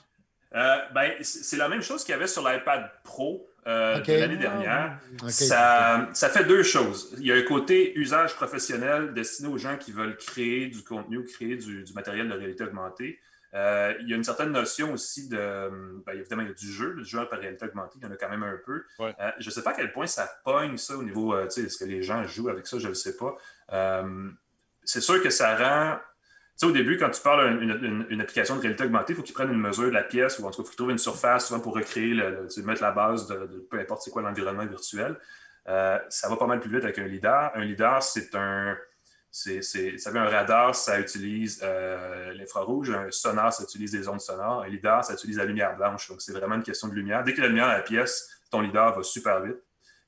Euh, 0.53 0.77
ben, 0.93 1.13
c'est 1.21 1.57
la 1.57 1.67
même 1.67 1.81
chose 1.81 2.03
qu'il 2.03 2.11
y 2.11 2.15
avait 2.15 2.27
sur 2.27 2.47
l'iPad 2.47 2.89
Pro 3.03 3.47
euh, 3.67 4.01
l'année 4.07 4.37
dernière. 4.37 4.99
ça, 5.27 6.09
ça, 6.13 6.29
fait 6.29 6.45
deux 6.45 6.63
choses. 6.63 7.15
Il 7.19 7.27
y 7.27 7.31
a 7.31 7.35
un 7.35 7.43
côté 7.43 7.97
usage 7.97 8.35
professionnel 8.35 9.13
destiné 9.13 9.49
aux 9.49 9.57
gens 9.57 9.77
qui 9.77 9.91
veulent 9.91 10.17
créer 10.17 10.67
du 10.67 10.83
contenu 10.83 11.19
ou 11.19 11.23
créer 11.23 11.57
du, 11.57 11.85
matériel 11.93 12.27
de 12.27 12.33
réalité 12.33 12.63
augmentée. 12.63 13.19
Euh, 13.53 13.93
il 13.99 14.09
y 14.09 14.13
a 14.13 14.15
une 14.15 14.23
certaine 14.23 14.51
notion 14.51 14.93
aussi 14.93 15.29
de. 15.29 15.69
Ben, 16.05 16.13
évidemment, 16.13 16.41
il 16.41 16.47
y 16.47 16.51
a 16.51 16.53
du 16.53 16.71
jeu, 16.71 16.95
du 16.95 17.05
jeu 17.05 17.23
par 17.29 17.39
réalité 17.39 17.65
augmentée, 17.65 17.99
il 18.01 18.03
y 18.03 18.07
en 18.07 18.11
a 18.11 18.15
quand 18.15 18.29
même 18.29 18.43
un 18.43 18.57
peu. 18.65 18.83
Euh, 18.99 19.11
je 19.39 19.45
ne 19.45 19.51
sais 19.51 19.61
pas 19.61 19.71
à 19.71 19.73
quel 19.73 19.91
point 19.91 20.07
ça 20.07 20.27
pogne 20.43 20.77
ça 20.77 20.97
au 20.97 21.03
niveau. 21.03 21.37
est-ce 21.37 21.77
que 21.77 21.85
les 21.85 22.01
gens 22.01 22.23
jouent 22.23 22.49
avec 22.49 22.65
ça 22.65 22.79
Je 22.79 22.87
ne 22.87 22.93
sais 22.93 23.15
pas. 23.17 23.37
c'est 24.83 25.01
sûr 25.01 25.21
que 25.21 25.29
ça 25.29 25.55
rend 25.55 25.99
sais, 26.61 26.65
au 26.65 26.71
début, 26.71 26.97
quand 26.97 27.09
tu 27.09 27.21
parles 27.21 27.59
d'une 27.59 28.05
une, 28.09 28.21
application 28.21 28.55
de 28.55 28.61
réalité 28.61 28.83
augmentée, 28.83 29.13
il 29.13 29.15
faut 29.15 29.21
qu'il 29.21 29.33
prenne 29.33 29.51
une 29.51 29.59
mesure 29.59 29.85
de 29.85 29.89
la 29.89 30.03
pièce 30.03 30.39
ou 30.39 30.45
en 30.45 30.51
tout 30.51 30.57
cas, 30.57 30.63
il 30.63 30.65
faut 30.65 30.69
qu'il 30.69 30.77
trouve 30.77 30.91
une 30.91 30.97
surface 30.97 31.47
souvent 31.47 31.59
pour 31.59 31.75
recréer, 31.75 32.13
le, 32.13 32.47
mettre 32.63 32.81
la 32.81 32.91
base 32.91 33.27
de, 33.27 33.67
peu 33.69 33.79
importe 33.79 34.03
c'est 34.03 34.11
quoi 34.11 34.21
l'environnement 34.21 34.65
virtuel. 34.65 35.17
Euh, 35.67 35.99
ça 36.09 36.29
va 36.29 36.37
pas 36.37 36.47
mal 36.47 36.59
plus 36.59 36.69
vite 36.69 36.83
avec 36.83 36.97
un 36.99 37.05
LIDAR. 37.05 37.51
Un 37.55 37.63
LIDAR, 37.63 38.01
c'est 38.01 38.33
un. 38.35 38.77
C'est, 39.33 39.61
ça 39.61 40.11
veut 40.11 40.19
un 40.19 40.29
radar, 40.29 40.75
ça 40.75 40.99
utilise 40.99 41.61
euh, 41.63 42.33
l'infrarouge. 42.33 42.89
Un 42.91 43.09
sonar, 43.11 43.53
ça 43.53 43.63
utilise 43.63 43.91
des 43.91 44.07
ondes 44.09 44.19
sonores. 44.19 44.63
Un 44.63 44.67
LIDAR, 44.67 45.05
ça 45.05 45.13
utilise 45.13 45.37
la 45.37 45.45
lumière 45.45 45.77
blanche. 45.77 46.09
Donc, 46.09 46.21
c'est 46.21 46.33
vraiment 46.33 46.55
une 46.55 46.63
question 46.63 46.89
de 46.89 46.93
lumière. 46.93 47.23
Dès 47.23 47.33
a 47.37 47.41
la 47.43 47.47
lumière 47.47 47.67
dans 47.67 47.73
la 47.73 47.81
pièce, 47.81 48.29
ton 48.49 48.59
LIDAR 48.59 48.93
va 48.93 49.03
super 49.03 49.41
vite 49.41 49.57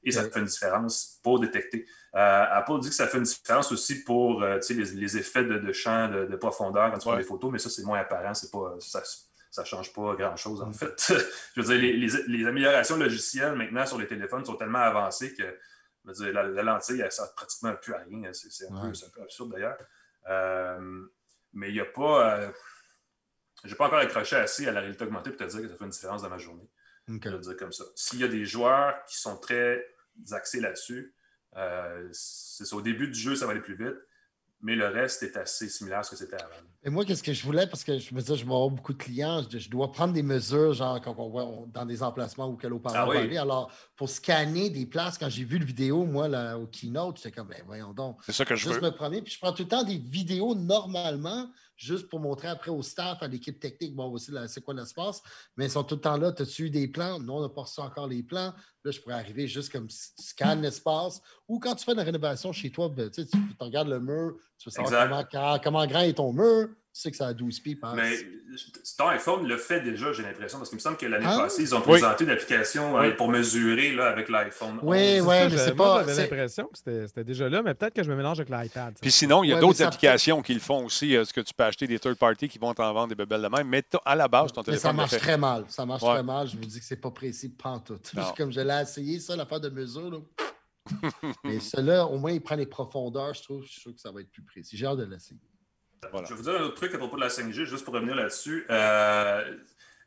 et 0.04 0.12
ça 0.12 0.30
fait 0.30 0.40
une 0.40 0.46
différence 0.46 1.20
pour 1.24 1.40
détecter. 1.40 1.86
Euh, 2.16 2.46
Apple 2.52 2.80
dit 2.80 2.90
que 2.90 2.96
ça 2.96 3.08
fait 3.08 3.18
une 3.18 3.24
différence 3.24 3.72
aussi 3.72 4.04
pour 4.04 4.44
euh, 4.44 4.60
les, 4.70 5.18
effets 5.18 5.44
de, 5.44 5.72
champ 5.72 6.10
de, 6.10 6.36
profondeur 6.36 6.92
quand 6.92 7.00
tu 7.00 7.08
prends 7.08 7.18
des 7.18 7.24
photos, 7.24 7.52
mais 7.52 7.58
ça, 7.58 7.72
c'est 7.72 7.84
moins 7.84 8.00
apparent. 8.00 8.34
Pas, 8.52 8.76
ça 8.80 9.62
ne 9.62 9.66
change 9.66 9.94
pas 9.94 10.14
grand-chose, 10.16 10.62
en 10.62 10.68
mm. 10.68 10.74
fait. 10.74 11.14
je 11.56 11.62
veux 11.62 11.78
dire, 11.78 12.22
les, 12.28 12.46
améliorations 12.46 12.98
logicielles 12.98 13.56
maintenant 13.56 13.86
sur 13.88 13.98
les 13.98 14.06
téléphones 14.06 14.46
sont 14.46 14.56
tellement 14.56 14.80
avancées 14.80 15.34
que 15.34 15.58
la, 16.32 16.44
lentille, 16.44 17.00
elle 17.00 17.06
ne 17.06 17.10
sert 17.10 17.34
pratiquement 17.34 17.74
plus 17.82 17.96
à 17.96 18.00
rien. 18.00 18.32
C'est 18.32 18.66
un, 18.70 18.92
peu 18.92 19.22
absurde, 19.22 19.52
d'ailleurs. 19.52 19.78
Euh, 20.30 21.06
mais 21.54 21.70
il 21.70 21.74
n'y 21.74 21.80
a 21.80 21.86
pas... 21.86 22.52
je 23.64 23.70
n'ai 23.70 23.76
pas 23.76 23.88
encore 23.88 24.00
accroché 24.00 24.36
assez 24.36 24.68
à 24.68 24.72
la 24.72 24.82
réalité 24.82 25.04
augmentée 25.04 25.32
pour 25.32 25.40
te 25.40 25.52
dire 25.52 25.62
que 25.62 25.68
ça 25.68 25.76
fait 25.78 25.86
une 25.86 25.90
différence 25.90 26.22
dans 26.22 26.30
ma 26.30 26.38
journée. 26.38 26.70
Je 27.08 27.38
dire 27.38 27.58
comme 27.58 27.74
ça. 27.74 27.86
S'il 27.96 28.20
y 28.20 28.24
a 28.24 28.28
des 28.28 28.46
joueurs 28.46 29.04
qui 29.06 29.20
sont 29.20 29.38
très 29.38 29.84
axés 30.32 30.60
là-dessus, 30.60 31.16
euh, 31.58 32.08
c'est 32.12 32.72
Au 32.74 32.82
début 32.82 33.08
du 33.08 33.20
jeu, 33.20 33.36
ça 33.36 33.46
va 33.46 33.52
aller 33.52 33.62
plus 33.62 33.76
vite, 33.76 33.98
mais 34.62 34.76
le 34.76 34.88
reste 34.88 35.24
est 35.24 35.38
assez 35.38 35.68
similaire 35.70 36.00
à 36.00 36.04
ce 36.04 36.12
que 36.12 36.16
c'était 36.16 36.42
avant. 36.42 36.56
Et 36.84 36.90
moi, 36.90 37.06
qu'est-ce 37.06 37.24
que 37.24 37.34
je 37.34 37.44
voulais, 37.44 37.68
parce 37.68 37.84
que 37.84 37.98
je 37.98 38.14
me 38.16 38.22
disais, 38.22 38.36
je 38.36 38.46
vais 38.46 38.52
avoir 38.52 38.70
beaucoup 38.70 38.94
de 38.94 38.98
clients, 38.98 39.42
je, 39.50 39.70
dois 39.70 39.92
prendre 39.92 40.14
des 40.14 40.24
mesures, 40.24 40.74
genre 40.74 41.00
quand 41.02 41.16
on 41.18 41.30
voit 41.30 41.48
dans 41.68 41.86
des 41.86 42.02
emplacements 42.02 42.48
où 42.48 42.56
quel 42.56 42.74
haut-parleur 42.74 43.10
ah 43.10 43.14
va 43.14 43.20
aller. 43.20 43.38
Alors, 43.38 43.72
pour 43.96 44.10
scanner 44.10 44.70
des 44.70 44.86
places, 44.86 45.18
quand 45.18 45.30
j'ai 45.30 45.44
vu 45.44 45.60
le 45.60 45.66
vidéo, 45.66 46.06
moi, 46.06 46.28
là, 46.28 46.58
au 46.58 46.68
keynote, 46.68 47.18
j'étais 47.18 47.32
comme, 47.32 47.48
ben 47.48 47.62
voyons 47.66 47.94
donc. 47.94 48.20
C'est 48.26 48.34
ça 48.34 48.46
que 48.46 48.56
je 48.56 48.70
juste 48.70 48.82
me 48.82 48.92
promener, 48.92 49.22
puis 49.22 49.34
je 49.34 49.40
prends 49.40 49.54
tout 49.54 49.64
le 49.64 49.70
temps 49.70 49.84
des 49.84 49.98
vidéos 49.98 50.56
normalement 50.56 51.50
juste 51.76 52.10
pour 52.10 52.20
montrer 52.20 52.48
après 52.48 52.72
au 52.72 52.82
staff, 52.82 53.22
à 53.22 53.28
l'équipe 53.28 53.60
technique, 53.60 53.96
bon, 53.96 54.12
aussi, 54.12 54.32
c'est 54.48 54.64
quoi 54.64 54.74
l'espace. 54.74 55.22
Mais 55.58 55.66
ils 55.66 55.72
sont 55.72 55.84
tout 55.84 55.96
le 55.96 56.02
temps 56.02 56.18
là. 56.18 56.34
As-tu 56.38 56.66
eu 56.66 56.70
des 56.70 56.88
plans? 56.88 57.20
Non, 57.20 57.38
on 57.38 57.42
n'a 57.42 57.50
pas 57.50 57.62
reçu 57.62 57.82
encore 57.82 58.08
les 58.08 58.24
plans. 58.24 58.54
Là, 58.84 58.92
je 58.92 59.00
pourrais 59.00 59.16
arriver 59.16 59.48
juste 59.48 59.72
comme 59.72 59.88
tu 59.88 59.98
scannes 60.20 60.62
l'espace. 60.62 61.22
Ou 61.48 61.60
quand 61.60 61.76
tu 61.76 61.86
fais 61.86 61.94
une 61.94 62.00
rénovation 62.00 62.52
chez 62.52 62.72
toi, 62.72 62.90
ben, 62.90 63.10
tu, 63.10 63.26
tu 63.26 63.38
regardes 63.60 63.90
le 63.90 64.00
mur, 64.00 64.36
tu 64.58 64.70
veux 64.70 64.72
savoir 64.72 65.28
comment, 65.30 65.60
comment, 65.60 65.88
grand 65.88 66.02
est 66.02 66.14
ton 66.14 66.34
mur. 66.34 66.70
Tu 66.94 67.02
sais 67.02 67.10
que 67.10 67.18
ça 67.18 67.26
a 67.26 67.34
12 67.34 67.60
pieds. 67.60 67.76
Mais 67.96 68.18
ton 68.96 69.08
iPhone 69.08 69.48
le 69.48 69.58
fait 69.58 69.82
déjà, 69.82 70.14
j'ai 70.14 70.22
l'impression, 70.22 70.60
parce 70.60 70.70
qu'il 70.70 70.78
me 70.78 70.82
semble 70.82 70.98
que 70.98 71.08
l'année 71.08 71.26
ah. 71.28 71.40
passée, 71.40 71.64
ils 71.64 71.74
ont 71.74 71.82
présenté 71.82 72.24
une 72.24 72.30
application 72.30 73.00
euh, 73.00 73.10
pour 73.16 73.30
mesurer 73.30 73.94
là, 73.94 74.10
avec 74.10 74.30
l'iPhone. 74.30 74.78
Oui, 74.84 75.20
oui, 75.20 75.26
mais 75.26 75.58
c'est 75.58 75.74
pas. 75.74 76.04
J'avais 76.06 76.22
l'impression 76.22 76.68
que 76.68 76.78
c'était 77.08 77.24
déjà 77.24 77.50
là, 77.50 77.64
mais 77.64 77.74
peut-être 77.74 77.96
que 77.96 78.04
je 78.04 78.12
me 78.12 78.16
mélange 78.16 78.40
avec 78.40 78.52
l'iPad. 78.52 78.94
Puis 79.02 79.12
sinon, 79.12 79.44
il 79.44 79.50
y 79.50 79.54
a 79.54 79.60
d'autres 79.60 79.82
applications 79.82 80.44
qui 80.44 80.54
le 80.54 80.60
font 80.60 80.86
aussi. 80.86 81.14
Est-ce 81.14 81.34
que 81.34 81.42
tu 81.42 81.54
peux 81.56 81.64
acheter 81.64 81.88
des 81.88 81.98
third 81.98 82.16
parties 82.16 82.48
qui 82.48 82.60
vont 82.60 82.76
t'en 82.76 82.94
vendre 82.94 83.08
des 83.08 83.16
bebelles 83.16 83.42
de 83.42 83.48
même? 83.48 83.68
Mais 83.68 83.84
à 84.06 84.16
la 84.16 84.28
base, 84.28 84.52
ton 84.52 84.62
téléphone. 84.62 84.92
ça 84.92 84.94
marche 84.94 85.18
très 85.18 85.38
mal. 85.38 85.66
Ça 85.70 85.88
marche 85.88 86.04
très 86.04 86.24
mal. 86.24 86.48
Je 86.48 86.58
vous 86.58 86.66
dis 86.66 86.80
que 86.80 86.86
c'est 86.86 87.02
pas 87.02 87.12
précis, 87.12 87.50
pantoute. 87.50 88.12
Comme 88.38 88.52
je 88.52 88.62
l'ai 88.62 88.82
essayé, 88.82 89.20
ça, 89.20 89.36
l'affaire 89.36 89.60
de 89.62 89.70
mesure. 89.70 90.12
Là. 90.12 90.20
mais 91.44 91.60
cela, 91.60 92.06
au 92.06 92.20
moins, 92.20 92.32
il 92.32 92.42
prend 92.42 92.56
les 92.56 92.68
profondeurs. 92.68 93.34
Je 93.34 93.42
trouve, 93.42 93.66
je 93.66 93.80
trouve 93.82 93.94
que 93.94 94.02
ça 94.02 94.12
va 94.12 94.22
être 94.22 94.32
plus 94.32 94.44
précis. 94.44 94.78
J'ai 94.78 94.86
hâte 94.86 95.00
de 95.00 95.06
l'essayer. 95.06 95.40
Je 96.12 96.30
vais 96.30 96.36
vous 96.36 96.44
dire 96.44 96.60
un 96.60 96.64
autre 96.64 96.76
truc 96.76 96.94
à 96.94 96.98
propos 96.98 97.16
de 97.16 97.22
la 97.22 97.30
5G, 97.30 97.66
juste 97.66 97.86
pour 97.86 97.94
revenir 97.94 98.16
là-dessus. 98.16 98.66
Euh, 98.70 99.56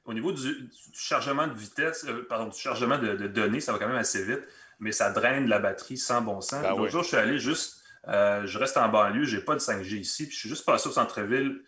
au 0.05 0.15
niveau 0.15 0.33
du, 0.33 0.71
chargement 0.95 1.47
de 1.47 1.55
vitesse, 1.55 2.05
euh, 2.09 2.27
pardon, 2.29 2.47
du 2.47 2.59
chargement 2.59 2.99
de, 2.99 3.27
données, 3.27 3.61
ça 3.61 3.73
va 3.73 3.79
quand 3.79 3.89
même 3.89 3.97
assez 3.97 4.25
vite, 4.25 4.43
mais 4.79 4.93
ça 4.93 5.11
draine 5.11 5.49
la 5.49 5.59
batterie 5.59 5.97
sans 5.97 6.23
bon 6.23 6.41
sens. 6.41 6.63
Ben 6.63 6.77
L'autre 6.77 6.91
jour, 6.91 7.03
je 7.03 7.09
suis 7.09 7.17
allé 7.17 7.39
juste, 7.39 7.83
euh, 8.09 8.47
je 8.47 8.59
reste 8.59 8.77
en 8.77 8.89
banlieue, 8.89 9.25
je 9.25 9.37
n'ai 9.37 9.43
pas 9.43 9.55
de 9.55 9.61
5G 9.61 9.97
ici, 9.99 10.25
puis 10.27 10.35
je 10.35 10.41
suis 10.41 10.49
juste 10.49 10.65
passé 10.65 10.89
au 10.89 10.93
centre-ville 10.93 11.63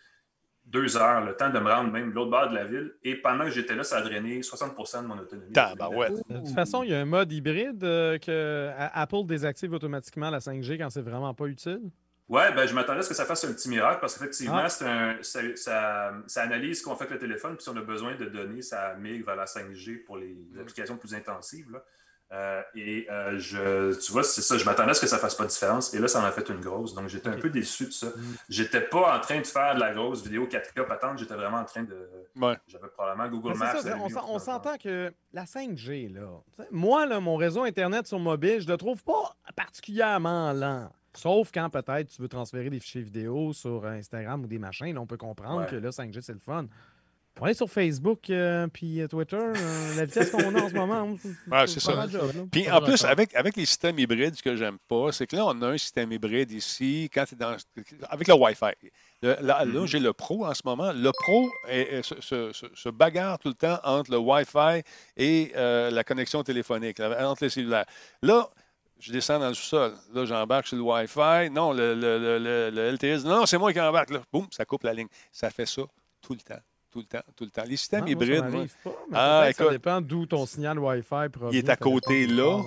deux 0.67 0.99
heures, 0.99 1.25
le 1.25 1.35
temps 1.35 1.49
de 1.49 1.59
me 1.59 1.71
rendre 1.71 1.91
même 1.91 2.11
de 2.11 2.15
l'autre 2.15 2.31
bord 2.31 2.51
de 2.51 2.55
la 2.55 2.67
ville. 2.67 2.93
Et 3.03 3.15
pendant 3.17 3.45
que 3.45 3.51
j'étais 3.51 3.75
là, 3.75 3.85
ça 3.85 3.97
a 3.97 4.03
drainé 4.03 4.41
60% 4.41 5.03
de 5.03 5.07
mon 5.07 5.19
autonomie. 5.19 5.51
De 6.29 6.39
toute 6.45 6.55
façon, 6.55 6.83
il 6.83 6.91
y 6.91 6.95
a 6.95 7.01
un 7.01 7.07
mode 7.07 7.33
hybride 7.33 7.81
que 7.81 8.71
Apple 8.77 9.25
désactive 9.25 9.73
automatiquement 9.73 10.29
la 10.29 10.41
5G 10.41 10.77
quand 10.77 10.91
c'est 10.91 11.01
vraiment 11.01 11.33
pas 11.33 11.47
utile? 11.47 11.91
Oui, 12.29 12.43
ben, 12.55 12.67
je 12.67 12.75
m'attendais 12.75 12.99
à 12.99 13.03
ce 13.03 13.09
que 13.09 13.15
ça 13.15 13.25
fasse 13.25 13.43
un 13.45 13.53
petit 13.53 13.71
miracle 13.71 14.01
parce 14.01 14.15
qu'effectivement, 14.15 14.65
ah. 14.65 14.69
ça, 14.69 16.13
analyse 16.37 16.81
ce 16.81 16.85
qu'on 16.85 16.95
fait 16.95 17.05
avec 17.05 17.15
le 17.15 17.19
téléphone, 17.19 17.55
puis 17.55 17.63
si 17.63 17.71
on 17.71 17.77
a 17.77 17.81
besoin 17.81 18.17
de 18.17 18.27
données, 18.27 18.61
ça 18.61 18.95
migre 18.97 19.25
vers 19.27 19.37
la 19.37 19.47
5G 19.47 20.05
pour 20.05 20.19
les 20.19 20.35
mm. 20.53 20.61
applications 20.61 20.97
plus 20.99 21.15
intensives. 21.15 21.81
Euh, 22.31 22.61
et 22.75 23.07
euh, 23.11 23.39
je, 23.39 23.99
tu 23.99 24.13
vois, 24.13 24.23
c'est 24.23 24.43
ça, 24.43 24.59
je 24.59 24.65
m'attendais 24.67 24.91
à 24.91 24.95
ce 24.95 25.01
que 25.01 25.07
ça 25.07 25.17
ne 25.17 25.21
fasse 25.23 25.35
pas 25.35 25.45
de 25.45 25.49
différence. 25.49 25.95
Et 25.95 25.99
là, 25.99 26.09
ça 26.09 26.21
en 26.21 26.25
a 26.25 26.31
fait 26.31 26.47
une 26.51 26.61
grosse. 26.61 26.93
Donc, 26.93 27.09
j'étais 27.09 27.31
un 27.31 27.39
peu 27.39 27.49
déçu 27.49 27.87
de 27.87 27.91
ça. 27.91 28.09
Je 28.15 28.21
mm. 28.21 28.37
J'étais 28.51 28.83
pas 28.83 29.17
en 29.17 29.21
train 29.21 29.41
de 29.41 29.47
faire 29.47 29.77
de 29.77 29.81
la 29.81 29.95
grosse 29.95 30.23
vidéo 30.23 30.47
4K 30.47 30.87
patente, 30.87 31.19
j'étais 31.19 31.35
vraiment 31.35 31.59
en 31.59 31.65
train 31.65 31.85
de. 31.85 31.97
J'avais 32.67 32.89
probablement 32.89 33.29
Google 33.31 33.57
Maps. 33.57 33.75
on 34.29 34.39
s'entend 34.39 34.77
que 34.77 35.11
la 35.33 35.45
5G, 35.45 36.13
là, 36.13 36.29
moi, 36.71 37.07
là, 37.07 37.21
mon 37.21 37.37
réseau 37.37 37.63
Internet 37.63 38.07
sur 38.07 38.19
mobile, 38.19 38.61
je 38.61 38.67
ne 38.67 38.73
le 38.73 38.77
trouve 38.77 39.03
pas 39.03 39.35
particulièrement 39.57 40.53
lent. 40.53 40.91
Sauf 41.19 41.51
quand 41.53 41.69
peut-être 41.69 42.15
tu 42.15 42.23
veux 42.23 42.29
transférer 42.29 42.71
des 42.71 42.79
fichiers 42.79 43.03
vidéo 43.03 43.53
sur 43.53 43.85
Instagram 43.85 44.45
ou 44.45 44.47
des 44.47 44.61
machins. 44.61 44.95
Là, 44.95 45.01
on 45.01 45.07
peut 45.07 45.17
comprendre 45.17 45.67
que 45.67 45.75
là, 45.75 45.91
5G, 45.91 46.21
c'est 46.21 46.33
le 46.33 46.39
fun. 46.39 46.67
On 47.41 47.47
est 47.47 47.55
sur 47.55 47.69
Facebook 47.69 48.31
euh, 48.31 48.69
puis 48.69 49.01
euh, 49.01 49.09
Twitter, 49.09 49.37
euh, 49.37 49.97
la 49.97 50.05
vitesse 50.05 50.31
qu'on 50.31 50.55
a 50.55 50.63
en 50.63 50.69
ce 50.69 50.75
moment. 50.75 51.17
c'est 51.67 51.81
ça. 51.81 52.07
puis 52.53 52.71
en 52.71 52.81
plus, 52.81 53.05
avec, 53.05 53.35
avec 53.35 53.57
les 53.57 53.67
systèmes 53.67 53.99
hybrides, 53.99 54.37
ce 54.37 54.43
que 54.45 54.55
j'aime 54.55 54.79
pas, 54.87 55.11
c'est 55.11 55.27
que 55.27 55.35
là, 55.35 55.47
on 55.47 55.61
a 55.63 55.67
un 55.67 55.79
système 55.79 56.13
hybride 56.13 56.53
ici, 56.53 57.11
quand 57.13 57.25
dans, 57.37 57.57
avec 58.11 58.29
le 58.29 58.35
Wi-Fi. 58.35 58.91
là, 59.23 59.65
mm-hmm. 59.65 59.87
j'ai 59.87 59.99
le 59.99 60.13
Pro 60.13 60.47
en 60.47 60.55
ce 60.55 60.63
moment. 60.65 60.93
Le 60.93 61.11
Pro 61.11 61.49
se, 61.67 62.89
bagarre 62.91 63.41
tout 63.41 63.49
le 63.49 63.55
temps 63.55 63.81
entre 63.83 64.13
le 64.13 64.19
Wi-Fi 64.19 64.83
et 65.17 65.53
la 65.57 66.05
connexion 66.05 66.45
téléphonique, 66.45 67.01
entre 67.01 67.43
les 67.43 67.51
cellulaires. 67.51 67.87
Là, 68.23 68.51
je 68.99 69.13
descends 69.13 69.39
dans 69.39 69.49
le 69.49 69.55
sous-sol. 69.55 69.95
Là, 70.13 70.25
j'embarque 70.25 70.67
sur 70.67 70.77
le 70.77 70.83
Wi-Fi. 70.83 71.51
Non, 71.51 71.73
le, 71.73 71.95
le, 71.95 72.71
le, 72.71 72.93
LTS. 72.93 73.25
Non, 73.25 73.47
c'est 73.47 73.59
moi 73.59 73.73
qui 73.73 73.81
embarque. 73.81 74.11
Là. 74.11 74.23
Boum, 74.33 74.47
ça 74.51 74.65
coupe 74.65 74.83
la 74.83 74.95
ligne. 74.95 75.09
Ça 75.31 75.51
fait 75.51 75.67
ça 75.67 75.83
tout 76.21 76.35
le 76.35 76.41
temps. 76.41 76.61
Tout 76.91 77.01
le 77.01 77.05
temps, 77.05 77.23
tout 77.37 77.45
le 77.45 77.51
temps. 77.51 77.65
Les 77.67 77.77
systèmes 77.77 78.05
ah, 78.07 78.11
hybrides. 78.11 78.69
ah, 79.13 79.47
écoute, 79.51 79.67
ça 79.67 79.73
dépend 79.73 80.01
d'où 80.01 80.25
ton 80.25 80.47
signal 80.47 80.79
Wi-Fi 80.79 81.29
provient. 81.31 81.51
Il 81.53 81.59
est 81.59 81.69
à 81.69 81.77
côté 81.77 82.27
là. 82.27 82.63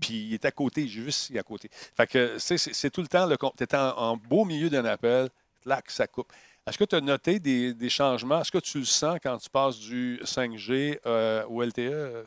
Puis 0.00 0.28
il 0.28 0.34
est 0.34 0.44
à 0.46 0.50
côté, 0.50 0.88
juste 0.88 1.36
à 1.36 1.42
côté. 1.42 1.68
Fait 1.70 2.06
que 2.06 2.38
c'est 2.38 2.90
tout 2.90 3.02
le 3.02 3.08
temps, 3.08 3.28
tu 3.28 3.64
es 3.64 3.74
en, 3.76 4.16
beau 4.16 4.46
milieu 4.46 4.70
d'un 4.70 4.86
appel, 4.86 5.28
là, 5.66 5.82
ça 5.86 6.06
coupe. 6.06 6.32
Est-ce 6.66 6.78
que 6.78 6.84
tu 6.84 6.96
as 6.96 7.00
noté 7.00 7.40
des, 7.40 7.74
des 7.74 7.88
changements? 7.90 8.40
Est-ce 8.40 8.52
que 8.52 8.58
tu 8.58 8.78
le 8.78 8.84
sens 8.84 9.18
quand 9.22 9.36
tu 9.36 9.50
passes 9.50 9.78
du 9.78 10.18
5G 10.24 10.98
euh, 11.06 11.44
au 11.46 11.62
LTE? 11.62 12.26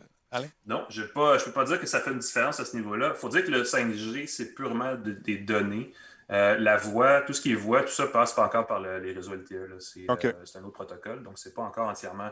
Non, 0.65 0.85
je 0.89 1.01
ne 1.01 1.07
peux 1.07 1.51
pas 1.51 1.65
dire 1.65 1.79
que 1.79 1.85
ça 1.85 1.99
fait 1.99 2.11
une 2.11 2.19
différence 2.19 2.59
à 2.59 2.65
ce 2.65 2.75
niveau-là. 2.75 3.11
Il 3.15 3.19
faut 3.19 3.29
dire 3.29 3.43
que 3.43 3.51
le 3.51 3.63
5G, 3.63 4.27
c'est 4.27 4.53
purement 4.53 4.95
des 4.95 5.37
données. 5.37 5.93
Euh, 6.31 6.57
la 6.57 6.77
voix, 6.77 7.21
tout 7.21 7.33
ce 7.33 7.41
qui 7.41 7.51
est 7.51 7.55
voix, 7.55 7.81
tout 7.81 7.91
ça 7.91 8.07
passe 8.07 8.33
pas 8.33 8.45
encore 8.45 8.65
par 8.65 8.79
les 8.79 9.11
réseaux 9.11 9.33
LTE. 9.33 9.51
Euh, 9.53 9.79
c'est 9.79 10.07
un 10.07 10.63
autre 10.63 10.71
protocole, 10.71 11.23
donc 11.23 11.37
c'est 11.37 11.53
pas 11.53 11.63
encore 11.63 11.89
entièrement. 11.89 12.29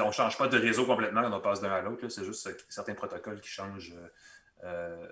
On 0.00 0.06
ne 0.06 0.12
change 0.12 0.38
pas 0.38 0.48
de 0.48 0.58
réseau 0.58 0.86
complètement 0.86 1.22
quand 1.22 1.32
on 1.36 1.40
passe 1.40 1.60
d'un 1.60 1.70
à 1.70 1.82
l'autre. 1.82 2.08
C'est 2.08 2.24
juste 2.24 2.48
certains 2.70 2.94
protocoles 2.94 3.40
qui 3.40 3.50
changent, 3.50 3.94
euh, 4.64 5.06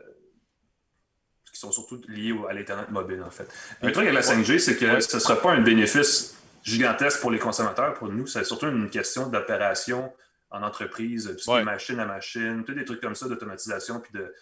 qui 1.53 1.61
sont 1.61 1.73
surtout 1.73 2.01
liés 2.09 2.35
à 2.49 2.55
l'Internet 2.55 2.89
mobile, 2.89 3.23
en 3.23 3.31
fait. 3.31 3.53
Le 3.83 3.93
truc 3.93 4.07
avec 4.07 4.15
la 4.15 4.23
5G, 4.23 4.59
c'est 4.59 4.77
que 4.77 5.01
ce 5.01 5.17
ne 5.17 5.21
sera 5.21 5.37
pas 5.37 5.53
un 5.53 5.61
bénéfice 5.61 6.35
gigantesque 6.63 7.21
pour 7.21 7.31
les 7.31 7.39
consommateurs, 7.39 7.93
pour 7.95 8.09
nous. 8.09 8.27
C'est 8.27 8.45
surtout 8.45 8.69
une 8.69 8.89
question 8.89 9.29
d'opération 9.29 10.13
en 10.51 10.63
entreprise, 10.63 11.27
tout 11.33 11.39
ce 11.39 11.51
qui 11.51 11.57
est 11.57 11.65
machine 11.65 12.01
à 12.01 12.07
machine, 12.07 12.65
tous 12.65 12.75
des 12.75 12.85
trucs 12.85 13.01
comme 13.01 13.15
ça 13.15 13.29
d'automatisation, 13.29 14.01
puis 14.01 14.13
de, 14.13 14.35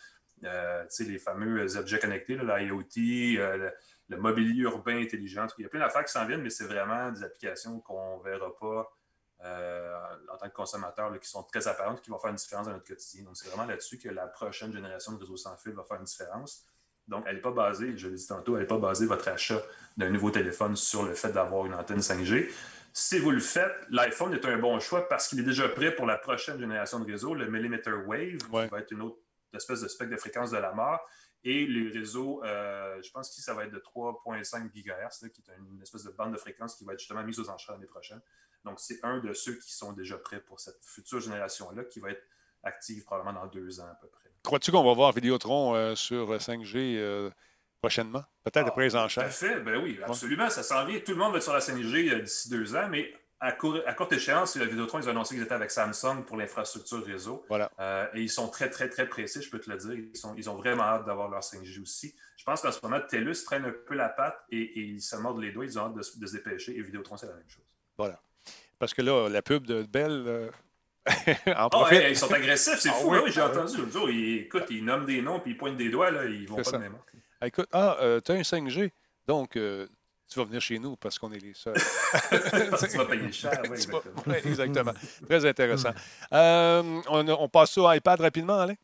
euh, 0.45 0.85
les 1.01 1.19
fameux 1.19 1.77
objets 1.77 1.99
connectés, 1.99 2.37
l'IoT, 2.37 3.41
euh, 3.41 3.71
le, 4.09 4.17
mobilier 4.17 4.63
urbain 4.63 5.01
intelligent. 5.01 5.47
Il 5.59 5.63
y 5.63 5.67
a 5.67 5.69
plein 5.69 5.81
d'affaires 5.81 6.05
qui 6.05 6.13
s'en 6.13 6.27
viennent, 6.27 6.43
mais 6.43 6.51
c'est 6.51 6.67
vraiment 6.67 7.11
des 7.11 7.25
applications 7.25 7.81
qu'on 7.81 8.19
ne 8.19 8.23
verra 8.23 8.55
pas 8.57 8.93
euh, 9.45 9.97
en 10.33 10.37
tant 10.37 10.49
que 10.49 10.55
consommateur, 10.55 11.19
qui 11.19 11.29
sont 11.29 11.43
très 11.43 11.67
apparentes, 11.69 12.01
qui 12.03 12.11
vont 12.11 12.19
faire 12.19 12.31
une 12.31 12.37
différence 12.37 12.67
dans 12.67 12.73
notre 12.73 12.87
quotidien. 12.87 13.25
Donc, 13.25 13.37
c'est 13.37 13.49
vraiment 13.49 13.67
là-dessus 13.67 13.99
que 13.99 14.09
la 14.09 14.27
prochaine 14.27 14.73
génération 14.73 15.13
de 15.13 15.19
réseaux 15.19 15.37
sans 15.37 15.57
fil 15.57 15.73
va 15.73 15.85
faire 15.85 15.99
une 15.99 16.05
différence. 16.05 16.65
Donc, 17.09 17.25
elle 17.27 17.37
n'est 17.37 17.43
pas 17.43 17.53
basée, 17.53 17.97
je 17.97 18.09
l'ai 18.09 18.17
dit 18.17 18.27
tantôt, 18.27 18.57
elle 18.57 18.63
n'est 18.63 18.67
pas 18.67 18.79
basée 18.79 19.07
votre 19.07 19.29
achat 19.29 19.63
d'un 19.97 20.11
nouveau 20.11 20.31
téléphone 20.31 20.75
sur 20.75 21.05
le 21.05 21.15
fait 21.15 21.33
d'avoir 21.33 21.67
une 21.67 21.75
antenne 21.75 22.01
5G. 22.01 22.51
Si 22.99 23.19
vous 23.19 23.31
le 23.31 23.41
faites, 23.41 23.77
l'iPhone 23.91 24.33
est 24.33 24.47
un 24.47 24.57
bon 24.57 24.81
choix 24.81 25.07
parce 25.07 25.29
qu'il 25.29 25.39
est 25.39 25.43
déjà 25.43 25.69
prêt 25.69 25.95
pour 25.95 26.07
la 26.07 26.17
prochaine 26.17 26.59
génération 26.59 26.99
de 26.99 27.05
réseau, 27.05 27.35
le 27.35 27.47
Millimeter 27.47 27.93
Wave, 27.93 28.39
qui 28.39 28.69
va 28.71 28.79
être 28.79 28.91
une 28.91 29.03
autre 29.03 29.19
l'espèce 29.53 29.83
de 29.83 29.89
spectre 29.89 30.15
de 30.15 30.19
fréquence 30.19 30.51
de 30.53 30.57
la 30.57 30.73
mort. 30.73 31.07
Et 31.45 31.67
les 31.67 31.91
réseaux, 31.91 32.43
euh, 32.43 32.99
je 33.03 33.11
pense 33.11 33.37
que 33.37 33.43
ça 33.43 33.53
va 33.53 33.67
être 33.67 33.73
de 33.73 33.81
3,5 33.81 34.73
GHz, 34.73 35.29
qui 35.29 35.43
est 35.43 35.53
une 35.59 35.83
espèce 35.83 36.05
de 36.05 36.11
bande 36.11 36.33
de 36.33 36.39
fréquence 36.39 36.75
qui 36.75 36.87
va 36.87 36.95
être 36.95 37.01
justement 37.01 37.23
mise 37.23 37.39
aux 37.39 37.51
enchères 37.51 37.75
l'année 37.75 37.87
prochaine. 37.87 38.23
Donc, 38.65 38.81
c'est 38.81 39.05
un 39.05 39.19
de 39.19 39.35
ceux 39.35 39.57
qui 39.59 39.75
sont 39.75 39.93
déjà 39.93 40.17
prêts 40.17 40.41
pour 40.41 40.59
cette 40.59 40.83
future 40.83 41.21
génération-là, 41.21 41.85
qui 41.85 42.01
va 42.01 42.13
être 42.13 42.23
active 42.63 43.05
probablement 43.05 43.43
dans 43.43 43.47
deux 43.47 43.79
ans 43.79 43.89
à 43.93 43.99
peu 44.01 44.09
près. 44.09 44.31
Crois-tu 44.43 44.73
qu'on 44.73 44.83
va 44.83 44.95
voir 44.95 45.13
Vidéotron 45.13 45.75
euh, 45.75 45.95
sur 45.95 46.35
5G 46.35 46.97
euh, 46.97 47.31
prochainement? 47.81 48.25
Peut-être 48.45 48.67
ah, 48.67 48.69
après 48.69 48.85
les 48.85 48.97
enchères? 48.97 49.25
Tout 49.25 49.29
à 49.29 49.33
fait, 49.33 49.61
ben 49.61 49.83
oui, 49.83 49.99
absolument. 50.05 50.51
Ça 50.51 50.63
s'en 50.63 50.85
vient. 50.85 50.99
Tout 51.01 51.13
le 51.13 51.19
monde 51.19 51.33
va 51.33 51.39
être 51.39 51.45
sur 51.45 51.53
la 51.53 51.61
5G 51.61 52.23
d'ici 52.23 52.49
deux 52.51 52.75
ans, 52.75 52.89
mais 52.91 53.13
à, 53.39 53.53
courte 53.53 54.13
échéance, 54.13 54.57
le 54.57 54.65
Vidéotron, 54.65 54.99
ils 55.01 55.09
ont 55.09 55.11
annoncé 55.11 55.35
qu'ils 55.35 55.45
étaient 55.45 55.55
avec 55.55 55.71
Samsung 55.71 56.25
pour 56.27 56.37
l'infrastructure 56.37 57.05
réseau. 57.05 57.45
Voilà. 57.49 57.71
Euh, 57.79 58.07
et 58.15 58.23
ils 58.23 58.31
sont 58.31 58.49
très, 58.49 58.71
très, 58.71 58.89
très 58.89 59.07
pressés, 59.07 59.43
je 59.43 59.51
peux 59.51 59.59
te 59.59 59.71
le 59.71 59.77
dire. 59.77 59.93
Ils, 59.93 60.17
sont, 60.17 60.35
ils 60.37 60.49
ont 60.49 60.55
vraiment 60.55 60.85
hâte 60.85 61.05
d'avoir 61.05 61.29
leur 61.29 61.41
5G 61.41 61.83
aussi. 61.83 62.15
Je 62.37 62.45
pense 62.45 62.63
qu'en 62.63 62.73
ce 62.73 62.79
moment, 62.83 63.01
TELUS 63.01 63.45
traîne 63.45 63.65
un 63.67 63.75
peu 63.87 63.95
la 63.95 64.09
patte 64.09 64.39
et, 64.51 64.81
ils 64.81 65.03
se 65.03 65.17
mordent 65.17 65.41
les 65.41 65.53
doigts. 65.53 65.65
Ils 65.65 65.79
ont 65.79 65.87
hâte 65.87 65.95
de, 65.95 66.03
se 66.03 66.19
dépêcher. 66.19 66.77
Et 66.77 66.83
Vidéotron, 66.83 67.17
c'est 67.17 67.27
la 67.27 67.35
même 67.35 67.49
chose. 67.49 67.65
Voilà. 67.99 68.21
Parce 68.79 68.95
que 68.95 69.03
là, 69.03 69.29
la 69.29 69.43
pub 69.43 69.67
de 69.67 69.83
Bell. 69.83 70.25
Euh, 70.27 70.51
en 71.57 71.69
oh, 71.73 71.87
ils 71.93 72.17
sont 72.17 72.33
agressifs, 72.33 72.81
c'est 72.81 72.89
ah 72.89 72.95
fou. 72.95 73.13
Oui, 73.13 73.31
j'ai 73.31 73.41
ah 73.41 73.49
entendu 73.49 73.77
jour. 73.93 74.11
Ils, 74.11 74.39
écoute, 74.39 74.65
ils 74.71 74.85
nomment 74.85 75.05
des 75.05 75.23
noms 75.23 75.39
puis 75.39 75.53
ils 75.53 75.57
pointent 75.57 75.77
des 75.77 75.89
doigts. 75.89 76.11
Là, 76.11 76.25
ils 76.25 76.49
vont 76.49 76.57
pas 76.57 76.63
de 76.63 76.89
même. 77.41 77.49
Écoute, 77.49 77.69
ah, 77.73 77.97
euh, 78.01 78.21
tu 78.21 78.33
as 78.33 78.35
un 78.35 78.43
5G. 78.43 78.91
Donc, 79.27 79.57
tu 80.29 80.39
vas 80.39 80.45
venir 80.45 80.61
chez 80.61 80.79
nous 80.79 80.97
parce 80.97 81.19
qu'on 81.19 81.33
est 81.33 81.39
les 81.39 81.55
seuls. 81.55 81.75
tu 82.91 82.97
vas 82.97 83.05
payer 83.05 83.31
cher, 83.33 83.61
oui, 83.65 83.71
exactement. 83.71 84.35
exactement. 84.45 84.93
Très 85.29 85.47
intéressant. 85.47 85.93
Euh, 86.33 87.01
on, 87.09 87.29
on, 87.29 87.49
passe 87.49 87.73
ça 87.73 87.81
au 87.81 87.93
iPad 87.93 88.21
rapidement, 88.21 88.59
Alain? 88.59 88.75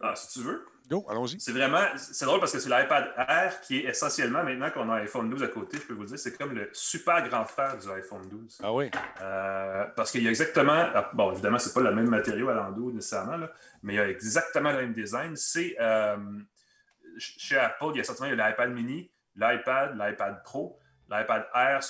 Ah, 0.00 0.14
si 0.16 0.38
tu 0.38 0.46
veux. 0.46 0.64
Go, 0.88 1.06
allons-y. 1.08 1.38
C'est 1.40 1.52
vraiment, 1.52 1.84
c'est 1.96 2.24
drôle 2.24 2.40
parce 2.40 2.52
que 2.52 2.58
c'est 2.58 2.68
l'iPad 2.68 3.12
Air 3.16 3.60
qui 3.60 3.78
est 3.78 3.84
essentiellement, 3.84 4.42
maintenant 4.42 4.70
qu'on 4.70 4.90
a 4.90 4.96
iPhone 4.96 5.30
12 5.30 5.42
à 5.42 5.48
côté, 5.48 5.78
je 5.78 5.86
peux 5.86 5.94
vous 5.94 6.06
dire, 6.06 6.18
c'est 6.18 6.36
comme 6.36 6.54
le 6.54 6.70
super 6.72 7.26
grand 7.28 7.44
frère 7.44 7.78
du 7.78 7.88
iPhone 7.88 8.28
12. 8.28 8.58
Ah 8.62 8.72
oui? 8.72 8.90
Euh, 9.20 9.84
parce 9.94 10.10
qu'il 10.10 10.24
y 10.24 10.26
a 10.26 10.30
exactement, 10.30 10.72
ah, 10.94 11.10
bon, 11.12 11.32
évidemment, 11.32 11.58
c'est 11.58 11.72
pas 11.72 11.82
le 11.82 11.94
même 11.94 12.08
matériau 12.08 12.48
à 12.48 12.54
l'endos 12.54 12.90
nécessairement, 12.92 13.36
là, 13.36 13.52
mais 13.82 13.94
il 13.94 13.96
y 13.96 14.00
a 14.00 14.08
exactement 14.08 14.72
le 14.72 14.78
même 14.78 14.92
design. 14.92 15.36
C'est, 15.36 15.76
euh, 15.78 16.16
chez 17.18 17.56
Apple, 17.56 17.90
il 17.94 17.98
y 17.98 18.00
a 18.00 18.04
certainement 18.04 18.34
l'iPad 18.34 18.70
mini, 18.70 19.10
l'iPad, 19.36 19.96
l'iPad 19.96 20.42
Pro. 20.42 20.78
L'iPad 21.12 21.46
Air 21.54 21.80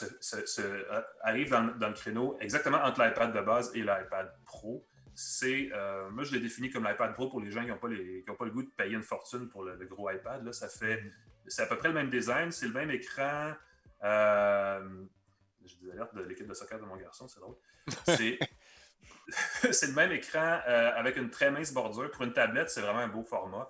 euh, 0.58 1.02
arrive 1.22 1.50
dans, 1.50 1.88
le 1.88 1.94
créneau 1.94 2.36
exactement 2.40 2.78
entre 2.78 3.04
l'iPad 3.04 3.32
de 3.32 3.40
base 3.40 3.70
et 3.74 3.80
l'iPad 3.80 4.32
Pro. 4.44 4.84
C'est, 5.14 5.70
euh, 5.72 6.10
moi, 6.10 6.24
je 6.24 6.32
l'ai 6.32 6.40
défini 6.40 6.70
comme 6.70 6.84
l'iPad 6.84 7.14
Pro 7.14 7.28
pour 7.28 7.40
les 7.40 7.50
gens 7.50 7.62
qui 7.62 7.68
n'ont 7.68 7.76
pas, 7.76 7.88
le 7.88 8.50
goût 8.50 8.62
de 8.62 8.70
payer 8.70 8.94
une 8.94 9.02
fortune 9.02 9.48
pour 9.48 9.62
le, 9.62 9.76
gros 9.86 10.10
iPad. 10.10 10.44
Là, 10.44 10.52
ça 10.52 10.68
fait, 10.68 11.04
c'est 11.46 11.62
à 11.62 11.66
peu 11.66 11.76
près 11.76 11.88
le 11.88 11.94
même 11.94 12.10
design, 12.10 12.50
c'est 12.50 12.66
le 12.66 12.72
même 12.72 12.90
écran. 12.90 13.52
Euh, 14.02 15.04
j'ai 15.64 15.76
des 15.76 15.92
alertes 15.92 16.14
de 16.14 16.22
l'équipe 16.22 16.48
de 16.48 16.54
soccer 16.54 16.80
de 16.80 16.84
mon 16.84 16.96
garçon, 16.96 17.28
c'est 17.28 17.38
drôle. 17.38 17.56
C'est, 18.06 18.38
c'est 19.72 19.86
le 19.86 19.94
même 19.94 20.10
écran 20.10 20.60
avec 20.66 21.16
une 21.16 21.30
très 21.30 21.50
mince 21.50 21.72
bordure. 21.72 22.10
Pour 22.10 22.24
une 22.24 22.32
tablette, 22.32 22.70
c'est 22.70 22.80
vraiment 22.80 23.00
un 23.00 23.08
beau 23.08 23.22
format. 23.22 23.68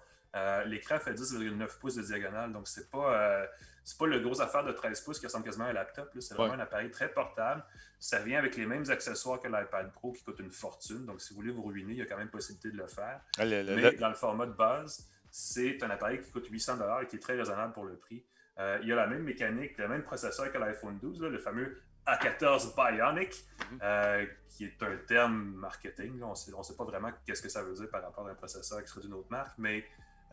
L'écran 0.67 0.99
fait 0.99 1.15
10,9 1.15 1.79
pouces 1.79 1.97
de 1.97 2.03
diagonale, 2.03 2.53
donc 2.53 2.69
c'est 2.69 2.91
pas 2.91 3.47
c'est 3.85 3.99
pas 3.99 4.07
le 4.07 4.21
gros 4.21 4.41
affaire 4.41 4.65
de 4.65 4.73
13 4.73 5.01
pouces 5.01 5.19
qui 5.19 5.27
ressemble 5.27 5.45
quasiment 5.45 5.65
à 5.65 5.71
un 5.71 5.73
laptop. 5.73 6.11
C'est 6.21 6.35
vraiment 6.35 6.55
un 6.55 6.61
appareil 6.61 6.91
très 6.91 7.09
portable. 7.09 7.65
Ça 7.99 8.21
vient 8.21 8.39
avec 8.39 8.57
les 8.57 8.67
mêmes 8.67 8.89
accessoires 8.89 9.41
que 9.41 9.49
l'iPad 9.49 9.93
Pro 9.93 10.13
qui 10.13 10.23
coûte 10.23 10.39
une 10.39 10.51
fortune. 10.53 11.05
Donc, 11.05 11.21
si 11.21 11.31
vous 11.31 11.41
voulez 11.41 11.53
vous 11.53 11.63
ruiner, 11.63 11.93
il 11.93 11.99
y 11.99 12.03
a 12.03 12.07
quand 12.07 12.17
même 12.17 12.31
possibilité 12.31 12.71
de 12.71 12.77
le 12.77 12.87
faire. 12.87 13.21
Ah, 13.39 13.45
Mais 13.45 13.93
dans 13.93 14.09
le 14.09 14.15
format 14.15 14.47
de 14.47 14.53
base, 14.53 15.09
c'est 15.31 15.83
un 15.83 15.91
appareil 15.91 16.21
qui 16.21 16.31
coûte 16.31 16.47
800 16.49 16.79
et 17.01 17.07
qui 17.07 17.17
est 17.17 17.21
très 17.21 17.37
raisonnable 17.37 17.73
pour 17.73 17.85
le 17.85 17.97
prix. 17.97 18.25
Euh, 18.59 18.79
il 18.83 18.89
y 18.89 18.93
a 18.93 18.97
la 18.97 19.07
même 19.07 19.23
mécanique, 19.23 19.79
le 19.79 19.89
même 19.89 20.03
processeur 20.03 20.53
que 20.53 20.59
l'iPhone 20.59 20.99
12, 20.99 21.23
le 21.23 21.39
fameux 21.39 21.81
A14 22.07 22.75
Bionic, 22.75 23.31
mm-hmm. 23.33 23.79
euh, 23.83 24.27
qui 24.51 24.67
est 24.67 24.83
un 24.83 24.97
terme 25.09 25.55
marketing. 25.55 26.23
On 26.23 26.31
ne 26.31 26.35
sait 26.63 26.77
pas 26.77 26.85
vraiment 26.85 27.11
qu'est-ce 27.25 27.43
que 27.43 27.49
ça 27.49 27.63
veut 27.63 27.75
dire 27.75 27.89
par 27.91 28.03
rapport 28.03 28.29
à 28.29 28.31
un 28.31 28.35
processeur 28.35 28.83
qui 28.83 28.89
serait 28.89 29.01
d'une 29.01 29.15
autre 29.15 29.31
marque, 29.31 29.57
mais 29.59 29.85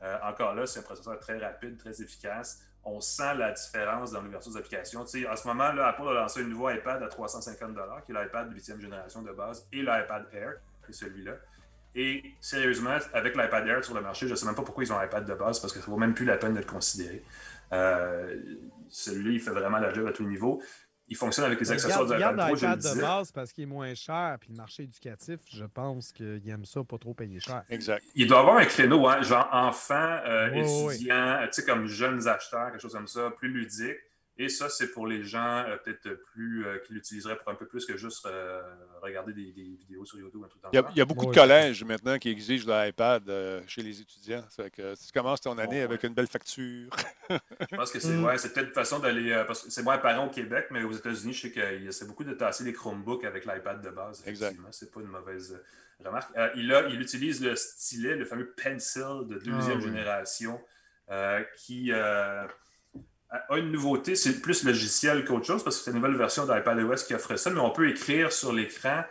euh, 0.03 0.17
encore 0.23 0.55
là, 0.55 0.65
c'est 0.65 0.79
un 0.79 0.83
processeur 0.83 1.19
très 1.19 1.37
rapide, 1.37 1.77
très 1.77 2.01
efficace 2.01 2.63
on 2.83 3.01
sent 3.01 3.35
la 3.35 3.51
différence 3.51 4.11
dans 4.11 4.21
l'ouverture 4.21 4.51
des 4.51 4.57
applications. 4.57 5.03
Tu 5.03 5.21
sais, 5.21 5.27
en 5.27 5.35
ce 5.35 5.47
moment, 5.47 5.71
là, 5.71 5.87
Apple 5.87 6.07
a 6.07 6.13
lancé 6.13 6.41
un 6.41 6.45
nouveau 6.45 6.69
iPad 6.69 7.01
à 7.03 7.07
350 7.07 7.77
qui 8.05 8.11
est 8.11 8.15
l'iPad 8.15 8.49
de 8.49 8.55
8e 8.55 8.79
génération 8.79 9.21
de 9.21 9.31
base, 9.31 9.67
et 9.71 9.81
l'iPad 9.81 10.27
Air, 10.33 10.53
qui 10.85 10.91
est 10.91 10.93
celui-là. 10.93 11.33
Et 11.95 12.23
sérieusement, 12.39 12.97
avec 13.13 13.35
l'iPad 13.35 13.67
Air 13.67 13.83
sur 13.83 13.95
le 13.95 14.01
marché, 14.01 14.27
je 14.27 14.31
ne 14.31 14.35
sais 14.35 14.45
même 14.45 14.55
pas 14.55 14.63
pourquoi 14.63 14.83
ils 14.83 14.93
ont 14.93 14.99
l'iPad 14.99 15.25
de 15.25 15.33
base, 15.33 15.59
parce 15.59 15.73
que 15.73 15.79
ça 15.79 15.85
ne 15.85 15.91
vaut 15.91 15.97
même 15.97 16.13
plus 16.13 16.25
la 16.25 16.37
peine 16.37 16.53
d'être 16.53 16.71
considéré. 16.71 17.23
Euh, 17.73 18.37
celui-là, 18.89 19.31
il 19.31 19.39
fait 19.39 19.51
vraiment 19.51 19.79
la 19.79 19.93
job 19.93 20.07
à 20.07 20.11
tous 20.11 20.23
les 20.23 20.29
niveaux 20.29 20.61
il 21.09 21.17
fonctionne 21.17 21.45
avec 21.45 21.59
les 21.59 21.71
accessoires 21.71 22.05
de 22.05 22.13
l'iPad 22.13 22.37
Pro. 22.37 22.55
l'iPad 22.55 22.79
de 22.79 23.01
base 23.01 23.31
parce 23.31 23.51
qu'il 23.51 23.63
est 23.63 23.67
moins 23.67 23.93
cher, 23.95 24.37
puis 24.39 24.49
le 24.51 24.55
marché 24.55 24.83
éducatif, 24.83 25.39
je 25.51 25.65
pense 25.65 26.11
qu'il 26.11 26.47
aime 26.47 26.65
ça, 26.65 26.83
pas 26.83 26.97
trop 26.97 27.13
payer 27.13 27.39
cher. 27.39 27.63
Exact. 27.69 28.03
Il 28.15 28.27
doit 28.27 28.39
avoir 28.39 28.57
un 28.57 28.65
créneau, 28.65 29.07
hein, 29.07 29.21
genre 29.21 29.49
enfant, 29.51 30.19
euh, 30.25 30.53
étudiant, 30.53 31.39
tu 31.43 31.49
sais, 31.51 31.65
comme 31.65 31.87
jeunes 31.87 32.27
acheteurs, 32.27 32.71
quelque 32.71 32.81
chose 32.81 32.93
comme 32.93 33.07
ça, 33.07 33.31
plus 33.31 33.49
ludique. 33.49 33.97
Et 34.41 34.47
ça, 34.47 34.69
c'est 34.69 34.87
pour 34.87 35.05
les 35.05 35.21
gens 35.21 35.65
euh, 35.67 35.75
peut-être 35.83 36.13
plus 36.31 36.65
euh, 36.65 36.77
qui 36.79 36.93
l'utiliseraient 36.93 37.37
pour 37.37 37.49
un 37.49 37.55
peu 37.55 37.67
plus 37.67 37.85
que 37.85 37.97
juste 37.97 38.25
euh, 38.25 38.61
regarder 39.01 39.33
des, 39.33 39.51
vidéos 39.51 40.05
sur 40.05 40.17
YouTube. 40.17 40.45
il, 40.71 40.75
y 40.77 40.79
a, 40.79 40.89
il 40.91 40.97
y 40.97 41.01
a 41.01 41.05
beaucoup 41.05 41.25
de 41.25 41.35
collèges 41.35 41.83
maintenant 41.83 42.17
qui 42.17 42.29
exigent 42.29 42.65
l'iPad 42.65 43.29
chez 43.67 43.81
les 43.83 43.99
étudiants. 43.99 44.45
Ça 44.49 44.69
que 44.69 44.95
tu 44.95 45.11
commences 45.13 45.41
ton 45.41 45.57
année 45.57 45.81
avec 45.81 46.03
une 46.03 46.13
belle 46.13 46.27
facture. 46.27 46.89
je 47.29 47.75
pense 47.75 47.91
que 47.91 47.99
c'est 47.99 48.15
mm. 48.15 48.23
ouais, 48.23 48.35
peut-être 48.35 48.67
une 48.67 48.73
façon 48.73 48.99
d'aller. 48.99 49.43
parce 49.45 49.63
que 49.63 49.71
c'est 49.71 49.83
moins 49.83 49.95
apparent 49.95 50.27
au 50.27 50.29
Québec, 50.29 50.67
mais 50.71 50.83
aux 50.83 50.93
États-Unis, 50.93 51.33
je 51.33 51.41
sais 51.41 51.51
qu'il 51.51 51.83
y 51.83 51.89
a 51.89 52.05
beaucoup 52.05 52.23
de 52.23 52.33
tasser 52.33 52.63
des 52.63 52.71
Chromebooks 52.71 53.25
avec 53.25 53.45
l'iPad 53.45 53.81
de 53.81 53.89
base. 53.89 54.23
Effectivement, 54.25 54.69
c'est 54.71 54.89
pas 54.89 55.01
une 55.01 55.07
mauvaise 55.07 55.61
remarque. 56.03 56.31
il, 56.55 56.73
a, 56.73 56.87
il 56.87 57.01
utilise 57.01 57.43
le 57.43 57.57
stylet, 57.57 58.15
le 58.15 58.23
fameux 58.23 58.53
Pencil 58.55 59.27
de 59.27 59.37
deuxième 59.37 59.79
ah 59.79 59.81
génération, 59.81 60.61
qui 61.57 61.91
une 63.51 63.71
nouveauté, 63.71 64.15
c'est 64.15 64.41
plus 64.41 64.63
logiciel 64.63 65.23
qu'autre 65.25 65.45
chose 65.45 65.63
parce 65.63 65.77
que 65.77 65.83
c'est 65.83 65.91
une 65.91 65.97
nouvelle 65.97 66.17
version 66.17 66.45
d'iPadOS 66.45 67.05
qui 67.07 67.13
offre 67.13 67.35
ça, 67.35 67.49
mais 67.49 67.59
on 67.59 67.71
peut 67.71 67.89
écrire 67.89 68.31
sur 68.31 68.51
l'écran 68.53 69.03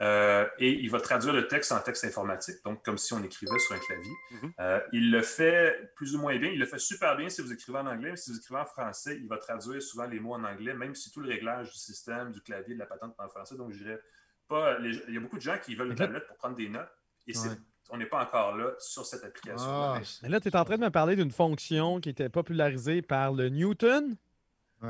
euh, 0.00 0.46
et 0.58 0.72
il 0.72 0.90
va 0.90 1.00
traduire 1.00 1.32
le 1.32 1.48
texte 1.48 1.72
en 1.72 1.80
texte 1.80 2.04
informatique, 2.04 2.56
donc 2.64 2.84
comme 2.84 2.98
si 2.98 3.14
on 3.14 3.22
écrivait 3.22 3.58
sur 3.58 3.74
un 3.74 3.78
clavier. 3.78 4.12
Mhm. 4.30 4.52
Euh, 4.60 4.80
il 4.92 5.10
le 5.10 5.22
fait 5.22 5.90
plus 5.94 6.14
ou 6.14 6.20
moins 6.20 6.36
bien. 6.38 6.50
Il 6.50 6.58
le 6.58 6.66
fait 6.66 6.78
super 6.78 7.16
bien 7.16 7.28
si 7.30 7.40
vous 7.40 7.52
écrivez 7.52 7.78
en 7.78 7.86
anglais, 7.86 8.10
mais 8.10 8.16
si 8.16 8.30
vous 8.30 8.36
écrivez 8.36 8.60
en 8.60 8.66
français, 8.66 9.16
il 9.16 9.26
va 9.26 9.38
traduire 9.38 9.80
souvent 9.80 10.06
les 10.06 10.20
mots 10.20 10.34
en 10.34 10.44
anglais, 10.44 10.74
même 10.74 10.94
si 10.94 11.10
tout 11.10 11.20
le 11.20 11.28
réglage 11.28 11.70
du 11.70 11.78
système, 11.78 12.30
du 12.30 12.42
clavier, 12.42 12.74
de 12.74 12.80
la 12.80 12.86
patente 12.86 13.14
en 13.18 13.28
français. 13.28 13.56
Donc, 13.56 13.72
je 13.72 13.78
dirais 13.78 14.00
pas. 14.48 14.78
Il 14.80 15.14
y 15.14 15.16
a 15.16 15.20
beaucoup 15.20 15.36
de 15.36 15.42
gens 15.42 15.58
qui 15.62 15.74
veulent 15.74 15.88
une 15.88 15.94
tablette 15.94 16.26
pour 16.26 16.36
prendre 16.36 16.56
des 16.56 16.68
notes 16.68 16.92
et 17.26 17.32
c'est 17.32 17.56
on 17.90 17.96
n'est 17.98 18.06
pas 18.06 18.22
encore 18.22 18.56
là 18.56 18.72
sur 18.78 19.06
cette 19.06 19.24
application. 19.24 19.68
Ah. 19.68 20.00
Mais 20.22 20.28
là, 20.28 20.40
tu 20.40 20.48
es 20.48 20.56
en 20.56 20.64
train 20.64 20.76
de 20.76 20.82
me 20.82 20.90
parler 20.90 21.16
d'une 21.16 21.30
fonction 21.30 22.00
qui 22.00 22.08
était 22.08 22.28
popularisée 22.28 23.02
par 23.02 23.32
le 23.32 23.48
Newton. 23.48 24.16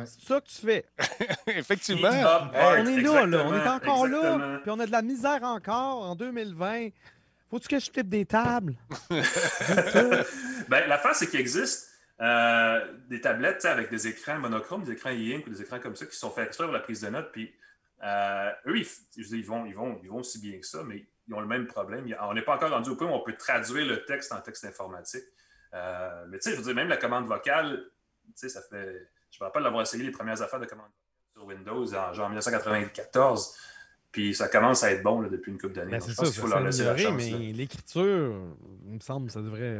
C'est 0.05 0.20
ça 0.26 0.40
que 0.40 0.49
tu 0.49 0.66
fais. 0.66 0.84
Effectivement. 1.47 2.09
on 2.09 2.86
est 2.86 3.01
là, 3.01 3.26
là, 3.26 3.44
on 3.47 3.55
est 3.55 3.68
encore 3.68 4.07
là. 4.07 4.61
Puis 4.62 4.70
on 4.70 4.80
a 4.80 4.86
de 4.86 4.92
la 4.92 5.03
misère 5.03 5.42
encore 5.42 6.03
en 6.03 6.16
2020. 6.16 6.88
Faut-tu 7.49 7.68
que 7.68 7.78
je 7.78 7.90
flippe 7.90 8.09
des 8.09 8.26
tables? 8.26 8.74
ben, 9.09 10.88
L'affaire, 10.88 11.14
c'est 11.14 11.28
qu'il 11.28 11.40
existe 11.40 11.90
euh, 12.20 12.92
des 13.09 13.20
tablettes 13.20 13.64
avec 13.64 13.88
des 13.90 14.09
écrans 14.09 14.38
monochromes, 14.38 14.82
des 14.82 14.92
écrans 14.92 15.11
e-ink 15.11 15.47
ou 15.47 15.51
des 15.51 15.62
écrans 15.62 15.78
comme 15.78 15.94
ça 15.94 16.07
qui 16.07 16.16
sont 16.16 16.30
faits 16.30 16.49
exprès 16.49 16.64
pour 16.64 16.74
la 16.74 16.80
prise 16.80 17.03
de 17.03 17.09
notes. 17.09 17.30
Puis 17.30 17.55
euh, 18.03 18.51
eux, 18.66 18.78
ils, 18.78 19.44
vont, 19.44 19.64
ils, 19.64 19.74
vont, 19.74 20.01
ils 20.03 20.09
vont 20.09 20.18
aussi 20.18 20.40
bien 20.40 20.59
que 20.59 20.66
ça, 20.66 20.82
mais 20.84 21.07
ils 21.29 21.35
ont 21.35 21.41
le 21.41 21.47
même 21.47 21.66
problème. 21.66 22.07
On 22.20 22.35
n'est 22.35 22.43
pas 22.43 22.57
encore 22.57 22.70
rendu 22.70 22.91
au 22.91 22.97
point 22.97 23.09
où 23.09 23.14
on 23.14 23.22
peut 23.22 23.37
traduire 23.37 23.87
le 23.87 24.05
texte 24.05 24.33
en 24.33 24.41
texte 24.41 24.64
informatique. 24.64 25.24
Euh, 25.74 26.24
mais 26.29 26.39
tu 26.39 26.45
sais, 26.45 26.51
je 26.53 26.57
veux 26.57 26.62
dire, 26.62 26.74
même 26.74 26.89
la 26.89 26.97
commande 26.97 27.27
vocale, 27.27 27.91
tu 28.27 28.33
sais, 28.37 28.49
ça 28.49 28.62
fait. 28.62 29.09
Je 29.31 29.39
me 29.43 29.47
rappelle 29.47 29.64
d'avoir 29.64 29.83
essayé 29.83 30.05
les 30.05 30.11
premières 30.11 30.41
affaires 30.41 30.61
de 30.61 30.66
commande 30.66 30.87
vocale 30.87 31.07
sur 31.33 31.45
Windows 31.45 31.95
en 31.95 32.12
genre 32.12 32.29
1994. 32.29 33.57
Puis 34.17 34.35
ça 34.35 34.49
commence 34.49 34.83
à 34.83 34.93
être 34.93 35.03
bon 35.03 35.21
là, 35.21 35.29
depuis 35.29 35.53
une 35.53 35.59
couple 35.59 35.75
d'années. 35.75 35.91
Ben, 35.91 36.01
c'est 36.01 36.14
ça, 36.14 36.23
qu'il 36.23 36.33
faut 36.33 36.47
leur 36.47 36.62
laisser 36.62 36.85
la 36.85 36.97
chance. 36.97 37.12
Mais 37.14 37.53
l'écriture, 37.53 38.35
il 38.87 38.95
me 38.95 39.01
semble, 39.01 39.31
ça 39.31 39.43
devrait. 39.43 39.79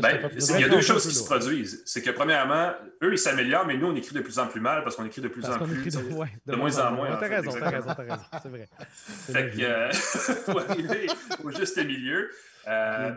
Ben, 0.00 0.30
il 0.38 0.60
y 0.60 0.62
a 0.62 0.68
deux 0.68 0.80
choses 0.80 1.04
qui 1.04 1.12
se 1.12 1.24
produisent. 1.24 1.82
C'est 1.84 2.00
que, 2.00 2.10
premièrement, 2.10 2.74
eux, 3.02 3.12
ils 3.12 3.18
s'améliorent, 3.18 3.66
mais 3.66 3.76
nous, 3.76 3.88
on 3.88 3.96
écrit 3.96 4.14
de 4.14 4.20
plus 4.20 4.38
en 4.38 4.46
plus 4.46 4.60
mal 4.60 4.84
parce 4.84 4.94
qu'on 4.94 5.04
écrit 5.04 5.20
de 5.20 5.26
plus 5.26 5.44
en 5.46 5.58
plus. 5.58 5.96
De, 5.96 6.14
ouais, 6.14 6.28
de, 6.46 6.54
moins 6.54 6.78
en 6.78 6.92
moins. 6.92 7.16
T'as 7.16 7.26
raison, 7.26 7.50
t'as 7.58 7.70
raison, 7.70 7.88
t'as 7.88 8.02
raison. 8.04 8.24
C'est 8.40 8.48
vrai. 8.50 8.68
Fait 8.94 9.50
que, 9.50 9.62
euh, 9.62 9.90
faut 9.92 10.58
arriver 10.60 11.08
au 11.42 11.50
juste 11.50 11.84
milieu. 11.84 12.30
Euh, 12.68 13.10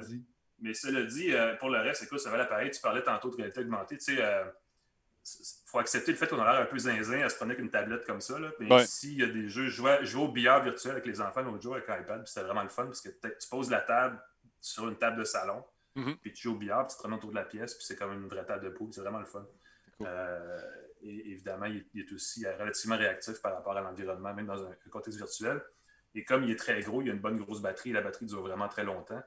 mais 0.62 0.74
cela 0.74 1.04
dit, 1.04 1.32
euh, 1.32 1.54
pour 1.58 1.70
le 1.70 1.78
reste, 1.78 2.02
écoute, 2.02 2.22
ça 2.22 2.32
va 2.32 2.38
l'appareil. 2.38 2.72
Tu 2.72 2.82
parlais 2.82 3.04
tantôt 3.04 3.30
de 3.30 3.36
réalité 3.36 3.60
augmentée. 3.60 4.00
Tu 4.00 4.16
sais, 4.16 4.24
faut 5.66 5.80
accepter 5.80 6.12
le 6.12 6.18
fait 6.18 6.28
qu'on 6.28 6.40
a 6.40 6.52
l'air 6.52 6.62
un 6.62 6.66
peu 6.66 6.78
zinzin 6.78 7.22
à 7.22 7.30
se 7.30 7.36
prendre 7.36 7.52
avec 7.52 7.64
une 7.64 7.72
tablette 7.72 8.06
comme 8.06 8.22
ça. 8.22 8.40
Là. 8.40 8.52
Mais 8.60 8.86
s'il 8.86 9.20
y 9.20 9.24
a 9.24 9.28
des 9.28 9.50
jeux, 9.50 9.70
je 9.70 9.82
jouais, 10.02 10.16
au 10.16 10.28
billard 10.28 10.64
virtuel 10.64 10.94
avec 10.94 11.06
les 11.06 11.20
enfants 11.22 11.42
l'autre 11.42 11.62
jour 11.62 11.76
avec 11.76 11.88
l'iPad, 11.88 12.28
c'était 12.28 12.46
vraiment 12.46 12.64
le 12.64 12.70
fun 12.70 12.86
parce 12.86 13.02
que 13.02 13.10
tu 13.10 13.50
poses 13.50 13.70
la 13.70 13.82
table 13.82 14.22
sur 14.62 14.88
une 14.88 14.98
table 14.98 15.18
de 15.18 15.24
salon, 15.24 15.64
Mhm. 15.96 16.18
Puis 16.18 16.34
tu 16.34 16.44
joues 16.44 16.56
au 16.56 16.58
billard, 16.58 16.86
puis 16.86 16.92
tu 16.92 16.96
te 16.96 17.00
promènes 17.00 17.18
autour 17.18 17.30
de 17.30 17.36
la 17.36 17.46
pièce, 17.46 17.74
puis 17.74 17.86
c'est 17.86 17.96
comme 17.96 18.14
une 18.14 18.28
vraie 18.28 18.46
table 18.46 18.66
de 18.66 18.70
poule. 18.70 18.92
C'est 18.94 19.02
vraiment 19.02 19.20
le 19.20 19.26
fun. 19.26 19.46
Euh, 20.02 20.62
et 21.02 21.32
évidemment, 21.32 21.66
il, 21.66 21.86
est 21.96 22.12
aussi 22.12 22.46
relativement 22.46 22.98
réactif 22.98 23.42
par 23.42 23.54
rapport 23.54 23.78
à 23.78 23.82
l'environnement, 23.82 24.34
même 24.34 24.46
dans 24.46 24.66
un, 24.66 24.76
contexte 24.92 25.18
virtuel. 25.18 25.62
Et 26.14 26.24
comme 26.24 26.44
il 26.44 26.52
est 26.52 26.58
très 26.58 26.82
gros, 26.82 27.02
il 27.02 27.10
a 27.10 27.14
une 27.14 27.20
bonne 27.20 27.38
grosse 27.38 27.62
batterie, 27.62 27.92
la 27.92 28.02
batterie 28.02 28.26
dure 28.26 28.42
vraiment 28.42 28.68
très 28.68 28.84
longtemps. 28.84 29.22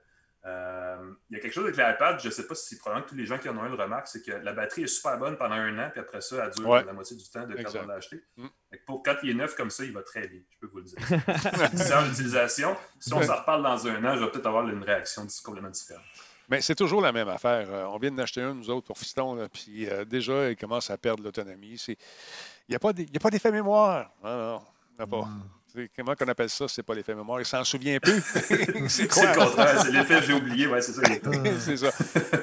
Euh, 0.44 1.12
il 1.28 1.36
y 1.36 1.38
a 1.38 1.42
quelque 1.42 1.52
chose 1.52 1.64
avec 1.64 1.76
l'iPad, 1.76 2.20
je 2.20 2.28
ne 2.28 2.32
sais 2.32 2.46
pas 2.46 2.54
si 2.54 2.78
probablement 2.78 3.04
que 3.04 3.10
tous 3.10 3.16
les 3.16 3.26
gens 3.26 3.38
qui 3.38 3.48
en 3.48 3.58
ont 3.58 3.62
un 3.62 3.68
le 3.68 3.74
remarquent, 3.74 4.06
c'est 4.06 4.22
que 4.22 4.30
la 4.30 4.52
batterie 4.52 4.84
est 4.84 4.86
super 4.86 5.18
bonne 5.18 5.36
pendant 5.36 5.56
un 5.56 5.78
an, 5.78 5.90
puis 5.90 6.00
après 6.00 6.20
ça, 6.20 6.44
elle 6.44 6.50
dure 6.52 6.84
la 6.84 6.92
moitié 6.92 7.16
du 7.16 7.28
temps 7.28 7.44
de 7.44 7.54
quand 7.54 7.82
on 7.82 7.86
l'a 7.86 7.94
acheté. 7.94 8.22
Mm. 8.36 8.46
Pour, 8.86 9.02
quand 9.02 9.16
il 9.22 9.30
est 9.30 9.34
neuf 9.34 9.56
comme 9.56 9.70
ça, 9.70 9.84
il 9.84 9.92
va 9.92 10.02
très 10.02 10.28
bien, 10.28 10.40
je 10.48 10.58
peux 10.60 10.68
vous 10.68 10.78
le 10.78 10.84
dire. 10.84 10.98
c'est 11.76 11.94
en 11.94 12.08
utilisation. 12.08 12.76
Si 13.00 13.12
on 13.12 13.22
s'en 13.22 13.36
reparle 13.36 13.62
dans 13.62 13.86
un 13.88 14.04
an, 14.04 14.16
je 14.16 14.24
vais 14.24 14.30
peut-être 14.30 14.46
avoir 14.46 14.68
une 14.68 14.82
réaction 14.82 15.26
complètement 15.44 15.70
différente. 15.70 16.04
Mais 16.48 16.62
c'est 16.62 16.76
toujours 16.76 17.02
la 17.02 17.12
même 17.12 17.28
affaire. 17.28 17.68
Euh, 17.70 17.84
on 17.86 17.98
vient 17.98 18.12
d'acheter 18.12 18.40
un, 18.40 18.54
nous 18.54 18.70
autres, 18.70 18.86
pour 18.86 18.96
Fiston, 18.96 19.48
puis 19.52 19.86
euh, 19.86 20.04
déjà, 20.04 20.50
il 20.50 20.56
commence 20.56 20.88
à 20.88 20.96
perdre 20.96 21.22
l'autonomie. 21.22 21.82
Il 21.88 21.96
n'y 22.70 22.76
a 22.76 22.78
pas 22.78 22.92
d'effet 22.92 23.50
mémoire. 23.50 24.10
Non, 24.22 24.62
non, 24.98 25.06
pas. 25.06 25.26
Mm. 25.26 25.57
Comment 25.94 26.14
qu'on 26.14 26.28
appelle 26.28 26.48
ça? 26.48 26.66
C'est 26.68 26.82
pas 26.82 26.94
l'effet 26.94 27.14
mémoire. 27.14 27.40
Il 27.40 27.46
s'en 27.46 27.62
souvient 27.62 27.98
plus. 27.98 28.20
c'est 28.88 29.02
le 29.02 29.34
contraire. 29.34 29.82
C'est 29.82 29.92
l'effet 29.92 30.22
j'ai 30.22 30.32
oublié. 30.32 30.66
Ouais, 30.66 30.80
c'est 30.80 30.92
ça. 30.92 31.02
c'est 31.60 31.76
ça. 31.76 31.90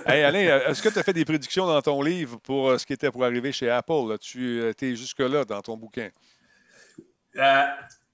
Hey, 0.05 0.23
Alain, 0.23 0.59
est-ce 0.67 0.81
que 0.81 0.89
tu 0.89 0.99
as 0.99 1.03
fait 1.03 1.13
des 1.13 1.25
prédictions 1.25 1.65
dans 1.65 1.81
ton 1.81 2.01
livre 2.01 2.37
pour 2.39 2.69
euh, 2.69 2.77
ce 2.77 2.85
qui 2.85 2.93
était 2.93 3.09
pour 3.09 3.23
arriver 3.23 3.51
chez 3.51 3.69
Apple? 3.69 4.17
Tu 4.21 4.59
euh, 4.61 4.73
es 4.79 4.95
jusque-là 4.95 5.43
dans 5.43 5.61
ton 5.61 5.75
bouquin? 5.75 6.09
Euh, 7.37 7.63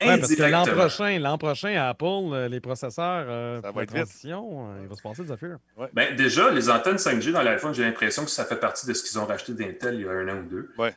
parce 0.06 0.36
que 0.36 0.44
l'an 0.44 0.66
prochain, 0.66 1.20
l'an 1.20 1.38
prochain, 1.38 1.76
à 1.76 1.90
Apple, 1.90 2.48
les 2.50 2.60
processeurs 2.60 3.62
ça 3.62 3.72
va 3.72 3.84
être 3.84 3.94
transition, 3.94 4.68
il 4.82 4.88
va 4.88 4.96
se 4.96 5.02
passer 5.02 5.24
des 5.24 5.32
affaires. 5.32 5.58
Ben, 5.94 6.16
déjà, 6.16 6.52
les 6.52 6.70
antennes 6.70 6.98
5G 6.98 7.32
dans 7.32 7.42
l'iPhone, 7.42 7.74
j'ai 7.74 7.84
l'impression 7.84 8.24
que 8.26 8.32
ça 8.32 8.46
fait 8.46 8.60
partie 8.60 8.88
de 8.88 8.94
ce 8.94 9.04
qu'ils 9.04 9.20
ont 9.20 9.26
racheté 9.26 9.54
d'Intel 9.54 9.96
il 9.96 10.02
y 10.02 10.08
a 10.08 10.12
un 10.12 10.28
an 10.30 10.40
ou 10.40 10.50
deux. 10.50 10.70
Ouais. 10.78 10.94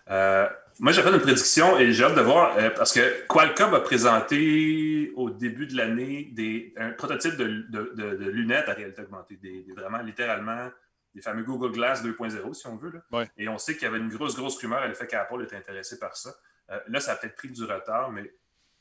Moi, 0.80 0.90
j'ai 0.90 1.02
fait 1.02 1.11
une 1.11 1.20
prédiction 1.20 1.78
et 1.78 1.92
j'ai 1.92 2.05
hâte 2.05 2.16
de 2.16 2.20
voir 2.20 2.57
euh, 2.59 2.70
parce 2.70 2.92
que 2.92 3.26
Qualcomm 3.28 3.74
a 3.74 3.80
présenté 3.80 5.12
au 5.14 5.30
début 5.30 5.66
de 5.66 5.76
l'année 5.76 6.32
un 6.76 6.90
prototype 6.90 7.36
de, 7.36 8.26
lunettes 8.28 8.68
à 8.68 8.72
réalité 8.72 9.02
augmentée, 9.02 9.36
des, 9.36 9.64
vraiment 9.76 9.98
littéralement 9.98 10.68
des 11.14 11.20
fameux 11.20 11.44
Google 11.44 11.70
Glass 11.70 12.05
2.0, 12.05 12.55
si 12.55 12.66
on 12.66 12.76
veut. 12.76 13.00
Et 13.36 13.48
on 13.48 13.57
sait 13.57 13.74
qu'il 13.74 13.84
y 13.84 13.86
avait 13.86 13.98
une 13.98 14.09
grosse, 14.09 14.34
grosse 14.34 14.59
rumeur 14.59 14.80
à 14.80 14.88
l'effet 14.88 15.07
qu'Apple 15.07 15.42
était 15.44 15.57
intéressé 15.57 15.98
par 16.00 16.16
ça. 16.16 16.34
Euh, 16.70 16.80
là, 16.88 16.98
ça 16.98 17.12
a 17.12 17.16
peut-être 17.16 17.36
pris 17.36 17.50
du 17.50 17.62
retard, 17.62 18.11
mais 18.11 18.34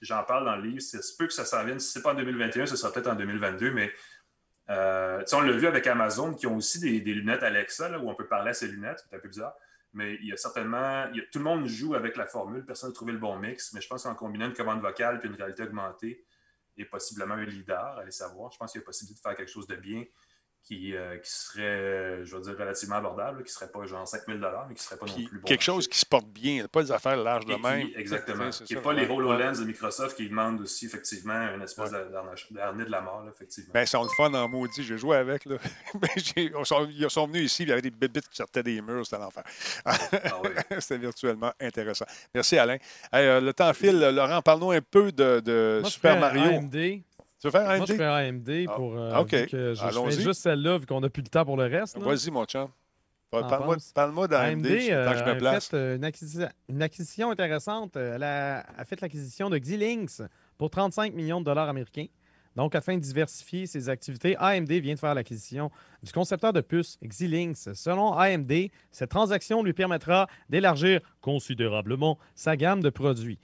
j'en 0.04 0.24
parle 0.24 0.46
dans 0.46 0.56
le 0.56 0.64
livre. 0.64 0.82
C'est 0.82 1.00
peu 1.18 1.28
que 1.28 1.34
ça 1.34 1.46
s'en 1.46 1.64
vienne. 1.64 1.80
Si 1.80 1.92
ce 1.92 2.00
n'est 2.00 2.04
pas 2.04 2.12
en 2.12 2.16
2021, 2.16 2.66
ce 2.66 2.76
sera 2.76 2.92
peut-être 2.92 3.08
en 3.08 3.16
2022, 3.16 3.72
mais 3.72 3.92
euh, 4.70 5.24
on 5.34 5.42
l'a 5.42 5.52
vu 5.54 5.68
avec 5.68 5.88
Amazon 5.88 6.34
qui 6.34 6.48
ont 6.48 6.58
aussi 6.58 6.80
des, 6.80 7.14
lunettes 7.14 7.44
Alexa 7.44 7.98
où 8.00 8.10
on 8.10 8.16
peut 8.16 8.28
parler 8.28 8.52
à 8.52 8.54
ces 8.54 8.68
lunettes, 8.68 9.06
c'est 9.10 9.16
un 9.16 9.20
peu 9.20 9.30
bizarre. 9.30 9.54
Mais 9.94 10.16
il 10.16 10.28
y 10.28 10.34
a 10.34 10.38
certainement. 10.38 11.06
tout 11.32 11.40
le 11.40 11.44
monde 11.44 11.68
joue 11.68 11.94
avec 11.96 12.18
la 12.18 12.26
formule, 12.26 12.66
personne 12.66 12.90
n'a 12.90 12.96
trouvé 12.96 13.12
le 13.12 13.20
bon 13.20 13.38
mix, 13.38 13.74
mais 13.74 13.82
je 13.82 13.88
pense 13.88 14.04
qu'en 14.04 14.16
combinant 14.16 14.48
une 14.48 14.54
commande 14.54 14.82
vocale 14.82 15.22
et 15.24 15.28
une 15.28 15.36
réalité 15.36 15.64
augmentée 15.64 16.26
et 16.78 16.86
possiblement 16.86 17.36
un 17.36 17.46
leader, 17.46 18.00
allez 18.00 18.12
savoir, 18.12 18.52
je 18.52 18.58
pense 18.58 18.72
qu'il 18.72 18.82
y 18.82 18.84
a 18.84 18.86
possibilité 18.86 19.20
de 19.20 19.22
faire 19.22 19.38
quelque 19.38 19.52
chose 19.52 19.68
de 19.68 19.76
bien 19.76 20.04
qui, 20.64 20.96
euh, 20.96 21.18
qui 21.18 21.30
serait, 21.30 22.24
je 22.24 22.36
veux 22.36 22.42
dire, 22.42 22.58
relativement 22.58 22.96
abordable, 22.96 23.44
qui 23.44 23.50
ne 23.50 23.54
serait 23.54 23.72
pas 23.72 23.86
genre 23.86 24.08
5 24.08 24.22
000 24.26 24.40
mais 24.40 24.74
qui 24.74 24.74
ne 24.74 24.80
serait 24.80 24.98
pas 24.98 25.06
non 25.06 25.14
plus 25.14 25.40
bon. 25.40 25.46
Quelque 25.46 25.64
chose 25.64 25.88
qui 25.90 26.00
se 26.00 26.06
porte 26.06 26.28
bien, 26.28 26.66
pas 26.68 26.84
des 26.84 26.92
affaires 26.92 27.18
larges 27.18 27.46
de 27.46 27.56
même. 27.56 27.90
exactement. 27.96 28.50
Qui 28.50 28.76
n'est 28.76 28.82
pas 28.82 28.94
les 28.94 29.08
HoloLens 29.08 29.60
de 29.60 29.66
Microsoft 29.66 30.16
qui 30.16 30.30
demandent 30.30 30.62
aussi, 30.62 30.86
effectivement, 30.86 31.54
une 31.54 31.62
espèce 31.62 31.92
ouais. 31.92 32.06
d'arnée 32.52 32.86
de 32.86 32.92
la 32.92 33.02
mort, 33.02 33.26
effectivement. 33.30 33.72
Ben, 33.74 33.82
ils 33.82 33.88
sont 33.88 34.04
le 34.04 34.10
fun 34.16 34.34
en 34.34 34.48
maudit. 34.48 34.84
J'ai 34.84 34.98
joué 34.98 35.18
avec. 35.18 35.46
Là. 35.46 35.58
Ben, 35.96 36.10
ils, 36.16 37.10
sont, 37.10 37.28
venus 37.28 37.44
ici, 37.44 37.64
il 37.64 37.70
y 37.70 37.72
avait 37.72 37.82
des 37.82 37.92
bébites 37.92 38.28
qui 38.28 38.36
sortaient 38.36 38.64
des 38.64 38.82
murs, 38.82 39.06
c'était 39.06 39.22
l'enfer. 39.22 39.44
Ah 39.86 39.98
c'était 40.80 40.98
virtuellement 40.98 41.52
intéressant. 41.60 42.06
Merci, 42.34 42.58
Alain. 42.58 42.78
Euh, 43.14 43.40
le 43.40 43.54
temps 43.54 43.74
file. 43.74 44.00
Laurent, 44.00 44.42
parle-nous 44.42 44.72
un 44.72 44.82
peu 44.82 45.12
de, 45.12 45.82
Super 45.86 46.20
Mario. 46.20 46.62
Tu 47.44 47.48
veux 47.48 47.52
faire 47.52 47.70
AMD? 47.70 47.78
Moi, 47.80 47.86
je 47.90 47.94
fais 47.96 48.06
AMD 48.06 48.66
ah, 48.70 48.76
pour. 48.78 48.96
Euh, 48.96 49.20
OK. 49.20 49.32
je, 49.32 50.06
fais 50.06 50.22
juste 50.22 50.42
celle-là, 50.42 50.78
vu 50.78 50.86
qu'on 50.86 51.02
n'a 51.02 51.10
plus 51.10 51.24
le 51.24 51.28
temps 51.28 51.44
pour 51.44 51.58
le 51.58 51.66
reste. 51.66 51.98
Vas-y, 51.98 52.32
mon 52.32 52.46
chum. 52.46 52.70
Parle-moi 53.32 54.28
d'AMD, 54.30 54.66
euh, 54.66 55.14
je 55.14 55.24
me 55.26 55.38
place. 55.38 55.68
Fait, 55.68 55.76
euh, 55.76 55.96
une, 55.98 56.06
acquisition, 56.06 56.48
une, 56.70 56.82
acquisition, 56.82 57.32
intéressante. 57.32 57.98
Elle 57.98 58.24
a, 58.24 58.64
fait 58.86 59.02
l'acquisition 59.02 59.50
de 59.50 59.58
Xilinx 59.58 60.22
pour 60.58 60.70
35 60.70 61.14
millions 61.14 61.42
de 61.42 61.46
dollars 61.46 61.68
américains. 61.68 62.06
Donc, 62.56 62.76
afin 62.76 62.96
de 62.96 63.02
diversifier 63.02 63.66
ses 63.66 63.90
activités, 63.90 64.38
AMD 64.38 64.72
vient 64.72 64.94
de 64.94 65.00
faire 65.00 65.14
l'acquisition 65.14 65.70
du 66.02 66.14
concepteur 66.14 66.54
de 66.54 66.62
puces 66.62 66.98
Xilinx. 67.04 67.74
Selon 67.74 68.14
AMD, 68.14 68.70
cette 68.90 69.10
transaction 69.10 69.64
lui 69.64 69.74
permettra 69.74 70.28
d'élargir 70.48 71.02
considérablement 71.20 72.18
sa 72.36 72.56
gamme 72.56 72.82
de 72.82 72.90
produits. 72.90 73.40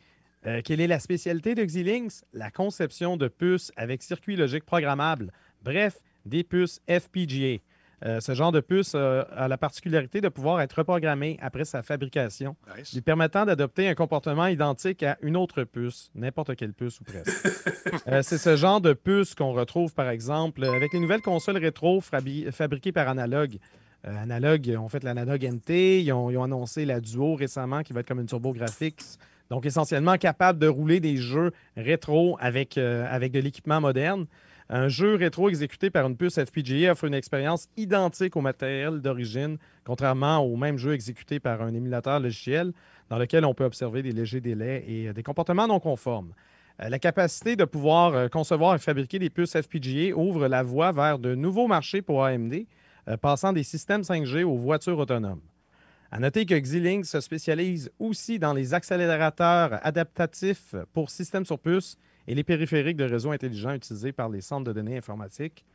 Euh, 0.45 0.61
quelle 0.63 0.79
est 0.79 0.87
la 0.87 0.99
spécialité 0.99 1.53
de 1.53 1.63
Xilinx? 1.63 2.23
La 2.33 2.49
conception 2.49 3.17
de 3.17 3.27
puces 3.27 3.71
avec 3.75 4.01
circuit 4.01 4.35
logique 4.35 4.65
programmable. 4.65 5.31
Bref, 5.63 5.97
des 6.25 6.43
puces 6.43 6.79
FPGA. 6.87 7.61
Euh, 8.05 8.21
ce 8.21 8.33
genre 8.33 8.53
de 8.53 8.61
puce 8.61 8.93
euh, 8.95 9.23
a 9.35 9.49
la 9.49 9.57
particularité 9.57 10.21
de 10.21 10.29
pouvoir 10.29 10.61
être 10.61 10.71
reprogrammé 10.71 11.37
après 11.41 11.65
sa 11.65 11.83
fabrication, 11.83 12.55
lui 12.93 13.01
permettant 13.01 13.45
d'adopter 13.45 13.89
un 13.89 13.95
comportement 13.95 14.47
identique 14.47 15.03
à 15.03 15.17
une 15.21 15.35
autre 15.35 15.65
puce, 15.65 16.09
n'importe 16.15 16.55
quelle 16.55 16.71
puce 16.73 17.01
ou 17.01 17.03
presque. 17.03 17.29
c'est 18.21 18.37
ce 18.37 18.55
genre 18.55 18.79
de 18.79 18.93
puce 18.93 19.35
qu'on 19.35 19.51
retrouve, 19.51 19.93
par 19.93 20.07
exemple, 20.07 20.63
avec 20.63 20.93
les 20.93 21.01
nouvelles 21.01 21.21
consoles 21.21 21.57
rétro 21.57 21.99
fabriquées 21.99 22.93
par 22.93 23.09
Analog. 23.09 23.57
Analog, 24.05 24.65
ils 24.65 24.77
ont 24.77 24.87
fait 24.87 25.03
l'Analog 25.03 25.43
NT, 25.43 26.01
ils 26.01 26.13
ont, 26.13 26.29
ils 26.29 26.37
ont, 26.37 26.43
annoncé 26.43 26.85
la 26.85 27.01
Duo 27.01 27.35
récemment, 27.35 27.83
qui 27.83 27.91
va 27.91 27.99
être 27.99 28.07
comme 28.07 28.21
une 28.21 28.27
Turbo 28.27 28.53
Graphics. 28.53 29.03
Donc, 29.49 29.65
essentiellement 29.65 30.17
capable 30.17 30.59
de 30.59 30.67
rouler 30.67 30.99
des 30.99 31.17
jeux 31.17 31.51
rétro 31.75 32.37
avec, 32.39 32.77
euh, 32.77 33.05
avec 33.09 33.31
de 33.31 33.39
l'équipement 33.39 33.81
moderne. 33.81 34.27
Un 34.69 34.87
jeu 34.87 35.15
rétro 35.15 35.49
exécuté 35.49 35.89
par 35.89 36.05
une 36.05 36.15
puce 36.15 36.35
FPGA 36.39 36.91
offre 36.91 37.05
une 37.05 37.15
expérience 37.15 37.67
identique 37.75 38.35
au 38.35 38.41
matériel 38.41 39.01
d'origine, 39.01 39.57
contrairement 39.83 40.37
au 40.37 40.55
même 40.55 40.77
jeu 40.77 40.93
exécuté 40.93 41.39
par 41.39 41.63
un 41.63 41.73
émulateur 41.73 42.19
logiciel 42.19 42.73
dans 43.09 43.17
lequel 43.17 43.43
on 43.45 43.55
peut 43.55 43.63
observer 43.63 44.03
des 44.03 44.11
légers 44.11 44.41
délais 44.41 44.85
et 44.87 45.07
euh, 45.07 45.13
des 45.13 45.23
comportements 45.23 45.67
non 45.67 45.79
conformes. 45.79 46.33
Euh, 46.83 46.89
la 46.89 46.99
capacité 46.99 47.55
de 47.55 47.65
pouvoir 47.65 48.29
concevoir 48.29 48.75
et 48.75 48.79
fabriquer 48.79 49.17
des 49.17 49.31
puces 49.31 49.59
FPGA 49.59 50.15
ouvre 50.15 50.47
la 50.47 50.61
voie 50.61 50.91
vers 50.91 51.17
de 51.17 51.33
nouveaux 51.33 51.67
marchés 51.67 52.03
pour 52.03 52.23
AMD, 52.23 52.65
passant 53.21 53.53
des 53.53 53.63
systèmes 53.63 54.01
5G 54.01 54.43
aux 54.43 54.55
voitures 54.55 54.99
autonomes. 54.99 55.41
À 56.11 56.19
noter 56.19 56.45
que 56.45 56.55
Xilinx 56.55 57.07
se 57.07 57.19
spécialise 57.19 57.91
aussi 57.99 58.39
dans 58.39 58.53
les 58.53 58.73
accélérateurs 58.73 59.79
adaptatifs 59.83 60.73
pour 60.91 61.11
systèmes 61.11 61.45
sur 61.45 61.59
puce 61.59 61.97
et 62.27 62.33
les 62.33 62.43
périphériques 62.43 62.97
de 62.97 63.03
réseau 63.03 63.31
intelligents 63.31 63.73
utilisés 63.73 64.11
par 64.11 64.27
les 64.29 64.41
centres 64.41 64.65
de 64.65 64.73
données 64.73 64.97
informatiques. 64.97 65.65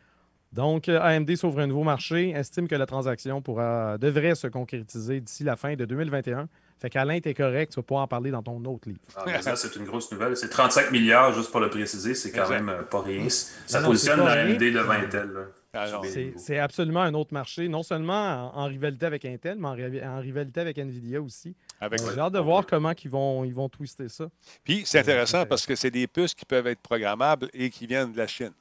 Donc, 0.52 0.88
euh, 0.88 1.00
AMD 1.00 1.34
s'ouvre 1.34 1.60
un 1.60 1.66
nouveau 1.66 1.82
marché, 1.82 2.30
estime 2.30 2.68
que 2.68 2.76
la 2.76 2.86
transaction 2.86 3.42
pourra, 3.42 3.98
devrait 3.98 4.36
se 4.36 4.46
concrétiser 4.46 5.20
d'ici 5.20 5.42
la 5.42 5.56
fin 5.56 5.74
de 5.74 5.84
2021. 5.84 6.48
Fait 6.80 6.90
qu'Alain, 6.90 7.18
t'es 7.18 7.34
correct, 7.34 7.72
tu 7.72 7.76
vas 7.76 7.82
pouvoir 7.82 8.04
en 8.04 8.08
parler 8.08 8.30
dans 8.30 8.42
ton 8.42 8.64
autre 8.64 8.88
livre. 8.88 9.00
Ah, 9.16 9.42
ça, 9.42 9.56
c'est 9.56 9.74
une 9.74 9.84
grosse 9.84 10.12
nouvelle. 10.12 10.36
C'est 10.36 10.48
35 10.48 10.92
milliards, 10.92 11.32
juste 11.32 11.50
pour 11.50 11.60
le 11.60 11.70
préciser, 11.70 12.14
c'est 12.14 12.30
quand 12.30 12.48
même 12.48 12.68
euh, 12.68 12.82
pas 12.82 13.02
rien. 13.02 13.26
Ça 13.28 13.82
positionne 13.82 14.20
AMD 14.20 14.60
devant 14.60 14.92
Intel. 14.92 15.30
Ah, 15.74 16.00
c'est 16.36 16.58
absolument 16.58 17.02
un 17.02 17.14
autre 17.14 17.34
marché, 17.34 17.68
non 17.68 17.82
seulement 17.82 18.56
en, 18.56 18.66
rivalité 18.66 19.06
avec 19.06 19.24
Intel, 19.24 19.58
mais 19.58 19.68
en, 20.04 20.20
rivalité 20.20 20.60
avec 20.60 20.78
Nvidia 20.78 21.20
aussi. 21.20 21.54
J'ai 21.80 22.20
hâte 22.20 22.32
de 22.32 22.38
voir 22.38 22.64
comment 22.64 22.92
ils 23.02 23.10
vont, 23.10 23.44
ils 23.44 23.54
vont 23.54 23.68
twister 23.68 24.08
ça. 24.08 24.28
Puis 24.62 24.84
c'est 24.86 25.00
intéressant 25.00 25.44
parce 25.46 25.66
que 25.66 25.74
c'est 25.74 25.90
des 25.90 26.06
puces 26.06 26.34
qui 26.34 26.44
peuvent 26.44 26.66
être 26.66 26.80
programmables 26.80 27.48
et 27.52 27.70
qui 27.70 27.86
viennent 27.86 28.12
de 28.12 28.18
la 28.18 28.26
Chine. 28.26 28.52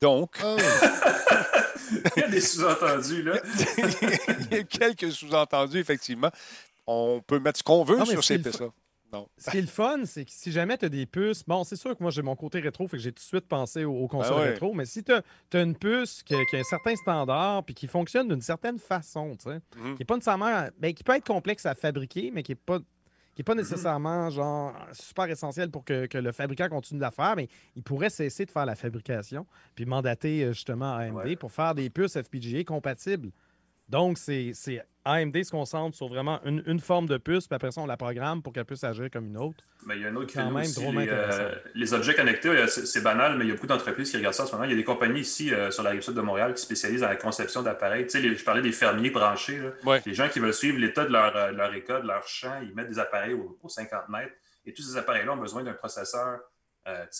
Donc. 0.00 0.36
Ah 0.42 0.56
Il 2.16 2.20
y 2.20 2.24
a 2.24 2.28
des 2.28 2.40
sous-entendus, 2.40 3.22
là. 3.22 3.40
Il 4.50 4.56
y 4.56 4.60
a 4.60 4.62
quelques 4.64 5.10
sous-entendus, 5.10 5.78
effectivement. 5.78 6.30
On 6.86 7.22
peut 7.26 7.38
mettre 7.38 7.58
ce 7.58 7.62
qu'on 7.62 7.84
veut 7.84 8.04
sur 8.04 8.22
ces 8.22 8.38
Ce 9.36 9.50
qui 9.50 9.58
est 9.58 9.62
le 9.62 9.66
fun, 9.66 10.04
c'est 10.04 10.24
que 10.24 10.30
si 10.30 10.52
jamais 10.52 10.76
tu 10.76 10.84
as 10.84 10.88
des 10.88 11.06
puces, 11.06 11.44
bon, 11.46 11.64
c'est 11.64 11.76
sûr 11.76 11.96
que 11.96 12.02
moi 12.02 12.10
j'ai 12.10 12.22
mon 12.22 12.36
côté 12.36 12.60
rétro, 12.60 12.86
fait 12.88 12.96
que 12.96 13.02
j'ai 13.02 13.12
tout 13.12 13.22
de 13.22 13.26
suite 13.26 13.46
pensé 13.46 13.84
aux, 13.84 14.06
consoles 14.08 14.36
ben 14.36 14.50
rétro, 14.52 14.74
mais 14.74 14.84
si 14.84 15.02
tu 15.02 15.12
as, 15.12 15.22
une 15.60 15.74
puce 15.74 16.22
qui 16.22 16.34
a, 16.34 16.38
un 16.38 16.62
certain 16.64 16.96
standard 16.96 17.64
puis 17.64 17.74
qui 17.74 17.86
fonctionne 17.86 18.28
d'une 18.28 18.42
certaine 18.42 18.78
façon, 18.78 19.36
tu 19.36 19.50
sais, 19.50 19.60
mhm. 19.76 19.96
qui 19.96 20.02
est 20.02 20.06
pas 20.06 20.14
nécessairement. 20.14 20.68
Ben, 20.78 20.92
qui 20.92 21.04
peut 21.04 21.14
être 21.14 21.26
complexe 21.26 21.66
à 21.66 21.74
fabriquer, 21.74 22.30
mais 22.32 22.42
qui 22.42 22.52
n'est 22.52 22.56
pas 22.56 22.78
qui 22.78 23.42
n'est 23.42 23.44
pas 23.44 23.54
mhm. 23.54 23.60
nécessairement 23.60 24.30
genre 24.30 24.74
super 24.92 25.26
essentiel 25.26 25.70
pour 25.70 25.84
que, 25.84 26.08
le 26.12 26.32
fabricant 26.32 26.68
continue 26.68 26.98
de 26.98 27.04
la 27.04 27.12
faire, 27.12 27.36
mais 27.36 27.48
il 27.76 27.84
pourrait 27.84 28.10
cesser 28.10 28.44
de 28.46 28.50
faire 28.50 28.66
la 28.66 28.74
fabrication 28.74 29.46
puis 29.76 29.86
mandater 29.86 30.42
euh, 30.42 30.52
justement 30.52 30.94
AMD 30.94 31.36
pour 31.38 31.52
faire 31.52 31.74
des 31.74 31.88
puces 31.88 32.20
FPGA 32.20 32.64
compatibles 32.64 33.30
Donc, 33.88 34.18
c'est 34.18 34.52
AMD 35.08 35.42
se 35.42 35.50
concentre 35.50 35.96
sur 35.96 36.08
vraiment 36.08 36.40
une, 36.44 36.80
forme 36.80 37.06
de 37.06 37.16
puce, 37.16 37.46
puis 37.46 37.54
après 37.54 37.70
ça, 37.70 37.80
on 37.80 37.86
la 37.86 37.96
programme 37.96 38.42
pour 38.42 38.52
qu'elle 38.52 38.66
puisse 38.66 38.84
agir 38.84 39.08
comme 39.10 39.26
une 39.26 39.38
autre. 39.38 39.64
Mais 39.86 39.96
il 39.96 40.02
y 40.02 40.04
a 40.04 40.08
un 40.08 40.16
autre 40.16 40.26
qui 40.26 40.38
aussi, 40.38 40.92
les, 40.92 41.08
euh, 41.08 41.54
les, 41.74 41.94
objets 41.94 42.14
connectés, 42.14 42.48
euh, 42.48 42.66
c'est 42.66 43.00
banal, 43.00 43.38
mais 43.38 43.46
il 43.46 43.48
y 43.48 43.50
a 43.50 43.54
beaucoup 43.54 43.66
d'entreprises 43.66 44.10
qui 44.10 44.18
regardent 44.18 44.34
ça 44.34 44.42
en 44.42 44.46
ce 44.46 44.52
moment. 44.52 44.64
Il 44.64 44.70
y 44.70 44.74
a 44.74 44.76
des 44.76 44.84
compagnies 44.84 45.20
ici 45.20 45.54
euh, 45.54 45.70
sur 45.70 45.82
la 45.82 45.90
rive 45.90 46.02
sud 46.02 46.12
de 46.12 46.20
Montréal 46.20 46.52
qui 46.52 46.60
spécialisent 46.60 47.00
dans 47.00 47.08
la 47.08 47.16
conception 47.16 47.62
d'appareils. 47.62 48.06
Tu 48.06 48.20
sais, 48.20 48.34
je 48.34 48.44
parlais 48.44 48.60
des 48.60 48.72
fermiers 48.72 49.10
branchés. 49.10 49.58
Les 50.04 50.14
gens 50.14 50.28
qui 50.28 50.40
veulent 50.40 50.52
suivre 50.52 50.78
l'état 50.78 51.06
de 51.06 51.12
leur, 51.12 51.52
leur 51.52 51.72
école, 51.72 52.02
de 52.02 52.08
leur 52.08 52.26
champ, 52.26 52.60
ils 52.62 52.74
mettent 52.74 52.90
des 52.90 52.98
appareils 52.98 53.32
aux, 53.32 53.68
50 53.68 54.10
mètres. 54.10 54.34
Et 54.66 54.74
tous 54.74 54.82
ces 54.82 54.98
appareils-là 54.98 55.32
ont 55.32 55.38
besoin 55.38 55.62
d'un 55.62 55.72
processeur 55.72 56.40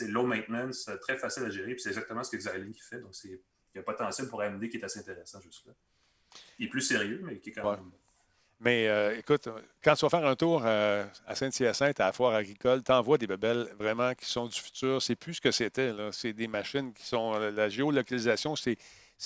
low 0.09 0.27
maintenance, 0.27 0.91
très 1.01 1.17
facile 1.17 1.45
à 1.45 1.51
gérer. 1.51 1.73
Puis 1.73 1.81
c'est 1.81 1.91
exactement 1.91 2.23
ce 2.23 2.31
que 2.31 2.37
Xilinx 2.37 2.87
fait. 2.87 3.01
Donc, 3.01 3.13
il 3.25 3.39
y 3.75 3.79
a 3.79 3.81
un 3.81 3.85
potentiel 3.85 4.29
pour 4.29 4.43
AMD 4.43 4.69
qui 4.69 4.77
est 4.77 4.85
assez 4.85 4.99
intéressant 4.99 5.41
jusque-là. 5.41 5.73
Il 6.59 6.67
est 6.67 6.69
plus 6.69 6.83
sérieux, 6.83 7.21
mais 7.25 7.39
qui 7.39 7.51
est 7.51 7.53
quand 7.53 7.71
même. 7.71 7.91
Mais 8.61 8.89
euh, 8.89 9.17
écoute, 9.17 9.49
quand 9.85 9.95
tu 9.95 10.05
vas 10.05 10.09
faire 10.09 10.27
un 10.27 10.35
tour 10.35 10.63
euh, 10.65 11.05
à 11.27 11.35
Saint-Hyacinthe, 11.37 12.01
à 12.01 12.07
la 12.07 12.13
foire 12.13 12.35
agricole, 12.35 12.83
tu 12.83 12.91
envoies 12.91 13.17
des 13.17 13.29
bebelles 13.29 13.69
vraiment 13.79 14.13
qui 14.15 14.27
sont 14.27 14.47
du 14.47 14.59
futur. 14.59 15.01
C'est 15.01 15.15
plus 15.15 15.35
ce 15.35 15.41
que 15.41 15.53
c'était. 15.53 15.93
C'est 16.11 16.33
des 16.33 16.49
machines 16.49 16.93
qui 16.93 17.07
sont. 17.07 17.35
Euh, 17.35 17.53
la 17.53 17.69
géolocalisation, 17.69 18.57
c'est 18.57 18.77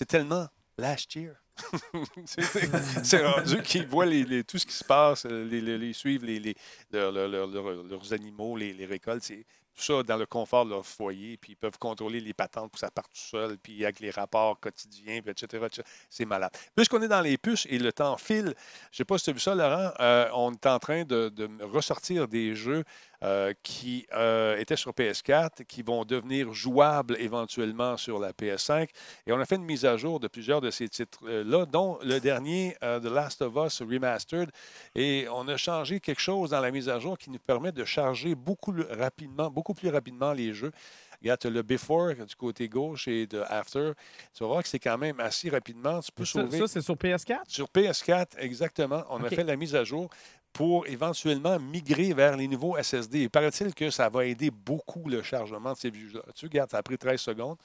tellement 0.06 0.46
last 0.76 1.14
year. 1.14 1.34
c'est 2.24 3.26
rendu 3.26 3.62
qu'ils 3.62 3.86
voient 3.86 4.06
les, 4.06 4.42
tout 4.42 4.58
ce 4.58 4.66
qui 4.66 4.72
se 4.72 4.84
passe, 4.84 5.26
les, 5.26 5.60
les 5.60 5.92
suivent 5.92 6.24
les, 6.24 6.54
leurs 6.92 8.12
animaux, 8.12 8.56
les, 8.56 8.86
récoltes. 8.86 9.22
C'est 9.22 9.44
tout 9.74 9.82
ça 9.82 10.02
dans 10.02 10.16
le 10.16 10.26
confort 10.26 10.64
de 10.64 10.70
leur 10.70 10.86
foyer, 10.86 11.36
puis 11.36 11.52
ils 11.52 11.56
peuvent 11.56 11.78
contrôler 11.78 12.20
les 12.20 12.34
patentes 12.34 12.70
pour 12.70 12.72
que 12.72 12.78
ça 12.78 12.90
parte 12.90 13.12
tout 13.12 13.20
seul, 13.20 13.58
puis 13.58 13.84
avec 13.84 14.00
les 14.00 14.10
rapports 14.10 14.58
quotidiens, 14.60 15.20
etc. 15.26 15.66
C'est 16.10 16.24
malade. 16.24 16.50
Puisqu'on 16.74 17.02
est 17.02 17.08
dans 17.08 17.20
les 17.20 17.38
puces 17.38 17.66
et 17.70 17.78
le 17.78 17.92
temps 17.92 18.16
file, 18.16 18.44
je 18.44 18.48
ne 18.48 18.54
sais 18.92 19.04
pas 19.04 19.18
si 19.18 19.24
tu 19.24 19.30
as 19.30 19.32
vu 19.32 19.40
ça, 19.40 19.54
Laurent, 19.54 19.92
euh, 20.00 20.28
on 20.34 20.52
est 20.52 20.66
en 20.66 20.78
train 20.78 21.04
de 21.04 21.32
ressortir 21.62 22.28
des 22.28 22.54
jeux 22.54 22.84
euh, 23.22 23.52
qui 23.62 24.06
euh, 24.14 24.56
étaient 24.58 24.76
sur 24.76 24.92
PS4, 24.92 25.64
qui 25.64 25.82
vont 25.82 26.04
devenir 26.04 26.52
jouables 26.52 27.16
éventuellement 27.18 27.96
sur 27.96 28.18
la 28.18 28.32
PS5. 28.32 28.88
Et 29.26 29.32
on 29.32 29.40
a 29.40 29.44
fait 29.44 29.56
une 29.56 29.64
mise 29.64 29.84
à 29.84 29.96
jour 29.96 30.20
de 30.20 30.28
plusieurs 30.28 30.60
de 30.60 30.70
ces 30.70 30.88
titres-là, 30.88 31.66
dont 31.66 31.98
le 32.02 32.18
dernier, 32.18 32.76
The 32.80 33.04
Last 33.04 33.42
of 33.42 33.54
Us 33.56 33.82
Remastered. 33.82 34.50
Et 34.94 35.26
on 35.32 35.46
a 35.48 35.56
changé 35.56 36.00
quelque 36.00 36.20
chose 36.20 36.50
dans 36.50 36.60
la 36.60 36.70
mise 36.70 36.88
à 36.88 36.98
jour 36.98 37.18
qui 37.18 37.30
nous 37.30 37.38
permet 37.38 37.72
de 37.72 37.84
charger 37.84 38.34
beaucoup 38.34 38.74
rapidement, 38.90 39.50
beaucoup 39.50 39.74
plus 39.74 39.88
rapidement 39.88 40.32
les 40.32 40.52
jeux. 40.52 40.72
Regarde, 41.22 41.44
le 41.46 41.62
before 41.62 42.14
du 42.26 42.34
côté 42.34 42.68
gauche 42.68 43.06
et 43.06 43.28
de 43.28 43.40
after. 43.48 43.92
Tu 44.34 44.42
vas 44.42 44.48
voir 44.48 44.62
que 44.62 44.68
c'est 44.68 44.80
quand 44.80 44.98
même 44.98 45.20
assez 45.20 45.48
rapidement. 45.50 46.00
Tu 46.00 46.10
peux 46.10 46.24
ça, 46.24 46.50
ça 46.50 46.66
c'est 46.66 46.80
sur 46.80 46.96
PS4? 46.96 47.42
Sur 47.46 47.66
PS4, 47.68 48.38
exactement. 48.38 49.04
On 49.08 49.22
a 49.22 49.28
fait 49.28 49.44
la 49.44 49.54
mise 49.54 49.76
à 49.76 49.84
jour 49.84 50.10
pour 50.52 50.86
éventuellement 50.86 51.58
migrer 51.58 52.12
vers 52.12 52.36
les 52.36 52.48
nouveaux 52.48 52.76
SSD. 52.80 53.22
Il 53.22 53.30
paraît-il 53.30 53.74
que 53.74 53.90
ça 53.90 54.08
va 54.08 54.26
aider 54.26 54.50
beaucoup 54.50 55.08
le 55.08 55.22
chargement 55.22 55.72
de 55.72 55.78
ces 55.78 55.90
vieux-là. 55.90 56.22
Tu 56.34 56.46
regardes, 56.46 56.70
ça 56.70 56.78
a 56.78 56.82
pris 56.82 56.98
13 56.98 57.20
secondes. 57.20 57.56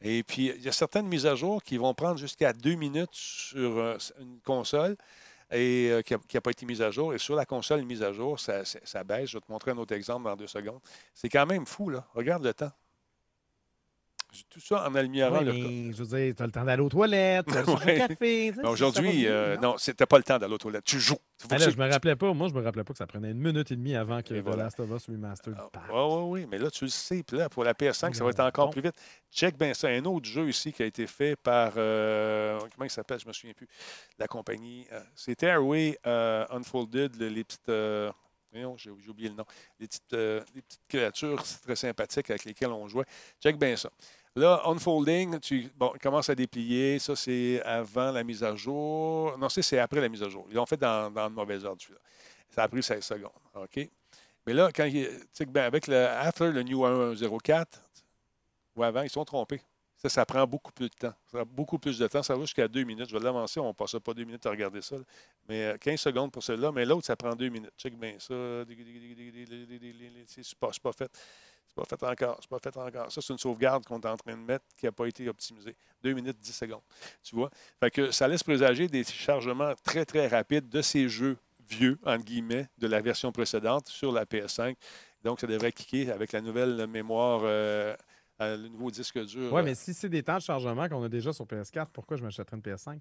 Et 0.00 0.22
puis, 0.22 0.52
il 0.56 0.62
y 0.62 0.68
a 0.68 0.72
certaines 0.72 1.06
mises 1.06 1.26
à 1.26 1.34
jour 1.34 1.62
qui 1.62 1.76
vont 1.76 1.92
prendre 1.94 2.18
jusqu'à 2.18 2.52
deux 2.52 2.74
minutes 2.74 3.12
sur 3.12 3.78
euh, 3.78 3.96
une 4.20 4.38
console 4.40 4.96
et 5.50 5.88
euh, 5.90 6.02
qui 6.02 6.14
n'a 6.34 6.40
pas 6.40 6.50
été 6.50 6.66
mise 6.66 6.82
à 6.82 6.90
jour. 6.90 7.14
Et 7.14 7.18
sur 7.18 7.34
la 7.34 7.44
console 7.44 7.82
mise 7.82 8.02
à 8.02 8.12
jour, 8.12 8.38
ça, 8.38 8.64
ça, 8.64 9.02
baisse. 9.02 9.30
Je 9.30 9.38
vais 9.38 9.40
te 9.40 9.50
montrer 9.50 9.72
un 9.72 9.78
autre 9.78 9.94
exemple 9.94 10.24
dans 10.24 10.36
deux 10.36 10.46
secondes. 10.46 10.80
C'est 11.14 11.28
quand 11.28 11.46
même 11.46 11.66
fou, 11.66 11.90
là. 11.90 12.06
Regarde 12.14 12.44
le 12.44 12.54
temps. 12.54 12.70
Tout 14.50 14.60
ça 14.60 14.82
en 14.86 14.94
améliorant 14.94 15.40
le 15.40 15.52
Je 15.52 16.02
veux 16.02 16.18
dire, 16.18 16.34
tu 16.36 16.42
as 16.42 16.46
le 16.46 16.52
temps 16.52 16.64
d'aller 16.64 16.82
aux 16.82 16.88
toilettes, 16.90 17.46
tu 17.50 17.56
as 17.56 17.62
le 17.62 18.08
café. 18.08 18.52
Aujourd'hui, 18.62 19.26
euh, 19.26 19.56
non, 19.56 19.78
c'était 19.78 20.04
pas 20.04 20.18
le 20.18 20.22
temps 20.22 20.38
d'aller 20.38 20.52
aux 20.52 20.58
toilettes. 20.58 20.84
Tu 20.84 21.00
joues. 21.00 21.16
Ah 21.50 21.56
je 21.56 21.76
me 21.76 21.90
rappelais 21.90 22.14
pas. 22.14 22.32
Moi, 22.34 22.48
je 22.48 22.54
me 22.54 22.62
rappelais 22.62 22.84
pas 22.84 22.92
que 22.92 22.98
ça 22.98 23.06
prenait 23.06 23.30
une 23.30 23.38
minute 23.38 23.70
et 23.70 23.76
demie 23.76 23.96
avant 23.96 24.20
que 24.20 24.34
The 24.34 24.56
Last 24.56 24.80
of 24.80 24.90
Us 24.90 25.06
Remastered 25.08 25.56
Oui, 25.74 25.94
oui, 25.94 26.22
oui. 26.40 26.46
Mais 26.50 26.58
là, 26.58 26.70
tu 26.70 26.84
le 26.84 26.90
sais. 26.90 27.22
Puis 27.22 27.38
là, 27.38 27.48
pour 27.48 27.64
la 27.64 27.72
PS5, 27.72 28.12
ça 28.12 28.22
va 28.24 28.30
être 28.30 28.40
encore 28.40 28.70
plus 28.70 28.82
vite. 28.82 28.96
Check 29.32 29.56
bien 29.56 29.72
ça. 29.72 29.88
Un 29.88 30.04
autre 30.04 30.26
jeu 30.26 30.48
ici 30.48 30.72
qui 30.72 30.82
a 30.82 30.86
été 30.86 31.06
fait 31.06 31.34
par. 31.36 31.72
Euh, 31.76 32.58
comment 32.74 32.84
il 32.84 32.90
s'appelle? 32.90 33.20
Je 33.20 33.26
me 33.26 33.32
souviens 33.32 33.54
plus. 33.54 33.68
La 34.18 34.26
compagnie. 34.26 34.86
Euh, 34.92 35.00
C'était 35.14 35.46
Airway 35.46 35.98
Unfolded, 36.04 37.16
les 37.18 37.44
petites. 37.44 37.70
J'ai 38.76 38.90
oublié 39.08 39.30
le 39.30 39.36
nom. 39.36 39.44
Les 39.78 39.86
petites, 39.86 40.12
les 40.12 40.62
petites 40.62 40.86
créatures 40.88 41.42
très 41.62 41.76
sympathiques 41.76 42.28
avec 42.28 42.44
lesquelles 42.44 42.72
on 42.72 42.88
jouait. 42.88 43.04
Check 43.40 43.58
bien 43.58 43.74
ça. 43.76 43.90
Là, 44.36 44.62
unfolding, 44.66 45.40
tu 45.40 45.70
bon, 45.76 45.92
commences 46.00 46.28
à 46.30 46.34
déplier. 46.34 46.98
Ça, 46.98 47.16
c'est 47.16 47.62
avant 47.62 48.12
la 48.12 48.22
mise 48.22 48.44
à 48.44 48.54
jour. 48.54 49.36
Non, 49.38 49.48
c'est 49.48 49.78
après 49.78 50.00
la 50.00 50.08
mise 50.08 50.22
à 50.22 50.28
jour. 50.28 50.46
Ils 50.50 50.54
l'ont 50.54 50.66
fait 50.66 50.76
dans, 50.76 51.10
dans 51.10 51.24
le 51.24 51.34
mauvais 51.34 51.64
ordre, 51.64 51.80
celui-là. 51.82 52.00
Ça 52.50 52.62
a 52.62 52.68
pris 52.68 52.82
16 52.82 53.04
secondes. 53.04 53.30
OK? 53.54 53.88
Mais 54.46 54.54
là, 54.54 54.70
quand 54.74 54.84
il, 54.84 55.08
ben, 55.48 55.64
avec 55.64 55.86
le 55.86 56.06
after 56.06 56.50
le 56.50 56.62
New 56.62 56.82
104, 57.16 57.82
ou 58.76 58.82
avant, 58.82 59.02
ils 59.02 59.10
sont 59.10 59.24
trompés. 59.24 59.60
Ça, 59.98 60.08
ça 60.08 60.24
prend 60.24 60.46
beaucoup 60.46 60.70
plus 60.70 60.88
de 60.88 60.94
temps. 60.94 61.14
Ça 61.26 61.44
beaucoup 61.44 61.78
plus 61.78 61.98
de 61.98 62.06
temps. 62.06 62.22
Ça 62.22 62.34
va 62.34 62.42
jusqu'à 62.42 62.68
deux 62.68 62.84
minutes. 62.84 63.08
Je 63.08 63.18
vais 63.18 63.22
l'avancer. 63.22 63.58
On 63.58 63.68
ne 63.68 63.72
passe 63.72 63.96
pas 64.02 64.14
deux 64.14 64.22
minutes 64.22 64.46
à 64.46 64.50
regarder 64.50 64.80
ça. 64.80 64.94
Mais 65.48 65.76
15 65.80 65.92
euh, 65.92 65.96
secondes 65.96 66.30
pour 66.30 66.42
celui-là. 66.42 66.70
Mais 66.70 66.86
l'autre, 66.86 67.04
ça 67.04 67.16
prend 67.16 67.34
deux 67.34 67.48
minutes. 67.48 67.72
Check 67.76 67.98
bien 67.98 68.14
ça. 68.20 68.64
C'est 70.26 70.54
pas, 70.54 70.70
pas 70.80 70.92
fait 70.92 71.10
pas 71.78 71.96
fait 71.96 72.06
encore. 72.06 72.38
C'est 72.40 72.48
pas 72.48 72.58
fait 72.58 72.76
encore. 72.76 73.12
Ça, 73.12 73.20
c'est 73.20 73.32
une 73.32 73.38
sauvegarde 73.38 73.84
qu'on 73.84 74.00
est 74.00 74.06
en 74.06 74.16
train 74.16 74.36
de 74.36 74.42
mettre 74.42 74.64
qui 74.76 74.86
n'a 74.86 74.92
pas 74.92 75.06
été 75.06 75.28
optimisée. 75.28 75.76
2 76.02 76.12
minutes 76.12 76.38
10 76.38 76.52
secondes. 76.52 76.82
Tu 77.22 77.34
vois? 77.34 77.50
Fait 77.80 77.90
que 77.90 78.10
ça 78.10 78.28
laisse 78.28 78.42
présager 78.42 78.88
des 78.88 79.04
chargements 79.04 79.72
très, 79.82 80.04
très 80.04 80.26
rapides 80.28 80.68
de 80.68 80.82
ces 80.82 81.08
jeux 81.08 81.36
vieux, 81.68 81.98
entre 82.04 82.24
guillemets, 82.24 82.68
de 82.78 82.86
la 82.86 83.00
version 83.00 83.30
précédente 83.32 83.88
sur 83.88 84.12
la 84.12 84.24
PS5. 84.24 84.74
Donc, 85.22 85.40
ça 85.40 85.46
devrait 85.46 85.72
cliquer 85.72 86.10
avec 86.10 86.32
la 86.32 86.40
nouvelle 86.40 86.86
mémoire, 86.86 87.40
euh, 87.44 87.94
le 88.40 88.68
nouveau 88.68 88.90
disque 88.90 89.18
dur. 89.24 89.52
Oui, 89.52 89.62
mais 89.62 89.74
si 89.74 89.92
c'est 89.92 90.08
des 90.08 90.22
temps 90.22 90.36
de 90.36 90.42
chargement 90.42 90.88
qu'on 90.88 91.02
a 91.02 91.08
déjà 91.08 91.32
sur 91.32 91.44
PS4, 91.44 91.88
pourquoi 91.92 92.16
je 92.16 92.22
m'achèterais 92.22 92.56
une 92.56 92.62
PS5? 92.62 93.00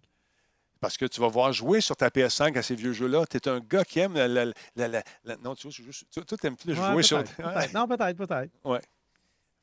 Parce 0.80 0.98
que 0.98 1.06
tu 1.06 1.20
vas 1.22 1.28
voir 1.28 1.52
jouer 1.54 1.82
sur 1.82 1.96
ta 1.96 2.10
PS5 2.10 2.58
à 2.58 2.62
ces 2.62 2.76
vieux 2.76 2.94
jeux-là. 2.94 3.26
Tu 3.26 3.38
es 3.38 3.48
un 3.48 3.60
gars 3.60 3.84
qui 3.84 4.00
aime 4.00 4.14
la. 4.14 4.46
non, 5.44 5.56
tu 5.56 5.68
vois, 5.68 5.72
juste, 5.72 6.06
tu 6.12 6.48
aimes 6.48 6.58
plus 6.58 6.76
jouer 6.76 7.04
sur. 7.04 7.24
Non, 7.74 7.88
peut-être, 7.88 8.18
peut-être. 8.18 8.52
Ouais. 8.64 8.82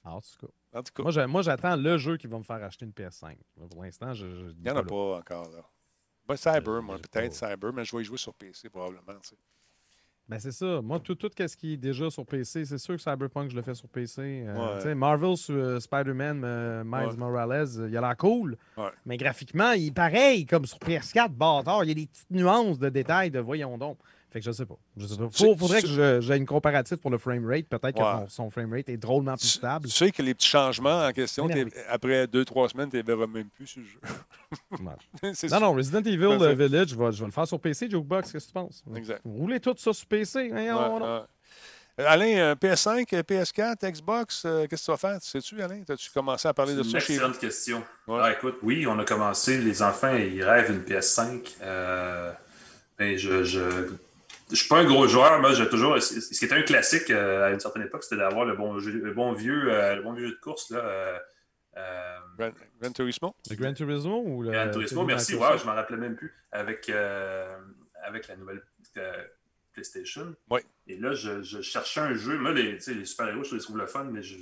En 0.04 0.20
tout 0.20 0.46
cas. 0.46 0.78
En 0.78 0.82
tout 0.82 0.92
cas. 0.92 1.26
Moi, 1.26 1.42
j'attends 1.42 1.76
le 1.76 1.98
jeu 1.98 2.16
qui 2.16 2.26
va 2.26 2.38
me 2.38 2.42
faire 2.42 2.62
acheter 2.62 2.84
une 2.84 2.92
PS5. 2.92 3.36
Pour 3.70 3.82
l'instant, 3.82 4.12
je. 4.12 4.26
Il 4.26 4.62
n'y 4.62 4.70
en 4.70 4.76
a 4.76 4.82
pas, 4.82 5.18
encore, 5.18 5.50
là. 5.50 5.64
Ben, 6.26 6.36
Cyber, 6.36 6.82
moi, 6.82 6.98
peut-être 6.98 7.34
Cyber, 7.34 7.72
mais 7.72 7.84
je 7.84 7.94
vais 7.94 8.02
y 8.02 8.04
jouer 8.04 8.18
sur 8.18 8.34
PC 8.34 8.70
probablement. 8.70 9.18
Tu 9.20 9.30
sais. 9.30 9.36
Ben 10.26 10.38
c'est 10.38 10.52
ça. 10.52 10.80
Moi, 10.80 11.00
tout, 11.00 11.14
tout 11.14 11.30
ce 11.36 11.56
qui 11.56 11.74
est 11.74 11.76
déjà 11.76 12.08
sur 12.08 12.24
PC, 12.24 12.64
c'est 12.64 12.78
sûr 12.78 12.96
que 12.96 13.02
Cyberpunk, 13.02 13.50
je 13.50 13.56
le 13.56 13.62
fais 13.62 13.74
sur 13.74 13.88
PC. 13.88 14.44
Euh, 14.46 14.94
Marvel 14.94 15.36
sur 15.36 15.54
euh, 15.54 15.78
Spider-Man, 15.80 16.42
euh, 16.44 16.82
Miles 16.82 17.18
Morales, 17.18 17.68
il 17.88 17.96
a 17.96 18.00
l'air 18.00 18.16
cool. 18.16 18.56
Mais 19.04 19.18
graphiquement, 19.18 19.72
il 19.72 19.88
est 19.88 19.94
pareil 19.94 20.46
comme 20.46 20.64
sur 20.64 20.78
PS4, 20.78 21.28
bâtard. 21.28 21.84
Il 21.84 21.88
y 21.88 21.90
a 21.90 21.94
des 21.94 22.06
petites 22.06 22.30
nuances 22.30 22.78
de 22.78 22.88
détails 22.88 23.30
de 23.30 23.40
voyons 23.40 23.76
donc. 23.76 23.98
Fait 24.34 24.40
que 24.40 24.46
je 24.46 24.50
sais 24.50 24.66
pas. 24.66 24.74
Je 24.96 25.06
sais 25.06 25.16
pas. 25.16 25.28
faudrait 25.30 25.80
que 25.80 26.20
j'ai 26.20 26.36
une 26.36 26.44
comparative 26.44 26.98
pour 26.98 27.12
le 27.12 27.18
framerate. 27.18 27.66
Peut-être 27.66 27.94
que 27.96 28.28
son, 28.28 28.50
framerate 28.50 28.88
est 28.88 28.96
drôlement 28.96 29.36
plus 29.36 29.46
stable. 29.46 29.86
Tu 29.86 29.94
sais 29.94 30.10
que 30.10 30.22
les 30.22 30.34
petits 30.34 30.48
changements 30.48 31.06
en 31.06 31.12
question, 31.12 31.48
après 31.88 32.26
deux, 32.26 32.44
trois 32.44 32.68
semaines, 32.68 32.90
tu 32.90 32.96
ne 32.96 33.02
verras 33.04 33.28
même 33.28 33.48
plus 33.48 33.68
ce 33.68 33.80
jeu. 33.80 34.00
non, 35.50 35.60
non, 35.60 35.72
Resident 35.74 36.02
Evil 36.02 36.24
euh, 36.24 36.52
Village, 36.52 36.88
je 36.88 36.96
vais, 36.96 37.12
je 37.12 37.20
vais, 37.20 37.26
le 37.26 37.30
faire 37.30 37.46
sur 37.46 37.60
PC, 37.60 37.88
Jokebox, 37.88 38.32
qu'est-ce 38.32 38.46
que 38.46 38.48
tu 38.48 38.54
penses? 38.54 38.82
Exact. 38.96 39.20
Roulez 39.24 39.60
tout 39.60 39.74
ça 39.78 39.92
sur 39.92 40.06
PC. 40.06 40.50
Hein, 40.52 41.26
Alain, 41.96 42.54
PS5, 42.54 43.06
PS4, 43.06 43.88
Xbox, 43.88 44.42
qu'est-ce 44.68 44.82
que 44.82 44.84
tu 44.84 44.90
vas 44.90 44.96
faire? 44.96 45.18
Sais-tu, 45.20 45.62
Alain? 45.62 45.84
As-tu 45.88 46.10
commencé 46.10 46.48
à 46.48 46.52
parler 46.52 46.74
de 46.74 46.82
ça 46.82 46.98
chez 46.98 47.18
vous? 47.18 47.32
question. 47.34 47.84
Ah, 48.08 48.32
écoute, 48.32 48.56
oui, 48.64 48.84
on 48.84 48.98
a 48.98 49.04
commencé. 49.04 49.58
Les 49.58 49.80
enfants, 49.80 50.12
ils 50.12 50.42
rêvent 50.42 50.72
une 50.72 50.82
PS5. 50.82 51.54
Euh, 51.62 52.32
mais 52.98 53.16
je, 53.16 53.44
je 53.44 53.60
je 54.50 54.56
suis 54.56 54.68
pas 54.68 54.80
un 54.80 54.84
gros 54.84 55.06
joueur, 55.08 55.40
moi 55.40 55.52
j'ai 55.52 55.68
toujours. 55.68 56.00
Ce 56.00 56.38
qui 56.38 56.44
était 56.44 56.54
un 56.54 56.62
classique 56.62 57.10
euh, 57.10 57.46
à 57.46 57.50
une 57.50 57.60
certaine 57.60 57.82
époque, 57.82 58.02
c'était 58.02 58.16
d'avoir 58.16 58.44
le 58.44 58.54
bon, 58.54 58.74
le 58.74 59.12
bon 59.12 59.32
vieux, 59.32 59.72
euh, 59.72 59.96
le 59.96 60.02
bon 60.02 60.12
vieux 60.12 60.28
jeu 60.28 60.34
de 60.34 60.40
course 60.40 60.70
là. 60.70 61.22
Euh, 61.76 62.18
Gran, 62.38 62.92
Turismo? 62.92 63.34
Le 63.50 63.56
Gran 63.56 63.72
Turismo 63.72 64.22
ou 64.24 64.42
le. 64.42 64.52
Gran 64.52 64.70
Turismo, 64.70 65.04
merci. 65.04 65.34
Ouais, 65.34 65.58
je 65.58 65.64
m'en 65.64 65.74
rappelais 65.74 65.96
même 65.96 66.16
plus 66.16 66.32
avec 66.52 66.90
avec 68.02 68.28
la 68.28 68.36
nouvelle 68.36 68.62
PlayStation. 69.72 70.34
Oui. 70.50 70.60
Et 70.86 70.96
là, 70.98 71.14
je, 71.14 71.42
je, 71.42 71.60
cherchais 71.60 72.00
un 72.00 72.14
jeu. 72.14 72.38
Moi, 72.38 72.52
les, 72.52 72.78
les 72.78 73.04
super-héros, 73.04 73.42
je 73.44 73.56
les 73.56 73.60
trouve 73.60 73.78
le 73.78 73.86
fun, 73.86 74.04
mais 74.04 74.22
je, 74.22 74.36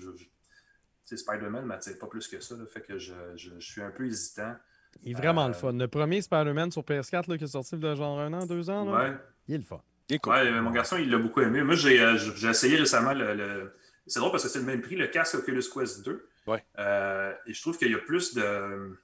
Spider-Man 1.17 1.63
ne 1.63 1.69
m'attire 1.69 1.99
pas 1.99 2.07
plus 2.07 2.29
que 2.29 2.41
ça. 2.41 2.57
Là, 2.57 2.65
fait 2.67 2.81
que 2.81 2.99
je, 2.99 3.15
je, 3.37 3.59
suis 3.61 3.83
un 3.83 3.91
peu 3.91 4.07
hésitant. 4.07 4.55
Il 5.03 5.13
est 5.13 5.15
vraiment 5.15 5.47
le 5.47 5.55
fun. 5.55 5.73
Le 5.73 5.89
premier 5.89 6.21
Spider-Man 6.21 6.71
sur 6.71 6.83
PS4 6.83 7.31
là, 7.31 7.39
qui 7.39 7.45
est 7.45 7.49
sorti 7.49 7.77
il 7.77 7.83
y 7.83 7.87
a 7.87 7.95
genre 7.95 8.21
un 8.21 8.33
an, 8.33 8.47
deux 8.47 8.69
ans. 8.71 8.85
Là, 8.85 9.11
ouais. 9.11 9.17
Il 9.49 9.55
est 9.55 9.59
le 9.59 9.65
fun. 9.65 9.83
Ouais, 10.27 10.51
mon 10.61 10.71
garçon, 10.71 10.97
il 10.97 11.11
l'a 11.11 11.19
beaucoup 11.19 11.41
aimé. 11.41 11.63
Moi, 11.63 11.75
j'ai 11.75 12.01
euh, 12.01 12.17
essayé 12.49 12.77
récemment 12.77 13.13
le. 13.13 13.73
C'est 14.07 14.19
drôle 14.19 14.33
parce 14.33 14.43
que 14.43 14.49
c'est 14.49 14.59
le 14.59 14.65
même 14.65 14.81
prix, 14.81 14.97
le 14.97 15.07
casque 15.07 15.37
Oculus 15.37 15.63
Quest 15.73 16.05
2. 16.05 16.29
Ouais. 16.49 16.65
Euh, 16.79 17.33
et 17.47 17.55
je 17.55 17.61
trouve 17.61 17.79
qu'il 17.79 17.91
y 17.91 17.95
a 17.95 17.99
plus 17.99 18.35
de. 18.35 18.99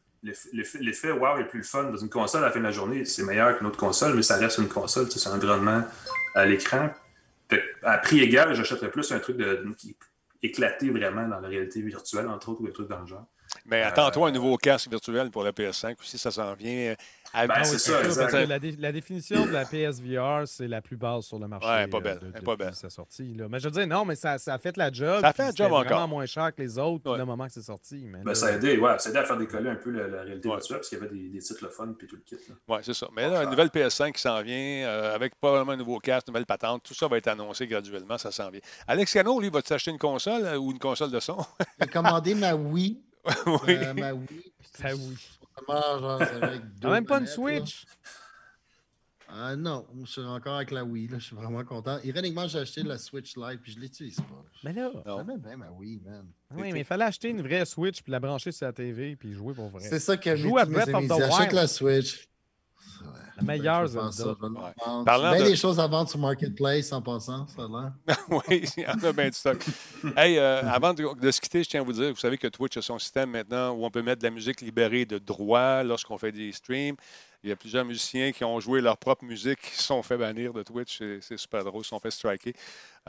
l'effet 0.52 1.12
wow 1.12 1.38
est 1.38 1.44
plus 1.44 1.58
le 1.58 1.64
fun 1.64 1.84
dans 1.84 1.96
une 1.96 2.10
console 2.10 2.42
à 2.42 2.46
la 2.46 2.52
fin 2.52 2.58
de 2.58 2.64
la 2.64 2.72
journée. 2.72 3.04
C'est 3.04 3.22
meilleur 3.22 3.56
qu'une 3.56 3.66
autre 3.68 3.78
console, 3.78 4.14
mais 4.14 4.22
ça 4.22 4.36
reste 4.36 4.58
une 4.58 4.68
console. 4.68 5.10
C'est 5.10 5.28
un 5.28 5.34
environnement 5.34 5.84
à 6.34 6.46
l'écran. 6.46 6.90
À 7.82 7.98
prix 7.98 8.20
égal, 8.20 8.54
j'achèterais 8.54 8.90
plus 8.90 9.10
un 9.12 9.20
truc 9.20 9.36
de, 9.38 9.64
qui 9.78 9.96
éclaté 10.42 10.90
vraiment 10.90 11.26
dans 11.26 11.40
la 11.40 11.48
réalité 11.48 11.80
virtuelle, 11.82 12.28
entre 12.28 12.50
autres, 12.50 12.60
ou 12.60 12.66
des 12.66 12.72
trucs 12.72 12.88
dans 12.88 13.00
le 13.00 13.06
genre. 13.06 13.26
Mais 13.64 13.82
attends-toi 13.82 14.28
un 14.28 14.32
nouveau 14.32 14.56
casque 14.56 14.90
virtuel 14.90 15.30
pour 15.30 15.42
la 15.42 15.52
PS5 15.52 15.98
aussi, 16.00 16.18
ça 16.18 16.30
s'en 16.30 16.54
vient. 16.54 16.94
Ben, 17.34 17.64
c'est 17.64 17.78
ça, 17.78 18.46
la, 18.46 18.92
définition 18.92 19.46
de 19.46 19.50
la 19.50 19.64
PSVR, 19.64 20.46
c'est 20.46 20.66
la 20.66 20.80
plus 20.80 20.96
basse 20.96 21.26
sur 21.26 21.38
le 21.38 21.46
marché. 21.46 21.68
Ouais, 21.68 21.86
pas 21.86 22.00
belle. 22.00 22.18
De, 22.18 22.40
pas 22.40 22.56
belle. 22.56 22.74
sa 22.74 22.90
sortie. 22.90 23.34
Là. 23.34 23.46
Mais 23.48 23.60
je 23.60 23.64
veux 23.66 23.70
dire, 23.70 23.86
non, 23.86 24.04
mais 24.04 24.16
ça, 24.16 24.38
ça 24.38 24.54
a 24.54 24.58
fait 24.58 24.76
la 24.76 24.90
job. 24.90 25.20
Ça 25.20 25.28
a 25.28 25.32
fait 25.32 25.44
la 25.44 25.54
job 25.54 25.72
encore. 25.72 25.84
vraiment 25.84 26.08
moins 26.08 26.26
cher 26.26 26.54
que 26.54 26.62
les 26.62 26.78
autres 26.78 27.10
ouais. 27.10 27.18
le 27.18 27.24
moment 27.24 27.46
que 27.46 27.52
c'est 27.52 27.62
sorti. 27.62 28.04
Mais 28.06 28.20
ben, 28.24 28.34
ça, 28.34 28.46
a 28.46 28.52
aidé, 28.52 28.78
ouais, 28.78 28.98
ça 28.98 29.08
a 29.08 29.10
aidé 29.10 29.18
à 29.18 29.24
faire 29.24 29.36
décoller 29.36 29.70
un 29.70 29.76
peu 29.76 29.90
la, 29.90 30.08
la 30.08 30.22
réalité 30.22 30.48
virtuelle 30.48 30.78
parce 30.78 30.88
qu'il 30.88 30.98
y 30.98 31.00
avait 31.02 31.14
des, 31.14 31.28
des 31.28 31.38
titres 31.38 31.64
le 31.64 31.70
fun 31.70 31.88
et 31.90 32.06
tout 32.06 32.16
le 32.16 32.22
kit. 32.22 32.36
Oui, 32.66 32.78
c'est 32.82 32.94
ça. 32.94 33.08
Mais 33.14 33.28
là, 33.28 33.44
une 33.44 33.50
nouvelle 33.50 33.68
PS5 33.68 34.12
qui 34.12 34.22
s'en 34.22 34.42
vient, 34.42 34.86
euh, 34.86 35.14
avec 35.14 35.34
probablement 35.36 35.72
un 35.72 35.76
nouveau 35.76 35.98
casque, 35.98 36.28
une 36.28 36.32
nouvelle 36.32 36.46
patente, 36.46 36.82
tout 36.82 36.94
ça 36.94 37.08
va 37.08 37.18
être 37.18 37.28
annoncé 37.28 37.66
graduellement, 37.66 38.18
ça 38.18 38.30
s'en 38.30 38.50
vient. 38.50 38.60
Alex 38.86 39.12
Cano, 39.12 39.40
lui, 39.40 39.50
va-tu 39.50 39.72
acheter 39.72 39.90
une 39.90 39.98
console 39.98 40.44
euh, 40.44 40.56
ou 40.56 40.70
une 40.70 40.78
console 40.78 41.10
de 41.10 41.20
son? 41.20 41.38
J'ai 41.80 41.88
commandé 41.88 42.34
ma 42.34 42.54
Wii. 42.54 43.00
oui. 43.46 43.76
Euh, 43.76 43.94
ma 43.94 44.12
Wii. 44.12 44.52
Ta 44.80 44.94
Wii. 44.94 45.37
Genre, 45.66 46.22
avec 46.22 46.62
deux 46.80 46.88
même 46.90 47.06
pas 47.06 47.18
une 47.20 47.26
Switch? 47.26 47.84
Ah 49.30 49.54
non, 49.56 49.86
je 50.04 50.10
suis 50.10 50.20
encore 50.22 50.56
avec 50.56 50.70
la 50.70 50.82
Wii. 50.84 51.08
Là, 51.08 51.18
je 51.18 51.24
suis 51.26 51.36
vraiment 51.36 51.62
content. 51.62 51.98
Ironiquement, 52.02 52.48
j'ai 52.48 52.60
acheté 52.60 52.82
la 52.82 52.96
Switch 52.96 53.36
Lite 53.36 53.60
puis 53.60 53.72
je 53.72 53.78
l'utilise 53.78 54.16
pas. 54.16 54.44
Mais 54.64 54.72
là, 54.72 54.90
j'aime 55.04 55.38
bien 55.38 55.56
ma 55.56 55.70
Wii, 55.70 56.00
man. 56.02 56.26
Oui, 56.52 56.72
mais 56.72 56.80
il 56.80 56.84
fallait 56.84 57.04
acheter 57.04 57.28
une 57.28 57.42
vraie 57.42 57.66
Switch 57.66 58.02
puis 58.02 58.10
la 58.10 58.20
brancher 58.20 58.52
sur 58.52 58.66
la 58.66 58.72
TV 58.72 59.16
puis 59.16 59.34
jouer 59.34 59.52
pour 59.52 59.68
vrai. 59.68 59.82
C'est 59.82 59.98
ça 59.98 60.16
que 60.16 60.34
Joue 60.34 60.56
à 60.56 60.64
Breath 60.64 60.88
of 60.88 61.06
the 61.06 61.10
Wild. 61.10 61.30
J'achète 61.30 61.52
la 61.52 61.66
Switch. 61.66 62.26
La 63.38 63.44
meilleure 63.44 63.86
Zelda. 63.86 64.36
Ouais. 64.42 65.04
Parlant 65.04 65.38
de... 65.38 65.44
des 65.44 65.56
choses 65.56 65.78
à 65.78 65.86
vendre 65.86 66.10
sur 66.10 66.18
Marketplace 66.18 66.92
en 66.92 67.00
passant, 67.00 67.46
ça 67.46 67.62
a 67.62 67.68
l'air. 67.68 68.18
oui, 68.30 68.64
il 68.76 68.82
y 68.82 68.86
en 68.86 68.98
a 68.98 69.12
bien 69.12 69.28
du 69.28 69.34
stock. 69.34 69.64
hey, 70.16 70.38
euh, 70.38 70.62
avant 70.68 70.92
de, 70.92 71.18
de, 71.18 71.30
se 71.30 71.40
quitter, 71.40 71.62
je 71.62 71.68
tiens 71.68 71.80
à 71.80 71.84
vous 71.84 71.92
dire, 71.92 72.10
vous 72.10 72.16
savez 72.16 72.36
que 72.36 72.48
Twitch 72.48 72.76
a 72.76 72.82
son 72.82 72.98
système 72.98 73.30
maintenant 73.30 73.70
où 73.70 73.84
on 73.84 73.90
peut 73.90 74.02
mettre 74.02 74.22
de 74.22 74.26
la 74.26 74.32
musique 74.32 74.60
libérée 74.60 75.04
de 75.04 75.18
droit 75.18 75.84
lorsqu'on 75.84 76.18
fait 76.18 76.32
des 76.32 76.50
streams. 76.52 76.96
Il 77.44 77.50
y 77.50 77.52
a 77.52 77.56
plusieurs 77.56 77.84
musiciens 77.84 78.32
qui 78.32 78.44
ont 78.44 78.58
joué 78.58 78.80
leur 78.80 78.96
propre 78.96 79.24
musique, 79.24 79.60
qui 79.60 79.76
se 79.76 79.82
sont 79.82 80.02
fait 80.02 80.16
bannir 80.16 80.52
de 80.52 80.62
Twitch. 80.62 81.00
C'est 81.20 81.36
super 81.36 81.62
drôle, 81.64 81.82
ils 81.82 81.84
se 81.84 81.90
sont 81.90 82.00
fait 82.00 82.10
striker. 82.10 82.52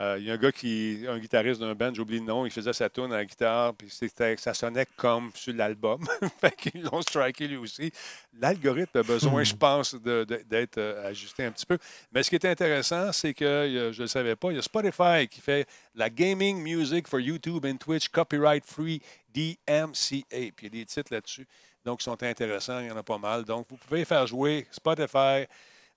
Euh, 0.00 0.16
il 0.18 0.24
y 0.24 0.30
a 0.30 0.34
un 0.34 0.36
gars 0.38 0.52
qui, 0.52 1.04
un 1.06 1.18
guitariste 1.18 1.60
d'un 1.60 1.74
band, 1.74 1.92
j'oublie 1.92 2.20
le 2.20 2.24
nom, 2.24 2.46
il 2.46 2.50
faisait 2.50 2.72
sa 2.72 2.88
tune 2.88 3.12
à 3.12 3.16
la 3.16 3.24
guitare, 3.24 3.74
puis 3.74 3.90
ça 3.90 4.54
sonnait 4.54 4.86
comme 4.96 5.30
sur 5.34 5.52
l'album. 5.52 6.06
fait 6.40 6.56
qu'ils 6.56 6.82
l'ont 6.82 7.02
striké 7.02 7.46
lui 7.48 7.58
aussi. 7.58 7.92
L'algorithme 8.38 8.98
a 8.98 9.02
besoin, 9.02 9.42
je 9.42 9.54
pense, 9.54 9.94
d'être 9.94 10.78
euh, 10.78 11.08
ajusté 11.08 11.44
un 11.44 11.52
petit 11.52 11.66
peu. 11.66 11.76
Mais 12.12 12.22
ce 12.22 12.30
qui 12.30 12.36
est 12.36 12.46
intéressant, 12.46 13.12
c'est 13.12 13.34
que, 13.34 13.90
je 13.92 13.98
ne 13.98 14.04
le 14.04 14.06
savais 14.06 14.36
pas, 14.36 14.52
il 14.52 14.56
y 14.56 14.58
a 14.58 14.62
Spotify 14.62 15.28
qui 15.28 15.40
fait 15.42 15.68
la 15.94 16.08
Gaming 16.08 16.62
Music 16.62 17.06
for 17.06 17.20
YouTube 17.20 17.66
and 17.66 17.76
Twitch 17.76 18.08
Copyright 18.08 18.64
Free 18.64 19.02
DMCA. 19.34 20.24
Puis 20.30 20.54
il 20.62 20.64
y 20.64 20.66
a 20.66 20.70
des 20.70 20.86
titres 20.86 21.12
là-dessus. 21.12 21.46
Donc, 21.84 22.00
ils 22.00 22.04
sont 22.04 22.22
intéressants, 22.22 22.80
il 22.80 22.88
y 22.88 22.90
en 22.90 22.96
a 22.96 23.02
pas 23.02 23.18
mal. 23.18 23.44
Donc, 23.44 23.66
vous 23.70 23.76
pouvez 23.76 24.04
faire 24.04 24.26
jouer 24.26 24.66
Spotify 24.70 25.46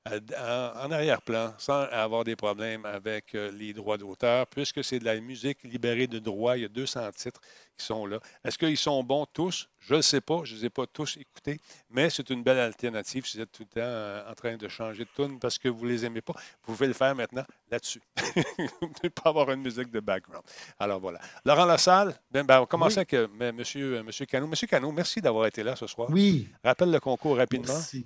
en 0.05 0.91
arrière-plan 0.91 1.53
sans 1.57 1.84
avoir 1.84 2.23
des 2.23 2.35
problèmes 2.35 2.85
avec 2.85 3.34
les 3.34 3.73
droits 3.73 3.97
d'auteur, 3.97 4.47
puisque 4.47 4.84
c'est 4.84 4.99
de 4.99 5.05
la 5.05 5.19
musique 5.19 5.63
libérée 5.63 6.07
de 6.07 6.19
droits. 6.19 6.57
Il 6.57 6.61
y 6.61 6.65
a 6.65 6.69
200 6.69 7.09
titres 7.15 7.39
qui 7.77 7.85
sont 7.85 8.05
là. 8.05 8.19
Est-ce 8.43 8.57
qu'ils 8.57 8.77
sont 8.77 9.03
bons 9.03 9.25
tous? 9.25 9.69
Je 9.80 9.95
ne 9.95 10.01
sais 10.01 10.21
pas. 10.21 10.41
Je 10.43 10.55
ne 10.55 10.59
les 10.59 10.65
ai 10.65 10.69
pas 10.69 10.85
tous 10.88 11.17
écoutés, 11.17 11.59
mais 11.89 12.09
c'est 12.09 12.30
une 12.30 12.43
belle 12.43 12.59
alternative 12.59 13.25
si 13.25 13.38
vous 13.38 13.43
êtes 13.43 13.51
tout 13.51 13.65
le 13.75 13.81
temps 13.81 14.31
en 14.31 14.34
train 14.34 14.55
de 14.57 14.67
changer 14.67 15.03
de 15.05 15.09
tune 15.15 15.39
parce 15.39 15.57
que 15.57 15.69
vous 15.69 15.85
ne 15.85 15.91
les 15.91 16.05
aimez 16.05 16.21
pas. 16.21 16.34
Vous 16.65 16.73
pouvez 16.73 16.88
le 16.88 16.93
faire 16.93 17.15
maintenant 17.15 17.45
là-dessus. 17.69 18.01
vous 18.35 18.88
ne 18.88 18.93
pouvez 18.93 19.09
pas 19.09 19.30
avoir 19.30 19.51
une 19.51 19.61
musique 19.61 19.91
de 19.91 19.99
background. 19.99 20.43
Alors 20.80 20.99
voilà. 20.99 21.19
Laurent 21.45 21.65
Lassalle, 21.65 22.15
ben, 22.31 22.45
ben, 22.45 22.57
on 22.57 22.61
va 22.61 22.65
commencer 22.65 22.99
oui. 22.99 23.17
avec 23.17 23.41
euh, 23.41 23.51
Monsieur, 23.53 24.03
Monsieur 24.03 24.25
Cano. 24.25 24.47
Monsieur 24.47 24.67
Cano, 24.67 24.91
merci 24.91 25.21
d'avoir 25.21 25.47
été 25.47 25.63
là 25.63 25.75
ce 25.75 25.88
soir. 25.88 26.09
Oui. 26.11 26.47
Rappelle 26.63 26.91
le 26.91 26.99
concours 26.99 27.38
rapidement. 27.38 27.73
Merci. 27.73 28.05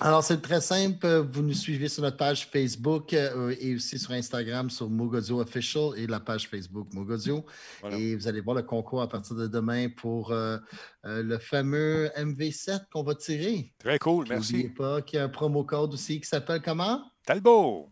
Alors, 0.00 0.22
c'est 0.22 0.40
très 0.40 0.60
simple. 0.60 1.06
Vous 1.32 1.42
nous 1.42 1.54
suivez 1.54 1.88
sur 1.88 2.02
notre 2.02 2.16
page 2.16 2.46
Facebook 2.46 3.12
euh, 3.12 3.54
et 3.58 3.74
aussi 3.74 3.98
sur 3.98 4.12
Instagram 4.12 4.70
sur 4.70 4.88
Mogodio 4.88 5.40
Official 5.40 5.90
et 5.96 6.06
la 6.06 6.20
page 6.20 6.48
Facebook 6.48 6.86
Mogodio. 6.94 7.44
Voilà. 7.80 7.96
Et 7.96 8.14
vous 8.14 8.28
allez 8.28 8.40
voir 8.40 8.56
le 8.56 8.62
concours 8.62 9.02
à 9.02 9.08
partir 9.08 9.34
de 9.34 9.48
demain 9.48 9.88
pour 9.88 10.30
euh, 10.30 10.58
euh, 11.04 11.22
le 11.24 11.38
fameux 11.38 12.10
MV7 12.16 12.82
qu'on 12.92 13.02
va 13.02 13.16
tirer. 13.16 13.72
Très 13.78 13.98
cool, 13.98 14.26
merci. 14.28 14.52
N'oubliez 14.52 14.68
pas 14.70 15.02
qu'il 15.02 15.18
y 15.18 15.20
a 15.20 15.24
un 15.24 15.28
promo 15.28 15.64
code 15.64 15.94
aussi 15.94 16.20
qui 16.20 16.28
s'appelle 16.28 16.62
comment? 16.62 17.02
Talbot. 17.26 17.90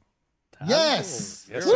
Yes! 0.67 1.49
yes 1.51 1.69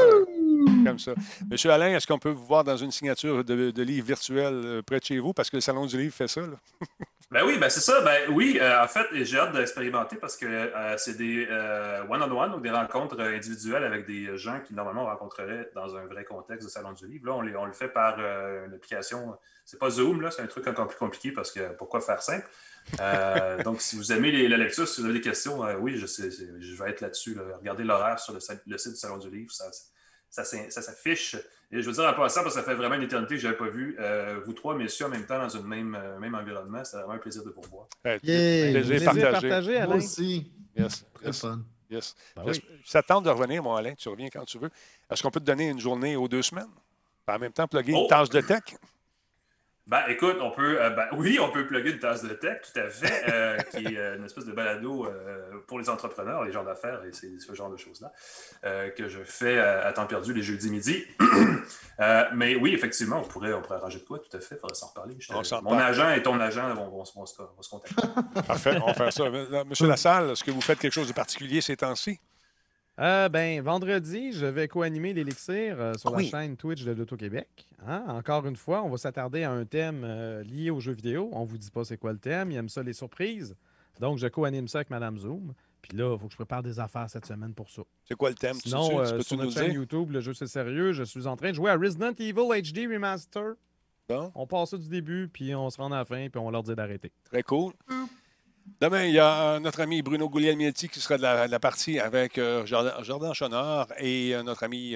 Comme 0.87 0.99
ça. 0.99 1.13
Monsieur 1.51 1.71
Alain, 1.71 1.97
est-ce 1.97 2.07
qu'on 2.07 2.19
peut 2.19 2.31
vous 2.31 2.47
voir 2.47 2.63
dans 2.63 2.77
une 2.77 2.93
signature 2.93 3.45
de, 3.45 3.73
de 3.73 3.83
livre 3.83 4.07
virtuel 4.07 4.83
près 4.87 5.01
de 5.01 5.05
chez 5.05 5.19
vous? 5.19 5.33
Parce 5.33 5.51
que 5.51 5.57
le 5.57 5.61
Salon 5.61 5.87
du 5.87 5.99
Livre 5.99 6.15
fait 6.15 6.29
ça. 6.29 6.43
Là. 6.43 6.57
Ben 7.33 7.45
oui, 7.47 7.59
ben 7.59 7.71
c'est 7.71 7.81
ça. 7.81 8.01
Ben 8.01 8.29
oui, 8.31 8.59
euh, 8.61 8.83
en 8.83 8.89
fait, 8.89 9.07
j'ai 9.13 9.39
hâte 9.39 9.53
d'expérimenter 9.53 10.17
parce 10.17 10.37
que 10.37 10.47
euh, 10.47 10.97
c'est 10.97 11.17
des 11.17 11.47
euh, 11.49 12.03
one-on-one, 12.09 12.51
donc 12.51 12.63
des 12.63 12.73
rencontres 12.73 13.21
individuelles 13.21 13.85
avec 13.85 14.05
des 14.05 14.37
gens 14.37 14.59
qui 14.59 14.75
normalement 14.75 15.05
on 15.05 15.07
rencontrerait 15.07 15.71
dans 15.77 15.95
un 15.95 16.07
vrai 16.07 16.25
contexte 16.25 16.67
de 16.67 16.73
salon 16.73 16.93
du 16.93 17.07
livre. 17.07 17.27
Là, 17.27 17.35
on, 17.35 17.43
les, 17.43 17.55
on 17.55 17.67
le 17.67 17.73
fait 17.73 17.87
par 17.87 18.19
une 18.19 18.75
application. 18.75 19.39
C'est 19.65 19.79
pas 19.79 19.91
Zoom, 19.91 20.23
là, 20.23 20.33
c'est 20.33 20.43
un 20.43 20.49
truc 20.49 20.67
encore 20.67 20.89
plus 20.89 20.99
compliqué 20.99 21.31
parce 21.31 21.53
que 21.53 21.73
pourquoi 21.75 22.01
faire 22.01 22.21
simple? 22.21 22.49
donc, 23.63 23.81
si 23.81 23.95
vous 23.95 24.13
aimez 24.13 24.33
les, 24.33 24.49
la 24.49 24.57
lecture, 24.57 24.89
si 24.89 25.01
vous 25.01 25.07
avez 25.07 25.19
des 25.19 25.25
questions, 25.25 25.61
oui, 25.79 25.99
je, 25.99 26.07
sais, 26.07 26.31
je 26.33 26.83
vais 26.83 26.91
être 26.91 27.01
là-dessus. 27.01 27.35
Là. 27.37 27.43
Regardez 27.59 27.85
l'horaire 27.85 28.19
sur 28.19 28.33
le, 28.33 28.41
le, 28.67 28.79
site 28.79 28.93
du 28.93 28.99
Salon 28.99 29.19
du 29.19 29.31
Livre, 29.31 29.53
ça, 29.53 29.71
ça, 30.31 30.45
s'affiche. 30.45 31.37
Et 31.73 31.83
je 31.83 31.87
veux 31.87 31.93
dire, 31.93 32.05
en 32.05 32.15
passant, 32.15 32.43
parce 32.43 32.55
que 32.55 32.61
ça 32.61 32.67
fait 32.67 32.75
vraiment 32.75 32.97
une 32.97 33.03
éternité 33.03 33.35
que 33.35 33.41
je 33.41 33.47
n'avais 33.47 33.59
pas 33.59 33.69
vu, 33.69 33.97
euh, 34.01 34.41
vous 34.45 34.53
trois 34.53 34.75
messieurs 34.75 35.07
en 35.07 35.09
même 35.09 35.27
temps 35.27 35.39
dans 35.39 35.57
un 35.57 35.63
même, 35.63 35.95
euh, 35.95 36.19
même 36.19 36.35
environnement, 36.35 36.83
c'est 36.85 36.97
vraiment 36.97 37.13
un 37.15 37.19
plaisir 37.19 37.45
de 37.45 37.51
vous 37.51 37.61
revoir. 37.61 37.87
Ouais, 38.05 38.19
yeah, 38.23 38.73
plaisir, 38.73 39.05
partagé. 39.05 39.31
partagé 39.31 39.77
Alain. 39.77 39.87
Moi 39.87 39.97
aussi. 39.97 40.51
Yes. 40.77 41.05
Très 41.15 41.27
yes. 41.27 41.41
fun. 41.41 41.63
Yes. 41.91 42.15
Ben 42.37 42.43
oui. 42.47 42.63
Ça 42.85 43.03
tente 43.03 43.25
de 43.25 43.31
revenir, 43.31 43.63
mon 43.63 43.75
Alain. 43.75 43.95
Tu 43.95 44.09
reviens 44.09 44.29
quand 44.29 44.45
tu 44.45 44.59
veux. 44.59 44.71
Est-ce 45.11 45.23
qu'on 45.23 45.31
peut 45.31 45.41
te 45.41 45.45
donner 45.45 45.69
une 45.69 45.81
journée 45.81 46.17
aux 46.17 46.29
deux 46.29 46.43
semaines? 46.43 46.71
En 47.27 47.39
même 47.39 47.53
temps, 47.53 47.69
plugger 47.69 47.93
Oh! 47.95 48.03
une 48.03 48.09
tâche 48.09 48.31
de 48.31 48.41
tech? 48.41 48.63
Ben, 49.91 50.05
écoute, 50.07 50.37
on 50.41 50.53
peut, 50.53 50.81
euh, 50.81 50.91
ben, 50.91 51.09
oui, 51.17 51.41
on 51.41 51.51
peut 51.51 51.67
plugger 51.67 51.91
une 51.91 51.99
tasse 51.99 52.23
de 52.23 52.33
tech, 52.33 52.61
tout 52.63 52.79
à 52.79 52.89
fait, 52.89 53.29
euh, 53.29 53.57
qui 53.57 53.87
est 53.87 53.99
euh, 53.99 54.19
une 54.19 54.25
espèce 54.25 54.45
de 54.47 54.53
balado 54.53 55.09
pour 55.67 55.81
les 55.81 55.91
entrepreneurs, 55.91 56.45
les 56.45 56.53
gens 56.53 56.63
d'affaires, 56.63 57.01
et 57.05 57.11
ce 57.13 57.55
genre 57.55 57.71
de 57.71 57.77
choses-là 57.77 58.13
que 58.91 59.09
je 59.09 59.25
fais 59.25 59.59
à, 59.59 59.87
à, 59.87 59.93
temps 59.93 60.07
perdu 60.07 60.33
les 60.33 60.43
jeudis 60.43 60.71
midi. 60.71 61.05
Mais 62.35 62.55
oui, 62.55 62.73
effectivement, 62.73 63.19
on 63.19 63.25
pourrait, 63.25 63.53
on 63.53 63.63
pourrait 63.63 63.79
arranger 63.79 63.99
de 63.99 64.05
quoi, 64.05 64.21
tout 64.21 64.37
à 64.37 64.41
fait, 64.41 64.55
il 64.55 64.59
faudrait 64.59 64.77
s'en 64.77 64.87
reparler. 64.89 65.17
On 65.31 65.63
Mon 65.63 65.79
agent 65.79 66.11
et 66.13 66.23
ton 66.23 66.39
agent 66.39 66.73
vont, 66.75 66.89
vont, 66.89 67.03
vont, 67.17 67.27
se, 67.27 67.43
vont 67.43 67.63
se 67.63 67.71
contacter. 67.71 68.03
Parfait, 68.47 68.79
on 68.81 68.87
va 68.87 68.95
faire 68.95 69.13
ça. 69.13 69.25
Monsieur 69.65 69.89
Lassalle, 69.89 70.31
est-ce 70.31 70.45
que 70.45 70.53
vous 70.53 70.61
faites 70.61 70.79
quelque 70.79 70.95
chose 70.95 71.09
de 71.09 71.13
particulier 71.13 71.61
ces 71.61 71.77
temps-ci? 71.77 72.21
Euh, 73.01 73.31
ben, 73.31 73.63
vendredi, 73.63 74.33
je 74.33 74.45
vais 74.45 74.69
co-animer 74.69 75.15
l'Élixir 75.15 75.81
euh, 75.81 75.95
sur 75.95 76.11
la 76.15 76.23
chaîne 76.23 76.57
Twitch 76.59 76.85
de 76.85 76.93
l'Auto-Québec. 76.93 77.49
Hein? 77.87 78.05
Encore 78.09 78.47
une 78.47 78.57
fois, 78.57 78.83
on 78.83 78.91
va 78.91 78.99
s'attarder 78.99 79.43
à 79.43 79.51
un 79.53 79.65
thème 79.65 80.03
euh, 80.05 80.43
lié 80.43 80.71
aux 80.71 80.81
jeux 80.81 80.93
vidéo. 80.93 81.31
On 81.33 81.45
ne 81.45 81.47
vous 81.47 81.57
dit 81.57 81.71
pas 81.71 81.83
c'est 81.85 81.97
quoi 81.97 82.13
le 82.13 82.19
thème. 82.19 82.51
Il 82.51 82.57
aime 82.59 82.69
ça, 82.69 82.83
les 82.83 82.93
surprises. 82.93 83.57
Donc, 84.01 84.19
je 84.19 84.27
co-anime 84.27 84.69
ça 84.69 84.79
avec 84.79 84.91
Madame 84.91 85.17
Zoom. 85.17 85.55
Puis 85.81 85.97
là, 85.97 86.13
il 86.15 86.19
faut 86.21 86.27
que 86.27 86.33
je 86.33 86.37
prépare 86.37 86.63
des 86.63 86.79
affaires 86.79 87.09
cette 87.09 87.25
semaine 87.25 87.55
pour 87.55 87.71
ça. 87.71 87.81
C'est 88.05 88.17
quoi 88.17 88.29
le 88.29 88.35
thème? 88.35 88.57
Sinon, 88.63 88.89
tu, 88.89 88.95
tu, 88.95 89.01
euh, 89.01 89.11
peux-tu 89.13 89.25
sur 89.25 89.37
notre 89.39 89.53
chaîne? 89.53 89.73
YouTube, 89.73 90.11
le 90.11 90.21
jeu 90.21 90.35
c'est 90.35 90.47
sérieux, 90.47 90.93
je 90.93 91.03
suis 91.03 91.27
en 91.27 91.37
train 91.37 91.51
de 91.51 91.55
jouer 91.55 91.71
à 91.71 91.77
Resident 91.77 92.13
Evil 92.19 92.63
HD 92.63 92.93
Remaster. 92.93 93.55
Bon, 94.11 94.31
On 94.35 94.47
passe 94.47 94.71
ça 94.71 94.77
du 94.77 94.89
début, 94.89 95.29
puis 95.33 95.55
on 95.55 95.71
se 95.71 95.79
rend 95.79 95.91
à 95.93 95.99
la 95.99 96.05
fin, 96.05 96.29
puis 96.29 96.39
on 96.39 96.51
leur 96.51 96.65
dit 96.65 96.75
d'arrêter. 96.75 97.13
très 97.25 97.43
cool. 97.43 97.73
Demain, 98.79 99.05
il 99.05 99.13
y 99.13 99.19
a 99.19 99.55
euh, 99.55 99.59
notre 99.59 99.81
ami 99.81 100.03
Bruno 100.03 100.29
Guglielminetti 100.29 100.89
qui 100.89 101.01
sera 101.01 101.17
de 101.17 101.23
la, 101.23 101.61
partie 101.61 101.99
avec 101.99 102.39
euh, 102.39 102.65
Jordan, 102.67 103.35
Chonard 103.35 103.89
et 103.99 104.35
euh, 104.35 104.43
notre 104.43 104.63
ami, 104.63 104.93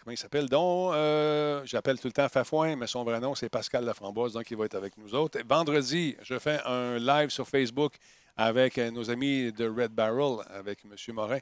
comment 0.00 0.12
il 0.12 0.18
s'appelle, 0.18 0.48
dont 0.48 0.90
euh, 0.92 1.62
j'appelle 1.64 1.98
tout 1.98 2.08
le 2.08 2.12
temps 2.12 2.28
Fafouin, 2.28 2.76
mais 2.76 2.86
son 2.86 3.04
vrai 3.04 3.20
nom, 3.20 3.34
c'est 3.34 3.48
Pascal 3.48 3.84
Laframboise, 3.84 4.32
donc 4.32 4.50
il 4.50 4.56
va 4.56 4.66
être 4.66 4.74
avec 4.74 4.98
nous 4.98 5.14
autres. 5.14 5.38
Vendredi, 5.48 6.16
je 6.22 6.38
fais 6.38 6.60
un 6.64 6.98
live 6.98 7.30
sur 7.30 7.48
Facebook 7.48 7.94
avec 8.36 8.78
nos 8.78 9.10
amis 9.10 9.52
de 9.52 9.68
Red 9.68 9.92
Barrel, 9.92 10.44
avec 10.50 10.80
M. 10.84 11.14
Morin. 11.14 11.38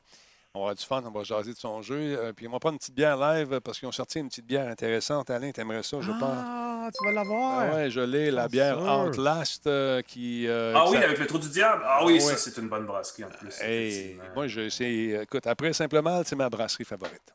On 0.53 0.59
va 0.59 0.63
avoir 0.65 0.75
du 0.75 0.85
fun, 0.85 1.03
on 1.07 1.11
va 1.13 1.23
jaser 1.23 1.53
de 1.53 1.59
son 1.59 1.81
jeu. 1.81 2.19
euh, 2.19 2.33
puis 2.33 2.49
on 2.49 2.51
va 2.51 2.59
prendre 2.59 2.73
une 2.75 2.79
petite 2.81 2.95
bière 2.97 3.17
live 3.17 3.61
parce 3.61 3.79
qu'ils 3.79 3.87
ont 3.87 3.93
sorti 3.93 4.19
une 4.19 4.29
petite 4.29 4.47
bière 4.47 4.67
intéressante. 4.69 5.31
Alain, 5.31 5.53
t'aimerais 5.53 5.85
ça, 5.85 6.01
je 6.01 6.11
pense. 6.11 6.23
Ah, 6.23 6.89
tu 6.93 7.05
vas 7.05 7.13
l'avoir! 7.13 7.61
Ah 7.71 7.75
ouais, 7.77 7.91
je 7.91 8.01
l'ai, 8.01 8.33
la 8.33 8.49
Bien 8.49 8.75
bière 8.75 8.83
sûr. 8.85 9.05
Outlast 9.07 9.67
euh, 9.69 10.03
qui. 10.03 10.49
euh, 10.49 10.75
Ah 10.77 10.87
qui 10.87 10.97
oui, 10.97 11.05
avec 11.05 11.19
le 11.21 11.27
trou 11.29 11.39
du 11.39 11.49
diable. 11.51 11.83
Ah 11.87 12.05
oui, 12.05 12.17
Ah 12.21 12.21
ça, 12.31 12.37
c'est 12.37 12.57
une 12.61 12.69
bonne 12.69 12.85
brasserie 12.85 13.25
en 13.25 13.29
plus. 13.29 13.61
Hey, 13.61 14.19
moi, 14.35 14.49
je, 14.49 15.23
écoute, 15.23 15.47
après 15.47 15.73
Simple 15.73 16.03
Mal, 16.03 16.25
c'est 16.27 16.35
ma 16.37 16.51
brasserie 16.51 16.85
favorite. 16.85 17.33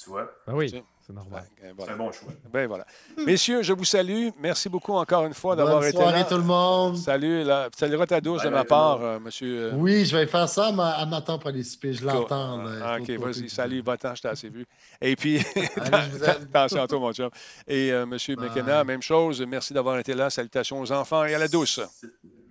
Tu 0.00 0.08
vois? 0.08 0.30
Ben 0.46 0.54
oui, 0.54 0.70
Tu- 0.70 0.82
C'est 1.08 1.14
normal. 1.14 1.42
C'est 1.58 1.90
un 1.90 1.96
bon 1.96 2.12
choix. 2.12 2.28
Ben 2.52 2.66
voilà. 2.68 2.84
Messieurs, 3.24 3.62
je 3.62 3.72
vous 3.72 3.86
salue. 3.86 4.28
Merci 4.38 4.68
beaucoup 4.68 4.92
encore 4.92 5.24
une 5.24 5.32
fois 5.32 5.56
d'avoir 5.56 5.82
été 5.82 5.96
soirée 5.96 6.18
là. 6.18 6.24
tout 6.26 6.36
le 6.36 6.42
monde. 6.42 6.98
Salut. 6.98 7.44
Là. 7.44 7.70
Salut 7.74 7.96
ta 8.06 8.20
douce 8.20 8.42
de 8.42 8.50
ma 8.50 8.64
part, 8.64 9.02
euh, 9.02 9.18
monsieur. 9.18 9.72
euh, 9.72 9.72
Oui, 9.74 10.04
je 10.04 10.14
vais 10.14 10.26
faire 10.26 10.46
ça 10.50 10.66
à 10.66 10.72
ma- 10.72 10.90
à 10.90 11.06
matin 11.06 11.38
pour. 11.38 11.50
Je 11.50 12.04
l'entends. 12.04 12.62
Ah, 12.84 12.98
OK, 13.00 13.08
vas-y. 13.12 13.48
Salut, 13.48 13.80
va-t'en, 13.80 14.14
je 14.14 14.20
t'ai 14.20 14.28
assez 14.28 14.50
vu. 14.50 14.66
Et 15.00 15.16
puis, 15.16 15.38
je 15.38 15.44
vous 16.10 16.24
aime. 16.24 16.48
attention 16.54 16.82
à 16.82 16.86
toi, 16.86 16.98
mon 16.98 17.12
chum. 17.14 17.30
Et 17.66 17.90
euh, 17.90 18.04
monsieur. 18.04 18.36
McKenna, 18.36 18.84
même 18.84 19.00
chose. 19.02 19.40
Merci 19.48 19.72
d'avoir 19.72 19.98
été 19.98 20.12
là. 20.14 20.28
Salutations 20.28 20.78
aux 20.78 20.92
enfants 20.92 21.24
et 21.24 21.34
à 21.34 21.38
la 21.38 21.48
douce. 21.48 21.80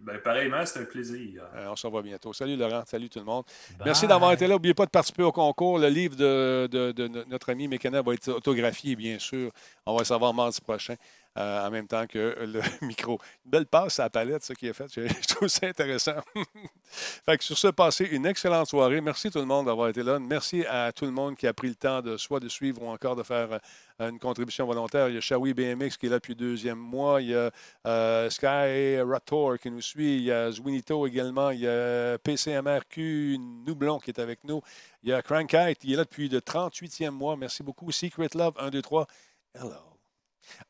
Ben, 0.07 0.19
pareillement, 0.19 0.65
c'est 0.65 0.79
un 0.79 0.85
plaisir. 0.85 1.43
Euh, 1.53 1.67
on 1.69 1.75
se 1.75 1.85
revoit 1.85 2.01
bientôt. 2.01 2.31
Salut 2.31 2.55
Laurent, 2.55 2.83
salut 2.85 3.09
tout 3.09 3.19
le 3.19 3.25
monde. 3.25 3.43
Bye. 3.71 3.87
Merci 3.87 4.07
d'avoir 4.07 4.31
été 4.31 4.47
là. 4.47 4.53
N'oubliez 4.53 4.73
pas 4.73 4.85
de 4.85 4.89
participer 4.89 5.23
au 5.23 5.33
concours. 5.33 5.79
Le 5.79 5.89
livre 5.89 6.15
de, 6.15 6.67
de- 6.71 6.91
de 6.93 7.07
no- 7.09 7.25
notre 7.27 7.49
ami 7.51 7.67
Mécana 7.67 8.01
va 8.01 8.13
être 8.13 8.29
autographié, 8.29 8.95
bien 8.95 9.19
sûr. 9.19 9.51
On 9.85 9.93
va 9.95 9.99
le 9.99 10.05
savoir 10.05 10.33
mardi 10.33 10.61
prochain, 10.61 10.95
euh, 11.37 11.67
en 11.67 11.69
même 11.69 11.87
temps 11.87 12.07
que 12.07 12.35
le 12.39 12.61
micro. 12.85 13.19
Une 13.45 13.51
belle 13.51 13.65
passe 13.67 13.99
à 13.99 14.03
la 14.03 14.09
palette, 14.09 14.43
ça 14.43 14.55
qui 14.55 14.67
est 14.67 14.73
fait. 14.73 14.87
Je, 14.95 15.27
trouve 15.27 15.47
ça 15.47 15.67
intéressant. 15.67 16.15
fait 16.91 17.37
que 17.37 17.43
sur 17.43 17.57
ce, 17.57 17.67
passez 17.67 18.05
une 18.05 18.25
excellente 18.25 18.67
soirée. 18.67 19.01
Merci 19.01 19.29
tout 19.29 19.39
le 19.39 19.45
monde 19.45 19.67
d'avoir 19.67 19.89
été 19.89 20.01
là. 20.01 20.19
Merci 20.19 20.65
à 20.65 20.91
tout 20.91 21.05
le 21.05 21.11
monde 21.11 21.35
qui 21.35 21.45
a 21.45 21.53
pris 21.53 21.69
le 21.69 21.75
temps 21.75 22.01
de 22.01 22.17
soit 22.17 22.39
de 22.39 22.49
suivre 22.49 22.81
ou 22.81 22.89
encore 22.89 23.15
de 23.15 23.23
faire 23.23 23.59
euh, 24.01 24.09
une 24.09 24.19
contribution 24.19 24.65
volontaire. 24.65 25.09
Il 25.09 25.15
y 25.15 25.17
a 25.17 25.21
Shawi 25.21 25.53
BMX 25.53 25.97
qui 25.97 26.07
est 26.07 26.09
là 26.09 26.15
depuis 26.15 26.33
le 26.33 26.39
deuxième 26.39 26.79
mois. 26.79 27.21
Il 27.21 27.29
y 27.29 27.35
a 27.35 27.51
euh, 27.85 28.29
Sky 28.29 28.99
Rator 29.01 29.59
qui 29.59 29.69
nous 29.69 29.81
suit. 29.81 30.17
Il 30.17 30.23
y 30.23 30.31
a 30.31 30.51
Zwinito 30.51 31.05
également. 31.05 31.51
Il 31.51 31.59
y 31.59 31.67
a 31.67 32.17
PCMRQ 32.17 33.37
Noublon 33.65 33.99
qui 33.99 34.09
est 34.09 34.19
avec 34.19 34.43
nous. 34.43 34.61
Il 35.03 35.09
y 35.09 35.13
a 35.13 35.21
Crankite, 35.21 35.83
il 35.83 35.93
est 35.93 35.97
là 35.97 36.03
depuis 36.03 36.29
le 36.29 36.39
38e 36.39 37.11
mois. 37.11 37.37
Merci 37.37 37.61
beaucoup. 37.61 37.91
Secret 37.91 38.29
Love 38.33 38.55
1, 38.57 38.71
2, 38.71 38.81
3. 38.81 39.07
Hello. 39.53 39.96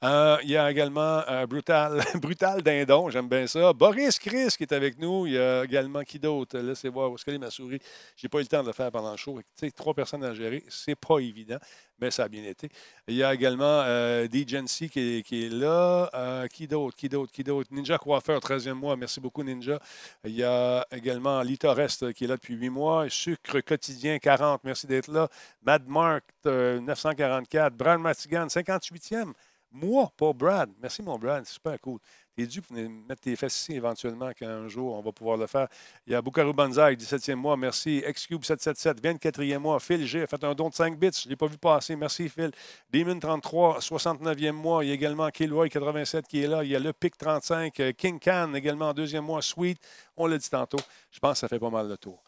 Euh, 0.03 0.37
il 0.43 0.49
y 0.49 0.57
a 0.57 0.69
également 0.69 1.21
euh, 1.27 1.45
Brutal, 1.47 2.03
Brutal 2.21 2.61
Dindon, 2.61 3.09
j'aime 3.09 3.27
bien 3.27 3.47
ça. 3.47 3.73
Boris 3.73 4.19
Chris 4.19 4.49
qui 4.57 4.63
est 4.63 4.73
avec 4.73 4.99
nous. 4.99 5.25
Il 5.27 5.33
y 5.33 5.37
a 5.37 5.63
également 5.63 6.03
qui 6.03 6.19
d'autre? 6.19 6.57
Laissez 6.59 6.89
voir 6.89 7.11
où 7.11 7.15
est-ce 7.15 7.25
qu'elle 7.25 7.35
est 7.35 7.39
ma 7.39 7.49
souris? 7.51 7.79
Je 8.15 8.25
n'ai 8.25 8.29
pas 8.29 8.39
eu 8.39 8.41
le 8.41 8.47
temps 8.47 8.61
de 8.61 8.67
le 8.67 8.73
faire 8.73 8.91
pendant 8.91 9.11
le 9.11 9.17
show. 9.17 9.39
Tu 9.39 9.65
sais, 9.67 9.71
trois 9.71 9.93
personnes 9.93 10.23
à 10.23 10.33
gérer, 10.33 10.63
c'est 10.69 10.95
pas 10.95 11.19
évident, 11.19 11.57
mais 11.99 12.11
ça 12.11 12.23
a 12.23 12.27
bien 12.27 12.43
été. 12.43 12.69
Il 13.07 13.15
y 13.15 13.23
a 13.23 13.33
également 13.33 13.81
euh, 13.85 14.27
qui 14.27 14.41
est, 14.43 15.49
là. 15.49 16.09
Euh, 16.13 16.47
qui 16.47 16.67
d'autre? 16.67 16.95
Qui 16.95 17.09
d'autre? 17.09 17.31
Qui 17.31 17.43
d'autre? 17.43 17.69
Ninja 17.73 17.97
Coiffeur, 17.97 18.39
13e 18.39 18.73
mois. 18.73 18.95
Merci 18.95 19.19
beaucoup, 19.19 19.43
Ninja. 19.43 19.79
Il 20.23 20.35
y 20.35 20.43
a 20.43 20.85
également 20.91 21.41
Lita 21.41 21.73
Rest 21.73 22.13
qui 22.13 22.25
est 22.25 22.27
là 22.27 22.35
depuis 22.35 22.55
8 22.55 22.69
mois. 22.69 23.09
Sucre 23.09 23.59
quotidien, 23.61 24.19
40. 24.19 24.63
Merci 24.63 24.87
d'être 24.87 25.11
là. 25.11 25.27
Mad 25.63 25.87
Mark, 25.87 26.23
euh, 26.45 26.79
944. 26.79 27.75
Brad 27.75 27.99
Matigan, 27.99 28.47
58e. 28.47 29.33
Moi, 29.71 30.11
pas 30.17 30.33
Brad. 30.33 30.69
Merci, 30.81 31.01
mon 31.01 31.17
Brad. 31.17 31.45
Super 31.45 31.79
cool. 31.81 31.99
T'es 32.37 32.45
dû 32.45 32.61
mettre 32.69 33.21
tes 33.21 33.35
fesses 33.35 33.61
ici 33.61 33.73
éventuellement 33.73 34.31
qu'un 34.31 34.67
jour, 34.67 34.93
on 34.93 35.01
va 35.01 35.11
pouvoir 35.11 35.37
le 35.37 35.47
faire. 35.47 35.67
Il 36.05 36.13
y 36.13 36.15
a 36.15 36.21
Bukaru 36.21 36.53
Banzai, 36.53 36.95
17e 36.95 37.33
mois. 37.33 37.57
Merci. 37.57 38.03
Xcube 38.07 38.43
777, 38.43 39.01
24e 39.01 39.57
mois. 39.57 39.79
Phil 39.79 40.05
G 40.05 40.21
a 40.21 40.27
fait 40.27 40.43
un 40.43 40.53
don 40.53 40.69
de 40.69 40.75
5 40.75 40.99
bits. 40.99 41.09
Je 41.19 41.27
ne 41.27 41.31
l'ai 41.31 41.35
pas 41.35 41.47
vu 41.47 41.57
passer. 41.57 41.95
Merci, 41.95 42.29
Phil. 42.29 42.51
Demon 42.91 43.19
33, 43.19 43.79
69e 43.79 44.51
mois. 44.51 44.85
Il 44.85 44.89
y 44.89 44.91
a 44.91 44.93
également 44.93 45.27
Kilroy 45.31 45.67
87 45.67 46.27
qui 46.27 46.43
est 46.43 46.47
là. 46.47 46.63
Il 46.63 46.69
y 46.69 46.75
a 46.75 46.79
le 46.79 46.93
Pic 46.93 47.17
35. 47.17 47.79
euh, 47.79 47.91
King 47.93 48.19
Can 48.19 48.53
également 48.53 48.89
en 48.89 48.93
deuxième 48.93 49.25
mois. 49.25 49.41
Sweet. 49.41 49.79
On 50.15 50.27
l'a 50.27 50.37
dit 50.37 50.47
tantôt. 50.47 50.77
Je 51.09 51.17
pense 51.17 51.31
que 51.31 51.39
ça 51.39 51.47
fait 51.47 51.57
pas 51.57 51.71
mal 51.71 51.89
de 51.89 51.95
tour. 51.95 52.21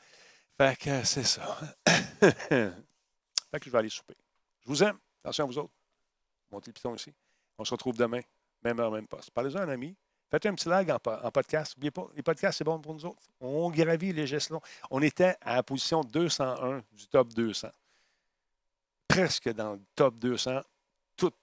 Fait 0.58 0.76
que 0.76 0.90
euh, 0.90 1.04
c'est 1.04 1.24
ça. 1.24 1.56
fait 1.86 2.74
que 3.60 3.66
je 3.66 3.70
vais 3.70 3.78
aller 3.78 3.90
souper. 3.90 4.16
Je 4.62 4.70
vous 4.70 4.82
aime. 4.84 4.98
Attention 5.24 5.44
à 5.44 5.48
vous 5.48 5.58
autres. 5.60 5.74
Montez 6.52 6.72
le 6.72 6.74
piton 6.74 6.96
ici. 6.96 7.14
On 7.60 7.64
se 7.64 7.70
retrouve 7.70 7.96
demain, 7.96 8.22
même 8.64 8.80
heure, 8.80 8.92
même 8.92 9.08
poste. 9.08 9.32
Parlez-en 9.32 9.60
à 9.60 9.64
un 9.64 9.70
ami. 9.70 9.96
Faites 10.32 10.46
un 10.46 10.54
petit 10.54 10.70
lag 10.70 10.90
en, 10.92 11.00
po- 11.00 11.12
en 11.12 11.32
podcast. 11.32 11.76
N'oubliez 11.76 11.92
pas, 11.92 12.08
les 12.16 12.22
podcasts, 12.22 12.58
c'est 12.60 12.64
bon 12.64 12.80
pour 12.80 12.94
nous 12.94 13.06
autres. 13.06 13.22
On 13.40 13.70
gravit 13.72 14.14
les 14.14 14.28
gestes 14.28 14.52
longs. 14.52 14.62
On 14.92 15.02
était 15.02 15.36
à 15.42 15.56
la 15.56 15.64
position 15.64 16.02
201 16.02 16.84
du 16.92 17.08
top 17.08 17.34
200. 17.34 17.70
Presque 19.08 19.50
dans 19.54 19.74
le 19.74 19.82
top 19.96 20.20
200, 20.20 20.62
toutes 21.18 21.36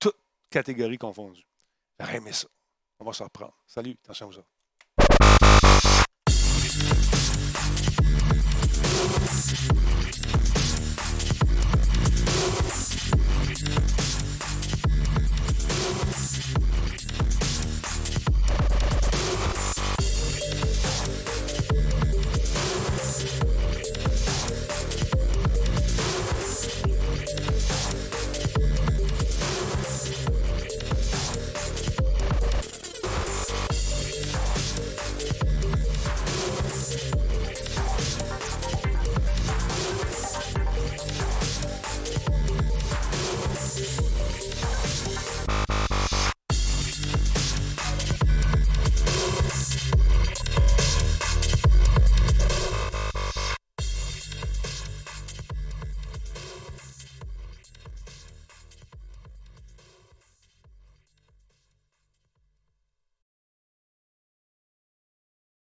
toute 0.00 0.16
catégories 0.50 0.98
confondues. 0.98 1.46
J'aurais 2.00 2.16
aimé 2.16 2.32
ça. 2.32 2.48
On 2.98 3.04
va 3.04 3.12
se 3.12 3.22
reprendre. 3.22 3.54
Salut, 3.66 3.96
attention 4.02 4.26
vous 4.28 4.38
autres. 4.38 5.60